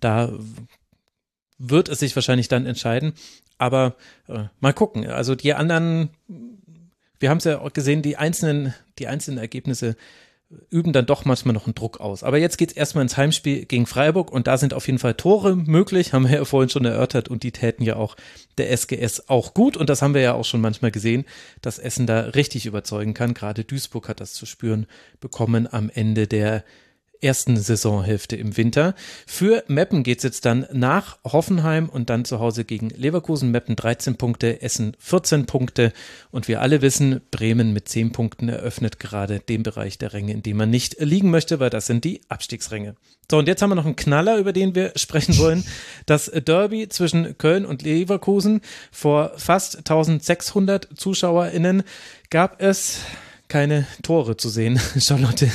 da 0.00 0.32
wird 1.56 1.88
es 1.88 2.00
sich 2.00 2.16
wahrscheinlich 2.16 2.48
dann 2.48 2.66
entscheiden. 2.66 3.12
Aber 3.58 3.94
äh, 4.26 4.44
mal 4.58 4.72
gucken. 4.72 5.06
Also 5.06 5.36
die 5.36 5.54
anderen, 5.54 6.10
wir 7.20 7.30
haben 7.30 7.38
es 7.38 7.44
ja 7.44 7.60
auch 7.60 7.72
gesehen, 7.72 8.02
die 8.02 8.16
einzelnen 8.16 8.74
die 8.98 9.06
einzelnen 9.06 9.38
Ergebnisse 9.38 9.96
üben 10.70 10.94
dann 10.94 11.04
doch 11.04 11.26
manchmal 11.26 11.52
noch 11.52 11.66
einen 11.66 11.74
Druck 11.74 12.00
aus. 12.00 12.22
Aber 12.22 12.38
jetzt 12.38 12.56
geht's 12.56 12.72
erstmal 12.72 13.02
ins 13.02 13.16
Heimspiel 13.16 13.66
gegen 13.66 13.86
Freiburg 13.86 14.32
und 14.32 14.46
da 14.46 14.56
sind 14.56 14.72
auf 14.72 14.86
jeden 14.86 14.98
Fall 14.98 15.14
Tore 15.14 15.54
möglich, 15.54 16.12
haben 16.12 16.26
wir 16.28 16.36
ja 16.36 16.44
vorhin 16.44 16.70
schon 16.70 16.86
erörtert 16.86 17.28
und 17.28 17.42
die 17.42 17.52
täten 17.52 17.84
ja 17.84 17.96
auch 17.96 18.16
der 18.56 18.70
SGS 18.70 19.28
auch 19.28 19.52
gut 19.52 19.76
und 19.76 19.90
das 19.90 20.00
haben 20.00 20.14
wir 20.14 20.22
ja 20.22 20.32
auch 20.32 20.46
schon 20.46 20.62
manchmal 20.62 20.90
gesehen, 20.90 21.26
dass 21.60 21.78
Essen 21.78 22.06
da 22.06 22.20
richtig 22.20 22.64
überzeugen 22.64 23.12
kann. 23.12 23.34
Gerade 23.34 23.64
Duisburg 23.64 24.08
hat 24.08 24.20
das 24.20 24.32
zu 24.32 24.46
spüren 24.46 24.86
bekommen 25.20 25.70
am 25.70 25.90
Ende 25.90 26.26
der 26.26 26.64
ersten 27.20 27.56
Saisonhälfte 27.56 28.36
im 28.36 28.56
Winter. 28.56 28.94
Für 29.26 29.64
Meppen 29.68 30.02
geht's 30.02 30.22
jetzt 30.22 30.44
dann 30.44 30.66
nach 30.72 31.18
Hoffenheim 31.24 31.88
und 31.88 32.10
dann 32.10 32.24
zu 32.24 32.40
Hause 32.40 32.64
gegen 32.64 32.90
Leverkusen. 32.90 33.50
Meppen 33.50 33.76
13 33.76 34.16
Punkte, 34.16 34.62
Essen 34.62 34.96
14 34.98 35.46
Punkte 35.46 35.92
und 36.30 36.48
wir 36.48 36.60
alle 36.60 36.82
wissen, 36.82 37.20
Bremen 37.30 37.72
mit 37.72 37.88
10 37.88 38.12
Punkten 38.12 38.48
eröffnet 38.48 39.00
gerade 39.00 39.40
den 39.40 39.62
Bereich 39.62 39.98
der 39.98 40.12
Ränge, 40.12 40.32
in 40.32 40.42
dem 40.42 40.56
man 40.56 40.70
nicht 40.70 40.96
liegen 41.00 41.30
möchte, 41.30 41.60
weil 41.60 41.70
das 41.70 41.86
sind 41.86 42.04
die 42.04 42.20
Abstiegsränge. 42.28 42.94
So, 43.30 43.38
und 43.38 43.46
jetzt 43.46 43.60
haben 43.60 43.70
wir 43.70 43.74
noch 43.74 43.84
einen 43.84 43.96
Knaller, 43.96 44.38
über 44.38 44.52
den 44.52 44.74
wir 44.74 44.92
sprechen 44.96 45.36
wollen. 45.38 45.64
Das 46.06 46.30
Derby 46.32 46.88
zwischen 46.88 47.36
Köln 47.36 47.66
und 47.66 47.82
Leverkusen 47.82 48.62
vor 48.90 49.32
fast 49.36 49.76
1600 49.78 50.88
ZuschauerInnen 50.94 51.82
gab 52.30 52.62
es 52.62 53.00
keine 53.48 53.86
Tore 54.02 54.36
zu 54.36 54.48
sehen. 54.48 54.80
Charlotte, 54.98 55.50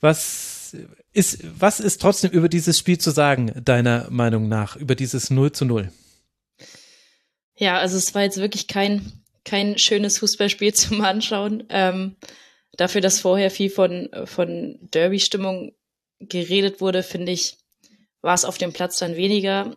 was 0.00 0.76
ist, 1.12 1.38
was 1.58 1.80
ist 1.80 2.00
trotzdem 2.00 2.30
über 2.30 2.48
dieses 2.48 2.78
Spiel 2.78 2.98
zu 2.98 3.10
sagen, 3.10 3.52
deiner 3.64 4.08
Meinung 4.10 4.48
nach, 4.48 4.76
über 4.76 4.94
dieses 4.94 5.30
0 5.30 5.52
zu 5.52 5.64
0? 5.64 5.90
Ja, 7.56 7.78
also 7.78 7.96
es 7.96 8.14
war 8.14 8.22
jetzt 8.22 8.38
wirklich 8.38 8.68
kein, 8.68 9.12
kein 9.44 9.78
schönes 9.78 10.18
Fußballspiel 10.18 10.74
zum 10.74 11.00
Anschauen. 11.00 11.64
Ähm, 11.70 12.16
dafür, 12.72 13.00
dass 13.00 13.20
vorher 13.20 13.50
viel 13.50 13.70
von, 13.70 14.08
von 14.24 14.78
Derby-Stimmung 14.92 15.72
geredet 16.20 16.80
wurde, 16.80 17.02
finde 17.02 17.32
ich, 17.32 17.56
war 18.20 18.34
es 18.34 18.44
auf 18.44 18.58
dem 18.58 18.72
Platz 18.72 18.98
dann 18.98 19.16
weniger 19.16 19.76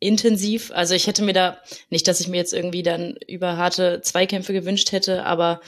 intensiv. 0.00 0.70
Also 0.72 0.94
ich 0.94 1.06
hätte 1.06 1.22
mir 1.22 1.32
da, 1.32 1.60
nicht, 1.90 2.06
dass 2.06 2.20
ich 2.20 2.28
mir 2.28 2.36
jetzt 2.36 2.52
irgendwie 2.52 2.82
dann 2.82 3.16
über 3.26 3.56
harte 3.56 4.00
Zweikämpfe 4.02 4.52
gewünscht 4.52 4.92
hätte, 4.92 5.24
aber 5.24 5.60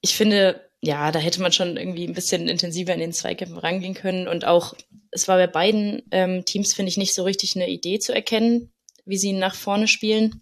ich 0.00 0.14
finde, 0.14 0.70
ja, 0.80 1.12
da 1.12 1.18
hätte 1.18 1.42
man 1.42 1.52
schon 1.52 1.76
irgendwie 1.76 2.06
ein 2.06 2.14
bisschen 2.14 2.48
intensiver 2.48 2.94
in 2.94 3.00
den 3.00 3.12
Zweikämpfen 3.12 3.58
rangehen 3.58 3.94
können. 3.94 4.28
Und 4.28 4.46
auch, 4.46 4.74
es 5.10 5.28
war 5.28 5.36
bei 5.36 5.46
beiden 5.46 6.02
ähm, 6.10 6.44
Teams, 6.46 6.72
finde 6.72 6.88
ich, 6.88 6.96
nicht 6.96 7.14
so 7.14 7.22
richtig 7.22 7.54
eine 7.54 7.68
Idee 7.68 7.98
zu 7.98 8.14
erkennen, 8.14 8.72
wie 9.04 9.18
sie 9.18 9.34
nach 9.34 9.54
vorne 9.54 9.88
spielen. 9.88 10.40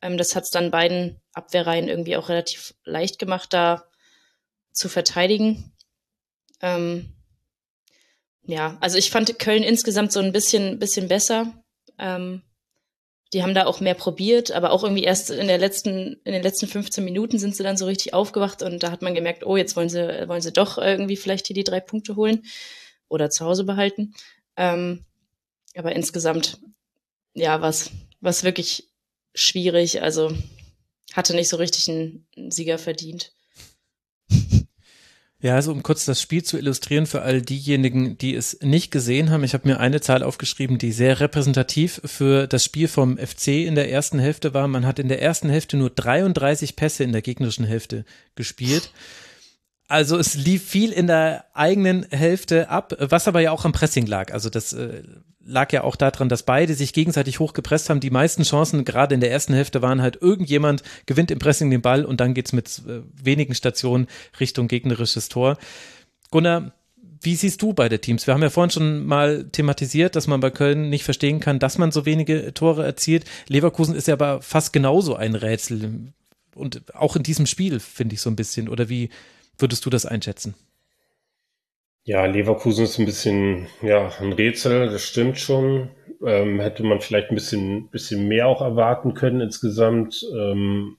Ähm, 0.00 0.16
das 0.16 0.34
hat 0.34 0.44
es 0.44 0.50
dann 0.50 0.70
beiden 0.70 1.20
Abwehrreihen 1.34 1.88
irgendwie 1.88 2.16
auch 2.16 2.30
relativ 2.30 2.74
leicht 2.84 3.18
gemacht, 3.18 3.52
da 3.52 3.84
zu 4.72 4.88
verteidigen. 4.88 5.74
Ähm, 6.62 7.14
ja, 8.46 8.78
also 8.80 8.96
ich 8.96 9.10
fand 9.10 9.38
Köln 9.38 9.62
insgesamt 9.62 10.12
so 10.12 10.20
ein 10.20 10.32
bisschen, 10.32 10.78
bisschen 10.78 11.08
besser. 11.08 11.63
Ähm, 11.98 12.42
die 13.32 13.42
haben 13.42 13.54
da 13.54 13.66
auch 13.66 13.80
mehr 13.80 13.94
probiert, 13.94 14.52
aber 14.52 14.70
auch 14.70 14.84
irgendwie 14.84 15.02
erst 15.02 15.30
in 15.30 15.48
der 15.48 15.58
letzten, 15.58 16.20
in 16.24 16.32
den 16.32 16.42
letzten 16.42 16.68
15 16.68 17.04
Minuten 17.04 17.38
sind 17.38 17.56
sie 17.56 17.64
dann 17.64 17.76
so 17.76 17.86
richtig 17.86 18.14
aufgewacht 18.14 18.62
und 18.62 18.82
da 18.82 18.92
hat 18.92 19.02
man 19.02 19.14
gemerkt, 19.14 19.44
oh, 19.44 19.56
jetzt 19.56 19.74
wollen 19.74 19.88
sie, 19.88 20.28
wollen 20.28 20.40
sie 20.40 20.52
doch 20.52 20.78
irgendwie 20.78 21.16
vielleicht 21.16 21.48
hier 21.48 21.54
die 21.54 21.64
drei 21.64 21.80
Punkte 21.80 22.14
holen 22.14 22.44
oder 23.08 23.30
zu 23.30 23.44
Hause 23.44 23.64
behalten. 23.64 24.14
Ähm, 24.56 25.04
aber 25.76 25.96
insgesamt, 25.96 26.60
ja, 27.34 27.60
was, 27.60 27.90
was 28.20 28.44
wirklich 28.44 28.88
schwierig. 29.34 30.02
Also 30.02 30.32
hatte 31.12 31.34
nicht 31.34 31.48
so 31.48 31.56
richtig 31.56 31.88
einen 31.88 32.26
Sieger 32.50 32.78
verdient. 32.78 33.32
Ja, 35.44 35.56
also 35.56 35.72
um 35.72 35.82
kurz 35.82 36.06
das 36.06 36.22
Spiel 36.22 36.42
zu 36.42 36.56
illustrieren 36.56 37.04
für 37.04 37.20
all 37.20 37.42
diejenigen, 37.42 38.16
die 38.16 38.34
es 38.34 38.60
nicht 38.62 38.90
gesehen 38.90 39.28
haben. 39.28 39.44
Ich 39.44 39.52
habe 39.52 39.68
mir 39.68 39.78
eine 39.78 40.00
Zahl 40.00 40.22
aufgeschrieben, 40.22 40.78
die 40.78 40.90
sehr 40.90 41.20
repräsentativ 41.20 42.00
für 42.02 42.46
das 42.46 42.64
Spiel 42.64 42.88
vom 42.88 43.18
FC 43.18 43.48
in 43.48 43.74
der 43.74 43.92
ersten 43.92 44.18
Hälfte 44.18 44.54
war. 44.54 44.66
Man 44.68 44.86
hat 44.86 44.98
in 44.98 45.08
der 45.08 45.20
ersten 45.20 45.50
Hälfte 45.50 45.76
nur 45.76 45.90
33 45.90 46.76
Pässe 46.76 47.04
in 47.04 47.12
der 47.12 47.20
gegnerischen 47.20 47.66
Hälfte 47.66 48.06
gespielt. 48.36 48.90
Also 49.86 50.16
es 50.16 50.34
lief 50.34 50.66
viel 50.66 50.92
in 50.92 51.08
der 51.08 51.44
eigenen 51.52 52.06
Hälfte 52.08 52.70
ab, 52.70 52.94
was 52.98 53.28
aber 53.28 53.40
ja 53.40 53.50
auch 53.50 53.66
am 53.66 53.72
Pressing 53.72 54.06
lag. 54.06 54.32
Also 54.32 54.48
das 54.48 54.72
äh, 54.72 55.02
lag 55.44 55.72
ja 55.72 55.84
auch 55.84 55.96
daran, 55.96 56.28
dass 56.28 56.42
beide 56.42 56.74
sich 56.74 56.92
gegenseitig 56.92 57.40
hochgepresst 57.40 57.90
haben. 57.90 58.00
Die 58.00 58.10
meisten 58.10 58.42
Chancen, 58.42 58.84
gerade 58.84 59.14
in 59.14 59.20
der 59.20 59.30
ersten 59.30 59.54
Hälfte, 59.54 59.82
waren 59.82 60.02
halt 60.02 60.20
irgendjemand 60.20 60.82
gewinnt 61.06 61.30
im 61.30 61.38
Pressing 61.38 61.70
den 61.70 61.82
Ball 61.82 62.04
und 62.04 62.20
dann 62.20 62.34
geht's 62.34 62.52
mit 62.52 62.82
äh, 62.86 63.00
wenigen 63.14 63.54
Stationen 63.54 64.06
Richtung 64.40 64.68
gegnerisches 64.68 65.28
Tor. 65.28 65.58
Gunnar, 66.30 66.72
wie 67.20 67.36
siehst 67.36 67.62
du 67.62 67.72
beide 67.72 68.00
Teams? 68.00 68.26
Wir 68.26 68.34
haben 68.34 68.42
ja 68.42 68.50
vorhin 68.50 68.70
schon 68.70 69.06
mal 69.06 69.44
thematisiert, 69.44 70.14
dass 70.14 70.26
man 70.26 70.40
bei 70.40 70.50
Köln 70.50 70.90
nicht 70.90 71.04
verstehen 71.04 71.40
kann, 71.40 71.58
dass 71.58 71.78
man 71.78 71.90
so 71.90 72.04
wenige 72.04 72.52
Tore 72.52 72.84
erzielt. 72.84 73.24
Leverkusen 73.48 73.94
ist 73.94 74.08
ja 74.08 74.14
aber 74.14 74.42
fast 74.42 74.72
genauso 74.72 75.16
ein 75.16 75.34
Rätsel. 75.34 76.12
Und 76.54 76.94
auch 76.94 77.16
in 77.16 77.22
diesem 77.22 77.46
Spiel, 77.46 77.80
finde 77.80 78.14
ich 78.14 78.20
so 78.20 78.28
ein 78.28 78.36
bisschen. 78.36 78.68
Oder 78.68 78.88
wie, 78.88 79.08
würdest 79.58 79.86
du 79.86 79.90
das 79.90 80.04
einschätzen? 80.04 80.54
Ja, 82.06 82.26
Leverkusen 82.26 82.84
ist 82.84 82.98
ein 82.98 83.06
bisschen, 83.06 83.66
ja, 83.80 84.12
ein 84.20 84.34
Rätsel, 84.34 84.90
das 84.90 85.04
stimmt 85.04 85.38
schon. 85.38 85.90
Ähm, 86.22 86.60
hätte 86.60 86.82
man 86.82 87.00
vielleicht 87.00 87.30
ein 87.30 87.34
bisschen, 87.34 87.88
bisschen 87.88 88.28
mehr 88.28 88.46
auch 88.46 88.60
erwarten 88.60 89.14
können 89.14 89.40
insgesamt. 89.40 90.22
Ähm, 90.34 90.98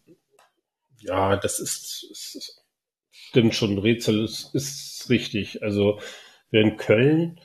ja, 0.97 1.37
das 1.37 1.59
ist, 1.59 2.07
ist, 2.09 2.65
stimmt 3.11 3.53
schon, 3.53 3.73
ein 3.73 3.77
Rätsel 3.77 4.23
ist, 4.23 4.55
ist 4.55 5.07
richtig. 5.09 5.61
Also, 5.61 5.99
während 6.49 6.79
Köln 6.79 7.39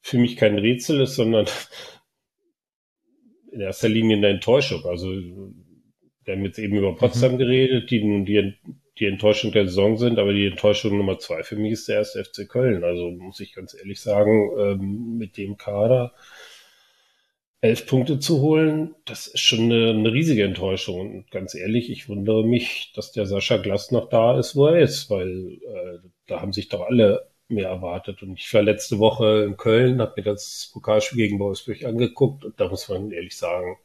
für 0.00 0.18
mich 0.18 0.36
kein 0.36 0.58
Rätsel 0.58 1.00
ist, 1.02 1.14
sondern 1.14 1.46
in 3.52 3.60
erster 3.60 3.88
Linie 3.88 4.16
eine 4.16 4.28
Enttäuschung. 4.28 4.84
Also, 4.86 5.08
wir 5.10 6.34
haben 6.34 6.44
jetzt 6.44 6.58
eben 6.58 6.76
über 6.76 6.96
Potsdam 6.96 7.34
mhm. 7.34 7.38
geredet, 7.38 7.92
die 7.92 8.02
nun 8.02 8.24
die 8.24 8.54
die 8.98 9.06
Enttäuschung 9.06 9.52
der 9.52 9.66
Saison 9.66 9.96
sind, 9.96 10.18
aber 10.18 10.32
die 10.32 10.46
Enttäuschung 10.46 10.96
Nummer 10.96 11.18
zwei 11.18 11.42
für 11.42 11.56
mich 11.56 11.72
ist 11.72 11.88
der 11.88 11.96
erste 11.96 12.24
FC 12.24 12.48
Köln. 12.48 12.84
Also 12.84 13.10
muss 13.10 13.40
ich 13.40 13.54
ganz 13.54 13.74
ehrlich 13.74 14.00
sagen, 14.00 14.50
ähm, 14.58 15.18
mit 15.18 15.36
dem 15.36 15.56
Kader 15.56 16.12
elf 17.60 17.86
Punkte 17.86 18.18
zu 18.18 18.42
holen, 18.42 18.94
das 19.06 19.26
ist 19.26 19.40
schon 19.40 19.72
eine, 19.72 19.90
eine, 19.90 20.12
riesige 20.12 20.44
Enttäuschung. 20.44 21.00
Und 21.00 21.30
ganz 21.30 21.54
ehrlich, 21.54 21.90
ich 21.90 22.08
wundere 22.10 22.44
mich, 22.44 22.92
dass 22.94 23.10
der 23.12 23.24
Sascha 23.26 23.56
Glass 23.56 23.90
noch 23.90 24.10
da 24.10 24.38
ist, 24.38 24.54
wo 24.54 24.66
er 24.66 24.80
ist, 24.80 25.08
weil 25.10 25.54
äh, 25.54 25.98
da 26.26 26.42
haben 26.42 26.52
sich 26.52 26.68
doch 26.68 26.82
alle 26.82 27.30
mehr 27.48 27.68
erwartet. 27.68 28.22
Und 28.22 28.38
ich 28.38 28.52
war 28.52 28.62
letzte 28.62 28.98
Woche 28.98 29.44
in 29.44 29.56
Köln, 29.56 30.00
habe 30.00 30.12
mir 30.16 30.24
das 30.24 30.70
Pokalspiel 30.74 31.16
gegen 31.16 31.38
Wolfsburg 31.38 31.84
angeguckt 31.84 32.44
und 32.44 32.60
da 32.60 32.68
muss 32.68 32.88
man 32.90 33.10
ehrlich 33.10 33.36
sagen, 33.36 33.78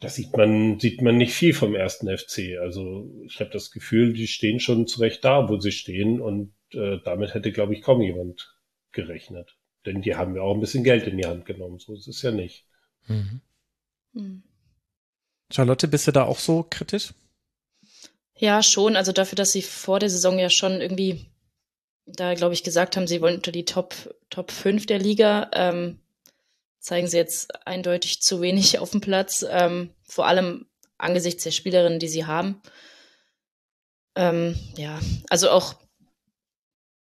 da 0.00 0.08
sieht 0.08 0.34
man, 0.36 0.80
sieht 0.80 1.02
man 1.02 1.18
nicht 1.18 1.34
viel 1.34 1.52
vom 1.52 1.74
ersten 1.74 2.06
FC. 2.08 2.58
Also 2.60 3.10
ich 3.26 3.38
habe 3.40 3.50
das 3.50 3.70
Gefühl, 3.70 4.14
die 4.14 4.26
stehen 4.26 4.58
schon 4.58 4.86
zurecht 4.86 5.24
da, 5.24 5.48
wo 5.48 5.60
sie 5.60 5.72
stehen 5.72 6.20
und 6.20 6.54
äh, 6.72 6.98
damit 7.04 7.34
hätte, 7.34 7.52
glaube 7.52 7.74
ich, 7.74 7.82
kaum 7.82 8.00
jemand 8.00 8.56
gerechnet. 8.92 9.56
Denn 9.84 10.00
die 10.00 10.16
haben 10.16 10.34
ja 10.34 10.42
auch 10.42 10.54
ein 10.54 10.60
bisschen 10.60 10.84
Geld 10.84 11.06
in 11.06 11.18
die 11.18 11.26
Hand 11.26 11.44
genommen. 11.44 11.78
So 11.78 11.94
ist 11.94 12.08
es 12.08 12.22
ja 12.22 12.30
nicht. 12.30 12.64
Mhm. 13.06 13.40
Mhm. 14.12 14.42
Charlotte, 15.52 15.88
bist 15.88 16.06
du 16.06 16.12
da 16.12 16.24
auch 16.24 16.38
so 16.38 16.66
kritisch? 16.68 17.12
Ja, 18.36 18.62
schon. 18.62 18.96
Also 18.96 19.12
dafür, 19.12 19.36
dass 19.36 19.52
sie 19.52 19.62
vor 19.62 19.98
der 19.98 20.08
Saison 20.08 20.38
ja 20.38 20.48
schon 20.48 20.80
irgendwie 20.80 21.26
da, 22.06 22.34
glaube 22.34 22.54
ich, 22.54 22.62
gesagt 22.62 22.96
haben, 22.96 23.06
sie 23.06 23.20
wollen 23.20 23.36
unter 23.36 23.52
die 23.52 23.64
Top, 23.66 23.94
Top 24.30 24.50
5 24.50 24.86
der 24.86 24.98
Liga. 24.98 25.50
Ähm, 25.52 25.98
zeigen 26.80 27.06
sie 27.06 27.18
jetzt 27.18 27.66
eindeutig 27.66 28.22
zu 28.22 28.40
wenig 28.40 28.78
auf 28.78 28.90
dem 28.90 29.00
Platz, 29.00 29.44
ähm, 29.48 29.94
vor 30.02 30.26
allem 30.26 30.66
angesichts 30.98 31.44
der 31.44 31.50
Spielerinnen, 31.50 31.98
die 31.98 32.08
sie 32.08 32.26
haben. 32.26 32.60
Ähm, 34.16 34.58
ja, 34.76 34.98
also 35.28 35.50
auch, 35.50 35.74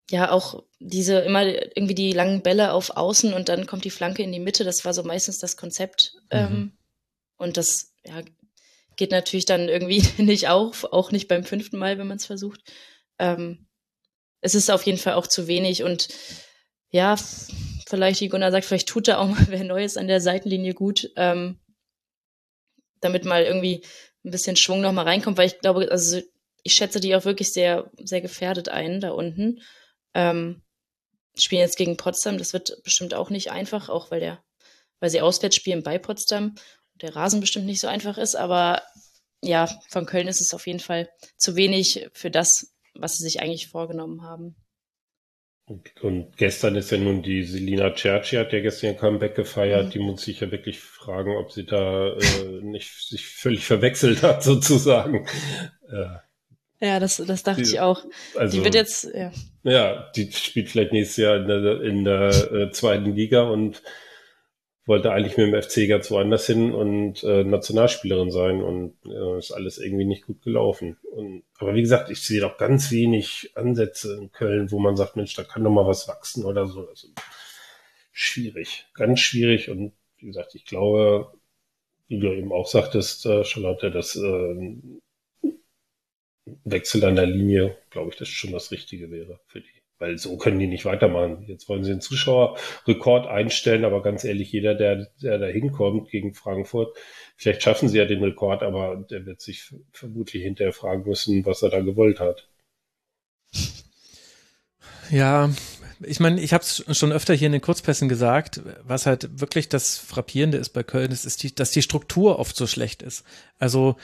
ja, 0.09 0.31
auch 0.31 0.63
diese 0.79 1.19
immer 1.19 1.45
irgendwie 1.45 1.95
die 1.95 2.11
langen 2.11 2.41
Bälle 2.41 2.73
auf 2.73 2.97
Außen 2.97 3.33
und 3.33 3.49
dann 3.49 3.67
kommt 3.67 3.85
die 3.85 3.89
Flanke 3.89 4.23
in 4.23 4.31
die 4.31 4.39
Mitte, 4.39 4.63
das 4.63 4.83
war 4.85 4.93
so 4.93 5.03
meistens 5.03 5.39
das 5.39 5.55
Konzept. 5.55 6.15
Ähm, 6.31 6.51
mhm. 6.51 6.71
und 7.37 7.57
das, 7.57 7.93
ja, 8.05 8.21
geht 8.95 9.11
natürlich 9.11 9.45
dann 9.45 9.69
irgendwie 9.69 10.03
nicht 10.21 10.49
auf, 10.49 10.83
auch 10.85 11.11
nicht 11.11 11.27
beim 11.27 11.43
fünften 11.43 11.77
Mal, 11.77 11.97
wenn 11.97 12.07
man 12.07 12.17
es 12.17 12.25
versucht. 12.25 12.61
Ähm, 13.17 13.67
es 14.41 14.55
ist 14.55 14.69
auf 14.71 14.83
jeden 14.83 14.97
Fall 14.97 15.13
auch 15.13 15.27
zu 15.27 15.47
wenig 15.47 15.83
und 15.83 16.09
ja, 16.91 17.15
vielleicht, 17.89 18.21
wie 18.21 18.29
Gunnar 18.29 18.51
sagt, 18.51 18.65
vielleicht 18.65 18.87
tut 18.87 19.07
da 19.07 19.17
auch 19.17 19.27
mal 19.27 19.45
wer 19.47 19.63
Neues 19.63 19.97
an 19.97 20.07
der 20.07 20.21
Seitenlinie 20.21 20.73
gut, 20.73 21.11
ähm, 21.15 21.59
damit 23.01 23.25
mal 23.25 23.43
irgendwie 23.43 23.83
ein 24.23 24.31
bisschen 24.31 24.55
Schwung 24.55 24.81
noch 24.81 24.91
mal 24.91 25.05
reinkommt, 25.05 25.37
weil 25.37 25.47
ich 25.47 25.59
glaube, 25.59 25.89
also 25.91 26.21
ich 26.63 26.73
schätze 26.73 26.99
die 26.99 27.15
auch 27.15 27.25
wirklich 27.25 27.51
sehr, 27.51 27.89
sehr 27.97 28.21
gefährdet 28.21 28.69
ein 28.69 28.99
da 28.99 29.11
unten. 29.11 29.61
Ähm, 30.13 30.61
spielen 31.37 31.61
jetzt 31.61 31.77
gegen 31.77 31.97
Potsdam, 31.97 32.37
das 32.37 32.53
wird 32.53 32.83
bestimmt 32.83 33.13
auch 33.13 33.29
nicht 33.29 33.51
einfach, 33.51 33.89
auch 33.89 34.11
weil 34.11 34.19
der, 34.19 34.43
weil 34.99 35.09
sie 35.09 35.21
auswärts 35.21 35.55
spielen 35.55 35.83
bei 35.83 35.97
Potsdam 35.97 36.55
und 36.93 37.01
der 37.01 37.15
Rasen 37.15 37.39
bestimmt 37.39 37.65
nicht 37.65 37.79
so 37.79 37.87
einfach 37.87 38.17
ist, 38.17 38.35
aber 38.35 38.83
ja, 39.41 39.67
von 39.89 40.05
Köln 40.05 40.27
ist 40.27 40.41
es 40.41 40.53
auf 40.53 40.67
jeden 40.67 40.81
Fall 40.81 41.09
zu 41.37 41.55
wenig 41.55 42.09
für 42.11 42.29
das, 42.29 42.73
was 42.93 43.15
sie 43.15 43.23
sich 43.23 43.41
eigentlich 43.41 43.69
vorgenommen 43.69 44.23
haben. 44.23 44.57
Und 46.01 46.35
gestern 46.37 46.75
ist 46.75 46.89
ja 46.89 46.97
nun 46.97 47.21
die 47.21 47.43
Selina 47.43 47.95
Cerci, 47.95 48.37
hat 48.37 48.53
ja 48.53 48.59
gestern 48.59 48.91
ihr 48.91 48.95
Comeback 48.95 49.35
gefeiert. 49.35 49.87
Mhm. 49.87 49.89
Die 49.91 49.99
muss 49.99 50.23
sich 50.23 50.39
ja 50.39 50.49
wirklich 50.49 50.79
fragen, 50.79 51.37
ob 51.37 51.51
sie 51.51 51.65
da 51.65 52.13
äh, 52.13 52.61
nicht 52.61 53.07
sich 53.07 53.27
völlig 53.27 53.65
verwechselt 53.65 54.23
hat, 54.23 54.41
sozusagen. 54.43 55.27
Äh, 55.87 56.85
ja, 56.85 56.99
das, 56.99 57.17
das 57.17 57.43
dachte 57.43 57.61
die, 57.61 57.69
ich 57.69 57.79
auch. 57.81 58.03
Also, 58.35 58.57
die 58.57 58.63
wird 58.63 58.73
jetzt, 58.73 59.09
ja. 59.13 59.31
Ja, 59.63 60.09
die 60.15 60.31
spielt 60.31 60.69
vielleicht 60.69 60.91
nächstes 60.91 61.17
Jahr 61.17 61.35
in 61.35 61.47
der, 61.47 61.81
in 61.81 62.03
der 62.03 62.51
äh, 62.51 62.71
zweiten 62.71 63.13
Liga 63.13 63.43
und 63.43 63.83
wollte 64.89 65.11
eigentlich 65.11 65.37
mit 65.37 65.53
dem 65.53 65.61
FC 65.61 65.87
ganz 65.87 66.09
woanders 66.09 66.47
hin 66.47 66.73
und 66.73 67.23
äh, 67.23 67.43
Nationalspielerin 67.43 68.31
sein 68.31 68.61
und 68.63 68.95
äh, 69.05 69.37
ist 69.37 69.51
alles 69.51 69.77
irgendwie 69.77 70.05
nicht 70.05 70.25
gut 70.25 70.41
gelaufen. 70.41 70.97
Und, 71.03 71.43
aber 71.59 71.75
wie 71.75 71.81
gesagt, 71.81 72.09
ich 72.09 72.21
sehe 72.21 72.41
doch 72.41 72.57
ganz 72.57 72.91
wenig 72.91 73.51
Ansätze 73.55 74.17
in 74.17 74.31
Köln, 74.31 74.71
wo 74.71 74.79
man 74.79 74.97
sagt, 74.97 75.15
Mensch, 75.15 75.35
da 75.35 75.43
kann 75.43 75.63
doch 75.63 75.69
mal 75.69 75.85
was 75.85 76.07
wachsen 76.07 76.43
oder 76.43 76.65
so. 76.65 76.87
Also, 76.89 77.07
schwierig, 78.11 78.87
ganz 78.95 79.19
schwierig. 79.19 79.69
Und 79.69 79.93
wie 80.17 80.25
gesagt, 80.25 80.55
ich 80.55 80.65
glaube, 80.65 81.31
wie 82.07 82.19
du 82.19 82.33
eben 82.33 82.51
auch 82.51 82.67
sagtest, 82.67 83.27
äh, 83.27 83.43
Charlotte, 83.43 83.91
dass 83.91 84.15
äh, 84.15 84.73
Wechsel 86.63 87.05
an 87.05 87.15
der 87.15 87.27
Linie, 87.27 87.77
glaube 87.91 88.09
ich, 88.09 88.17
das 88.17 88.27
schon 88.27 88.51
das 88.51 88.71
Richtige 88.71 89.11
wäre 89.11 89.39
für 89.45 89.61
die. 89.61 89.78
Weil 89.99 90.17
so 90.17 90.37
können 90.37 90.59
die 90.59 90.67
nicht 90.67 90.85
weitermachen. 90.85 91.43
Jetzt 91.47 91.67
wollen 91.67 91.83
sie 91.83 91.91
den 91.91 92.01
Zuschauerrekord 92.01 93.27
einstellen, 93.27 93.83
aber 93.83 94.01
ganz 94.01 94.23
ehrlich, 94.23 94.51
jeder, 94.51 94.73
der, 94.73 95.07
der 95.21 95.37
da 95.37 95.47
hinkommt 95.47 96.09
gegen 96.09 96.33
Frankfurt, 96.33 96.95
vielleicht 97.35 97.61
schaffen 97.61 97.89
sie 97.89 97.97
ja 97.97 98.05
den 98.05 98.23
Rekord, 98.23 98.63
aber 98.63 99.05
der 99.09 99.25
wird 99.25 99.41
sich 99.41 99.73
vermutlich 99.91 100.43
hinterher 100.43 100.73
fragen 100.73 101.03
müssen, 101.03 101.45
was 101.45 101.61
er 101.61 101.69
da 101.69 101.81
gewollt 101.81 102.19
hat. 102.19 102.47
Ja, 105.11 105.49
ich 106.01 106.19
meine, 106.19 106.39
ich 106.39 106.53
habe 106.53 106.63
es 106.63 106.85
schon 106.97 107.11
öfter 107.11 107.33
hier 107.33 107.47
in 107.47 107.51
den 107.51 107.61
Kurzpässen 107.61 108.07
gesagt, 108.07 108.61
was 108.83 109.05
halt 109.05 109.41
wirklich 109.41 109.67
das 109.67 109.97
Frappierende 109.97 110.57
ist 110.57 110.69
bei 110.69 110.83
Köln, 110.83 111.11
ist, 111.11 111.25
ist 111.25 111.43
die, 111.43 111.53
dass 111.53 111.71
die 111.71 111.81
Struktur 111.81 112.39
oft 112.39 112.55
so 112.55 112.67
schlecht 112.67 113.01
ist. 113.01 113.25
Also 113.57 113.97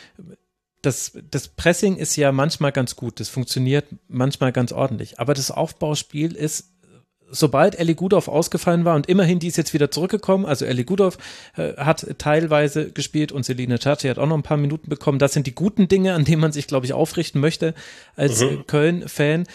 das, 0.85 1.17
das 1.31 1.47
Pressing 1.47 1.97
ist 1.97 2.15
ja 2.15 2.31
manchmal 2.31 2.71
ganz 2.71 2.95
gut, 2.95 3.19
das 3.19 3.29
funktioniert 3.29 3.85
manchmal 4.07 4.51
ganz 4.51 4.71
ordentlich, 4.71 5.19
aber 5.19 5.33
das 5.33 5.51
Aufbauspiel 5.51 6.35
ist 6.35 6.71
sobald 7.29 7.77
Ellie 7.77 7.95
Gudorf 7.95 8.27
ausgefallen 8.27 8.85
war 8.85 8.95
und 8.95 9.07
immerhin 9.07 9.39
die 9.39 9.47
ist 9.47 9.57
jetzt 9.57 9.73
wieder 9.73 9.91
zurückgekommen, 9.91 10.45
also 10.45 10.65
Ellie 10.65 10.85
Gudorf 10.85 11.17
äh, 11.57 11.73
hat 11.77 12.05
teilweise 12.17 12.91
gespielt 12.91 13.31
und 13.31 13.45
Selina 13.45 13.77
Chachi 13.77 14.07
hat 14.07 14.19
auch 14.19 14.27
noch 14.27 14.37
ein 14.37 14.43
paar 14.43 14.57
Minuten 14.57 14.89
bekommen. 14.89 15.19
Das 15.19 15.33
sind 15.33 15.47
die 15.47 15.55
guten 15.55 15.87
Dinge, 15.87 16.13
an 16.13 16.25
denen 16.25 16.41
man 16.41 16.51
sich, 16.51 16.67
glaube 16.67 16.85
ich, 16.85 16.93
aufrichten 16.93 17.41
möchte 17.41 17.73
als 18.15 18.41
mhm. 18.41 18.67
Köln-Fan. 18.67 19.45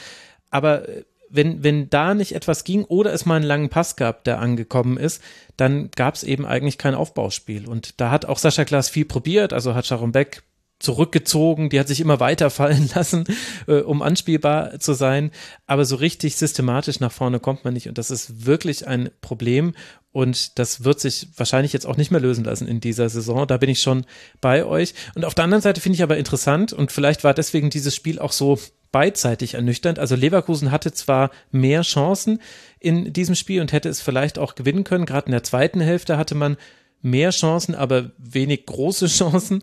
Aber 0.51 0.89
äh, 0.89 1.05
wenn, 1.31 1.63
wenn 1.63 1.89
da 1.91 2.15
nicht 2.15 2.35
etwas 2.35 2.65
ging 2.65 2.85
oder 2.85 3.13
es 3.13 3.25
mal 3.25 3.37
einen 3.37 3.45
langen 3.45 3.69
Pass 3.69 3.95
gab, 3.95 4.25
der 4.25 4.41
angekommen 4.41 4.97
ist, 4.97 5.23
dann 5.57 5.91
gab 5.93 6.15
es 6.15 6.25
eben 6.25 6.45
eigentlich 6.45 6.77
kein 6.77 6.97
Aufbauspiel. 6.97 7.69
Und 7.69 8.01
da 8.01 8.11
hat 8.11 8.25
auch 8.27 8.39
Sascha 8.39 8.65
Klaas 8.65 8.89
viel 8.89 9.05
probiert, 9.05 9.53
also 9.53 9.75
hat 9.75 9.87
Sharon 9.87 10.11
Beck 10.11 10.43
zurückgezogen, 10.81 11.69
die 11.71 11.79
hat 11.79 11.87
sich 11.87 12.01
immer 12.01 12.19
weiter 12.19 12.51
fallen 12.51 12.91
lassen, 12.95 13.25
äh, 13.69 13.81
um 13.81 14.03
anspielbar 14.03 14.81
zu 14.81 14.95
sein. 14.95 15.31
Aber 15.67 15.85
so 15.85 15.97
richtig 15.97 16.37
systematisch 16.37 16.99
nach 16.99 17.13
vorne 17.13 17.39
kommt 17.39 17.65
man 17.65 17.75
nicht. 17.75 17.89
Und 17.89 17.99
das 17.99 18.11
ist 18.11 18.47
wirklich 18.47 18.89
ein 18.89 19.11
Problem. 19.21 19.75
Und 20.13 20.59
das 20.59 20.83
wird 20.83 20.99
sich 20.99 21.29
wahrscheinlich 21.37 21.73
jetzt 21.73 21.87
auch 21.87 21.97
nicht 21.97 22.11
mehr 22.11 22.21
lösen 22.21 22.45
lassen 22.45 22.67
in 22.67 22.81
dieser 22.81 23.09
Saison. 23.09 23.47
Da 23.47 23.59
bin 23.59 23.71
ich 23.71 23.81
schon 23.81 24.05
bei 24.41 24.65
euch. 24.65 24.95
Und 25.15 25.25
auf 25.25 25.35
der 25.35 25.45
anderen 25.45 25.63
Seite 25.63 25.81
finde 25.81 25.95
ich 25.95 26.03
aber 26.03 26.17
interessant 26.17 26.73
und 26.73 26.91
vielleicht 26.91 27.23
war 27.23 27.33
deswegen 27.33 27.71
dieses 27.71 27.95
Spiel 27.95 28.19
auch 28.19 28.33
so 28.33 28.59
beidseitig 28.91 29.55
ernüchternd. 29.55 30.01
Also 30.01 30.17
Leverkusen 30.17 30.73
hatte 30.73 30.93
zwar 30.93 31.31
mehr 31.53 31.83
Chancen 31.83 32.41
in 32.81 33.13
diesem 33.13 33.37
Spiel 33.37 33.61
und 33.61 33.73
hätte 33.73 33.89
es 33.89 34.01
vielleicht 34.01 34.39
auch 34.39 34.57
gewinnen 34.57 34.83
können. 34.83 35.07
Gerade 35.07 35.27
in 35.27 35.33
der 35.33 35.45
zweiten 35.45 35.81
Hälfte 35.81 36.17
hatte 36.17 36.35
man 36.35 36.57
mehr 37.03 37.31
Chancen, 37.31 37.77
aber 37.77 38.11
wenig 38.19 38.67
große 38.67 39.07
Chancen. 39.09 39.63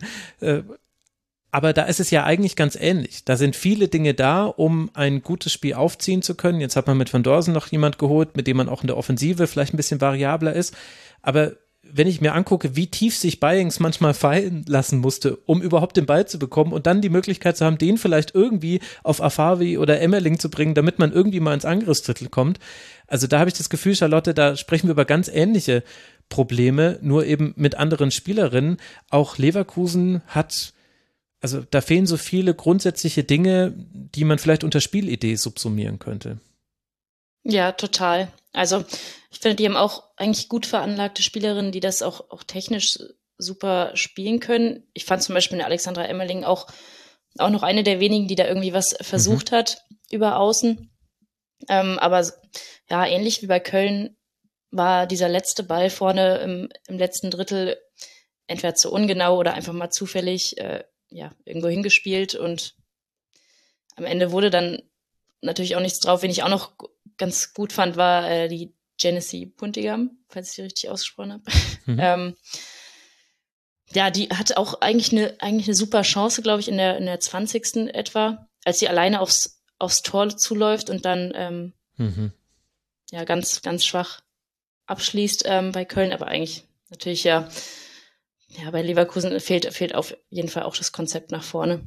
Aber 1.52 1.74
da 1.74 1.84
ist 1.84 2.00
es 2.00 2.12
ja 2.12 2.24
eigentlich 2.26 2.56
ganz 2.56 2.76
ähnlich. 2.76 3.24
Da 3.24 3.38
sind 3.38 3.56
viele 3.56 3.88
Dinge 3.88 4.14
da, 4.14 4.46
um 4.46 4.92
ein 4.94 5.22
gutes 5.22 5.54
Spiel 5.54 5.76
aufziehen 5.76 6.22
zu 6.22 6.36
können. 6.36 6.60
Jetzt 6.60 6.76
hat 6.76 6.88
man 6.88 6.98
mit 6.98 7.14
Van 7.14 7.24
Dorsen 7.24 7.54
noch 7.54 7.68
jemand 7.68 7.98
geholt, 7.98 8.36
mit 8.36 8.48
dem 8.48 8.58
man 8.58 8.70
auch 8.70 8.82
in 8.82 8.88
der 8.88 8.98
Offensive 8.98 9.48
vielleicht 9.48 9.74
ein 9.74 9.78
bisschen 9.78 10.02
variabler 10.02 10.54
ist. 10.54 10.76
Aber 11.22 11.54
wenn 11.92 12.08
ich 12.08 12.22
mir 12.22 12.34
angucke, 12.34 12.76
wie 12.76 12.88
tief 12.88 13.16
sich 13.16 13.40
Bayings 13.40 13.80
manchmal 13.80 14.14
fallen 14.14 14.66
lassen 14.68 15.00
musste, 15.00 15.38
um 15.46 15.62
überhaupt 15.62 15.98
den 15.98 16.06
Ball 16.06 16.28
zu 16.28 16.40
bekommen 16.40 16.74
und 16.74 16.86
dann 16.88 17.02
die 17.02 17.10
Möglichkeit 17.10 17.58
zu 17.58 17.66
haben, 17.66 17.78
den 17.78 17.98
vielleicht 17.98 18.36
irgendwie 18.36 18.82
auf 19.04 19.22
Afavi 19.22 19.78
oder 19.78 20.02
Emmerling 20.02 20.40
zu 20.40 20.50
bringen, 20.50 20.76
damit 20.76 21.00
man 21.00 21.14
irgendwie 21.14 21.40
mal 21.40 21.54
ins 21.54 21.66
Angriffsdrittel 21.66 22.30
kommt. 22.30 22.60
Also 23.08 23.28
da 23.28 23.40
habe 23.40 23.50
ich 23.50 23.58
das 23.58 23.70
Gefühl, 23.70 23.96
Charlotte, 23.96 24.34
da 24.34 24.56
sprechen 24.56 24.88
wir 24.88 24.94
über 24.94 25.06
ganz 25.06 25.30
ähnliche 25.30 25.84
Probleme, 26.30 27.00
nur 27.02 27.26
eben 27.26 27.54
mit 27.56 27.76
anderen 27.76 28.12
Spielerinnen. 28.12 28.78
Auch 29.10 29.38
Leverkusen 29.38 30.22
hat 30.28 30.74
also 31.42 31.62
da 31.62 31.82
fehlen 31.82 32.08
so 32.08 32.18
viele 32.18 32.54
grundsätzliche 32.56 33.24
Dinge, 33.24 33.74
die 33.76 34.24
man 34.24 34.40
vielleicht 34.40 34.64
unter 34.64 34.82
Spielidee 34.82 35.36
subsumieren 35.36 36.00
könnte. 36.00 36.40
Ja, 37.44 37.72
total. 37.72 38.32
Also 38.54 38.84
ich 39.32 39.40
finde, 39.40 39.56
die 39.56 39.66
haben 39.66 39.78
auch 39.78 40.04
eigentlich 40.18 40.50
gut 40.50 40.66
veranlagte 40.66 41.22
Spielerinnen, 41.22 41.72
die 41.72 41.80
das 41.80 42.02
auch, 42.02 42.32
auch 42.32 42.44
technisch 42.44 42.98
super 43.38 43.92
spielen 43.96 44.40
können. 44.40 44.84
Ich 44.94 45.06
fand 45.06 45.22
zum 45.22 45.36
Beispiel 45.36 45.58
eine 45.58 45.66
Alexandra 45.66 46.06
Emmerling 46.06 46.44
auch, 46.44 46.68
auch 47.38 47.50
noch 47.50 47.64
eine 47.64 47.84
der 47.84 48.00
wenigen, 48.00 48.28
die 48.28 48.36
da 48.36 48.48
irgendwie 48.48 48.74
was 48.74 48.96
versucht 49.00 49.52
mhm. 49.52 49.56
hat 49.58 49.86
über 50.10 50.40
Außen. 50.40 50.90
Ähm, 51.70 52.00
aber 52.00 52.26
ja, 52.90 53.06
ähnlich 53.06 53.42
wie 53.42 53.48
bei 53.48 53.60
Köln 53.60 54.18
war 54.72 55.08
dieser 55.08 55.30
letzte 55.30 55.64
Ball 55.64 55.90
vorne 55.90 56.38
im, 56.40 56.70
im 56.88 56.98
letzten 56.98 57.32
Drittel 57.32 57.78
entweder 58.48 58.76
zu 58.76 58.92
ungenau 58.92 59.38
oder 59.38 59.54
einfach 59.54 59.74
mal 59.74 59.90
zufällig 59.90 60.58
äh, 60.58 60.84
ja, 61.10 61.32
irgendwo 61.46 61.68
hingespielt 61.68 62.36
und 62.36 62.76
am 63.96 64.06
Ende 64.06 64.32
wurde 64.32 64.50
dann 64.50 64.82
natürlich 65.42 65.76
auch 65.76 65.82
nichts 65.82 66.00
drauf. 66.00 66.22
Wen 66.22 66.32
ich 66.32 66.44
auch 66.44 66.50
noch 66.50 66.74
ganz 67.18 67.54
gut 67.54 67.74
fand, 67.74 67.98
war 67.98 68.30
äh, 68.30 68.48
die 68.48 68.74
Genesee 68.98 69.46
Puntigam, 69.46 70.18
falls 70.30 70.50
ich 70.50 70.56
sie 70.56 70.62
richtig 70.64 70.90
ausgesprochen 70.90 71.34
habe. 71.34 71.44
Mhm. 71.86 72.00
ähm, 72.02 72.36
ja, 73.94 74.12
die 74.12 74.30
hat 74.30 74.58
auch 74.58 74.82
eigentlich 74.82 75.12
eine, 75.12 75.36
eigentlich 75.40 75.68
eine 75.68 75.76
super 75.76 76.02
Chance, 76.02 76.42
glaube 76.42 76.60
ich, 76.60 76.68
in 76.68 76.78
der, 76.78 76.98
in 76.98 77.06
der 77.06 77.20
20. 77.20 77.94
etwa, 77.94 78.48
als 78.66 78.80
sie 78.80 78.90
alleine 78.90 79.22
aufs, 79.22 79.62
aufs 79.80 80.02
Tor 80.02 80.36
zuläuft 80.36 80.90
und 80.90 81.06
dann 81.06 81.32
ähm, 81.36 81.74
mhm. 81.96 82.34
ja 83.12 83.24
ganz, 83.24 83.62
ganz 83.62 83.86
schwach 83.86 84.22
abschließt 84.88 85.44
ähm, 85.46 85.72
bei 85.72 85.86
Köln, 85.86 86.12
aber 86.12 86.28
eigentlich 86.28 86.66
natürlich 86.90 87.24
ja, 87.24 87.48
ja, 88.62 88.72
bei 88.72 88.82
Leverkusen 88.82 89.40
fehlt, 89.40 89.72
fehlt 89.74 89.96
auf 89.96 90.16
jeden 90.30 90.50
Fall 90.50 90.64
auch 90.64 90.76
das 90.76 90.92
Konzept 90.92 91.32
nach 91.32 91.44
vorne. 91.44 91.86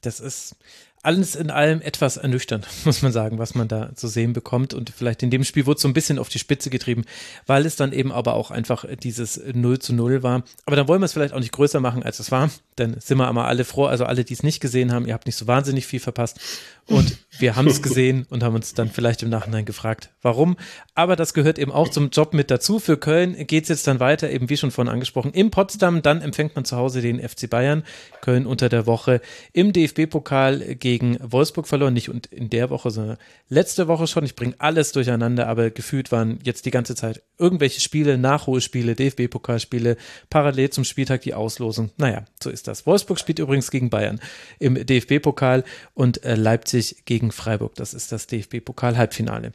Das 0.00 0.20
ist, 0.20 0.56
alles 1.04 1.36
in 1.36 1.50
allem 1.50 1.82
etwas 1.82 2.16
ernüchternd, 2.16 2.66
muss 2.84 3.02
man 3.02 3.12
sagen, 3.12 3.38
was 3.38 3.54
man 3.54 3.68
da 3.68 3.94
zu 3.94 4.08
sehen 4.08 4.32
bekommt. 4.32 4.74
Und 4.74 4.90
vielleicht 4.90 5.22
in 5.22 5.30
dem 5.30 5.44
Spiel 5.44 5.66
wurde 5.66 5.76
es 5.76 5.82
so 5.82 5.88
ein 5.88 5.92
bisschen 5.94 6.18
auf 6.18 6.30
die 6.30 6.38
Spitze 6.38 6.70
getrieben, 6.70 7.04
weil 7.46 7.66
es 7.66 7.76
dann 7.76 7.92
eben 7.92 8.10
aber 8.10 8.34
auch 8.34 8.50
einfach 8.50 8.84
dieses 9.02 9.40
0 9.52 9.78
zu 9.78 9.92
0 9.92 10.22
war. 10.22 10.42
Aber 10.64 10.76
dann 10.76 10.88
wollen 10.88 11.02
wir 11.02 11.06
es 11.06 11.12
vielleicht 11.12 11.34
auch 11.34 11.40
nicht 11.40 11.52
größer 11.52 11.80
machen, 11.80 12.02
als 12.02 12.18
es 12.18 12.32
war. 12.32 12.50
Dann 12.76 12.98
sind 13.00 13.18
wir 13.18 13.28
aber 13.28 13.46
alle 13.46 13.64
froh, 13.64 13.86
also 13.86 14.04
alle, 14.04 14.24
die 14.24 14.34
es 14.34 14.42
nicht 14.42 14.60
gesehen 14.60 14.92
haben, 14.92 15.06
ihr 15.06 15.14
habt 15.14 15.26
nicht 15.26 15.36
so 15.36 15.46
wahnsinnig 15.46 15.86
viel 15.86 16.00
verpasst. 16.00 16.40
Und 16.86 17.18
wir 17.38 17.56
haben 17.56 17.66
es 17.66 17.82
gesehen 17.82 18.26
und 18.28 18.42
haben 18.42 18.54
uns 18.54 18.74
dann 18.74 18.90
vielleicht 18.90 19.22
im 19.22 19.30
Nachhinein 19.30 19.64
gefragt, 19.64 20.10
warum. 20.20 20.56
Aber 20.94 21.16
das 21.16 21.32
gehört 21.32 21.58
eben 21.58 21.72
auch 21.72 21.88
zum 21.88 22.10
Job 22.10 22.34
mit 22.34 22.50
dazu. 22.50 22.78
Für 22.78 22.98
Köln 22.98 23.46
geht 23.46 23.64
es 23.64 23.68
jetzt 23.70 23.86
dann 23.86 24.00
weiter, 24.00 24.30
eben 24.30 24.50
wie 24.50 24.56
schon 24.58 24.70
vorhin 24.70 24.92
angesprochen, 24.92 25.32
in 25.32 25.50
Potsdam. 25.50 26.02
Dann 26.02 26.20
empfängt 26.20 26.54
man 26.56 26.66
zu 26.66 26.76
Hause 26.76 27.00
den 27.00 27.26
FC 27.26 27.48
Bayern. 27.48 27.84
Köln 28.20 28.46
unter 28.46 28.68
der 28.68 28.86
Woche 28.86 29.22
im 29.52 29.72
DFB-Pokal 29.72 30.74
gegen 30.74 31.16
Wolfsburg 31.22 31.66
verloren, 31.66 31.94
nicht 31.94 32.08
in 32.30 32.50
der 32.50 32.68
Woche, 32.68 32.90
sondern 32.90 33.16
letzte 33.48 33.88
Woche 33.88 34.06
schon. 34.06 34.24
Ich 34.24 34.36
bringe 34.36 34.54
alles 34.58 34.92
durcheinander, 34.92 35.48
aber 35.48 35.70
gefühlt 35.70 36.12
waren 36.12 36.38
jetzt 36.44 36.66
die 36.66 36.70
ganze 36.70 36.94
Zeit 36.94 37.22
irgendwelche 37.38 37.80
Spiele, 37.80 38.18
Nachholspiele, 38.18 38.94
DFB-Pokalspiele, 38.94 39.96
parallel 40.28 40.70
zum 40.70 40.84
Spieltag 40.84 41.22
die 41.22 41.34
Auslosung. 41.34 41.90
Naja, 41.96 42.24
so 42.42 42.50
ist 42.50 42.63
das. 42.64 42.86
Wolfsburg 42.86 43.18
spielt 43.18 43.38
übrigens 43.38 43.70
gegen 43.70 43.90
Bayern 43.90 44.20
im 44.58 44.74
DFB-Pokal 44.74 45.64
und 45.94 46.24
äh, 46.24 46.34
Leipzig 46.34 47.04
gegen 47.04 47.32
Freiburg. 47.32 47.74
Das 47.76 47.94
ist 47.94 48.12
das 48.12 48.26
DFB-Pokal-Halbfinale. 48.26 49.52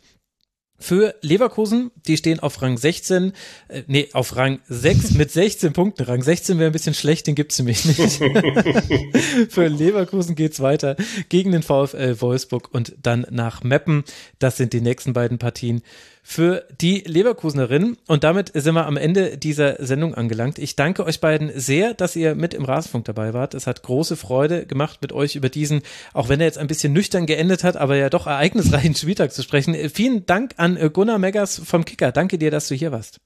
Für 0.81 1.13
Leverkusen, 1.21 1.91
die 2.07 2.15
stehen 2.15 2.39
auf 2.39 2.61
Rang 2.61 2.77
16, 2.77 3.33
äh, 3.67 3.83
nee, 3.87 4.07
auf 4.13 4.37
Rang 4.37 4.59
6 4.69 5.11
mit 5.15 5.29
16 5.29 5.73
Punkten. 5.73 6.03
Rang 6.03 6.23
16 6.23 6.57
wäre 6.57 6.69
ein 6.69 6.73
bisschen 6.73 6.93
schlecht, 6.93 7.27
den 7.27 7.35
gibt's 7.35 7.59
nämlich 7.59 7.83
nicht. 7.83 7.99
Für 9.49 9.67
Leverkusen 9.67 10.35
geht's 10.35 10.61
weiter 10.61 10.95
gegen 11.27 11.51
den 11.51 11.63
VfL 11.63 12.21
Wolfsburg 12.21 12.73
und 12.73 12.95
dann 13.01 13.27
nach 13.29 13.61
Meppen. 13.61 14.05
Das 14.39 14.55
sind 14.55 14.71
die 14.71 14.81
nächsten 14.81 15.11
beiden 15.11 15.37
Partien 15.37 15.81
für 16.23 16.65
die 16.79 17.03
Leverkusenerin. 17.05 17.97
Und 18.07 18.23
damit 18.23 18.51
sind 18.53 18.75
wir 18.75 18.85
am 18.85 18.97
Ende 18.97 19.37
dieser 19.37 19.83
Sendung 19.83 20.15
angelangt. 20.15 20.59
Ich 20.59 20.75
danke 20.75 21.05
euch 21.05 21.19
beiden 21.19 21.51
sehr, 21.59 21.93
dass 21.93 22.15
ihr 22.15 22.35
mit 22.35 22.53
im 22.53 22.65
Rasenfunk 22.65 23.05
dabei 23.05 23.33
wart. 23.33 23.53
Es 23.53 23.67
hat 23.67 23.83
große 23.83 24.15
Freude 24.15 24.65
gemacht, 24.65 25.01
mit 25.01 25.11
euch 25.11 25.35
über 25.35 25.49
diesen, 25.49 25.81
auch 26.13 26.29
wenn 26.29 26.39
er 26.39 26.45
jetzt 26.45 26.57
ein 26.57 26.67
bisschen 26.67 26.93
nüchtern 26.93 27.25
geendet 27.25 27.63
hat, 27.63 27.77
aber 27.77 27.95
ja 27.95 28.09
doch 28.09 28.27
ereignisreichen 28.27 28.95
Spieltag 28.95 29.31
zu 29.31 29.43
sprechen. 29.43 29.75
Vielen 29.89 30.25
Dank 30.25 30.53
an 30.57 30.77
Gunnar 30.93 31.19
Meggers 31.19 31.61
vom 31.63 31.85
Kicker. 31.85 32.11
Danke 32.11 32.37
dir, 32.37 32.51
dass 32.51 32.67
du 32.67 32.75
hier 32.75 32.91
warst. 32.91 33.19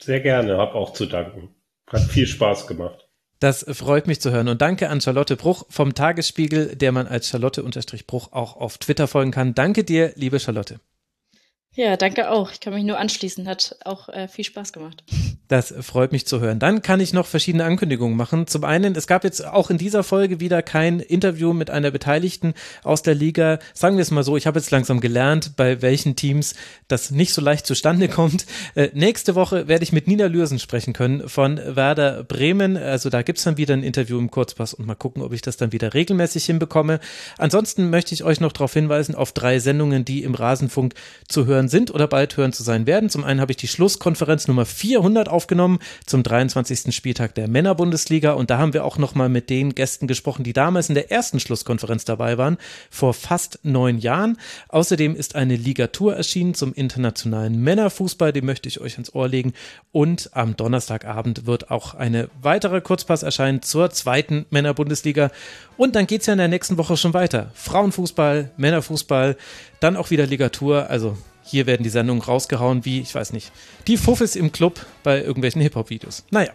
Sehr 0.00 0.20
gerne, 0.20 0.58
hab 0.58 0.74
auch 0.74 0.92
zu 0.92 1.06
danken. 1.06 1.48
Hat 1.88 2.02
viel 2.02 2.26
Spaß 2.26 2.66
gemacht. 2.66 3.06
Das 3.38 3.66
freut 3.68 4.06
mich 4.06 4.20
zu 4.20 4.30
hören. 4.30 4.48
Und 4.48 4.62
danke 4.62 4.88
an 4.88 5.00
Charlotte 5.00 5.36
Bruch 5.36 5.66
vom 5.68 5.94
Tagesspiegel, 5.94 6.74
der 6.76 6.92
man 6.92 7.06
als 7.06 7.28
Charlotte-Bruch 7.28 8.32
auch 8.32 8.56
auf 8.56 8.78
Twitter 8.78 9.06
folgen 9.06 9.30
kann. 9.30 9.54
Danke 9.54 9.84
dir, 9.84 10.12
liebe 10.16 10.40
Charlotte. 10.40 10.80
Ja, 11.76 11.98
danke 11.98 12.30
auch. 12.30 12.50
Ich 12.52 12.60
kann 12.60 12.72
mich 12.72 12.84
nur 12.84 12.98
anschließen. 12.98 13.46
Hat 13.46 13.76
auch 13.84 14.08
äh, 14.08 14.28
viel 14.28 14.44
Spaß 14.44 14.72
gemacht. 14.72 15.04
Das 15.48 15.72
freut 15.80 16.10
mich 16.10 16.26
zu 16.26 16.40
hören. 16.40 16.58
Dann 16.58 16.82
kann 16.82 16.98
ich 16.98 17.12
noch 17.12 17.26
verschiedene 17.26 17.64
Ankündigungen 17.64 18.16
machen. 18.16 18.46
Zum 18.48 18.64
einen, 18.64 18.96
es 18.96 19.06
gab 19.06 19.22
jetzt 19.22 19.46
auch 19.46 19.70
in 19.70 19.78
dieser 19.78 20.02
Folge 20.02 20.40
wieder 20.40 20.60
kein 20.62 20.98
Interview 20.98 21.52
mit 21.52 21.70
einer 21.70 21.92
Beteiligten 21.92 22.54
aus 22.82 23.02
der 23.02 23.14
Liga. 23.14 23.60
Sagen 23.72 23.96
wir 23.96 24.02
es 24.02 24.10
mal 24.10 24.24
so, 24.24 24.36
ich 24.36 24.46
habe 24.46 24.58
jetzt 24.58 24.72
langsam 24.72 25.00
gelernt, 25.00 25.52
bei 25.56 25.82
welchen 25.82 26.16
Teams 26.16 26.54
das 26.88 27.12
nicht 27.12 27.32
so 27.32 27.40
leicht 27.40 27.66
zustande 27.66 28.08
kommt. 28.08 28.46
Äh, 28.74 28.90
nächste 28.94 29.34
Woche 29.36 29.68
werde 29.68 29.84
ich 29.84 29.92
mit 29.92 30.08
Nina 30.08 30.26
Lürsen 30.26 30.58
sprechen 30.58 30.92
können 30.92 31.28
von 31.28 31.58
Werder 31.64 32.24
Bremen. 32.24 32.76
Also 32.76 33.08
da 33.10 33.22
gibt's 33.22 33.44
dann 33.44 33.56
wieder 33.56 33.74
ein 33.74 33.84
Interview 33.84 34.18
im 34.18 34.30
Kurzpass 34.30 34.74
und 34.74 34.86
mal 34.86 34.96
gucken, 34.96 35.22
ob 35.22 35.32
ich 35.32 35.42
das 35.42 35.56
dann 35.56 35.72
wieder 35.72 35.94
regelmäßig 35.94 36.44
hinbekomme. 36.44 36.98
Ansonsten 37.38 37.90
möchte 37.90 38.14
ich 38.14 38.24
euch 38.24 38.40
noch 38.40 38.52
darauf 38.52 38.72
hinweisen, 38.72 39.14
auf 39.14 39.32
drei 39.32 39.60
Sendungen, 39.60 40.04
die 40.04 40.24
im 40.24 40.34
Rasenfunk 40.34 40.94
zu 41.28 41.46
hören 41.46 41.68
sind 41.68 41.94
oder 41.94 42.08
bald 42.08 42.36
hören 42.36 42.52
zu 42.52 42.64
sein 42.64 42.86
werden. 42.86 43.10
Zum 43.10 43.22
einen 43.22 43.40
habe 43.40 43.52
ich 43.52 43.56
die 43.56 43.68
Schlusskonferenz 43.68 44.48
Nummer 44.48 44.66
400 44.66 45.28
aufgenommen 45.36 45.80
zum 46.06 46.22
23. 46.22 46.94
Spieltag 46.94 47.34
der 47.34 47.46
Männerbundesliga 47.46 48.32
und 48.32 48.48
da 48.48 48.56
haben 48.56 48.72
wir 48.72 48.86
auch 48.86 48.96
nochmal 48.96 49.28
mit 49.28 49.50
den 49.50 49.74
Gästen 49.74 50.06
gesprochen, 50.06 50.44
die 50.44 50.54
damals 50.54 50.88
in 50.88 50.94
der 50.94 51.12
ersten 51.12 51.40
Schlusskonferenz 51.40 52.06
dabei 52.06 52.38
waren, 52.38 52.56
vor 52.90 53.12
fast 53.12 53.58
neun 53.62 53.98
Jahren. 53.98 54.38
Außerdem 54.68 55.14
ist 55.14 55.34
eine 55.34 55.56
Ligatur 55.56 56.16
erschienen 56.16 56.54
zum 56.54 56.72
internationalen 56.72 57.62
Männerfußball, 57.62 58.32
die 58.32 58.40
möchte 58.40 58.70
ich 58.70 58.80
euch 58.80 58.94
ans 58.94 59.14
Ohr 59.14 59.28
legen 59.28 59.52
und 59.92 60.30
am 60.32 60.56
Donnerstagabend 60.56 61.46
wird 61.46 61.70
auch 61.70 61.92
eine 61.94 62.30
weitere 62.40 62.80
Kurzpass 62.80 63.22
erscheinen 63.22 63.60
zur 63.60 63.90
zweiten 63.90 64.46
Männerbundesliga 64.48 65.30
und 65.76 65.94
dann 65.94 66.06
geht 66.06 66.22
es 66.22 66.26
ja 66.28 66.32
in 66.32 66.38
der 66.38 66.48
nächsten 66.48 66.78
Woche 66.78 66.96
schon 66.96 67.12
weiter. 67.12 67.50
Frauenfußball, 67.52 68.52
Männerfußball, 68.56 69.36
dann 69.80 69.96
auch 69.96 70.10
wieder 70.10 70.26
Ligatur, 70.26 70.88
also 70.88 71.18
hier 71.46 71.66
werden 71.66 71.82
die 71.82 71.88
Sendungen 71.88 72.22
rausgehauen 72.22 72.84
wie, 72.84 73.00
ich 73.00 73.14
weiß 73.14 73.32
nicht, 73.32 73.52
die 73.86 73.96
Fuffes 73.96 74.36
im 74.36 74.52
Club 74.52 74.84
bei 75.02 75.22
irgendwelchen 75.22 75.62
Hip-Hop-Videos. 75.62 76.24
Naja, 76.30 76.50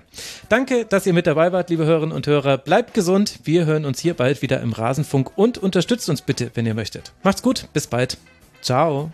danke, 0.49 0.85
dass 0.85 1.05
ihr 1.05 1.13
mit 1.13 1.27
dabei 1.27 1.51
wart, 1.51 1.69
liebe 1.69 1.85
Hörerinnen 1.85 2.15
und 2.15 2.27
Hörer. 2.27 2.57
Bleibt 2.57 2.93
gesund. 2.93 3.39
Wir 3.43 3.65
hören 3.65 3.85
uns 3.85 3.99
hier 3.99 4.13
bald 4.13 4.41
wieder 4.41 4.61
im 4.61 4.73
Rasenfunk 4.73 5.37
und 5.37 5.57
unterstützt 5.57 6.09
uns 6.09 6.21
bitte, 6.21 6.51
wenn 6.53 6.65
ihr 6.65 6.73
möchtet. 6.73 7.13
Macht's 7.23 7.41
gut. 7.41 7.67
Bis 7.73 7.87
bald. 7.87 8.17
Ciao. 8.61 9.11